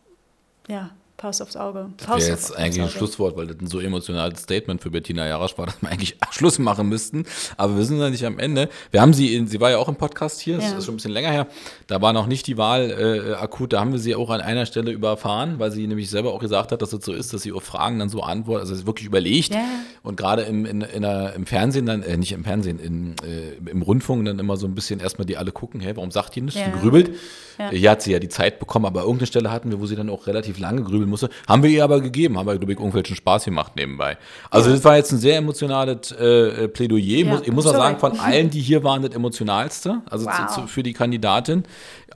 ja, 0.67 0.91
Faust 1.17 1.41
aufs 1.41 1.55
Auge. 1.55 1.89
Das 1.97 2.07
Faust 2.07 2.21
wäre 2.27 2.31
jetzt 2.31 2.57
eigentlich 2.57 2.83
ein. 2.83 2.89
Schlusswort, 2.89 3.37
weil 3.37 3.47
das 3.47 3.57
ein 3.61 3.67
so 3.67 3.79
emotionales 3.79 4.41
Statement 4.41 4.81
für 4.81 4.89
Bettina 4.91 5.25
Jarasch 5.25 5.57
war, 5.57 5.65
dass 5.67 5.81
wir 5.81 5.89
eigentlich 5.89 6.17
Schluss 6.31 6.59
machen 6.59 6.89
müssten. 6.89 7.23
Aber 7.55 7.77
wir 7.77 7.85
sind 7.85 7.99
ja 7.99 8.09
nicht 8.09 8.25
am 8.25 8.37
Ende. 8.37 8.69
Wir 8.91 9.01
haben 9.01 9.13
sie, 9.13 9.33
in, 9.35 9.47
sie 9.47 9.61
war 9.61 9.71
ja 9.71 9.77
auch 9.77 9.87
im 9.87 9.95
Podcast 9.95 10.41
hier, 10.41 10.57
das 10.57 10.71
Ja. 10.71 10.77
ist 10.77 10.85
schon 10.85 10.95
ein 10.95 10.97
bisschen 10.97 11.11
länger 11.11 11.31
her. 11.31 11.47
Da 11.87 12.01
war 12.01 12.11
noch 12.13 12.27
nicht 12.27 12.47
die 12.47 12.57
Wahl 12.57 12.91
äh, 13.31 13.33
akut, 13.35 13.71
da 13.73 13.79
haben 13.79 13.91
wir 13.93 13.99
sie 13.99 14.13
auch 14.15 14.29
an 14.29 14.41
einer 14.41 14.65
Stelle 14.65 14.91
überfahren, 14.91 15.57
weil 15.57 15.71
sie 15.71 15.87
nämlich 15.87 16.09
selber 16.09 16.33
auch 16.33 16.39
gesagt 16.39 16.71
hat, 16.73 16.81
dass 16.81 16.91
es 16.91 17.05
so 17.05 17.13
ist, 17.13 17.33
dass 17.33 17.41
sie 17.43 17.53
auf 17.53 17.63
Fragen 17.63 17.97
dann 17.99 18.09
so 18.09 18.21
antwortet, 18.21 18.69
also 18.69 18.85
wirklich 18.85 19.07
überlegt. 19.07 19.53
Ja. 19.53 19.63
Und 20.03 20.17
gerade 20.17 20.43
im, 20.43 20.65
in, 20.65 20.81
in 20.81 21.01
der, 21.01 21.33
im 21.33 21.45
Fernsehen 21.45 21.85
dann, 21.85 22.03
äh, 22.03 22.17
nicht 22.17 22.33
im 22.33 22.43
Fernsehen, 22.43 22.77
in, 22.79 23.15
äh, 23.25 23.69
im 23.69 23.81
Rundfunk 23.81 24.25
dann 24.25 24.37
immer 24.39 24.57
so 24.57 24.67
ein 24.67 24.75
bisschen 24.75 24.99
erstmal 24.99 25.25
die 25.25 25.37
alle 25.37 25.51
gucken, 25.51 25.79
hey, 25.79 25.95
warum 25.95 26.11
sagt 26.11 26.35
die 26.35 26.41
nicht? 26.41 26.57
Ja. 26.57 26.69
Grübelt. 26.69 27.11
Ja. 27.57 27.69
Hier 27.69 27.91
hat 27.91 28.01
sie 28.01 28.11
ja 28.11 28.19
die 28.19 28.27
Zeit 28.27 28.59
bekommen, 28.59 28.85
aber 28.85 29.01
irgendeine 29.01 29.27
Stelle 29.27 29.49
hatten 29.49 29.71
wir, 29.71 29.79
wo 29.79 29.85
sie 29.85 29.95
dann 29.95 30.09
auch 30.09 30.27
relativ 30.27 30.59
lange 30.59 30.81
grübeln 31.05 31.09
musste. 31.11 31.29
Haben 31.47 31.63
wir 31.63 31.69
ihr 31.69 31.83
aber 31.83 32.01
gegeben, 32.01 32.37
haben 32.37 32.47
wir, 32.47 32.57
glaube 32.57 32.73
ich, 32.73 32.77
irgendwelchen 32.79 33.15
Spaß 33.15 33.45
gemacht 33.45 33.73
nebenbei. 33.75 34.17
Also 34.49 34.71
das 34.71 34.83
war 34.83 34.97
jetzt 34.97 35.11
ein 35.11 35.19
sehr 35.19 35.37
emotionales 35.37 36.11
äh, 36.11 36.67
Plädoyer. 36.67 37.25
Ja, 37.25 37.41
ich 37.43 37.51
muss 37.51 37.65
auch 37.65 37.73
sagen, 37.73 37.99
von 37.99 38.19
allen, 38.19 38.49
die 38.49 38.61
hier 38.61 38.83
waren, 38.83 39.01
das 39.03 39.13
emotionalste. 39.13 40.01
Also 40.09 40.25
Wow. 40.25 40.47
zu, 40.53 40.61
zu, 40.61 40.67
für 40.67 40.83
die 40.83 40.93
Kandidatin. 40.93 41.63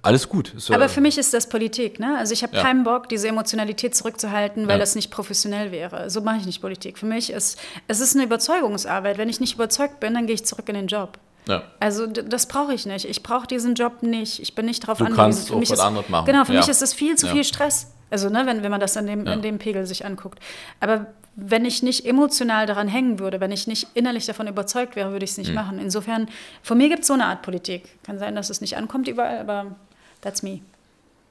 Alles 0.02 0.30
gut. 0.30 0.54
Äh, 0.70 0.74
Aber 0.74 0.88
für 0.90 1.02
mich 1.02 1.18
ist 1.18 1.34
das 1.34 1.48
Politik. 1.50 2.00
Ne? 2.00 2.16
Also 2.18 2.34
ich 2.34 2.42
habe 2.44 2.56
Ja. 2.56 2.64
keinen 2.64 2.84
Bock, 2.84 3.10
diese 3.10 3.28
Emotionalität 3.28 3.94
zurückzuhalten, 3.96 4.64
weil 4.68 4.76
Ja. 4.76 4.80
das 4.80 4.96
nicht 4.96 5.12
professionell 5.12 5.72
wäre. 5.72 6.10
So 6.10 6.22
mache 6.22 6.38
ich 6.38 6.46
nicht 6.46 6.62
Politik. 6.62 6.98
Für 6.98 7.06
mich 7.06 7.32
ist 7.32 7.60
es 7.88 8.00
ist 8.00 8.16
eine 8.16 8.24
Überzeugungsarbeit. 8.26 9.18
Wenn 9.18 9.30
ich 9.30 9.40
nicht 9.40 9.56
überzeugt 9.56 10.00
bin, 10.00 10.14
dann 10.14 10.26
gehe 10.26 10.36
ich 10.36 10.46
zurück 10.46 10.68
in 10.70 10.76
den 10.76 10.88
Job. 10.88 11.18
ja. 11.48 11.64
Also 11.80 12.08
das 12.08 12.48
brauche 12.48 12.74
ich 12.74 12.86
nicht. 12.86 13.06
Ich 13.06 13.24
brauche 13.24 13.46
diesen 13.48 13.74
Job 13.76 14.02
nicht. 14.02 14.40
Ich 14.40 14.56
bin 14.56 14.66
nicht 14.66 14.84
darauf 14.84 15.00
Du 15.00 15.04
angewiesen. 15.06 15.24
kannst 15.24 15.48
Für 15.50 15.56
auch 15.56 15.62
was 15.62 15.70
ist, 15.72 15.80
anderes 15.80 16.10
machen. 16.10 16.26
Genau, 16.26 16.46
für 16.46 16.54
mich 16.54 16.68
ist 16.68 16.82
das 16.82 16.94
viel 16.94 17.16
zu 17.18 17.28
viel 17.28 17.44
Stress. 17.44 17.88
Also 18.10 18.30
ne, 18.30 18.44
wenn, 18.46 18.64
wenn 18.64 18.72
man 18.72 18.80
das 18.80 18.98
an 18.98 19.08
dem, 19.08 19.26
Ja. 19.26 19.34
in 19.34 19.42
dem 19.42 19.58
Pegel 19.60 19.86
sich 19.86 20.06
anguckt. 20.06 20.40
Aber 20.80 21.08
wenn 21.36 21.64
ich 21.66 21.84
nicht 21.84 22.06
emotional 22.06 22.66
daran 22.66 22.88
hängen 22.88 23.20
würde, 23.20 23.40
wenn 23.40 23.52
ich 23.52 23.66
nicht 23.68 23.88
innerlich 23.94 24.26
davon 24.26 24.48
überzeugt 24.48 24.96
wäre, 24.96 25.12
würde 25.12 25.24
ich 25.24 25.32
es 25.32 25.38
nicht 25.38 25.54
machen. 25.54 25.80
Insofern, 25.80 26.28
von 26.64 26.78
mir 26.78 26.90
gibt 26.90 27.02
es 27.02 27.08
so 27.08 27.14
eine 27.14 27.26
Art 27.26 27.44
Politik. 27.44 27.84
Kann 28.04 28.20
sein, 28.20 28.36
dass 28.36 28.50
es 28.50 28.62
nicht 28.62 28.76
ankommt 28.78 29.08
überall, 29.08 29.38
aber 29.40 29.76
that's 30.22 30.44
me. 30.44 30.60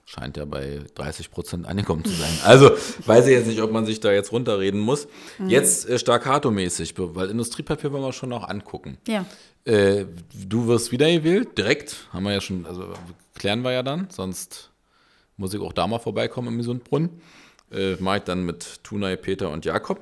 Scheint 0.07 0.39
ja 0.39 0.47
bei 0.47 0.81
30 0.95 1.31
Prozent 1.31 1.67
angekommen 1.67 2.03
zu 2.03 2.13
sein. 2.13 2.31
Also 2.43 2.71
weiß 3.05 3.27
ich 3.27 3.33
jetzt 3.33 3.47
nicht, 3.47 3.61
ob 3.61 3.71
man 3.73 3.85
sich 3.85 4.01
da 4.01 4.11
jetzt 4.11 4.33
runterreden 4.33 4.81
muss. 4.81 5.07
Mhm. 5.39 5.51
Jetzt 5.51 5.87
äh, 5.87 5.99
staccato-mäßig, 5.99 6.95
weil 6.97 7.29
Industriepapier 7.29 7.93
wollen 7.93 8.03
wir 8.05 8.13
schon 8.15 8.31
noch 8.31 8.49
angucken. 8.49 8.97
Ja. 9.07 9.27
Äh, 9.67 10.07
du 10.33 10.67
wirst 10.67 10.93
wiedergewählt, 10.93 11.59
direkt, 11.59 12.07
haben 12.15 12.23
wir 12.25 12.33
ja 12.33 12.41
schon, 12.41 12.65
also 12.65 12.87
klären 13.35 13.61
wir 13.61 13.73
ja 13.73 13.83
dann, 13.83 14.09
sonst 14.11 14.71
muss 15.39 15.55
ich 15.55 15.61
auch 15.61 15.73
da 15.73 15.87
mal 15.87 15.99
vorbeikommen 15.99 16.49
im 16.49 16.59
Gesundbrunnen. 16.59 17.09
Äh, 17.73 17.97
Mache 17.97 18.19
ich 18.19 18.23
dann 18.25 18.45
mit 18.45 18.83
Tunay, 18.85 19.17
Peter 19.17 19.51
und 19.51 19.65
Jakob. 19.65 20.01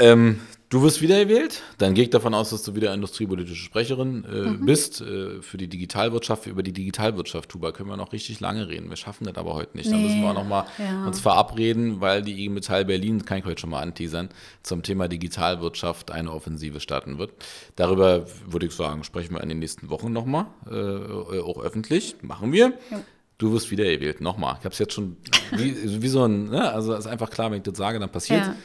Ähm, 0.00 0.38
du 0.68 0.82
wirst 0.82 1.00
wiedergewählt, 1.02 1.62
dann 1.78 1.94
gehe 1.94 2.04
ich 2.04 2.10
davon 2.10 2.34
aus, 2.34 2.50
dass 2.50 2.62
du 2.62 2.76
wieder 2.76 2.94
industriepolitische 2.94 3.64
Sprecherin 3.64 4.24
äh, 4.24 4.64
bist 4.64 5.00
äh, 5.00 5.42
für 5.42 5.56
die 5.58 5.66
Digitalwirtschaft. 5.68 6.46
Über 6.46 6.62
die 6.62 6.72
Digitalwirtschaft, 6.72 7.48
Tuba, 7.48 7.72
können 7.72 7.88
wir 7.88 7.96
noch 7.96 8.12
richtig 8.12 8.38
lange 8.38 8.68
reden. 8.68 8.88
Wir 8.90 8.96
schaffen 8.96 9.24
das 9.24 9.36
aber 9.36 9.54
heute 9.54 9.76
nicht. 9.76 9.90
Da 9.90 9.96
Nee, 9.96 10.04
müssen 10.04 10.22
wir 10.22 10.30
auch 10.30 10.34
noch 10.34 10.46
mal 10.46 10.66
ja. 10.78 11.04
uns 11.06 11.18
verabreden, 11.18 12.00
weil 12.00 12.22
die 12.22 12.32
IG 12.44 12.48
Metall 12.48 12.84
Berlin, 12.84 13.24
kann 13.24 13.38
ich 13.38 13.44
heute 13.44 13.60
schon 13.60 13.70
mal 13.70 13.82
anteasern, 13.82 14.28
zum 14.62 14.82
Thema 14.84 15.08
Digitalwirtschaft 15.08 16.12
eine 16.12 16.32
Offensive 16.32 16.78
starten 16.78 17.18
wird. 17.18 17.32
Darüber 17.74 18.26
würde 18.46 18.66
ich 18.66 18.72
sagen, 18.72 19.02
sprechen 19.02 19.34
wir 19.34 19.42
in 19.42 19.48
den 19.48 19.58
nächsten 19.58 19.90
Wochen 19.90 20.12
nochmal, 20.12 20.46
äh, 20.70 21.40
auch 21.40 21.60
öffentlich. 21.60 22.16
Machen 22.22 22.52
wir. 22.52 22.72
Ja. 22.90 23.00
Du 23.38 23.52
wirst 23.52 23.70
wiedergewählt, 23.70 24.20
nochmal. 24.20 24.56
Ich 24.58 24.64
habe 24.64 24.72
es 24.72 24.78
jetzt 24.78 24.92
schon, 24.92 25.16
wie, 25.52 26.02
wie 26.02 26.08
so 26.08 26.24
ein, 26.24 26.50
ne? 26.50 26.72
also 26.72 26.94
ist 26.94 27.06
einfach 27.06 27.30
klar, 27.30 27.50
wenn 27.50 27.58
ich 27.58 27.62
das 27.62 27.76
sage, 27.76 27.98
dann 27.98 28.10
passiert 28.10 28.46
Ja. 28.46 28.56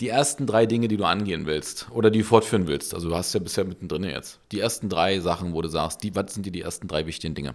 Die 0.00 0.10
ersten 0.10 0.46
drei 0.46 0.64
Dinge, 0.64 0.86
die 0.86 0.96
du 0.96 1.04
angehen 1.04 1.44
willst 1.46 1.88
oder 1.90 2.08
die 2.10 2.22
fortführen 2.22 2.68
willst, 2.68 2.94
also 2.94 3.08
du 3.08 3.16
hast 3.16 3.32
ja 3.32 3.40
bisher 3.40 3.64
mittendrin 3.64 4.04
jetzt, 4.04 4.38
die 4.52 4.60
ersten 4.60 4.88
drei 4.88 5.18
Sachen, 5.18 5.54
wo 5.54 5.60
du 5.60 5.68
sagst, 5.68 6.04
die, 6.04 6.14
was 6.14 6.34
sind 6.34 6.46
dir 6.46 6.52
die 6.52 6.60
ersten 6.60 6.86
drei 6.86 7.04
wichtigen 7.04 7.34
Dinge? 7.34 7.54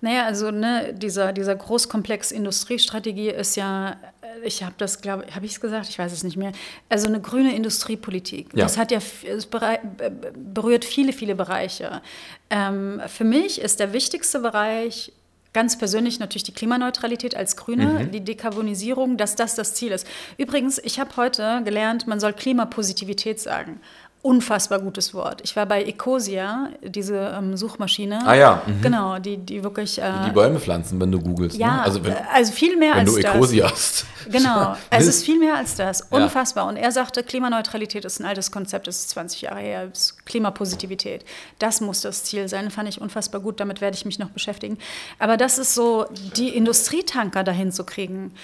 Naja, 0.00 0.26
also 0.26 0.50
ne, 0.50 0.92
dieser, 0.92 1.32
dieser 1.32 1.54
Großkomplex 1.54 2.30
Industriestrategie 2.30 3.30
ist 3.30 3.56
ja, 3.56 3.96
ich 4.42 4.62
habe 4.62 4.74
das, 4.76 5.00
glaube 5.00 5.24
ich, 5.26 5.34
habe 5.34 5.46
ich 5.46 5.52
es 5.52 5.60
gesagt? 5.60 5.88
Ich 5.88 5.98
weiß 5.98 6.12
es 6.12 6.24
nicht 6.24 6.36
mehr. 6.36 6.52
Also 6.90 7.08
eine 7.08 7.20
grüne 7.20 7.54
Industriepolitik. 7.54 8.48
Ja. 8.52 8.64
Das 8.64 8.76
hat 8.76 8.90
ja, 8.90 8.98
es 8.98 9.46
berührt 9.46 10.84
viele, 10.84 11.14
viele 11.14 11.34
Bereiche. 11.34 12.02
Ähm, 12.50 13.00
für 13.06 13.24
mich 13.24 13.60
ist 13.60 13.80
der 13.80 13.94
wichtigste 13.94 14.40
Bereich 14.40 15.12
Ganz 15.52 15.76
persönlich 15.76 16.18
natürlich 16.18 16.44
die 16.44 16.52
Klimaneutralität 16.52 17.36
als 17.36 17.56
Grüne, 17.56 18.08
die 18.12 18.20
Dekarbonisierung, 18.24 19.18
dass 19.18 19.36
das 19.36 19.54
das 19.54 19.74
Ziel 19.74 19.92
ist. 19.92 20.06
Übrigens, 20.38 20.78
ich 20.78 20.98
habe 20.98 21.10
heute 21.16 21.60
gelernt, 21.64 22.06
man 22.06 22.20
soll 22.20 22.32
Klimapositivität 22.32 23.38
sagen. 23.38 23.80
Unfassbar 24.22 24.78
gutes 24.78 25.12
Wort. 25.14 25.40
Ich 25.42 25.56
war 25.56 25.66
bei 25.66 25.82
Ecosia, 25.82 26.68
diese 26.80 27.34
ähm, 27.36 27.56
Suchmaschine. 27.56 28.20
Ah 28.24 28.34
ja, 28.34 28.62
mhm. 28.66 28.80
Genau, 28.80 29.18
die, 29.18 29.36
die 29.36 29.64
wirklich. 29.64 30.00
Äh, 30.00 30.12
Die 30.26 30.30
Bäume 30.30 30.60
pflanzen, 30.60 31.00
wenn 31.00 31.10
du 31.10 31.20
googelst. 31.20 31.58
ja, 31.58 31.78
ne? 31.78 31.82
Also 31.82 32.04
wenn, 32.04 32.12
äh, 32.12 32.22
also 32.32 32.52
viel 32.52 32.76
mehr 32.76 32.92
wenn 32.92 33.00
als 33.00 33.12
du 33.14 33.20
das. 33.20 33.34
Ecosia 33.34 33.70
hast. 33.70 34.06
Genau, 34.30 34.76
es 34.90 35.06
ist 35.06 35.24
viel 35.24 35.38
mehr 35.38 35.56
als 35.56 35.76
das. 35.76 36.00
Ja. 36.10 36.18
Unfassbar. 36.18 36.66
Und 36.66 36.76
er 36.76 36.92
sagte, 36.92 37.22
Klimaneutralität 37.22 38.04
ist 38.04 38.20
ein 38.20 38.26
altes 38.26 38.50
Konzept, 38.50 38.86
das 38.86 39.00
ist 39.00 39.10
20 39.10 39.42
Jahre 39.42 39.60
her, 39.60 39.88
Klimapositivität. 40.24 41.24
Das 41.58 41.80
muss 41.80 42.00
das 42.00 42.24
Ziel 42.24 42.48
sein, 42.48 42.70
fand 42.70 42.88
ich 42.88 43.00
unfassbar 43.00 43.40
gut, 43.40 43.60
damit 43.60 43.80
werde 43.80 43.96
ich 43.96 44.04
mich 44.04 44.18
noch 44.18 44.30
beschäftigen. 44.30 44.78
Aber 45.18 45.36
das 45.36 45.58
ist 45.58 45.74
so, 45.74 46.06
die 46.36 46.48
Industrietanker 46.50 47.44
dahin 47.44 47.72
zu 47.72 47.84
kriegen. 47.84 48.34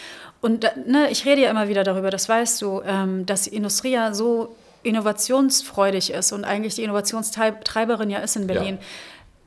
Und 0.40 0.70
ne, 0.86 1.10
ich 1.10 1.24
rede 1.24 1.42
ja 1.42 1.50
immer 1.50 1.68
wieder 1.68 1.84
darüber, 1.84 2.10
das 2.10 2.28
weißt 2.28 2.62
du, 2.62 2.82
ähm, 2.84 3.26
dass 3.26 3.42
die 3.42 3.56
Industrie 3.56 3.92
ja 3.92 4.14
so 4.14 4.54
innovationsfreudig 4.82 6.12
ist 6.12 6.32
und 6.32 6.44
eigentlich 6.44 6.76
die 6.76 6.84
Innovationstreiberin 6.84 8.10
ja 8.10 8.18
ist 8.20 8.36
in 8.36 8.46
Berlin. 8.46 8.78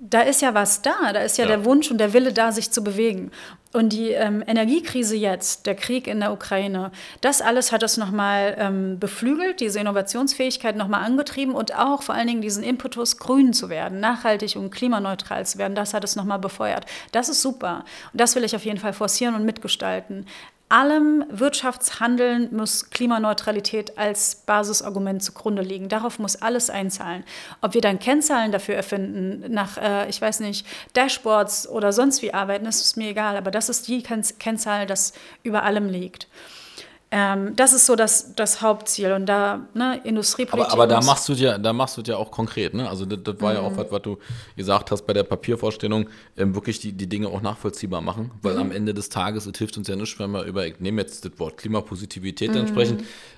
Da 0.03 0.21
ist 0.21 0.41
ja 0.41 0.55
was 0.55 0.81
da, 0.81 1.13
da 1.13 1.19
ist 1.19 1.37
ja, 1.37 1.45
Ja. 1.45 1.49
der 1.57 1.63
Wunsch 1.65 1.91
und 1.91 1.99
der 1.99 2.11
Wille 2.13 2.33
da, 2.33 2.51
sich 2.51 2.71
zu 2.71 2.83
bewegen. 2.83 3.29
Und 3.71 3.93
die 3.93 4.09
ähm, 4.09 4.43
Energiekrise 4.47 5.15
jetzt, 5.15 5.67
der 5.67 5.75
Krieg 5.75 6.07
in 6.07 6.19
der 6.19 6.33
Ukraine, 6.33 6.91
das 7.21 7.39
alles 7.39 7.71
hat 7.71 7.83
es 7.83 7.97
nochmal 7.97 8.55
ähm, 8.57 8.97
beflügelt, 8.99 9.59
diese 9.59 9.79
Innovationsfähigkeit 9.79 10.75
nochmal 10.75 11.03
angetrieben 11.05 11.53
und 11.53 11.75
auch 11.77 12.01
vor 12.01 12.15
allen 12.15 12.27
Dingen 12.27 12.41
diesen 12.41 12.63
Impetus, 12.63 13.17
grün 13.17 13.53
zu 13.53 13.69
werden, 13.69 13.99
nachhaltig 13.99 14.55
und 14.55 14.71
klimaneutral 14.71 15.45
zu 15.45 15.59
werden, 15.59 15.75
das 15.75 15.93
hat 15.93 16.03
es 16.03 16.15
nochmal 16.15 16.39
befeuert. 16.39 16.85
Das 17.11 17.29
ist 17.29 17.43
super. 17.43 17.85
Und 18.11 18.19
das 18.19 18.35
will 18.35 18.43
ich 18.43 18.55
auf 18.55 18.65
jeden 18.65 18.79
Fall 18.79 18.93
forcieren 18.93 19.35
und 19.35 19.45
mitgestalten. 19.45 20.25
Allem 20.71 21.25
Wirtschaftshandeln 21.29 22.55
muss 22.55 22.89
Klimaneutralität 22.91 23.97
als 23.97 24.35
Basisargument 24.35 25.21
zugrunde 25.21 25.61
liegen. 25.61 25.89
Darauf 25.89 26.17
muss 26.17 26.37
alles 26.37 26.69
einzahlen. 26.69 27.25
Ob 27.59 27.73
wir 27.73 27.81
dann 27.81 27.99
Kennzahlen 27.99 28.53
dafür 28.53 28.75
erfinden, 28.75 29.51
nach, 29.53 29.77
äh, 29.77 30.07
ich 30.07 30.21
weiß 30.21 30.39
nicht, 30.39 30.65
Dashboards 30.93 31.67
oder 31.67 31.91
sonst 31.91 32.21
wie 32.21 32.33
arbeiten, 32.33 32.65
ist 32.65 32.95
mir 32.95 33.09
egal. 33.09 33.35
Aber 33.35 33.51
das 33.51 33.67
ist 33.67 33.89
die 33.89 34.01
Kenn 34.01 34.23
Kennzahl, 34.39 34.85
das 34.85 35.11
über 35.43 35.63
allem 35.63 35.89
liegt. 35.89 36.29
Ähm, 37.13 37.55
das 37.57 37.73
ist 37.73 37.85
so 37.85 37.97
das, 37.97 38.35
das 38.35 38.61
Hauptziel. 38.61 39.11
Und 39.11 39.25
da, 39.25 39.67
ne, 39.73 39.99
Industriepolitik. 40.05 40.71
Aber, 40.71 40.83
aber 40.83 40.87
da 40.87 41.01
machst 41.01 41.27
du 41.27 41.33
ja, 41.33 41.57
da 41.57 41.73
machst 41.73 41.97
du 41.97 42.01
ja 42.03 42.15
auch 42.15 42.31
konkret, 42.31 42.73
ne? 42.73 42.87
Also 42.89 43.05
das, 43.05 43.19
das 43.23 43.41
war 43.41 43.53
ja 43.53 43.59
Mhm. 43.59 43.65
auch 43.67 43.77
was, 43.77 43.91
was 43.91 44.01
du 44.01 44.17
gesagt 44.55 44.91
hast 44.91 45.05
bei 45.05 45.11
der 45.11 45.23
Papiervorstellung, 45.23 46.07
ähm, 46.37 46.55
wirklich 46.55 46.79
die, 46.79 46.93
die 46.93 47.07
Dinge 47.07 47.27
auch 47.27 47.41
nachvollziehbar 47.41 47.99
machen, 47.99 48.31
weil 48.41 48.53
Mhm. 48.53 48.59
am 48.61 48.71
Ende 48.71 48.93
des 48.93 49.09
Tages, 49.09 49.45
es 49.45 49.57
hilft 49.57 49.75
uns 49.77 49.89
ja 49.89 49.97
nicht, 49.97 50.17
wenn 50.19 50.31
wir 50.31 50.43
über, 50.43 50.65
ich 50.65 50.79
nehme 50.79 51.01
jetzt 51.01 51.25
das 51.25 51.37
Wort 51.37 51.57
Klimapositivität 51.57 52.51
Mhm. 52.51 52.53
dann 52.55 52.67
sprechen, 52.67 52.97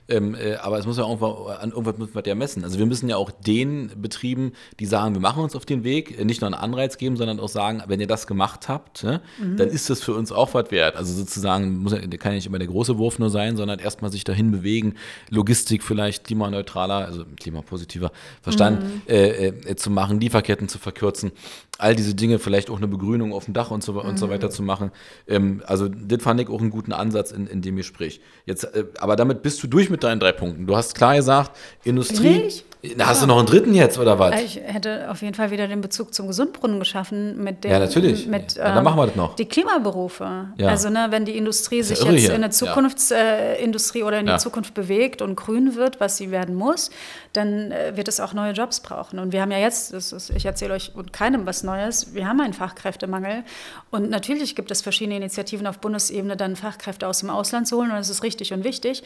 ähm, 0.09 0.35
äh, 0.35 0.55
aber 0.55 0.77
es 0.79 0.85
muss 0.85 0.97
ja 0.97 1.03
irgendwo, 1.03 1.47
an 1.47 1.71
irgendwas 1.71 1.97
müssen 1.97 2.15
wir 2.15 2.23
ja 2.25 2.35
messen. 2.35 2.63
Also 2.63 2.77
wir 2.77 2.85
müssen 2.85 3.09
ja 3.09 3.17
auch 3.17 3.31
den 3.31 3.91
Betrieben, 4.01 4.53
die 4.79 4.85
sagen, 4.85 5.13
wir 5.13 5.21
machen 5.21 5.43
uns 5.43 5.55
auf 5.55 5.65
den 5.65 5.83
Weg, 5.83 6.19
äh, 6.19 6.25
nicht 6.25 6.41
nur 6.41 6.47
einen 6.47 6.61
Anreiz 6.61 6.97
geben, 6.97 7.17
sondern 7.17 7.39
auch 7.39 7.49
sagen, 7.49 7.81
wenn 7.87 7.99
ihr 7.99 8.07
das 8.07 8.27
gemacht 8.27 8.67
habt, 8.67 9.03
ne, 9.03 9.21
Mhm. 9.39 9.57
dann 9.57 9.69
ist 9.69 9.89
das 9.89 10.01
für 10.01 10.13
uns 10.13 10.31
auch 10.31 10.53
was 10.53 10.71
wert. 10.71 10.95
Also 10.95 11.13
sozusagen, 11.13 11.77
muss 11.77 11.93
kann 11.93 12.31
ja 12.31 12.35
nicht 12.35 12.47
immer 12.47 12.59
der 12.59 12.67
große 12.67 12.97
Wurf 12.97 13.19
nur 13.19 13.29
sein, 13.29 13.57
sondern 13.57 13.79
erstmal 13.79 14.11
sich 14.11 14.23
dahin 14.23 14.51
bewegen, 14.51 14.95
Logistik 15.29 15.83
vielleicht 15.83 16.25
klimaneutraler, 16.25 17.05
also 17.05 17.23
klimapositiver 17.39 18.11
Verstand 18.41 18.83
äh, 19.07 19.47
äh, 19.47 19.75
zu 19.75 19.89
machen, 19.89 20.19
Lieferketten 20.19 20.67
zu 20.67 20.79
verkürzen, 20.79 21.31
all 21.79 21.95
diese 21.95 22.13
Dinge, 22.15 22.39
vielleicht 22.39 22.69
auch 22.69 22.77
eine 22.77 22.87
Begrünung 22.87 23.33
auf 23.33 23.45
dem 23.45 23.53
Dach 23.53 23.71
und 23.71 23.83
so, 23.83 23.99
und 24.01 24.17
so 24.17 24.29
weiter 24.29 24.49
zu 24.49 24.61
machen. 24.63 24.91
Ähm, 25.27 25.61
also 25.65 25.87
das 25.89 26.21
fand 26.21 26.39
ich 26.39 26.47
auch 26.49 26.61
einen 26.61 26.69
guten 26.69 26.93
Ansatz 26.93 27.31
in, 27.31 27.47
in 27.47 27.61
dem 27.61 27.75
Gespräch. 27.75 28.21
Jetzt, 28.45 28.63
äh, 28.63 28.85
aber 28.99 29.15
damit 29.15 29.41
bist 29.41 29.61
du 29.63 29.67
durch 29.67 29.89
mit 29.89 30.03
deinen 30.03 30.19
drei 30.19 30.31
Punkten. 30.31 30.67
Du 30.67 30.75
hast 30.75 30.95
klar 30.95 31.15
gesagt, 31.15 31.51
Industrie. 31.83 32.43
Ich? 32.47 32.65
Na, 32.97 33.07
hast 33.07 33.23
du 33.23 33.27
noch 33.27 33.37
einen 33.37 33.47
dritten 33.47 33.73
jetzt 33.73 33.97
oder 33.97 34.19
was? 34.19 34.41
Ich 34.41 34.57
hätte 34.61 35.09
auf 35.09 35.21
jeden 35.21 35.35
Fall 35.35 35.51
wieder 35.51 35.69
den 35.69 35.79
Bezug 35.79 36.13
zum 36.13 36.27
Gesundbrunnen 36.27 36.79
geschaffen 36.79 37.41
mit 37.41 37.63
dem, 37.63 37.71
Ja, 37.71 37.79
natürlich. 37.79 38.27
Mit, 38.27 38.55
Ja, 38.55 38.75
dann 38.75 38.83
machen 38.83 38.97
wir 38.97 39.07
das 39.07 39.15
noch. 39.15 39.37
Die 39.37 39.45
Klimaberufe. 39.45 40.49
Ja. 40.57 40.67
Also 40.67 40.89
ne, 40.89 41.07
wenn 41.09 41.23
die 41.23 41.37
Industrie 41.37 41.77
ja 41.77 41.83
sich 41.83 42.03
jetzt 42.03 42.19
hier. 42.19 42.29
in 42.31 42.35
eine 42.35 42.47
Ja. 42.47 42.51
Zukunftsentwicklung 42.51 43.63
Industrie 43.63 44.03
oder 44.03 44.19
in 44.19 44.27
Ja. 44.27 44.33
die 44.35 44.39
Zukunft 44.43 44.73
bewegt 44.73 45.21
und 45.21 45.35
grün 45.35 45.75
wird, 45.75 46.01
was 46.01 46.17
sie 46.17 46.29
werden 46.31 46.55
muss, 46.55 46.91
dann 47.31 47.71
äh, 47.71 47.95
wird 47.95 48.09
es 48.09 48.19
auch 48.19 48.33
neue 48.33 48.51
Jobs 48.51 48.81
brauchen. 48.81 49.17
Und 49.19 49.31
wir 49.31 49.41
haben 49.41 49.51
ja 49.51 49.59
jetzt, 49.59 49.93
ist, 49.93 50.29
ich 50.35 50.45
erzähle 50.45 50.73
euch 50.73 50.91
und 50.93 51.13
keinem 51.13 51.45
was 51.45 51.62
Neues, 51.63 52.13
wir 52.13 52.27
haben 52.27 52.39
einen 52.41 52.53
Fachkräftemangel. 52.53 53.43
Und 53.91 54.09
natürlich 54.09 54.55
gibt 54.55 54.71
es 54.71 54.81
verschiedene 54.81 55.17
Initiativen 55.17 55.65
auf 55.67 55.79
Bundesebene, 55.79 56.37
dann 56.37 56.55
Fachkräfte 56.55 57.07
aus 57.07 57.19
dem 57.19 57.29
Ausland 57.29 57.67
zu 57.67 57.77
holen. 57.77 57.89
Und 57.91 57.97
das 57.97 58.09
ist 58.09 58.23
richtig 58.23 58.53
und 58.53 58.63
wichtig. 58.63 59.03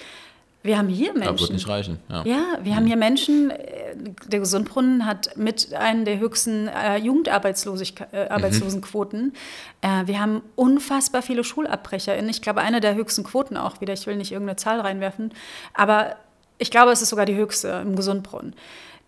Wir 0.64 0.78
haben 0.78 0.88
hier 0.90 1.14
Das 1.14 1.22
wird 1.24 1.28
Menschen. 1.40 1.54
nicht 1.56 1.68
reichen. 1.70 2.00
Ja. 2.10 2.24
Ja, 2.26 2.44
wir 2.64 2.76
haben 2.76 2.88
hier 2.88 2.98
Menschen, 2.98 3.52
äh, 3.52 3.96
der 4.26 4.40
Gesundbrunnen 4.40 5.06
hat 5.06 5.38
mit 5.38 5.74
einer 5.74 6.04
der 6.04 6.18
höchsten 6.20 6.68
äh, 6.68 6.96
Jugendarbeitslosigkeit- 6.98 8.12
äh, 8.12 8.28
Arbeitslosenquoten. 8.30 9.34
Äh, 9.82 10.08
wir 10.08 10.20
haben 10.20 10.42
unfassbar 10.56 11.22
viele 11.22 11.44
SchulabbrecherInnen. 11.44 12.30
Ich 12.30 12.42
glaube, 12.42 12.62
eine 12.62 12.82
der 12.82 12.96
höchsten 12.96 13.24
Quoten 13.24 13.56
auch 13.56 13.82
wieder. 13.82 13.94
Ich 13.94 14.08
will 14.08 14.16
nicht 14.18 14.32
irgendeine 14.32 14.58
Zahl 14.58 14.82
reinwerfen. 14.82 15.32
Aber 15.74 16.16
ich 16.58 16.72
glaube, 16.72 16.92
es 16.92 17.02
ist 17.04 17.10
sogar 17.10 17.28
die 17.28 17.36
höchste 17.36 17.70
im 17.86 17.96
Gesundbrunnen. 17.96 18.54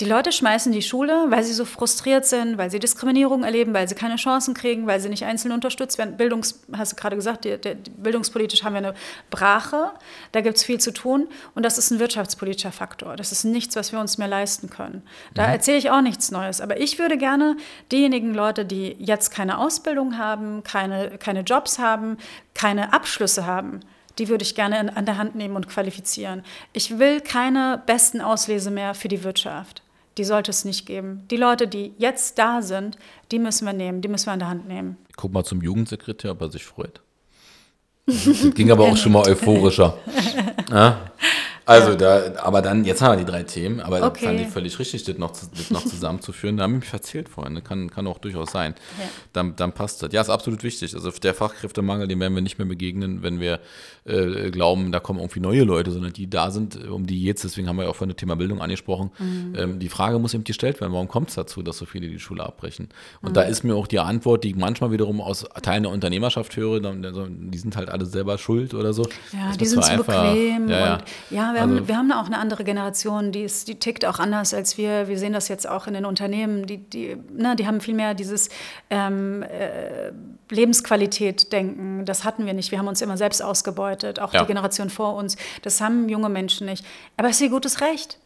Die 0.02 0.06
Leute 0.06 0.32
schmeißen 0.32 0.72
die 0.72 0.82
Schule, 0.82 1.26
weil 1.28 1.44
sie 1.44 1.52
so 1.52 1.66
frustriert 1.66 2.26
sind, 2.26 2.58
weil 2.58 2.72
sie 2.72 2.80
Diskriminierung 2.80 3.44
erleben, 3.44 3.74
weil 3.74 3.90
sie 3.90 3.96
keine 3.96 4.16
Chancen 4.16 4.54
kriegen, 4.54 4.88
weil 4.88 5.02
sie 5.02 5.10
nicht 5.10 5.26
einzeln 5.26 5.52
unterstützt 5.52 5.98
werden. 5.98 6.16
Bildungs, 6.16 6.62
hast 6.72 6.94
du 6.94 6.96
gerade 6.96 7.18
gesagt, 7.18 7.44
die, 7.44 7.60
die, 7.60 7.76
bildungspolitisch 7.98 8.64
haben 8.64 8.74
wir 8.74 8.78
eine 8.78 8.94
Brache, 9.30 9.92
da 10.32 10.40
gibt 10.40 10.56
es 10.56 10.64
viel 10.64 10.80
zu 10.80 10.94
tun 10.94 11.28
und 11.54 11.64
das 11.64 11.78
ist 11.78 11.92
ein 11.92 12.00
wirtschaftspolitischer 12.00 12.72
Faktor. 12.72 13.18
Das 13.18 13.34
ist 13.34 13.44
nichts, 13.44 13.76
was 13.76 13.92
wir 13.92 14.00
uns 14.00 14.18
mehr 14.18 14.30
leisten 14.30 14.70
können. 14.70 15.04
Da 15.34 15.52
erzähle 15.52 15.78
ich 15.80 15.90
auch 15.90 16.02
nichts 16.02 16.32
Neues, 16.32 16.62
aber 16.62 16.80
ich 16.80 16.98
würde 16.98 17.18
gerne 17.18 17.58
diejenigen 17.92 18.34
Leute, 18.34 18.64
die 18.64 18.96
jetzt 19.00 19.32
keine 19.32 19.58
Ausbildung 19.58 20.18
haben, 20.18 20.64
keine, 20.64 21.18
keine 21.18 21.42
Jobs 21.42 21.78
haben, 21.78 22.18
keine 22.54 22.94
Abschlüsse 22.94 23.46
haben, 23.46 23.82
die 24.18 24.30
würde 24.30 24.44
ich 24.44 24.56
gerne 24.56 24.96
an 24.96 25.06
der 25.06 25.18
Hand 25.18 25.36
nehmen 25.36 25.58
und 25.58 25.68
qualifizieren. 25.68 26.44
Ich 26.72 27.00
will 27.00 27.20
keine 27.20 27.82
besten 27.86 28.22
Auslese 28.22 28.72
mehr 28.72 28.94
für 28.94 29.10
die 29.10 29.26
Wirtschaft. 29.26 29.82
Die 30.20 30.26
sollte 30.26 30.52
es 30.52 30.66
nicht 30.66 30.86
geben. 30.86 31.24
Die 31.32 31.38
Leute, 31.38 31.66
die 31.66 31.94
jetzt 31.98 32.38
da 32.38 32.62
sind, 32.62 32.98
die 33.32 33.40
müssen 33.40 33.66
wir 33.66 33.72
nehmen, 33.72 34.02
die 34.02 34.10
müssen 34.10 34.26
wir 34.26 34.34
an 34.34 34.40
der 34.40 34.50
Hand 34.50 34.68
nehmen. 34.68 34.98
Guck 35.16 35.32
mal 35.32 35.46
zum 35.46 35.62
Jugendsekretär, 35.62 36.32
ob 36.32 36.42
er 36.42 36.52
sich 36.52 36.66
freut. 36.66 37.00
Das 38.06 38.54
ging 38.54 38.70
aber 38.70 38.84
auch 38.84 38.98
schon 38.98 39.14
mal 39.14 39.26
euphorischer. 39.28 39.98
Ja? 40.70 41.10
Also, 41.66 41.96
da, 41.96 42.34
aber 42.44 42.62
dann, 42.64 42.84
jetzt 42.84 43.02
haben 43.02 43.18
wir 43.18 43.24
die 43.26 43.32
drei 43.32 43.44
Themen, 43.44 43.80
aber 43.80 44.02
Okay. 44.04 44.26
fand 44.26 44.40
ich 44.40 44.48
völlig 44.48 44.78
richtig, 44.80 45.04
das 45.04 45.18
noch, 45.18 45.32
das 45.32 45.70
noch 45.70 45.84
zusammenzuführen. 45.86 46.58
Da 46.58 46.64
habe 46.64 46.74
ich 46.74 46.80
mich 46.80 46.90
verzählt 46.90 47.30
vorhin, 47.30 47.56
das 47.56 47.64
kann, 47.64 47.92
kann 47.92 48.08
auch 48.08 48.18
durchaus 48.18 48.52
sein. 48.52 48.74
Ja. 49.00 49.06
Dann, 49.34 49.56
dann 49.56 49.72
passt 49.74 50.02
das. 50.02 50.12
Ja, 50.12 50.22
ist 50.22 50.30
absolut 50.30 50.64
wichtig. 50.64 50.96
Also 50.96 51.12
der 51.12 51.34
Fachkräftemangel, 51.36 52.08
dem 52.08 52.20
werden 52.20 52.34
wir 52.34 52.42
nicht 52.42 52.58
mehr 52.58 52.68
begegnen, 52.68 53.22
wenn 53.24 53.40
wir 53.40 53.60
äh, 54.10 54.52
glauben, 54.52 54.92
da 54.92 55.00
kommen 55.00 55.20
irgendwie 55.20 55.40
neue 55.40 55.64
Leute, 55.64 55.92
sondern 55.92 56.14
die 56.14 56.30
da 56.30 56.52
sind, 56.52 56.88
um 56.90 57.06
die 57.06 57.24
jetzt, 57.24 57.44
deswegen 57.44 57.68
haben 57.70 57.78
wir 57.78 57.84
ja 57.84 57.90
auch 57.90 57.96
vorhin 57.96 58.14
das 58.16 58.20
Thema 58.20 58.36
Bildung 58.36 58.62
angesprochen. 58.62 59.12
Ähm, 59.56 59.80
die 59.80 59.90
Frage 59.90 60.20
muss 60.20 60.34
eben 60.34 60.44
gestellt 60.44 60.82
werden, 60.82 60.94
warum 60.94 61.08
kommt 61.08 61.30
es 61.30 61.36
dazu, 61.36 61.62
dass 61.62 61.78
so 61.78 61.86
viele 61.86 62.08
die 62.08 62.20
Schule 62.20 62.44
abbrechen? 62.44 62.90
Und 63.22 63.38
da 63.38 63.44
ist 63.44 63.64
mir 63.64 63.76
auch 63.76 63.88
die 63.88 64.00
Antwort, 64.00 64.44
die 64.44 64.50
ich 64.50 64.56
manchmal 64.56 64.92
wiederum 64.92 65.22
aus 65.22 65.46
Teilen 65.62 65.84
der 65.84 65.92
Unternehmerschaft 65.92 66.56
höre, 66.58 66.80
die 66.82 67.58
sind 67.58 67.76
halt 67.76 67.90
alle 67.90 68.06
selber 68.06 68.38
schuld 68.38 68.74
oder 68.74 68.94
so. 68.94 69.04
Ja, 69.32 69.48
Das 69.50 69.58
die 69.58 69.66
sind 69.66 69.84
zu 69.84 69.92
einfach. 69.92 70.34
bequem. 70.34 70.70
Ja, 70.70 70.80
ja. 70.80 70.94
Und 70.96 71.04
ja, 71.30 71.54
wir, 71.54 71.62
Also- 71.62 71.76
haben, 71.76 71.88
wir 71.88 71.98
haben 71.98 72.12
auch 72.12 72.26
eine 72.26 72.38
andere 72.40 72.64
Generation, 72.64 73.32
die, 73.32 73.42
ist, 73.44 73.68
die 73.68 73.76
tickt 73.76 74.06
auch 74.06 74.20
anders 74.20 74.54
als 74.54 74.78
wir. 74.78 75.08
Wir 75.08 75.18
sehen 75.18 75.34
das 75.34 75.48
jetzt 75.48 75.68
auch 75.70 75.88
in 75.88 75.94
den 75.94 76.06
Unternehmen. 76.06 76.66
Die, 76.66 76.78
die, 76.78 77.16
ne, 77.36 77.56
die 77.56 77.68
haben 77.68 77.82
viel 77.82 77.94
mehr 77.94 78.14
dieses 78.14 78.50
ähm, 78.90 79.44
äh, 79.44 80.12
Lebensqualität-Denken. 80.50 82.06
Das 82.06 82.24
hatten 82.24 82.46
wir 82.46 82.54
nicht. 82.54 82.72
Wir 82.72 82.80
haben 82.80 82.88
uns 82.88 83.02
immer 83.02 83.18
selbst 83.18 83.42
ausgebeutet, 83.44 84.20
auch 84.20 84.34
Ja. 84.34 84.42
die 84.42 84.48
Generation 84.48 84.90
vor 84.90 85.16
uns. 85.16 85.38
Das 85.62 85.82
haben 85.82 86.10
junge 86.10 86.30
Menschen 86.30 86.66
nicht. 86.68 86.86
Aber 87.18 87.30
es 87.30 87.36
ist 87.38 87.42
ihr 87.42 87.50
gutes 87.50 87.82
Recht. 87.82 88.18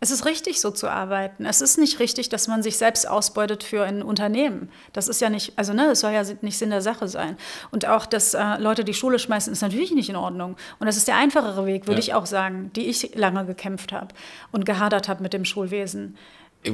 Es 0.00 0.12
ist 0.12 0.26
richtig, 0.26 0.60
so 0.60 0.70
zu 0.70 0.86
arbeiten. 0.88 1.44
Es 1.44 1.60
ist 1.60 1.76
nicht 1.76 1.98
richtig, 1.98 2.28
dass 2.28 2.46
man 2.46 2.62
sich 2.62 2.76
selbst 2.76 3.08
ausbeutet 3.08 3.64
für 3.64 3.82
ein 3.82 4.00
Unternehmen. 4.00 4.68
Das 4.92 5.08
ist 5.08 5.20
ja 5.20 5.28
nicht, 5.28 5.54
also 5.58 5.72
ne, 5.72 5.86
es 5.86 5.98
soll 6.00 6.12
ja 6.12 6.22
nicht 6.40 6.56
Sinn 6.56 6.70
der 6.70 6.82
Sache 6.82 7.08
sein. 7.08 7.36
Und 7.72 7.84
auch, 7.86 8.06
dass 8.06 8.32
äh, 8.34 8.58
Leute 8.58 8.84
die 8.84 8.94
Schule 8.94 9.18
schmeißen, 9.18 9.52
ist 9.52 9.60
natürlich 9.60 9.90
nicht 9.90 10.08
in 10.08 10.14
Ordnung. 10.14 10.56
Und 10.78 10.86
das 10.86 10.96
ist 10.96 11.08
der 11.08 11.16
einfachere 11.16 11.66
Weg, 11.66 11.88
würde 11.88 11.94
Ja. 12.00 12.06
ich 12.06 12.14
auch 12.14 12.26
sagen, 12.26 12.70
die 12.76 12.86
ich 12.86 13.16
lange 13.16 13.44
gekämpft 13.44 13.90
habe 13.90 14.14
und 14.52 14.64
gehadert 14.64 15.08
habe 15.08 15.20
mit 15.20 15.32
dem 15.32 15.44
Schulwesen. 15.44 16.16
Ich, 16.62 16.72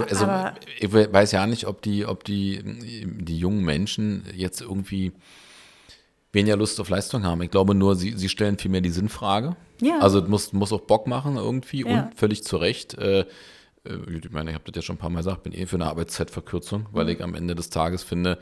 also, 0.00 0.24
Aber- 0.24 0.54
ich 0.78 0.92
weiß 0.92 1.32
ja 1.32 1.46
nicht, 1.46 1.66
ob 1.66 1.82
die, 1.82 2.06
ob 2.06 2.24
die, 2.24 2.60
die 2.64 3.38
jungen 3.38 3.64
Menschen 3.64 4.24
jetzt 4.34 4.60
irgendwie 4.60 5.12
weniger 6.32 6.56
Lust 6.56 6.80
auf 6.80 6.88
Leistung 6.88 7.24
haben. 7.24 7.42
Ich 7.42 7.50
glaube 7.50 7.74
nur, 7.74 7.94
sie, 7.96 8.12
sie 8.16 8.28
stellen 8.28 8.58
vielmehr 8.58 8.80
die 8.80 8.90
Sinnfrage. 8.90 9.56
Ja. 9.80 9.98
Also 10.00 10.20
es 10.20 10.28
muss, 10.28 10.52
muss 10.52 10.72
auch 10.72 10.80
Bock 10.82 11.06
machen 11.06 11.36
irgendwie 11.36 11.82
Ja. 11.82 12.04
und 12.06 12.14
völlig 12.16 12.42
zu 12.44 12.56
Recht. 12.56 12.94
Äh, 12.94 13.24
ich 13.86 14.30
meine, 14.30 14.50
ich 14.50 14.54
habe 14.54 14.64
das 14.64 14.76
ja 14.76 14.82
schon 14.82 14.96
ein 14.96 14.98
paar 14.98 15.10
Mal 15.10 15.18
gesagt, 15.18 15.42
bin 15.42 15.52
eh 15.52 15.66
für 15.66 15.76
eine 15.76 15.86
Arbeitszeitverkürzung, 15.86 16.86
weil 16.92 17.10
ich 17.10 17.22
am 17.22 17.34
Ende 17.34 17.54
des 17.54 17.68
Tages 17.68 18.02
finde, 18.02 18.38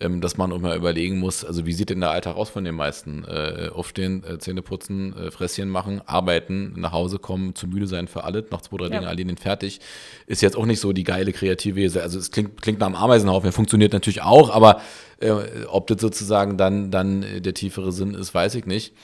ähm, 0.00 0.22
dass 0.22 0.38
man 0.38 0.58
mal 0.60 0.74
überlegen 0.74 1.18
muss, 1.18 1.44
also 1.44 1.66
wie 1.66 1.74
sieht 1.74 1.90
denn 1.90 2.00
der 2.00 2.10
Alltag 2.10 2.36
aus 2.36 2.48
von 2.48 2.64
den 2.64 2.74
meisten? 2.74 3.24
Äh, 3.24 3.68
aufstehen, 3.74 4.24
äh, 4.24 4.38
Zähne 4.38 4.62
putzen, 4.62 5.14
äh, 5.14 5.30
Fresschen 5.30 5.68
machen, 5.68 6.00
arbeiten, 6.06 6.72
nach 6.80 6.92
Hause 6.92 7.18
kommen, 7.18 7.54
zu 7.54 7.66
müde 7.66 7.86
sein 7.86 8.08
für 8.08 8.24
alles, 8.24 8.50
noch 8.50 8.62
zwei, 8.62 8.78
drei 8.78 8.84
Ja. 8.86 8.90
Dinge 8.92 9.06
erledigen, 9.06 9.36
fertig. 9.36 9.80
Ist 10.26 10.40
jetzt 10.40 10.56
auch 10.56 10.64
nicht 10.64 10.80
so 10.80 10.94
die 10.94 11.04
geile 11.04 11.32
kreative, 11.32 12.00
also 12.00 12.18
es 12.18 12.30
klingt, 12.30 12.62
klingt 12.62 12.80
nach 12.80 12.86
einem 12.86 12.96
Ameisenhaufen, 12.96 13.52
funktioniert 13.52 13.92
natürlich 13.92 14.22
auch, 14.22 14.48
aber 14.48 14.80
äh, 15.20 15.30
ob 15.68 15.88
das 15.88 16.00
sozusagen 16.00 16.56
dann, 16.56 16.90
dann 16.90 17.22
äh, 17.22 17.40
der 17.42 17.52
tiefere 17.52 17.92
Sinn 17.92 18.14
ist, 18.14 18.34
weiß 18.34 18.54
ich 18.54 18.64
nicht. 18.64 18.94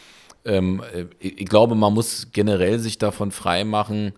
Ähm, 0.47 0.83
äh, 0.95 1.05
ich, 1.21 1.43
ich 1.43 1.49
glaube, 1.49 1.75
man 1.75 1.93
muss 1.93 2.29
generell 2.33 2.79
sich 2.79 2.97
davon 2.97 3.31
frei 3.31 3.65
machen, 3.65 4.15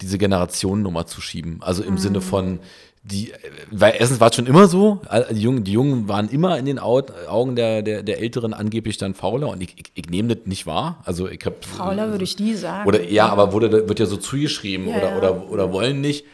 diese 0.00 0.18
Generationennummer 0.18 1.06
zu 1.06 1.20
schieben. 1.20 1.58
Also 1.60 1.82
im 1.82 1.98
Sinne 1.98 2.20
von, 2.20 2.60
die, 3.02 3.32
weil 3.70 3.94
erstens 3.98 4.20
war 4.20 4.28
es 4.30 4.36
schon 4.36 4.46
immer 4.46 4.68
so, 4.68 5.00
die 5.30 5.40
Jungen, 5.40 5.64
die 5.64 5.72
Jungen 5.72 6.08
waren 6.08 6.28
immer 6.28 6.58
in 6.58 6.66
den 6.66 6.78
Au- 6.78 7.02
Augen 7.28 7.56
der, 7.56 7.82
der, 7.82 8.02
der 8.02 8.20
Älteren 8.20 8.52
angeblich 8.54 8.96
dann 8.98 9.14
fauler 9.14 9.48
und 9.48 9.62
ich, 9.62 9.74
ich, 9.76 9.90
ich 9.94 10.10
nehme 10.10 10.34
das 10.34 10.46
nicht 10.46 10.66
wahr. 10.66 11.02
Also 11.04 11.28
ich 11.28 11.44
habe 11.44 11.56
Fauler 11.62 12.10
würde 12.10 12.24
ich 12.24 12.38
nie 12.38 12.54
sagen. 12.54 12.86
oder 12.88 13.02
ja, 13.02 13.28
aber 13.28 13.52
wurde, 13.52 13.88
wird 13.88 13.98
ja 13.98 14.06
so 14.06 14.16
zugeschrieben 14.16 14.88
Ja, 14.88 14.98
oder, 14.98 15.10
ja. 15.10 15.16
oder, 15.18 15.50
oder 15.50 15.72
wollen 15.72 16.00
nicht. 16.00 16.24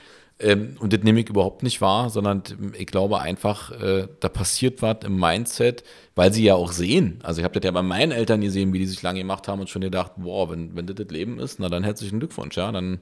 Ähm, 0.41 0.77
und 0.81 0.93
das 0.93 1.03
nehme 1.05 1.21
ich 1.21 1.29
überhaupt 1.29 1.63
nicht 1.63 1.81
wahr, 1.81 2.11
sondern 2.11 2.43
ich 2.77 2.87
glaube 2.87 3.21
einfach, 3.21 3.71
äh, 3.81 4.09
da 4.19 4.29
passiert 4.29 4.83
was 4.83 4.97
im 5.05 5.17
Mindset, 5.19 5.85
weil 6.17 6.33
sie 6.33 6.43
ja 6.43 6.55
auch 6.57 6.73
sehen. 6.73 7.21
Also 7.23 7.39
ich 7.41 7.45
habe 7.45 7.59
das 7.59 7.65
ja 7.65 7.71
bei 7.71 7.83
meinen 7.83 8.11
Eltern 8.11 8.41
gesehen, 8.41 8.73
wie 8.73 8.81
die 8.81 8.87
sich 8.87 9.01
lange 9.01 9.21
gemacht 9.21 9.47
haben 9.47 9.61
und 9.61 9.71
schon 9.71 9.83
gedacht, 9.83 10.13
boah, 10.17 10.51
wenn, 10.51 10.75
wenn 10.75 10.87
das 10.87 10.97
das 10.97 11.07
Leben 11.09 11.39
ist, 11.39 11.61
na 11.61 11.69
dann 11.69 11.85
herzlichen 11.85 12.19
Glückwunsch, 12.19 12.57
ja. 12.57 12.73
Dann 12.73 12.99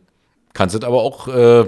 kannst 0.55 0.75
du 0.75 0.79
das 0.79 0.89
aber 0.89 1.03
auch 1.03 1.29
äh, 1.29 1.67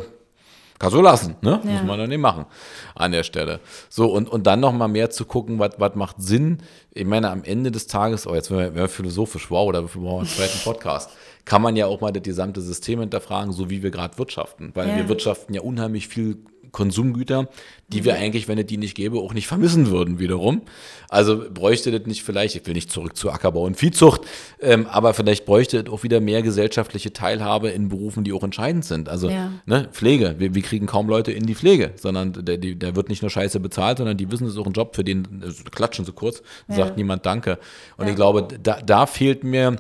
kannst 0.79 0.97
du 0.97 1.01
lassen, 1.01 1.37
ne? 1.41 1.61
Ja. 1.65 1.71
Muss 1.71 1.83
man 1.85 1.99
dann 1.99 2.09
nicht 2.09 2.19
machen 2.19 2.47
an 2.95 3.13
der 3.13 3.23
Stelle. 3.23 3.61
So, 3.89 4.07
und, 4.13 4.29
und 4.29 4.47
dann 4.47 4.61
noch 4.61 4.73
mal 4.73 4.89
mehr 4.89 5.11
zu 5.11 5.25
gucken, 5.25 5.59
was 5.59 5.71
was 5.79 5.95
macht 5.95 6.17
Sinn. 6.21 6.59
Ich 6.93 7.07
meine, 7.07 7.31
am 7.31 7.45
Ende 7.45 7.71
des 7.71 7.87
Tages, 7.87 8.27
oh, 8.27 8.35
jetzt 8.35 8.51
werden 8.51 8.75
wir, 8.75 8.89
philosophisch, 8.89 9.51
wow, 9.51 9.73
dafür 9.73 10.03
brauchen 10.03 10.15
wir 10.15 10.19
einen 10.21 10.29
zweiten 10.29 10.59
Podcast. 10.65 11.11
Kann 11.45 11.63
man 11.63 11.77
ja 11.77 11.87
auch 11.87 12.01
mal 12.01 12.13
das 12.13 12.23
gesamte 12.23 12.61
System 12.61 13.01
hinterfragen, 13.01 13.53
so 13.53 13.69
wie 13.71 13.83
wir 13.83 13.91
gerade 13.91 14.17
wirtschaften. 14.19 14.73
Weil 14.75 14.89
Ja. 14.89 14.97
wir 14.97 15.09
wirtschaften 15.09 15.55
ja 15.55 15.61
unheimlich 15.61 16.09
viel 16.09 16.39
Konsumgüter, 16.75 17.49
die 17.89 18.05
wir 18.05 18.15
eigentlich, 18.17 18.49
wenn 18.49 18.59
es 18.59 18.67
die 18.67 18.77
nicht 18.77 18.95
gäbe, 18.95 19.19
auch 19.19 19.33
nicht 19.33 19.47
vermissen 19.47 19.91
würden 19.91 20.19
wiederum. 20.19 20.63
Also 21.09 21.43
bräuchte 21.53 21.91
das 21.97 22.07
nicht 22.07 22.23
vielleicht, 22.23 22.57
ich 22.57 22.67
will 22.67 22.75
nicht 22.75 22.91
zurück 22.91 23.17
zu 23.17 23.31
Ackerbau 23.31 23.63
und 23.65 23.77
Viehzucht, 23.77 24.23
ähm, 24.61 24.87
aber 24.87 25.15
vielleicht 25.15 25.47
bräuchte 25.47 25.79
es 25.79 25.89
auch 25.91 26.03
wieder 26.03 26.21
mehr 26.21 26.43
gesellschaftliche 26.43 27.13
Teilhabe 27.13 27.71
in 27.71 27.89
Berufen, 27.89 28.25
die 28.25 28.33
auch 28.33 28.43
entscheidend 28.43 28.85
sind. 28.85 29.09
Also 29.09 29.29
Ja. 29.31 29.53
ne, 29.65 29.89
Pflege, 29.93 30.35
wir, 30.39 30.55
wir 30.55 30.63
kriegen 30.63 30.87
kaum 30.87 31.09
Leute 31.09 31.33
in 31.33 31.47
die 31.47 31.55
Pflege, 31.55 31.93
sondern 31.97 32.33
der, 32.45 32.59
die, 32.59 32.75
der 32.79 32.97
wird 32.97 33.09
nicht 33.09 33.23
nur 33.23 33.31
scheiße 33.31 33.61
bezahlt, 33.61 33.99
sondern 33.99 34.17
die 34.17 34.31
wissen, 34.31 34.47
es 34.47 34.55
ist 34.55 34.59
auch 34.59 34.67
ein 34.67 34.73
Job, 34.73 34.97
für 34.97 35.05
den 35.05 35.25
äh, 35.43 35.71
klatschen 35.71 36.05
so 36.05 36.13
kurz, 36.13 36.43
Ja. 36.69 36.75
sagt 36.77 36.97
niemand 36.97 37.25
Danke. 37.25 37.59
Und 37.97 38.07
Ja. 38.07 38.11
ich 38.11 38.17
glaube, 38.17 38.49
da, 38.63 38.81
da 38.85 39.07
fehlt 39.07 39.45
mir 39.45 39.77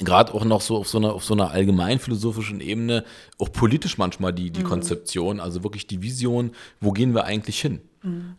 gerade 0.00 0.34
auch 0.34 0.44
noch 0.44 0.60
so 0.60 0.76
auf 0.76 0.88
so 0.88 0.98
einer, 0.98 1.12
auf 1.12 1.24
so 1.24 1.34
einer 1.34 1.50
allgemein 1.50 1.98
philosophischen 1.98 2.60
Ebene, 2.60 3.04
auch 3.38 3.52
politisch 3.52 3.96
manchmal 3.98 4.32
die, 4.32 4.50
die 4.50 4.62
Konzeption, 4.62 5.40
also 5.40 5.62
wirklich 5.62 5.86
die 5.86 6.02
Vision, 6.02 6.52
wo 6.80 6.92
gehen 6.92 7.14
wir 7.14 7.24
eigentlich 7.24 7.60
hin? 7.60 7.80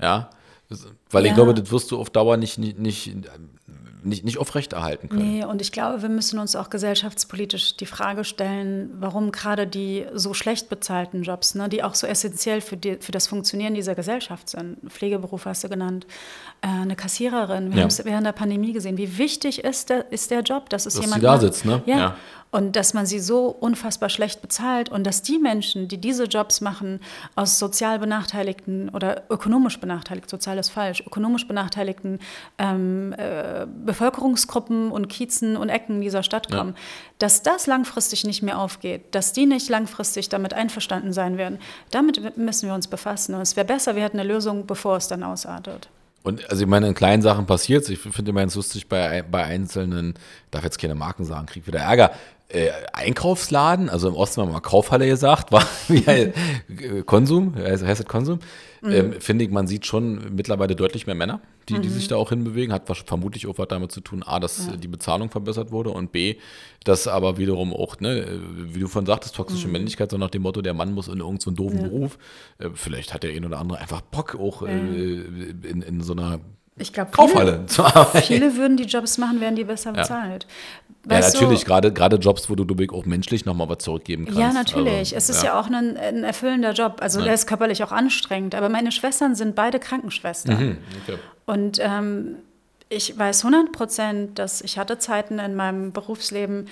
Ja. 0.01 0.29
Das- 0.69 0.87
Weil 1.11 1.25
ich 1.25 1.29
Ja. 1.29 1.35
glaube, 1.35 1.53
das 1.53 1.71
wirst 1.71 1.91
du 1.91 1.99
auf 1.99 2.09
Dauer 2.09 2.37
nicht, 2.37 2.57
nicht, 2.57 2.79
nicht, 2.79 3.13
nicht, 4.03 4.23
nicht 4.25 4.37
aufrechterhalten 4.37 5.09
können. 5.09 5.37
Nee, 5.39 5.45
und 5.45 5.61
ich 5.61 5.71
glaube, 5.71 6.01
wir 6.03 6.09
müssen 6.09 6.37
uns 6.39 6.55
auch 6.55 6.69
gesellschaftspolitisch 6.69 7.77
die 7.77 7.85
Frage 7.87 8.23
stellen, 8.23 8.91
warum 8.99 9.31
gerade 9.31 9.65
die 9.65 10.05
so 10.13 10.33
schlecht 10.33 10.69
bezahlten 10.69 11.23
Jobs, 11.23 11.55
ne, 11.55 11.69
die 11.69 11.83
auch 11.83 11.95
so 11.95 12.05
essentiell 12.05 12.61
für, 12.61 12.77
die, 12.77 12.97
für 12.99 13.11
das 13.11 13.25
Funktionieren 13.27 13.73
dieser 13.75 13.95
Gesellschaft 13.95 14.49
sind, 14.49 14.77
Pflegeberuf 14.91 15.45
hast 15.45 15.63
du 15.63 15.69
genannt, 15.69 16.05
eine 16.69 16.95
Kassiererin, 16.95 17.69
wir 17.71 17.77
Ja. 17.77 17.81
haben 17.83 17.89
es 17.89 18.03
während 18.03 18.25
der 18.25 18.31
Pandemie 18.31 18.73
gesehen, 18.73 18.97
wie 18.97 19.17
wichtig 19.17 19.63
ist 19.63 19.89
der, 19.89 20.11
ist 20.11 20.31
der 20.31 20.41
Job, 20.41 20.69
dass 20.69 20.85
es 20.85 20.95
Dass 20.95 21.03
jemand 21.03 21.21
sie 21.21 21.25
da 21.25 21.31
macht. 21.33 21.41
sitzt, 21.41 21.65
ne? 21.65 21.81
Ja. 21.85 21.97
Ja. 21.97 22.15
Und 22.51 22.77
dass 22.77 22.93
man 22.93 23.05
sie 23.05 23.19
so 23.19 23.47
unfassbar 23.47 24.07
schlecht 24.07 24.41
bezahlt 24.41 24.87
und 24.87 25.03
dass 25.05 25.21
die 25.21 25.39
Menschen, 25.39 25.89
die 25.89 25.97
diese 25.97 26.23
Jobs 26.23 26.61
machen, 26.61 27.01
aus 27.35 27.59
sozial 27.59 27.99
benachteiligten 27.99 28.87
oder 28.89 29.23
ökonomisch 29.29 29.77
benachteiligt, 29.81 30.29
sozial 30.29 30.57
ist 30.57 30.69
falsch, 30.69 31.03
ökonomisch 31.05 31.47
benachteiligten 31.49 32.19
ähm, 32.57 33.13
äh, 33.17 33.65
Bevölkerungsgruppen 33.85 34.89
und 34.91 35.09
Kiezen 35.09 35.57
und 35.57 35.67
Ecken 35.67 35.99
dieser 35.99 36.23
Stadt 36.23 36.49
kommen, 36.49 36.75
ja. 36.75 36.81
dass 37.19 37.43
das 37.43 37.67
langfristig 37.67 38.23
nicht 38.23 38.41
mehr 38.41 38.57
aufgeht, 38.57 39.13
dass 39.13 39.33
die 39.33 39.47
nicht 39.47 39.67
langfristig 39.67 40.29
damit 40.29 40.53
einverstanden 40.53 41.11
sein 41.11 41.37
werden, 41.37 41.59
damit 41.91 42.37
müssen 42.37 42.67
wir 42.69 42.75
uns 42.75 42.87
befassen. 42.87 43.35
Und 43.35 43.41
es 43.41 43.57
wäre 43.57 43.65
besser, 43.65 43.95
wir 43.97 44.03
hätten 44.03 44.19
eine 44.19 44.29
Lösung, 44.31 44.65
bevor 44.65 44.95
es 44.95 45.09
dann 45.09 45.23
ausartet. 45.23 45.89
Und 46.25 46.49
also 46.49 46.63
ich 46.63 46.67
meine, 46.67 46.87
in 46.87 46.95
kleinen 46.95 47.21
Sachen 47.21 47.45
passiert. 47.45 47.87
Ich 47.87 47.99
finde 47.99 48.31
immer 48.31 48.39
ganz 48.39 48.55
lustig 48.55 48.89
bei, 48.89 49.21
bei 49.21 49.43
einzelnen, 49.43 50.15
darf 50.49 50.63
jetzt 50.63 50.79
keine 50.79 50.95
Marken 50.95 51.23
sagen, 51.23 51.45
krieg 51.45 51.67
wieder 51.67 51.81
Ärger. 51.81 52.13
Äh, 52.47 52.69
Einkaufsladen, 52.93 53.89
also 53.89 54.07
im 54.07 54.15
Osten 54.15 54.41
haben 54.41 54.49
wir 54.49 54.53
mal 54.53 54.59
Kaufhalle 54.59 55.07
gesagt, 55.07 55.51
war 55.51 55.65
wie 55.87 56.05
heißt, 56.05 56.31
Konsum, 57.05 57.55
heißt, 57.55 57.83
heißt 57.83 58.01
das 58.01 58.07
Konsum? 58.07 58.39
Mhm. 58.81 58.91
Ähm, 58.91 59.13
finde 59.19 59.45
ich, 59.45 59.51
man 59.51 59.65
sieht 59.65 59.87
schon 59.87 60.35
mittlerweile 60.35 60.75
deutlich 60.75 61.07
mehr 61.07 61.15
Männer, 61.15 61.41
die, 61.69 61.73
mhm. 61.73 61.81
die 61.81 61.89
sich 61.89 62.07
da 62.07 62.17
auch 62.17 62.29
hinbewegen. 62.29 62.71
Hat 62.71 62.83
vermutlich 63.07 63.47
auch 63.47 63.57
was 63.57 63.67
damit 63.67 63.91
zu 63.91 63.99
tun, 63.99 64.21
A, 64.23 64.39
dass 64.39 64.67
ja. 64.67 64.77
die 64.77 64.87
Bezahlung 64.87 65.31
verbessert 65.31 65.71
wurde 65.71 65.89
und 65.89 66.11
B, 66.11 66.35
dass 66.83 67.07
aber 67.07 67.37
wiederum 67.37 67.73
auch, 67.73 67.99
ne, 67.99 68.39
wie 68.55 68.79
du 68.79 68.87
von 68.87 69.07
sagtest, 69.07 69.35
toxische 69.35 69.65
mhm. 69.65 69.73
Männlichkeit, 69.73 70.11
so 70.11 70.17
nach 70.17 70.29
dem 70.29 70.43
Motto, 70.43 70.61
der 70.61 70.75
Mann 70.75 70.93
muss 70.93 71.07
in 71.07 71.17
irgendeinen 71.19 71.39
so 71.39 71.51
doofen 71.51 71.81
ja. 71.81 71.87
Beruf. 71.87 72.19
Äh, 72.59 72.69
vielleicht 72.75 73.11
hat 73.11 73.23
der 73.23 73.31
ein 73.31 73.43
oder 73.43 73.57
andere 73.57 73.79
einfach 73.79 74.01
Bock, 74.01 74.35
auch 74.35 74.61
äh, 74.61 74.69
in, 74.69 75.81
in 75.81 76.01
so 76.01 76.13
einer 76.13 76.41
ich 76.77 76.91
glaube, 76.91 77.11
viele, 77.15 77.65
viele, 78.21 78.55
würden 78.57 78.75
die 78.75 78.83
Jobs 78.83 79.17
machen, 79.17 79.39
wären 79.39 79.55
die 79.55 79.63
besser 79.63 79.93
bezahlt. 79.93 80.45
Ja, 81.09 81.19
ja 81.19 81.31
natürlich, 81.31 81.61
so, 81.61 81.65
gerade, 81.65 81.93
gerade 81.93 82.17
Jobs, 82.17 82.49
wo 82.49 82.55
du, 82.55 82.65
du 82.65 82.93
auch 82.93 83.05
menschlich 83.05 83.45
nochmal 83.45 83.69
was 83.69 83.77
zurückgeben 83.77 84.25
kannst. 84.25 84.39
Ja, 84.39 84.51
natürlich. 84.51 85.15
Also, 85.15 85.15
es 85.15 85.29
ist 85.29 85.43
ja, 85.43 85.51
ja 85.51 85.59
auch 85.59 85.67
ein, 85.67 85.95
ein, 85.95 86.23
erfüllender 86.25 86.73
Job. 86.73 86.97
Also 86.99 87.19
ja. 87.19 87.25
der 87.25 87.33
ist 87.35 87.47
körperlich 87.47 87.81
auch 87.83 87.93
anstrengend. 87.93 88.55
Aber 88.55 88.67
meine 88.67 88.91
Schwestern 88.91 89.35
sind 89.35 89.55
beide 89.55 89.79
Krankenschwestern. 89.79 90.59
Mhm, 90.59 90.77
okay. 91.03 91.19
Und 91.45 91.79
ähm, 91.79 92.35
ich 92.89 93.17
weiß 93.17 93.45
100 93.45 93.71
Prozent, 93.71 94.39
dass 94.39 94.61
ich 94.61 94.77
hatte 94.77 94.97
Zeiten 94.97 95.39
in 95.39 95.55
meinem 95.55 95.93
Berufsleben, 95.93 96.67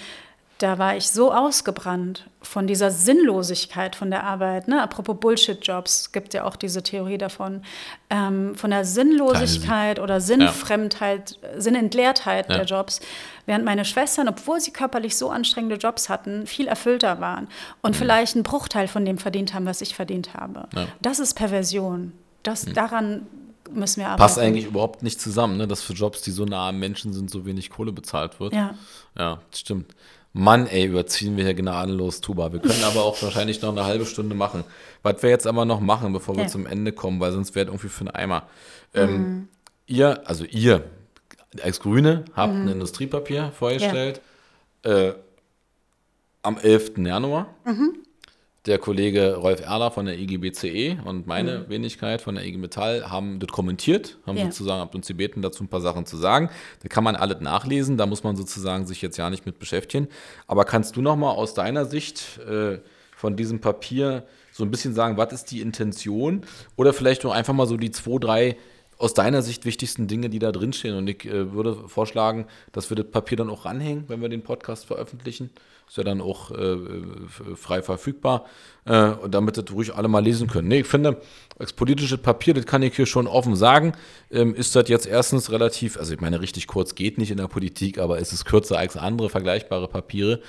da 0.64 0.78
war 0.78 0.96
ich 0.96 1.10
so 1.10 1.34
ausgebrannt 1.34 2.30
von 2.42 2.68
dieser 2.68 2.90
Sinnlosigkeit 2.90 3.98
von 3.98 4.10
der 4.10 4.24
Arbeit. 4.24 4.70
Ne? 4.70 4.82
Apropos 4.82 5.18
Bullshit-Jobs, 5.20 6.14
gibt 6.14 6.34
ja 6.34 6.46
auch 6.46 6.56
diese 6.56 6.82
Theorie 6.82 7.18
davon. 7.18 7.64
Ähm, 8.10 8.56
von 8.56 8.72
der 8.72 8.86
Sinnlosigkeit 8.86 10.00
oder 10.00 10.22
Sinnfremdheit, 10.22 11.38
ja. 11.42 11.60
Sinnentleertheit 11.60 12.50
ja. 12.50 12.56
der 12.56 12.66
Jobs. 12.66 13.02
Während 13.46 13.66
meine 13.66 13.84
Schwestern, 13.84 14.30
obwohl 14.30 14.62
sie 14.62 14.72
körperlich 14.72 15.18
so 15.18 15.30
anstrengende 15.30 15.76
Jobs 15.76 16.08
hatten, 16.08 16.48
viel 16.48 16.68
erfüllter 16.68 17.20
waren 17.20 17.50
und 17.82 17.92
mhm. 17.92 18.00
vielleicht 18.00 18.36
einen 18.36 18.44
Bruchteil 18.44 18.88
von 18.88 19.04
dem 19.04 19.18
verdient 19.18 19.54
haben, 19.54 19.66
was 19.66 19.82
ich 19.82 19.94
verdient 19.96 20.34
habe. 20.34 20.70
Ja. 20.74 20.88
Das 21.02 21.20
ist 21.20 21.34
Perversion. 21.34 22.14
Das, 22.44 22.68
mhm. 22.68 22.74
Daran 22.74 23.28
müssen 23.70 24.00
wir 24.00 24.06
arbeiten. 24.06 24.22
Passt 24.22 24.40
eigentlich 24.40 24.66
überhaupt 24.66 25.04
nicht 25.04 25.20
zusammen, 25.20 25.58
ne? 25.58 25.68
dass 25.68 25.82
für 25.82 25.94
Jobs, 25.94 26.22
die 26.22 26.32
so 26.32 26.46
nah 26.46 26.70
am 26.70 26.80
Menschen 26.80 27.12
sind, 27.12 27.30
so 27.30 27.46
wenig 27.46 27.70
Kohle 27.70 27.92
bezahlt 27.92 28.40
wird. 28.40 28.54
Ja. 28.54 28.76
Ja, 29.18 29.42
stimmt. 29.54 29.94
Mann, 30.34 30.66
ey, 30.66 30.86
überziehen 30.86 31.38
wir 31.38 31.44
hier 31.44 31.54
gnadenlos 31.54 32.20
Tuba. 32.20 32.52
Wir 32.52 32.60
können 32.60 32.84
aber 32.84 33.04
auch 33.04 33.22
wahrscheinlich 33.22 33.62
noch 33.62 33.70
eine 33.70 33.86
halbe 33.86 34.06
Stunde 34.06 34.36
machen. 34.36 34.64
Was 35.04 35.22
wir 35.22 35.30
jetzt 35.30 35.46
aber 35.46 35.64
noch 35.66 35.80
machen, 35.80 36.12
bevor 36.12 36.36
wir 36.36 36.44
ja. 36.44 36.50
zum 36.50 36.66
Ende 36.66 36.92
kommen, 36.92 37.20
weil 37.20 37.32
sonst 37.32 37.54
wäre 37.54 37.68
irgendwie 37.68 37.90
für 37.90 38.02
einen 38.02 38.10
Eimer. 38.10 38.48
Ähm, 38.96 39.18
mhm. 39.18 39.48
Ihr, 39.86 40.28
also 40.28 40.44
ihr 40.46 40.86
als 41.62 41.80
Grüne 41.80 42.26
habt 42.36 42.54
mhm. 42.54 42.62
ein 42.64 42.68
Industriepapier 42.70 43.52
vorgestellt 43.52 44.22
ja. 44.84 45.10
äh, 45.10 45.16
am 46.42 46.58
11. 46.58 46.98
Januar. 46.98 47.54
Mhm 47.64 48.03
der 48.66 48.78
Kollege 48.78 49.36
Rolf 49.36 49.60
Erler 49.62 49.92
von 49.92 50.06
der 50.06 50.18
IGBCE 50.18 51.00
und 51.04 51.28
meine 51.28 51.60
mhm. 51.60 51.70
Wenigkeit 51.70 52.22
von 52.22 52.36
der 52.36 52.46
IG 52.46 52.58
Metall 52.58 53.10
haben 53.10 53.40
das 53.40 53.50
kommentiert, 53.50 54.18
haben 54.26 54.38
ja. 54.38 54.46
sozusagen 54.46 54.90
uns 54.96 55.08
gebeten, 55.08 55.42
dazu 55.42 55.64
ein 55.64 55.68
paar 55.68 55.82
Sachen 55.82 56.06
zu 56.06 56.16
sagen. 56.16 56.50
Da 56.82 56.88
kann 56.88 57.04
man 57.04 57.16
alles 57.16 57.42
nachlesen, 57.42 57.98
da 57.98 58.06
muss 58.06 58.24
man 58.24 58.38
sozusagen 58.38 58.86
sich 58.86 59.02
jetzt 59.02 59.18
ja 59.18 59.30
nicht 59.30 59.46
mit 59.46 59.60
beschäftigen. 59.60 60.08
Aber 60.48 60.64
kannst 60.64 60.96
du 60.96 61.02
noch 61.02 61.18
mal 61.18 61.32
aus 61.32 61.54
deiner 61.54 61.86
Sicht 61.86 62.40
äh, 62.40 62.80
von 63.18 63.36
diesem 63.36 63.60
Papier 63.60 64.24
so 64.52 64.64
ein 64.64 64.72
bisschen 64.72 64.94
sagen, 64.94 65.18
was 65.18 65.34
ist 65.34 65.52
die 65.52 65.60
Intention? 65.60 66.46
Oder 66.78 66.94
vielleicht 66.94 67.24
nur 67.24 67.34
einfach 67.34 67.54
mal 67.54 67.68
so 67.68 67.76
die 67.76 67.92
zwei, 67.92 68.18
drei 68.18 68.58
aus 68.98 69.14
deiner 69.14 69.42
Sicht 69.42 69.66
wichtigsten 69.66 70.08
Dinge, 70.08 70.30
die 70.30 70.40
da 70.40 70.52
drinstehen. 70.52 70.96
Und 70.96 71.08
ich 71.08 71.26
äh, 71.26 71.54
würde 71.54 71.88
vorschlagen, 71.88 72.46
dass 72.72 72.90
wir 72.90 72.96
das 72.96 73.08
Papier 73.08 73.38
dann 73.38 73.50
auch 73.50 73.66
ranhängen, 73.66 74.06
wenn 74.08 74.22
wir 74.22 74.30
den 74.30 74.44
Podcast 74.44 74.86
veröffentlichen. 74.86 75.50
Ist 75.88 75.98
ja 75.98 76.04
dann 76.04 76.22
auch 76.22 76.50
äh, 76.52 76.78
frei 77.56 77.84
verfügbar, 77.84 78.46
äh, 78.86 79.12
damit 79.30 79.58
das 79.58 79.66
ruhig 79.72 79.94
alle 79.94 80.08
mal 80.08 80.24
lesen 80.24 80.48
können. 80.48 80.70
Nee, 80.70 80.80
ich 80.80 80.88
finde, 80.88 81.22
als 81.60 81.74
politisches 81.74 82.20
Papier, 82.20 82.54
das 82.54 82.66
kann 82.66 82.82
ich 82.82 82.96
hier 82.96 83.06
schon 83.06 83.28
offen 83.28 83.56
sagen, 83.56 83.92
ähm, 84.32 84.56
ist 84.56 84.76
das 84.76 84.88
jetzt 84.88 85.06
erstens 85.06 85.52
relativ, 85.52 85.98
also 85.98 86.14
ich 86.14 86.22
meine, 86.22 86.40
richtig 86.40 86.68
kurz 86.68 86.96
geht 86.96 87.18
nicht 87.18 87.32
in 87.32 87.38
der 87.38 87.48
Politik, 87.48 87.98
aber 88.00 88.18
es 88.20 88.32
ist 88.32 88.46
kürzer 88.46 88.78
als 88.78 88.96
andere 88.96 89.30
vergleichbare 89.30 89.88
Papiere. 89.88 90.40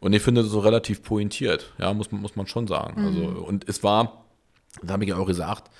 Und 0.00 0.12
ich 0.12 0.22
finde 0.22 0.42
das 0.42 0.50
so 0.50 0.60
relativ 0.60 1.02
pointiert, 1.02 1.72
ja, 1.78 1.92
muss, 1.94 2.12
muss 2.12 2.36
man 2.36 2.46
schon 2.46 2.66
sagen. 2.66 3.00
Mhm. 3.00 3.06
Also, 3.06 3.22
und 3.22 3.68
es 3.68 3.82
war, 3.82 4.24
da 4.82 4.92
habe 4.92 5.04
ich 5.04 5.10
ja 5.10 5.16
auch 5.16 5.26
gesagt, 5.26 5.70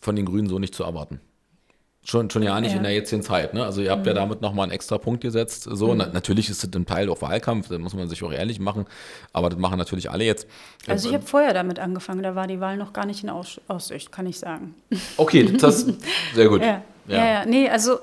von 0.00 0.16
den 0.16 0.26
Grünen 0.26 0.48
so 0.48 0.58
nicht 0.58 0.74
zu 0.74 0.82
erwarten. 0.82 1.20
Schon, 2.10 2.28
schon 2.28 2.42
ja 2.42 2.60
nicht 2.60 2.72
ja. 2.72 2.78
in 2.78 2.82
der 2.82 2.92
jetzigen 2.92 3.22
Zeit. 3.22 3.54
Ne? 3.54 3.64
Also 3.64 3.82
ihr 3.82 3.92
habt 3.92 4.02
mhm. 4.02 4.08
ja 4.08 4.14
damit 4.14 4.40
nochmal 4.40 4.64
einen 4.64 4.72
extra 4.72 4.98
Punkt 4.98 5.20
gesetzt. 5.20 5.68
So. 5.70 5.92
Mhm. 5.92 5.98
Na, 5.98 6.06
natürlich 6.08 6.50
ist 6.50 6.64
es 6.64 6.74
ein 6.74 6.84
Teil 6.84 7.08
auch 7.08 7.22
Wahlkampf, 7.22 7.68
da 7.68 7.78
muss 7.78 7.94
man 7.94 8.08
sich 8.08 8.24
auch 8.24 8.32
ehrlich 8.32 8.58
machen. 8.58 8.86
Aber 9.32 9.48
das 9.48 9.60
machen 9.60 9.78
natürlich 9.78 10.10
alle 10.10 10.24
jetzt. 10.24 10.48
Also 10.88 11.08
ich 11.08 11.14
habe 11.14 11.24
vorher 11.24 11.54
damit 11.54 11.78
angefangen, 11.78 12.24
da 12.24 12.34
war 12.34 12.48
die 12.48 12.58
Wahl 12.58 12.76
noch 12.78 12.92
gar 12.92 13.06
nicht 13.06 13.22
in 13.22 13.30
Aussicht, 13.30 14.10
kann 14.10 14.26
ich 14.26 14.40
sagen. 14.40 14.74
Okay, 15.18 15.56
das 15.56 15.84
ist 15.84 16.00
sehr 16.34 16.48
gut. 16.48 16.62
ja. 16.62 16.82
Ja. 17.06 17.16
ja, 17.16 17.26
ja, 17.26 17.46
nee, 17.46 17.68
also 17.68 18.00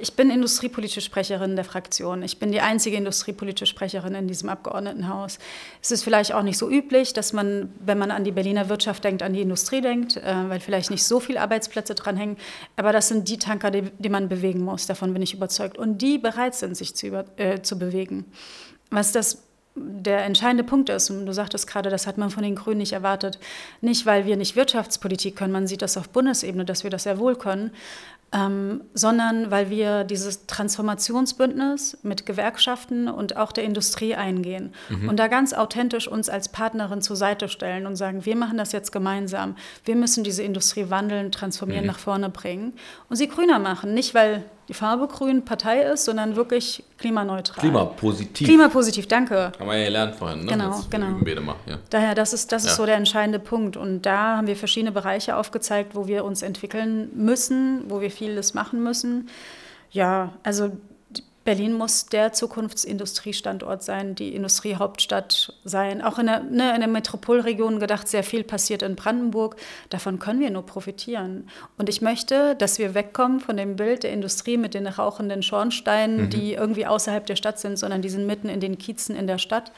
ich 0.00 0.14
bin 0.14 0.30
industriepolitische 0.30 1.00
Sprecherin 1.00 1.56
der 1.56 1.64
Fraktion. 1.64 2.22
Ich 2.22 2.38
bin 2.38 2.52
die 2.52 2.60
einzige 2.60 2.96
industriepolitische 2.96 3.66
Sprecherin 3.66 4.14
in 4.14 4.28
diesem 4.28 4.48
Abgeordnetenhaus. 4.48 5.38
Es 5.80 5.90
ist 5.90 6.04
vielleicht 6.04 6.32
auch 6.32 6.42
nicht 6.42 6.58
so 6.58 6.70
üblich, 6.70 7.12
dass 7.12 7.32
man, 7.32 7.72
wenn 7.80 7.98
man 7.98 8.10
an 8.10 8.24
die 8.24 8.32
Berliner 8.32 8.68
Wirtschaft 8.68 9.04
denkt, 9.04 9.22
an 9.22 9.32
die 9.32 9.42
Industrie 9.42 9.80
denkt, 9.80 10.16
äh, 10.16 10.34
weil 10.48 10.60
vielleicht 10.60 10.90
nicht 10.90 11.04
so 11.04 11.20
viele 11.20 11.40
Arbeitsplätze 11.40 11.94
dranhängen. 11.94 12.36
Aber 12.76 12.92
das 12.92 13.08
sind 13.08 13.28
die 13.28 13.38
Tanker, 13.38 13.70
die, 13.70 13.84
die 13.98 14.08
man 14.08 14.28
bewegen 14.28 14.60
muss. 14.60 14.86
Davon 14.86 15.12
bin 15.12 15.22
ich 15.22 15.34
überzeugt. 15.34 15.78
Und 15.78 15.98
die 15.98 16.18
bereit 16.18 16.54
sind, 16.54 16.76
sich 16.76 16.94
zu, 16.94 17.06
über, 17.06 17.24
äh, 17.36 17.62
zu 17.62 17.78
bewegen. 17.78 18.24
Was 18.90 19.12
das 19.12 19.42
der 19.74 20.24
entscheidende 20.24 20.64
Punkt 20.64 20.88
ist, 20.90 21.10
und 21.10 21.24
du 21.26 21.32
sagtest 21.32 21.66
gerade, 21.66 21.88
das 21.88 22.06
hat 22.06 22.18
man 22.18 22.30
von 22.30 22.42
den 22.42 22.54
Grünen 22.54 22.78
nicht 22.78 22.92
erwartet, 22.92 23.38
nicht 23.80 24.04
weil 24.04 24.26
wir 24.26 24.36
nicht 24.36 24.56
Wirtschaftspolitik 24.56 25.36
können, 25.36 25.52
man 25.52 25.66
sieht 25.66 25.82
das 25.82 25.96
auf 25.96 26.08
Bundesebene, 26.10 26.64
dass 26.64 26.84
wir 26.84 26.90
das 26.90 27.04
sehr 27.04 27.18
wohl 27.18 27.36
können, 27.36 27.70
ähm, 28.34 28.82
sondern 28.94 29.50
weil 29.50 29.68
wir 29.68 30.04
dieses 30.04 30.46
Transformationsbündnis 30.46 31.98
mit 32.02 32.24
Gewerkschaften 32.24 33.08
und 33.08 33.36
auch 33.36 33.52
der 33.52 33.64
Industrie 33.64 34.14
eingehen 34.14 34.72
mhm. 34.88 35.08
und 35.10 35.18
da 35.18 35.28
ganz 35.28 35.52
authentisch 35.52 36.08
uns 36.08 36.30
als 36.30 36.48
Partnerin 36.48 37.02
zur 37.02 37.16
Seite 37.16 37.48
stellen 37.48 37.86
und 37.86 37.96
sagen, 37.96 38.24
wir 38.24 38.36
machen 38.36 38.56
das 38.56 38.72
jetzt 38.72 38.90
gemeinsam, 38.90 39.56
wir 39.84 39.96
müssen 39.96 40.24
diese 40.24 40.42
Industrie 40.42 40.88
wandeln, 40.88 41.30
transformieren, 41.30 41.84
mhm. 41.84 41.90
nach 41.90 41.98
vorne 41.98 42.30
bringen 42.30 42.72
und 43.10 43.16
sie 43.16 43.28
grüner 43.28 43.58
machen, 43.58 43.92
nicht 43.92 44.14
weil 44.14 44.44
die 44.72 44.78
Farbe 44.78 45.06
grün 45.06 45.44
Partei 45.44 45.82
ist, 45.82 46.06
sondern 46.06 46.34
wirklich 46.34 46.82
klimaneutral. 46.96 47.60
Klimapositiv. 47.60 48.48
Klimapositiv, 48.48 49.06
danke. 49.06 49.52
Haben 49.58 49.68
wir 49.68 49.76
ja 49.76 49.84
gelernt 49.84 50.14
vorhin, 50.16 50.44
ne? 50.44 50.46
Genau, 50.46 50.76
Jetzt 50.76 50.90
genau. 50.90 51.10
Mal, 51.42 51.56
ja. 51.66 51.76
Daher, 51.90 52.14
das 52.14 52.32
ist, 52.32 52.52
das 52.52 52.64
ist 52.64 52.76
so 52.76 52.86
der 52.86 52.96
entscheidende 52.96 53.38
Punkt. 53.38 53.76
Und 53.76 54.02
da 54.02 54.38
haben 54.38 54.46
wir 54.46 54.56
verschiedene 54.56 54.90
Bereiche 54.90 55.36
aufgezeigt, 55.36 55.94
wo 55.94 56.06
wir 56.06 56.24
uns 56.24 56.40
entwickeln 56.40 57.10
müssen, 57.14 57.84
wo 57.88 58.00
wir 58.00 58.10
vieles 58.10 58.54
machen 58.54 58.82
müssen. 58.82 59.28
Ja, 59.90 60.32
also 60.42 60.70
Berlin 61.44 61.72
muss 61.72 62.06
der 62.06 62.32
Zukunftsindustriestandort 62.32 63.82
sein, 63.82 64.14
die 64.14 64.34
Industriehauptstadt 64.34 65.54
sein. 65.64 66.00
Auch 66.00 66.18
in 66.18 66.26
der, 66.26 66.40
ne, 66.40 66.74
in 66.74 66.80
der 66.80 66.88
Metropolregion 66.88 67.80
gedacht, 67.80 68.06
sehr 68.06 68.22
viel 68.22 68.44
passiert 68.44 68.82
in 68.82 68.94
Brandenburg. 68.94 69.56
Davon 69.90 70.18
können 70.18 70.40
wir 70.40 70.50
nur 70.50 70.64
profitieren. 70.64 71.48
Und 71.78 71.88
ich 71.88 72.00
möchte, 72.00 72.54
dass 72.54 72.78
wir 72.78 72.94
wegkommen 72.94 73.40
von 73.40 73.56
dem 73.56 73.76
Bild 73.76 74.04
der 74.04 74.12
Industrie 74.12 74.56
mit 74.56 74.74
den 74.74 74.86
rauchenden 74.86 75.42
Schornsteinen, 75.42 76.22
mhm. 76.22 76.30
die 76.30 76.54
irgendwie 76.54 76.86
außerhalb 76.86 77.26
der 77.26 77.36
Stadt 77.36 77.58
sind, 77.58 77.76
sondern 77.76 78.02
die 78.02 78.10
sind 78.10 78.26
mitten 78.26 78.48
in 78.48 78.60
den 78.60 78.78
Kiezen 78.78 79.16
in 79.16 79.26
der 79.26 79.38
Stadt. 79.38 79.72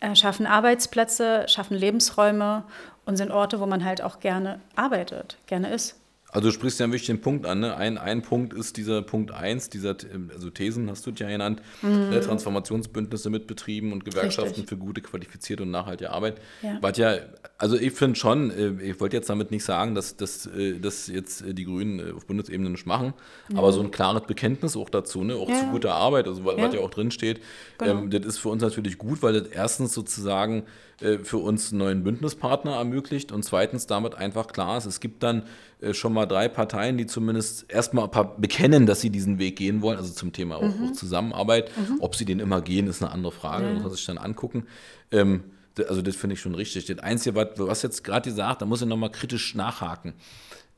Äh, 0.00 0.14
schaffen 0.14 0.46
Arbeitsplätze, 0.46 1.46
schaffen 1.48 1.76
Lebensräume 1.76 2.64
und 3.04 3.16
sind 3.16 3.32
Orte, 3.32 3.58
wo 3.58 3.66
man 3.66 3.84
halt 3.84 4.00
auch 4.00 4.20
gerne 4.20 4.60
arbeitet, 4.76 5.38
gerne 5.46 5.72
ist. 5.72 5.96
Also 6.34 6.48
du 6.48 6.52
sprichst 6.52 6.80
ja 6.80 6.84
einen 6.84 6.92
wichtigen 6.92 7.20
Punkt 7.20 7.46
an. 7.46 7.60
Ne? 7.60 7.76
Ein, 7.76 7.96
ein 7.96 8.20
Punkt 8.22 8.52
ist 8.52 8.76
dieser 8.76 9.02
Punkt 9.02 9.30
1, 9.30 9.70
dieser, 9.70 9.96
also 10.32 10.50
Thesen 10.50 10.90
hast 10.90 11.06
du 11.06 11.12
ja 11.12 11.28
genannt, 11.28 11.62
mhm. 11.80 12.10
Ne? 12.10 12.20
Transformationsbündnisse 12.20 13.30
mit 13.30 13.46
Betrieben 13.46 13.92
und 13.92 14.04
Gewerkschaften 14.04 14.50
Richtig. 14.50 14.68
für 14.68 14.76
gute, 14.76 15.00
qualifizierte 15.00 15.62
und 15.62 15.70
nachhaltige 15.70 16.10
Arbeit. 16.10 16.40
Ja. 16.60 16.78
Was 16.80 16.98
ja, 16.98 17.18
also 17.56 17.76
ich 17.76 17.92
finde 17.92 18.16
schon, 18.18 18.50
äh, 18.50 18.82
ich 18.82 19.00
wollte 19.00 19.16
jetzt 19.16 19.30
damit 19.30 19.50
nicht 19.50 19.64
sagen, 19.64 19.94
dass, 19.94 20.16
dass, 20.16 20.46
äh, 20.46 20.72
jetzt 20.72 21.42
äh, 21.42 21.54
die 21.54 21.64
Grünen 21.64 22.14
auf 22.14 22.26
Bundesebene 22.26 22.68
nicht 22.68 22.86
machen, 22.86 23.14
mhm. 23.48 23.58
aber 23.58 23.72
so 23.72 23.80
ein 23.80 23.90
klares 23.90 24.22
Bekenntnis 24.26 24.76
auch 24.76 24.90
dazu, 24.90 25.22
ne? 25.22 25.36
auch 25.36 25.48
ja. 25.48 25.60
zu 25.60 25.66
guter 25.66 25.94
Arbeit, 25.94 26.26
also 26.26 26.44
was 26.44 26.56
ja, 26.56 26.68
ja 26.68 26.80
auch 26.80 26.90
drin 26.90 27.10
steht, 27.10 27.40
genau. 27.78 28.02
ähm, 28.02 28.10
das 28.10 28.26
ist 28.26 28.38
für 28.38 28.48
uns 28.48 28.62
natürlich 28.62 28.98
gut, 28.98 29.22
weil 29.22 29.40
das 29.40 29.48
erstens 29.48 29.94
sozusagen 29.94 30.64
äh, 31.00 31.18
für 31.18 31.38
uns 31.38 31.70
einen 31.70 31.78
neuen 31.78 32.02
Bündnispartner 32.02 32.72
ermöglicht 32.72 33.30
und 33.30 33.44
zweitens 33.44 33.86
damit 33.86 34.16
einfach 34.16 34.48
klar 34.48 34.78
ist, 34.78 34.86
es 34.86 34.98
gibt 34.98 35.22
dann 35.22 35.44
äh, 35.80 35.94
schon 35.94 36.12
mal 36.12 36.26
drei 36.26 36.48
Parteien, 36.48 36.98
die 36.98 37.06
zumindest 37.06 37.70
erstmal 37.70 38.08
bekennen, 38.36 38.86
dass 38.86 39.00
sie 39.00 39.10
diesen 39.10 39.38
Weg 39.38 39.56
gehen 39.56 39.80
wollen, 39.80 39.98
also 39.98 40.12
zum 40.12 40.32
Thema 40.32 40.56
auch, 40.56 40.62
mhm. 40.62 40.88
auch 40.88 40.92
Zusammenarbeit. 40.92 41.70
Mhm. 41.76 41.98
Ob 42.00 42.16
sie 42.16 42.24
den 42.24 42.40
immer 42.40 42.60
gehen, 42.62 42.88
ist 42.88 43.00
eine 43.00 43.12
andere 43.12 43.32
Frage, 43.32 43.66
ja. 43.66 43.74
muss 43.74 43.82
man 43.82 43.92
sich 43.92 44.06
dann 44.06 44.18
angucken. 44.18 44.66
Ähm, 45.12 45.44
also 45.88 46.02
das 46.02 46.16
finde 46.16 46.34
ich 46.34 46.40
schon 46.40 46.54
richtig. 46.54 46.86
Das 46.86 46.98
Einzige, 46.98 47.34
was, 47.34 47.48
was 47.56 47.82
jetzt 47.82 48.04
gerade 48.04 48.28
gesagt, 48.28 48.62
da 48.62 48.66
muss 48.66 48.82
ich 48.82 48.88
nochmal 48.88 49.10
kritisch 49.10 49.54
nachhaken 49.54 50.14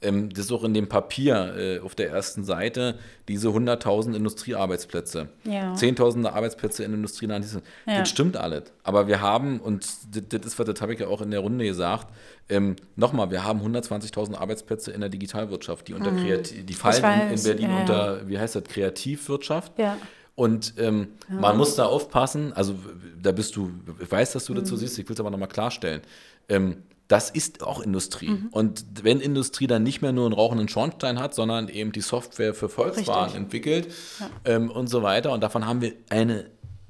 ähm, 0.03 0.29
das 0.31 0.47
ist 0.47 0.53
auch 0.53 0.65
in 0.65 0.75
dem 0.75 0.89
Papier 0.89 1.55
äh, 1.57 1.79
auf 1.81 1.95
der 1.95 2.11
ersten 2.11 2.45
Seite, 2.45 2.99
diese 3.29 3.49
100.000 3.49 4.15
Industriearbeitsplätze. 4.15 5.29
Ja. 5.45 5.75
Zehntausende 5.75 6.33
Arbeitsplätze 6.33 6.85
in 6.85 6.93
Industrie. 6.93 7.27
Das, 7.27 7.55
ja. 7.55 7.61
das 7.87 8.09
stimmt 8.09 8.37
alles. 8.37 8.65
Aber 8.83 9.09
wir 9.09 9.21
haben, 9.21 9.59
und 9.59 9.85
das, 9.85 10.29
das 10.29 10.47
ist, 10.47 10.59
was 10.59 10.81
habe 10.81 10.93
ich 10.93 11.01
ja 11.01 11.09
auch 11.09 11.23
in 11.23 11.31
der 11.31 11.41
Runde 11.41 11.65
gesagt, 11.65 12.09
ähm, 12.49 12.77
nochmal, 12.95 13.31
wir 13.31 13.45
haben 13.45 13.61
120.000 13.61 14.37
Arbeitsplätze 14.37 14.93
in 14.93 15.01
der 15.01 15.09
Digitalwirtschaft, 15.09 15.89
die 15.89 15.95
unter 15.95 16.13
mhm. 16.13 16.25
Kreativ, 16.25 16.67
die 16.67 16.75
fallen 16.75 17.03
weiß, 17.03 17.45
in, 17.45 17.53
in, 17.53 17.59
Berlin 17.59 17.71
ja, 17.71 17.81
unter, 17.81 18.29
wie 18.29 18.39
heißt 18.39 18.55
das, 18.55 18.65
Kreativwirtschaft. 18.65 19.79
Ja. 19.79 19.97
Und 20.37 20.75
ähm, 20.79 21.09
ja. 21.29 21.41
man 21.41 21.57
muss 21.57 21.75
da 21.75 21.87
aufpassen, 21.87 22.53
also 22.53 22.75
da 23.21 23.33
bist 23.33 23.57
du, 23.57 23.73
ich 23.99 24.11
weiß, 24.11 24.33
dass 24.33 24.45
du 24.45 24.55
dazu 24.55 24.75
mhm. 24.75 24.79
siehst, 24.79 24.99
ich 24.99 25.09
will 25.09 25.15
es 25.15 25.21
aber 25.21 25.31
nochmal 25.31 25.49
klarstellen. 25.49 26.03
Ähm, 26.49 26.83
das 27.09 27.31
ist 27.31 27.63
auch 27.63 27.81
Industrie. 27.81 28.31
Mhm. 28.31 28.49
Und 28.51 28.85
wenn 29.03 29.21
Industrie 29.21 29.67
dann 29.67 29.83
nicht 29.83 30.03
mehr 30.03 30.13
nur 30.13 30.27
einen 30.27 30.35
rauchenden 30.35 30.69
Schornstein 30.69 31.19
hat, 31.19 31.35
sondern 31.35 31.69
eben 31.69 31.93
die 31.93 32.01
Software 32.01 32.53
für 32.53 32.69
Volkswagen 32.69 33.23
Richtig. 33.23 33.41
entwickelt 33.41 33.89
ja. 34.21 34.31
ähm, 34.45 34.71
und 34.71 34.89
so 34.89 35.03
weiter, 35.03 35.33
und 35.33 35.41
davon 35.41 35.67
haben 35.67 35.81
wir 35.81 35.93
eine 36.11 36.47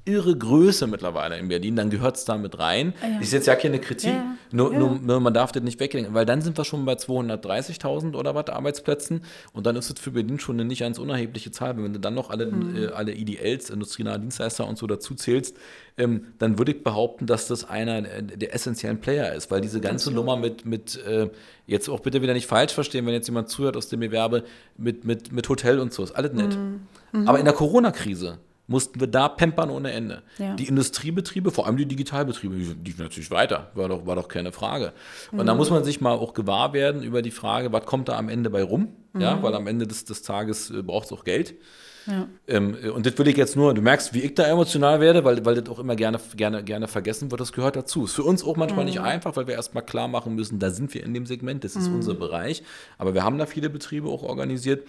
irre 0.07 0.35
Größe 0.35 0.87
mittlerweile 0.87 1.37
in 1.37 1.47
Berlin, 1.47 1.75
dann 1.75 1.89
gehört 1.89 2.17
es 2.17 2.25
da 2.25 2.37
mit 2.37 2.57
rein. 2.57 2.93
Ah, 3.01 3.07
ja. 3.07 3.19
Ist 3.19 3.33
jetzt 3.33 3.47
ja 3.47 3.55
keine 3.55 3.79
Kritik, 3.79 4.13
ja. 4.13 4.35
Nur, 4.51 4.73
ja. 4.73 4.79
nur, 4.79 5.19
man 5.19 5.33
darf 5.33 5.51
das 5.51 5.63
nicht 5.63 5.79
wegdenken, 5.79 6.13
weil 6.13 6.25
dann 6.25 6.41
sind 6.41 6.57
wir 6.57 6.65
schon 6.65 6.85
bei 6.85 6.93
230.000 6.93 8.15
oder 8.15 8.33
was 8.33 8.47
Arbeitsplätzen 8.47 9.23
und 9.53 9.65
dann 9.65 9.75
ist 9.75 9.89
es 9.89 9.99
für 9.99 10.11
Berlin 10.11 10.39
schon 10.39 10.55
eine 10.55 10.65
nicht 10.65 10.79
ganz 10.79 10.97
unerhebliche 10.99 11.51
Zahl. 11.51 11.77
Wenn 11.77 11.93
du 11.93 11.99
dann 11.99 12.13
noch 12.13 12.29
alle, 12.29 12.47
mhm. 12.47 12.75
äh, 12.75 12.87
alle 12.87 13.13
IDLs, 13.13 13.69
industrienahe 13.69 14.19
Dienstleister 14.19 14.65
und 14.65 14.77
so 14.77 14.87
dazu 14.87 15.15
zählst, 15.15 15.57
ähm, 15.97 16.27
dann 16.39 16.57
würde 16.57 16.71
ich 16.71 16.83
behaupten, 16.83 17.25
dass 17.25 17.47
das 17.47 17.67
einer 17.69 18.01
der 18.01 18.53
essentiellen 18.53 18.99
Player 19.01 19.33
ist, 19.33 19.51
weil 19.51 19.61
diese 19.61 19.81
ganze 19.81 20.11
Nummer 20.11 20.37
mit, 20.37 20.65
mit 20.65 21.03
äh, 21.05 21.29
jetzt 21.65 21.89
auch 21.89 21.99
bitte 21.99 22.21
wieder 22.21 22.33
nicht 22.33 22.47
falsch 22.47 22.73
verstehen, 22.73 23.05
wenn 23.05 23.13
jetzt 23.13 23.27
jemand 23.27 23.49
zuhört 23.49 23.75
aus 23.75 23.89
dem 23.89 24.01
Gewerbe, 24.01 24.43
mit, 24.77 25.05
mit, 25.05 25.31
mit 25.31 25.49
Hotel 25.49 25.79
und 25.79 25.91
so, 25.91 26.03
ist 26.03 26.11
alles 26.11 26.33
nett. 26.33 26.55
Mhm. 26.55 26.81
Mhm. 27.11 27.27
Aber 27.27 27.39
in 27.39 27.45
der 27.45 27.53
Corona-Krise, 27.53 28.37
mussten 28.67 28.99
wir 28.99 29.07
da 29.07 29.29
pampern 29.29 29.69
ohne 29.69 29.91
Ende. 29.91 30.23
Ja. 30.37 30.55
Die 30.55 30.67
Industriebetriebe, 30.67 31.51
vor 31.51 31.65
allem 31.65 31.77
die 31.77 31.85
Digitalbetriebe, 31.85 32.55
die 32.55 32.91
liefen 32.91 33.01
natürlich 33.01 33.31
weiter, 33.31 33.71
war 33.73 33.89
doch, 33.89 34.05
war 34.05 34.15
doch 34.15 34.27
keine 34.27 34.51
Frage. 34.51 34.93
Und 35.31 35.39
mhm. 35.39 35.45
da 35.45 35.55
muss 35.55 35.69
man 35.69 35.83
sich 35.83 36.01
mal 36.01 36.13
auch 36.13 36.33
gewahr 36.33 36.73
werden 36.73 37.01
über 37.01 37.21
die 37.21 37.31
Frage, 37.31 37.71
was 37.71 37.85
kommt 37.85 38.09
da 38.09 38.17
am 38.17 38.29
Ende 38.29 38.49
bei 38.49 38.61
rum? 38.61 38.89
Mhm. 39.13 39.21
Ja, 39.21 39.41
weil 39.41 39.55
am 39.55 39.67
Ende 39.67 39.87
des, 39.87 40.05
des 40.05 40.21
Tages 40.21 40.69
äh, 40.69 40.83
braucht 40.83 41.05
es 41.05 41.13
auch 41.13 41.23
Geld. 41.23 41.55
Ja. 42.07 42.27
Ähm, 42.47 42.77
und 42.93 43.05
das 43.05 43.17
will 43.17 43.27
ich 43.27 43.35
jetzt 43.35 43.55
nur, 43.57 43.73
du 43.73 43.81
merkst, 43.81 44.13
wie 44.13 44.21
ich 44.21 44.33
da 44.33 44.45
emotional 44.45 45.01
werde, 45.01 45.25
weil, 45.25 45.45
weil 45.45 45.55
das 45.55 45.69
auch 45.69 45.79
immer 45.79 45.95
gerne, 45.95 46.19
gerne, 46.35 46.63
gerne 46.63 46.87
vergessen 46.87 47.31
wird, 47.31 47.41
das 47.41 47.51
gehört 47.51 47.75
dazu. 47.75 48.05
Ist 48.05 48.13
für 48.13 48.23
uns 48.23 48.43
auch 48.43 48.55
manchmal 48.55 48.85
mhm. 48.85 48.91
nicht 48.91 49.01
einfach, 49.01 49.35
weil 49.35 49.47
wir 49.47 49.55
erstmal 49.55 49.83
klar 49.83 50.07
machen 50.07 50.35
müssen, 50.35 50.57
da 50.59 50.69
sind 50.69 50.93
wir 50.93 51.03
in 51.03 51.13
dem 51.13 51.25
Segment, 51.25 51.63
das 51.63 51.75
ist 51.75 51.89
mhm. 51.89 51.95
unser 51.95 52.13
Bereich. 52.13 52.63
Aber 52.97 53.13
wir 53.13 53.23
haben 53.23 53.37
da 53.37 53.45
viele 53.45 53.69
Betriebe 53.69 54.07
auch 54.07 54.23
organisiert, 54.23 54.87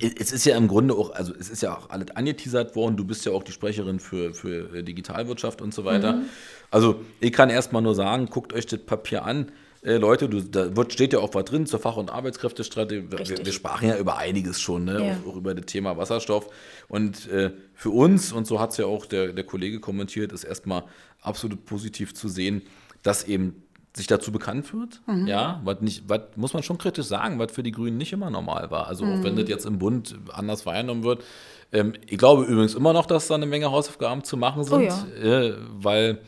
es 0.00 0.32
ist 0.32 0.44
ja 0.44 0.56
im 0.56 0.68
Grunde 0.68 0.94
auch, 0.94 1.10
also 1.14 1.32
es 1.38 1.48
ist 1.48 1.62
ja 1.62 1.76
auch 1.76 1.90
alles 1.90 2.10
angeteasert 2.14 2.76
worden. 2.76 2.96
Du 2.96 3.04
bist 3.04 3.24
ja 3.24 3.32
auch 3.32 3.42
die 3.42 3.52
Sprecherin 3.52 4.00
für, 4.00 4.34
für 4.34 4.82
Digitalwirtschaft 4.82 5.62
und 5.62 5.72
so 5.72 5.84
weiter. 5.84 6.14
Mhm. 6.14 6.24
Also 6.70 7.00
ich 7.20 7.32
kann 7.32 7.50
erstmal 7.50 7.82
nur 7.82 7.94
sagen, 7.94 8.26
guckt 8.26 8.52
euch 8.52 8.66
das 8.66 8.80
Papier 8.80 9.24
an. 9.24 9.52
Äh, 9.82 9.96
Leute, 9.96 10.28
du, 10.28 10.42
da 10.42 10.76
wird, 10.76 10.92
steht 10.92 11.12
ja 11.12 11.20
auch 11.20 11.32
was 11.34 11.44
drin 11.44 11.66
zur 11.66 11.78
Fach- 11.78 11.96
und 11.96 12.10
Arbeitskräftestrategie. 12.10 13.10
Wir, 13.10 13.46
wir, 13.46 13.52
sprachen 13.52 13.88
ja 13.88 13.96
über 13.96 14.16
einiges 14.18 14.60
schon, 14.60 14.84
ne? 14.84 15.06
Ja. 15.06 15.12
Auch, 15.24 15.32
auch, 15.32 15.36
über 15.36 15.54
das 15.54 15.66
Thema 15.66 15.96
Wasserstoff. 15.96 16.48
Und 16.88 17.28
äh, 17.30 17.52
für 17.72 17.90
uns, 17.90 18.32
und 18.32 18.46
so 18.46 18.60
hat 18.60 18.72
es 18.72 18.78
ja 18.78 18.86
auch 18.86 19.06
der, 19.06 19.32
der 19.32 19.44
Kollege 19.44 19.80
kommentiert, 19.80 20.32
ist 20.32 20.44
erstmal 20.44 20.84
absolut 21.20 21.64
positiv 21.64 22.14
zu 22.14 22.28
sehen, 22.28 22.62
dass 23.02 23.24
eben 23.24 23.62
sich 23.96 24.06
dazu 24.06 24.30
bekannt 24.30 24.74
wird, 24.74 25.00
mhm. 25.06 25.26
ja, 25.26 25.60
was 25.64 25.80
nicht, 25.80 26.04
was 26.06 26.20
muss 26.36 26.52
man 26.52 26.62
schon 26.62 26.76
kritisch 26.76 27.06
sagen, 27.06 27.38
was 27.38 27.50
für 27.50 27.62
die 27.62 27.72
Grünen 27.72 27.96
nicht 27.96 28.12
immer 28.12 28.28
normal 28.28 28.70
war. 28.70 28.88
Also 28.88 29.06
mhm. 29.06 29.12
auch 29.20 29.24
wenn 29.24 29.34
mhm. 29.34 29.38
das 29.40 29.48
jetzt 29.48 29.64
im 29.64 29.78
Bund 29.78 30.14
anders 30.32 30.66
wahrgenommen 30.66 31.02
wird. 31.02 31.24
Ähm, 31.72 31.94
ich 32.06 32.18
glaube 32.18 32.44
übrigens 32.44 32.74
immer 32.74 32.92
noch, 32.92 33.06
dass 33.06 33.26
da 33.26 33.34
eine 33.34 33.46
Menge 33.46 33.70
Hausaufgaben 33.70 34.22
zu 34.22 34.36
machen 34.36 34.64
sind, 34.64 34.92
oh 34.92 35.24
ja. 35.24 35.40
äh, 35.40 35.54
weil 35.78 36.18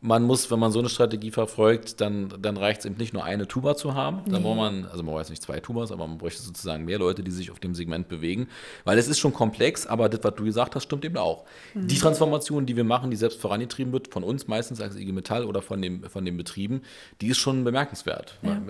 man 0.00 0.22
muss, 0.22 0.50
wenn 0.50 0.58
man 0.58 0.72
so 0.72 0.78
eine 0.78 0.88
Strategie 0.88 1.30
verfolgt, 1.30 2.00
dann, 2.00 2.32
dann 2.40 2.56
reicht 2.56 2.80
es 2.80 2.86
eben 2.86 2.96
nicht 2.96 3.14
nur 3.14 3.24
eine 3.24 3.48
Tuba 3.48 3.76
zu 3.76 3.94
haben. 3.94 4.22
Nee. 4.26 4.32
Dann 4.32 4.42
braucht 4.42 4.56
man, 4.56 4.84
also 4.86 5.02
man 5.02 5.14
weiß 5.14 5.30
nicht 5.30 5.42
zwei 5.42 5.58
Tubas, 5.60 5.90
aber 5.90 6.06
man 6.06 6.18
bräuchte 6.18 6.42
sozusagen 6.42 6.84
mehr 6.84 6.98
Leute, 6.98 7.22
die 7.22 7.30
sich 7.30 7.50
auf 7.50 7.60
dem 7.60 7.74
Segment 7.74 8.08
bewegen. 8.08 8.48
Weil 8.84 8.98
es 8.98 9.08
ist 9.08 9.18
schon 9.18 9.32
komplex, 9.32 9.86
aber 9.86 10.08
das, 10.08 10.20
was 10.22 10.34
du 10.34 10.44
gesagt 10.44 10.74
hast, 10.74 10.84
stimmt 10.84 11.04
eben 11.04 11.16
auch. 11.16 11.44
Mhm. 11.74 11.88
Die 11.88 11.98
Transformation, 11.98 12.66
die 12.66 12.76
wir 12.76 12.84
machen, 12.84 13.10
die 13.10 13.16
selbst 13.16 13.40
vorangetrieben 13.40 13.92
wird, 13.92 14.08
von 14.08 14.22
uns 14.22 14.46
meistens 14.48 14.80
als 14.80 14.96
IG 14.96 15.12
Metall 15.12 15.44
oder 15.44 15.62
von, 15.62 15.80
dem, 15.80 16.04
von 16.04 16.24
den 16.24 16.36
Betrieben, 16.36 16.82
die 17.22 17.28
ist 17.28 17.38
schon 17.38 17.64
bemerkenswert. 17.64 18.38
Ja. 18.42 18.60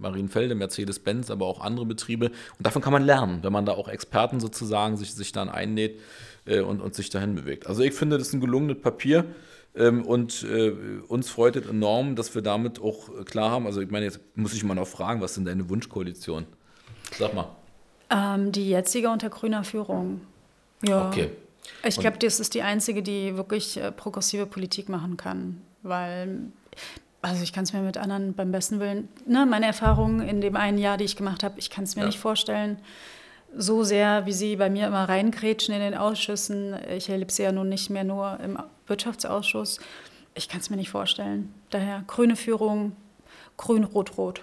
Marienfelde, 0.00 0.54
Mercedes-Benz, 0.54 1.30
aber 1.30 1.46
auch 1.46 1.60
andere 1.60 1.84
Betriebe. 1.84 2.26
Und 2.26 2.66
davon 2.66 2.80
kann 2.80 2.92
man 2.92 3.04
lernen, 3.04 3.40
wenn 3.42 3.52
man 3.52 3.66
da 3.66 3.72
auch 3.72 3.88
Experten 3.88 4.40
sozusagen 4.40 4.96
sich, 4.96 5.14
sich 5.14 5.32
dann 5.32 5.50
einnäht 5.50 6.00
äh, 6.46 6.60
und, 6.60 6.80
und 6.80 6.94
sich 6.94 7.10
dahin 7.10 7.34
bewegt. 7.34 7.66
Also 7.66 7.82
ich 7.82 7.92
finde, 7.92 8.18
das 8.18 8.28
ist 8.28 8.34
ein 8.34 8.40
gelungenes 8.40 8.80
Papier. 8.80 9.26
Ähm, 9.74 10.04
und 10.04 10.42
äh, 10.42 10.72
uns 11.06 11.30
freut 11.30 11.56
es 11.56 11.66
enorm, 11.66 12.16
dass 12.16 12.34
wir 12.34 12.42
damit 12.42 12.80
auch 12.80 13.24
klar 13.24 13.50
haben. 13.50 13.66
Also 13.66 13.80
ich 13.80 13.90
meine, 13.90 14.06
jetzt 14.06 14.20
muss 14.34 14.52
ich 14.52 14.64
mal 14.64 14.74
noch 14.74 14.88
fragen, 14.88 15.20
was 15.20 15.34
denn 15.34 15.44
deine 15.44 15.68
Wunschkoalition? 15.68 16.46
Sag 17.18 17.34
mal. 17.34 17.48
Ähm, 18.10 18.52
die 18.52 18.68
jetzige 18.68 19.10
unter 19.10 19.30
grüner 19.30 19.62
Führung. 19.62 20.22
Ja. 20.82 21.08
Okay. 21.08 21.30
Ich 21.84 21.98
glaube, 21.98 22.18
das 22.18 22.40
ist 22.40 22.54
die 22.54 22.62
einzige, 22.62 23.02
die 23.02 23.36
wirklich 23.36 23.76
äh, 23.76 23.92
progressive 23.92 24.46
Politik 24.46 24.88
machen 24.88 25.16
kann. 25.16 25.60
Weil, 25.82 26.40
also 27.22 27.42
ich 27.42 27.52
kann 27.52 27.64
es 27.64 27.72
mir 27.72 27.80
mit 27.80 27.96
anderen 27.96 28.34
beim 28.34 28.50
besten 28.50 28.80
Willen, 28.80 29.08
ne, 29.26 29.46
meine 29.46 29.66
Erfahrungen 29.66 30.20
in 30.26 30.40
dem 30.40 30.56
einen 30.56 30.78
Jahr, 30.78 30.96
die 30.96 31.04
ich 31.04 31.16
gemacht 31.16 31.42
habe, 31.42 31.58
ich 31.58 31.70
kann 31.70 31.84
es 31.84 31.96
mir 31.96 32.02
ja. 32.02 32.06
nicht 32.06 32.18
vorstellen, 32.18 32.78
so 33.56 33.82
sehr, 33.82 34.26
wie 34.26 34.32
sie 34.32 34.56
bei 34.56 34.70
mir 34.70 34.86
immer 34.86 35.08
reingrätschen 35.08 35.74
in 35.74 35.80
den 35.80 35.94
Ausschüssen. 35.94 36.76
Ich 36.96 37.08
erlebe 37.08 37.32
sie 37.32 37.42
ja 37.42 37.52
nun 37.52 37.68
nicht 37.68 37.90
mehr 37.90 38.04
nur 38.04 38.38
im 38.40 38.58
Wirtschaftsausschuss. 38.90 39.80
Ich 40.34 40.48
kann 40.48 40.60
es 40.60 40.68
mir 40.68 40.76
nicht 40.76 40.90
vorstellen. 40.90 41.54
Daher 41.70 42.04
grüne 42.06 42.36
Führung, 42.36 42.96
grün-rot-rot. 43.56 44.42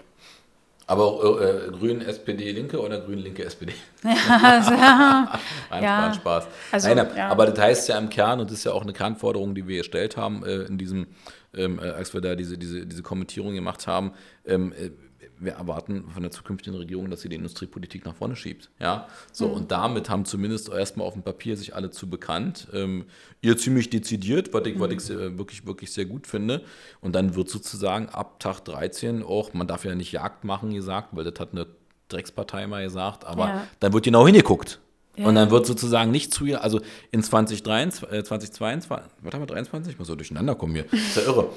Aber 0.90 1.06
auch 1.06 1.42
äh, 1.42 1.70
grün 1.78 2.02
SPD 2.02 2.50
Linke 2.54 2.80
oder 2.80 3.02
grün 3.02 3.20
Linke 3.20 3.44
SPD? 3.44 3.74
Ja, 4.04 4.40
also, 4.42 4.72
Nein, 5.70 5.84
ja. 5.84 6.14
Spaß. 6.14 6.48
Also, 6.72 6.94
Nein, 6.94 7.08
ja. 7.16 7.28
Aber 7.28 7.46
das 7.46 7.60
heißt 7.60 7.90
ja 7.90 7.98
im 7.98 8.10
Kern, 8.10 8.40
und 8.40 8.50
das 8.50 8.60
ist 8.60 8.64
ja 8.64 8.72
auch 8.72 8.84
eine 8.84 8.94
Kernforderung, 8.94 9.54
die 9.54 9.68
wir 9.68 9.80
gestellt 9.80 10.16
haben, 10.16 10.46
äh, 10.46 10.62
in 10.62 10.78
diesem, 10.78 11.08
ähm, 11.54 11.80
äh, 11.80 11.90
als 11.90 12.14
wir 12.14 12.22
da 12.22 12.36
diese, 12.36 12.58
diese, 12.58 12.86
diese 12.86 13.04
Kommentierung 13.04 13.54
gemacht 13.54 13.86
haben, 13.86 14.14
ähm, 14.46 14.72
äh, 14.72 14.92
wir 15.40 15.54
erwarten 15.54 16.06
von 16.14 16.22
der 16.22 16.32
zukünftigen 16.32 16.78
Regierung, 16.78 17.10
dass 17.10 17.22
sie 17.22 17.30
die 17.30 17.36
Industriepolitik 17.36 18.06
nach 18.06 18.16
vorne 18.16 18.36
schiebt. 18.36 18.70
Ja, 18.80 19.08
so 19.32 19.48
mhm. 19.48 19.54
und 19.54 19.72
damit 19.72 20.10
haben 20.10 20.26
zumindest 20.26 20.70
erstmal 20.70 21.08
auf 21.08 21.14
dem 21.14 21.24
Papier 21.24 21.58
sich 21.58 21.76
alle 21.76 21.92
zu 21.92 22.10
bekannt. 22.10 22.68
Ähm, 22.74 23.06
ihr 23.42 23.58
ziemlich 23.58 23.90
dezidiert, 23.90 24.54
was 24.54 24.66
ich, 24.66 24.76
mhm. 24.76 24.80
was 24.80 24.92
ich 24.92 25.02
sehr, 25.02 25.38
wirklich, 25.38 25.66
wirklich 25.66 25.92
sehr 25.92 26.06
gut 26.06 26.28
finde. 26.28 26.64
Und 27.02 27.14
dann 27.16 27.36
wird 27.36 27.50
sozusagen 27.50 28.10
ab 28.10 28.40
Tag 28.40 28.62
13 28.66 29.24
auch, 29.24 29.54
man 29.54 29.68
darf 29.68 29.86
ja 29.86 29.96
nicht 29.96 30.12
Jagd 30.12 30.44
machen 30.44 30.74
gesagt, 30.74 31.10
weil 31.12 31.24
das 31.24 31.40
hat 31.40 31.52
eine 31.52 31.68
Dreckspartei 32.10 32.68
mal 32.68 32.84
gesagt, 32.84 33.26
aber 33.26 33.48
ja. 33.48 33.68
dann 33.80 33.94
wird 33.94 34.06
genau 34.06 34.26
hingeguckt. 34.26 34.80
Ja. 35.18 35.28
Und 35.28 35.36
dann 35.36 35.50
wird 35.50 35.66
sozusagen 35.66 36.12
nicht 36.12 36.32
zu 36.32 36.46
ihr, 36.46 36.64
also 36.64 36.80
in 37.12 37.24
2023, 37.24 38.12
äh, 38.12 38.24
2022, 38.24 39.12
was 39.22 39.34
haben 39.34 39.42
wir, 39.42 39.48
23? 39.48 39.94
Ich 39.94 40.00
muss 40.00 40.08
so 40.08 40.16
durcheinander 40.16 40.54
kommen 40.54 40.76
hier, 40.76 40.86
ist 40.94 41.18
ja 41.18 41.24
irre. 41.24 41.50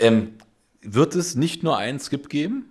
ähm, 0.00 0.32
wird 0.82 1.14
es 1.14 1.36
nicht 1.36 1.62
nur 1.62 1.76
einen 1.76 2.00
Skip 2.00 2.28
geben, 2.28 2.66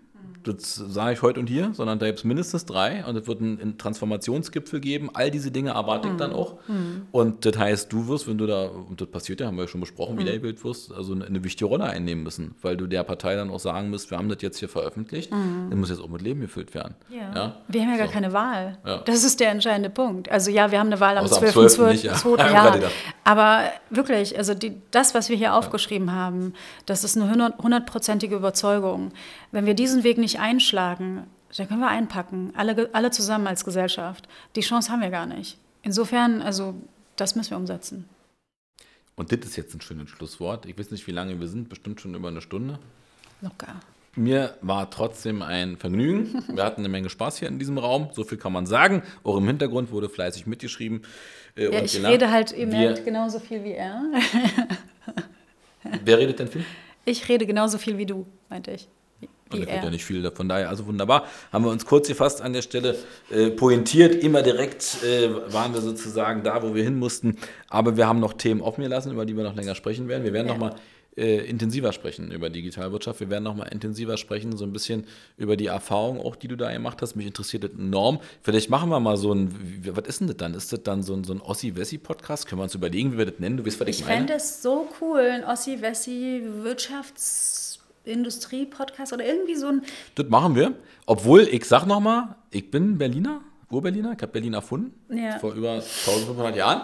das 0.48 0.76
sage 0.76 1.14
ich 1.14 1.22
heute 1.22 1.40
und 1.40 1.48
hier, 1.48 1.72
sondern 1.74 2.00
da 2.00 2.06
gibt 2.08 2.20
es 2.20 2.26
mindestens 2.26 2.66
drei 2.66 3.06
und 3.06 3.16
es 3.16 3.28
wird 3.28 3.42
einen, 3.42 3.78
Transformationsgipfel 3.78 4.80
geben. 4.80 5.10
All 5.14 5.30
diese 5.32 5.52
Dinge 5.52 5.72
erwarte 5.72 6.08
ich 6.10 6.16
dann 6.16 6.34
auch. 6.34 6.56
Mhm. 6.68 7.08
Und 7.12 7.46
das 7.46 7.58
heißt, 7.58 7.92
du 7.92 8.08
wirst, 8.08 8.28
wenn 8.28 8.38
du 8.38 8.48
da, 8.48 8.68
und 8.68 9.00
das 9.00 9.08
passiert 9.10 9.40
ja, 9.40 9.48
haben 9.48 9.56
wir 9.56 9.64
ja 9.64 9.68
schon 9.68 9.82
besprochen, 9.82 10.16
mhm. 10.16 10.20
wie 10.20 10.24
labelt 10.24 10.64
wirst, 10.64 10.92
also 10.94 11.14
eine, 11.14 11.26
eine, 11.26 11.44
wichtige 11.44 11.66
Rolle 11.66 11.86
einnehmen 11.86 12.24
müssen, 12.24 12.56
weil 12.62 12.78
du 12.78 12.88
der 12.88 13.04
Partei 13.04 13.36
dann 13.36 13.50
auch 13.50 13.60
sagen 13.60 13.90
musst, 13.90 14.10
wir 14.10 14.18
haben 14.18 14.30
das 14.30 14.42
jetzt 14.42 14.58
hier 14.60 14.70
veröffentlicht, 14.70 15.32
mhm. 15.32 15.68
das 15.70 15.80
muss 15.80 15.90
jetzt 15.90 16.02
auch 16.02 16.10
mit 16.10 16.22
Leben 16.22 16.42
gefüllt 16.42 16.74
werden. 16.74 16.96
Ja. 17.10 17.34
ja? 17.34 17.56
Wir 17.68 17.82
haben 17.82 17.90
ja 17.90 17.98
so. 17.98 18.04
gar 18.04 18.12
keine 18.12 18.34
Wahl. 18.34 18.78
Das 19.06 19.24
ist 19.24 19.40
der 19.40 19.52
entscheidende 19.52 19.90
Punkt. 19.90 20.32
Also 20.32 20.52
ja, 20.52 20.72
wir 20.72 20.80
haben 20.80 20.88
eine 20.88 21.00
Wahl 21.00 21.18
am 21.18 21.28
12. 21.28 21.54
12. 21.54 21.74
12. 21.74 21.92
Nicht, 21.92 22.04
ja. 22.04 22.14
2. 22.14 22.38
ja. 22.52 22.80
Aber 23.24 23.64
wirklich, 23.90 24.38
also 24.38 24.54
die, 24.54 24.82
das, 24.92 25.14
was 25.14 25.30
wir 25.30 25.36
hier 25.36 25.54
aufgeschrieben 25.54 26.14
haben, 26.14 26.54
das 26.86 27.04
ist 27.04 27.18
eine 27.18 27.54
hundertprozentige 27.58 28.36
Überzeugung. 28.36 29.12
Wenn 29.52 29.66
wir 29.66 29.74
diesen 29.74 30.04
Weg 30.04 30.18
nicht 30.18 30.40
einschlagen, 30.40 31.28
dann 31.56 31.68
können 31.68 31.80
wir 31.80 31.88
einpacken, 31.88 32.54
alle, 32.56 32.90
alle 32.94 33.12
zusammen 33.12 33.48
als 33.48 33.64
Gesellschaft. 33.64 34.28
Die 34.56 34.62
Chance 34.62 34.92
haben 34.92 35.02
wir 35.02 35.10
gar 35.10 35.26
nicht. 35.26 35.58
Insofern, 35.84 36.42
also 36.42 36.76
das 37.16 37.36
müssen 37.36 37.52
wir 37.52 37.58
umsetzen. 37.58 38.08
Und 39.16 39.32
das 39.32 39.40
ist 39.40 39.56
jetzt 39.56 39.74
ein 39.74 39.82
schönes 39.82 40.10
Schlusswort. 40.10 40.66
Ich 40.66 40.78
weiß 40.78 40.92
nicht, 40.92 41.08
wie 41.08 41.12
lange 41.12 41.40
wir 41.40 41.48
sind, 41.48 41.70
bestimmt 41.70 42.02
schon 42.02 42.14
über 42.14 42.28
eine 42.28 42.42
Stunde. 42.42 42.80
Locker. 43.42 43.76
Mir 44.16 44.58
war 44.62 44.90
trotzdem 44.90 45.42
ein 45.42 45.78
Vergnügen. 45.78 46.44
Wir 46.54 46.64
hatten 46.64 46.82
eine 46.82 46.90
Menge 46.90 47.10
Spaß 47.10 47.38
hier 47.38 47.48
in 47.48 47.60
diesem 47.60 47.78
Raum. 47.78 48.10
So 48.14 48.24
viel 48.24 48.38
kann 48.38 48.52
man 48.52 48.66
sagen. 48.66 49.04
Auch 49.24 49.38
im 49.38 49.48
Hintergrund 49.48 49.92
wurde 49.92 50.10
fleißig 50.10 50.48
mitgeschrieben. 50.48 51.04
Äh, 51.56 51.72
ja, 51.72 51.82
ich 51.82 51.94
gelacht. 51.94 52.14
rede 52.14 52.32
halt, 52.32 52.52
ihr 52.52 52.68
merkt, 52.68 53.06
genauso 53.06 53.40
viel 53.40 53.64
wie 53.64 53.74
er. 53.74 54.04
Wer 56.04 56.18
redet 56.18 56.40
denn 56.40 56.48
viel? 56.48 56.66
Ich 57.06 57.30
rede 57.30 57.46
genauso 57.46 57.78
viel 57.78 57.98
wie 57.98 58.06
du, 58.06 58.26
meinte 58.50 58.72
ich. 58.72 58.90
Und 59.52 59.68
er 59.68 59.84
ja 59.84 59.90
nicht 59.90 60.06
viel 60.06 60.22
davon. 60.22 60.50
Daher, 60.50 60.70
also 60.70 60.86
wunderbar. 60.86 61.26
Haben 61.52 61.66
wir 61.66 61.72
uns 61.72 61.86
kurz 61.86 62.08
gefasst 62.08 62.42
an 62.42 62.54
der 62.54 62.62
Stelle 62.62 62.96
äh, 63.30 63.50
pointiert. 63.50 64.16
Immer 64.16 64.42
direkt 64.42 65.04
äh, 65.04 65.54
waren 65.54 65.74
wir 65.74 65.82
sozusagen 65.82 66.44
da, 66.44 66.64
wo 66.64 66.76
wir 66.76 66.84
hin 66.84 66.98
mussten. 66.98 67.38
Aber 67.70 67.98
wir 67.98 68.08
haben 68.08 68.20
noch 68.20 68.34
Themen 68.34 68.62
offen 68.62 68.84
gelassen, 68.84 69.12
über 69.12 69.26
die 69.26 69.36
wir 69.36 69.44
noch 69.44 69.56
länger 69.56 69.76
sprechen 69.76 70.08
werden. 70.08 70.24
Wir 70.24 70.34
werden 70.34 70.48
ja. 70.48 70.54
noch 70.54 70.60
mal 70.60 70.76
äh, 71.18 71.50
intensiver 71.50 71.92
sprechen 71.94 72.32
über 72.32 72.50
Digitalwirtschaft. 72.50 73.20
Wir 73.20 73.30
werden 73.30 73.44
noch 73.44 73.56
mal 73.56 73.66
intensiver 73.66 74.16
sprechen, 74.18 74.56
so 74.56 74.66
ein 74.66 74.72
bisschen 74.72 75.06
über 75.38 75.58
die 75.58 75.66
Erfahrung 75.66 76.22
auch, 76.22 76.36
die 76.36 76.48
du 76.48 76.56
da 76.56 76.72
gemacht 76.72 77.02
hast. 77.02 77.16
Mich 77.16 77.26
interessiert 77.26 77.64
das 77.64 77.72
enorm. 77.72 78.20
Vielleicht 78.44 78.70
machen 78.70 78.90
wir 78.90 79.00
mal 79.00 79.18
so 79.18 79.34
ein, 79.34 79.82
was 79.84 80.08
ist 80.08 80.20
denn 80.20 80.28
das 80.28 80.38
dann? 80.38 80.54
Ist 80.54 80.72
das 80.72 80.84
dann 80.84 81.02
so 81.02 81.16
ein, 81.16 81.24
so 81.24 81.34
ein 81.34 81.42
Ossi-Wessi-Podcast? 81.42 82.48
Können 82.48 82.60
wir 82.60 82.66
uns 82.66 82.76
überlegen, 82.76 83.14
wie 83.14 83.18
wir 83.18 83.26
das 83.26 83.40
nennen? 83.40 83.58
Du 83.58 83.66
weißt, 83.66 83.80
was 83.80 83.88
ich, 83.88 84.02
ich 84.02 84.06
meine? 84.06 84.26
Ich 84.26 84.30
fände 84.30 84.36
es 84.36 84.62
so 84.62 84.88
cool, 85.02 85.22
ein 85.22 85.44
Ossi-Wessi-Wirtschafts- 85.44 87.67
Industrie-Podcast 88.08 89.14
oder 89.14 89.26
irgendwie 89.26 89.56
so 89.56 89.68
ein. 89.68 89.84
Das 90.16 90.28
machen 90.28 90.56
wir. 90.56 90.74
Obwohl, 91.06 91.42
ich 91.42 91.66
sag 91.66 91.86
nochmal, 91.86 92.36
ich 92.52 92.70
bin 92.72 92.98
Berliner, 92.98 93.42
Ur-Berliner, 93.70 94.14
ich 94.16 94.22
habe 94.22 94.32
Berlin 94.32 94.54
erfunden, 94.54 94.94
ja. 95.16 95.40
vor 95.40 95.54
über 95.54 95.74
1500 95.74 96.56
Jahren. 96.56 96.82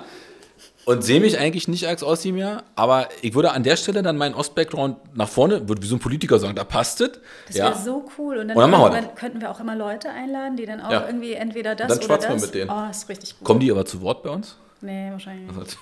Und 0.86 1.02
sehe 1.02 1.22
mich 1.22 1.40
eigentlich 1.40 1.70
nicht 1.70 1.88
als 1.88 2.04
Ossi 2.04 2.34
mehr, 2.34 2.64
aber 2.76 3.08
ich 3.22 3.34
würde 3.36 3.52
an 3.52 3.64
der 3.64 3.78
Stelle 3.78 4.02
dann 4.02 4.18
meinen 4.18 4.36
Ost-Background 4.36 4.98
nach 5.16 5.30
vorne, 5.30 5.70
würde 5.70 5.82
wie 5.82 5.88
so 5.88 5.96
ein 5.96 6.00
Politiker 6.00 6.40
sagen, 6.40 6.56
da 6.56 6.66
passt 6.66 7.00
es. 7.00 7.12
Das 7.48 7.56
wäre 7.56 7.70
ja. 7.70 7.78
so 7.78 8.06
cool. 8.18 8.38
Und 8.38 8.50
dann, 8.50 8.58
Und 8.58 8.72
dann 8.72 8.94
wir 8.94 9.02
könnten 9.16 9.40
wir 9.40 9.50
auch 9.50 9.62
immer 9.62 9.76
Leute 9.76 10.10
einladen, 10.10 10.58
die 10.58 10.66
dann 10.66 10.82
auch 10.82 10.92
ja. 10.92 11.06
irgendwie 11.06 11.34
entweder 11.34 11.76
das 11.76 11.88
dann 11.88 12.00
oder 12.00 12.18
das. 12.18 12.28
Wir 12.28 12.36
mit 12.36 12.54
denen. 12.54 12.70
Oh, 12.70 12.90
ist 12.90 13.08
richtig 13.08 13.38
gut. 13.40 13.46
Kommen 13.46 13.62
die 13.62 13.72
aber 13.72 13.86
zu 13.86 14.02
Wort 14.02 14.24
bei 14.24 14.30
uns? 14.30 14.58
Nee, 14.84 15.12
wahrscheinlich 15.12 15.50
nicht. 15.56 15.78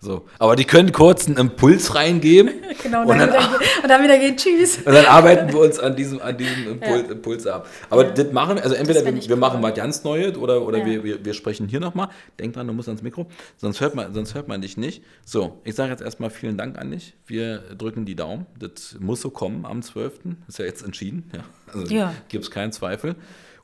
So. 0.00 0.26
Aber 0.38 0.56
die 0.56 0.64
können 0.64 0.90
kurz 0.90 1.26
einen 1.26 1.36
Impuls 1.36 1.94
reingeben. 1.94 2.50
genau, 2.82 3.02
und, 3.02 3.18
dann, 3.18 3.20
und, 3.28 3.34
dann, 3.34 3.50
wieder, 3.50 3.82
und 3.82 3.88
dann 3.88 4.02
wieder 4.04 4.18
geht 4.18 4.38
Tschüss. 4.38 4.78
Und 4.78 4.94
dann 4.94 5.04
arbeiten 5.04 5.52
wir 5.52 5.60
uns 5.60 5.78
an 5.78 5.94
diesem, 5.94 6.22
an 6.22 6.38
diesem 6.38 6.66
Impuls, 6.66 7.04
ja. 7.06 7.12
Impuls 7.12 7.46
ab. 7.46 7.68
Aber 7.90 8.06
ja. 8.06 8.12
das 8.12 8.32
machen 8.32 8.56
wir, 8.56 8.64
also 8.64 8.74
entweder 8.74 9.04
wir, 9.04 9.14
wir 9.14 9.30
cool. 9.30 9.36
machen 9.36 9.62
was 9.62 9.74
ganz 9.74 10.02
Neues 10.02 10.38
oder, 10.38 10.62
oder 10.62 10.78
ja. 10.78 10.86
wir, 10.86 11.04
wir, 11.04 11.24
wir 11.24 11.34
sprechen 11.34 11.68
hier 11.68 11.80
nochmal. 11.80 12.08
Denk 12.38 12.54
dran, 12.54 12.66
du 12.66 12.72
musst 12.72 12.88
ans 12.88 13.02
Mikro, 13.02 13.26
sonst 13.58 13.82
hört 13.82 13.94
man, 13.94 14.14
sonst 14.14 14.34
hört 14.34 14.48
man 14.48 14.62
dich 14.62 14.78
nicht. 14.78 15.04
So, 15.26 15.60
ich 15.64 15.74
sage 15.74 15.90
jetzt 15.90 16.02
erstmal 16.02 16.30
vielen 16.30 16.56
Dank 16.56 16.78
an 16.78 16.90
dich. 16.90 17.14
Wir 17.26 17.58
drücken 17.76 18.06
die 18.06 18.16
Daumen. 18.16 18.46
Das 18.58 18.96
muss 18.98 19.20
so 19.20 19.28
kommen 19.28 19.66
am 19.66 19.82
12. 19.82 20.20
Ist 20.48 20.58
ja 20.58 20.64
jetzt 20.64 20.82
entschieden. 20.82 21.30
Ja. 21.34 21.44
Also 21.70 21.94
ja. 21.94 22.14
gibt 22.28 22.44
es 22.44 22.50
keinen 22.50 22.72
Zweifel. 22.72 23.14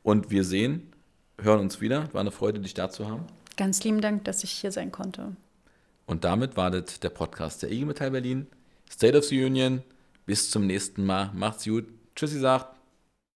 Und 0.03 0.31
wir 0.31 0.45
sehen, 0.45 0.93
hören 1.41 1.61
uns 1.61 1.81
wieder. 1.81 2.13
War 2.13 2.21
eine 2.21 2.31
Freude, 2.31 2.61
dich 2.61 2.75
da 2.75 2.91
zu 2.91 3.09
haben. 3.09 3.25
Ganz 3.57 3.85
lieben 3.85 4.01
Dank, 4.01 4.25
dass 4.25 4.45
ich 4.45 4.51
hier 4.51 4.73
sein 4.73 4.91
konnte. 4.91 5.37
Und 6.07 6.25
damit 6.25 6.57
war 6.57 6.71
das 6.71 7.01
der 7.01 7.11
Podcast 7.11 7.63
der 7.63 7.71
IG 7.71 7.85
Metall 7.85 8.11
Berlin. 8.11 8.47
State 8.91 9.17
of 9.17 9.25
the 9.25 9.45
Union. 9.45 9.83
Bis 10.27 10.51
zum 10.51 10.67
nächsten 10.67 11.05
Mal. 11.05 11.31
Macht's 11.35 11.65
gut. 11.65 11.87
Tschüssi 12.17 12.39
sagt. 12.39 12.74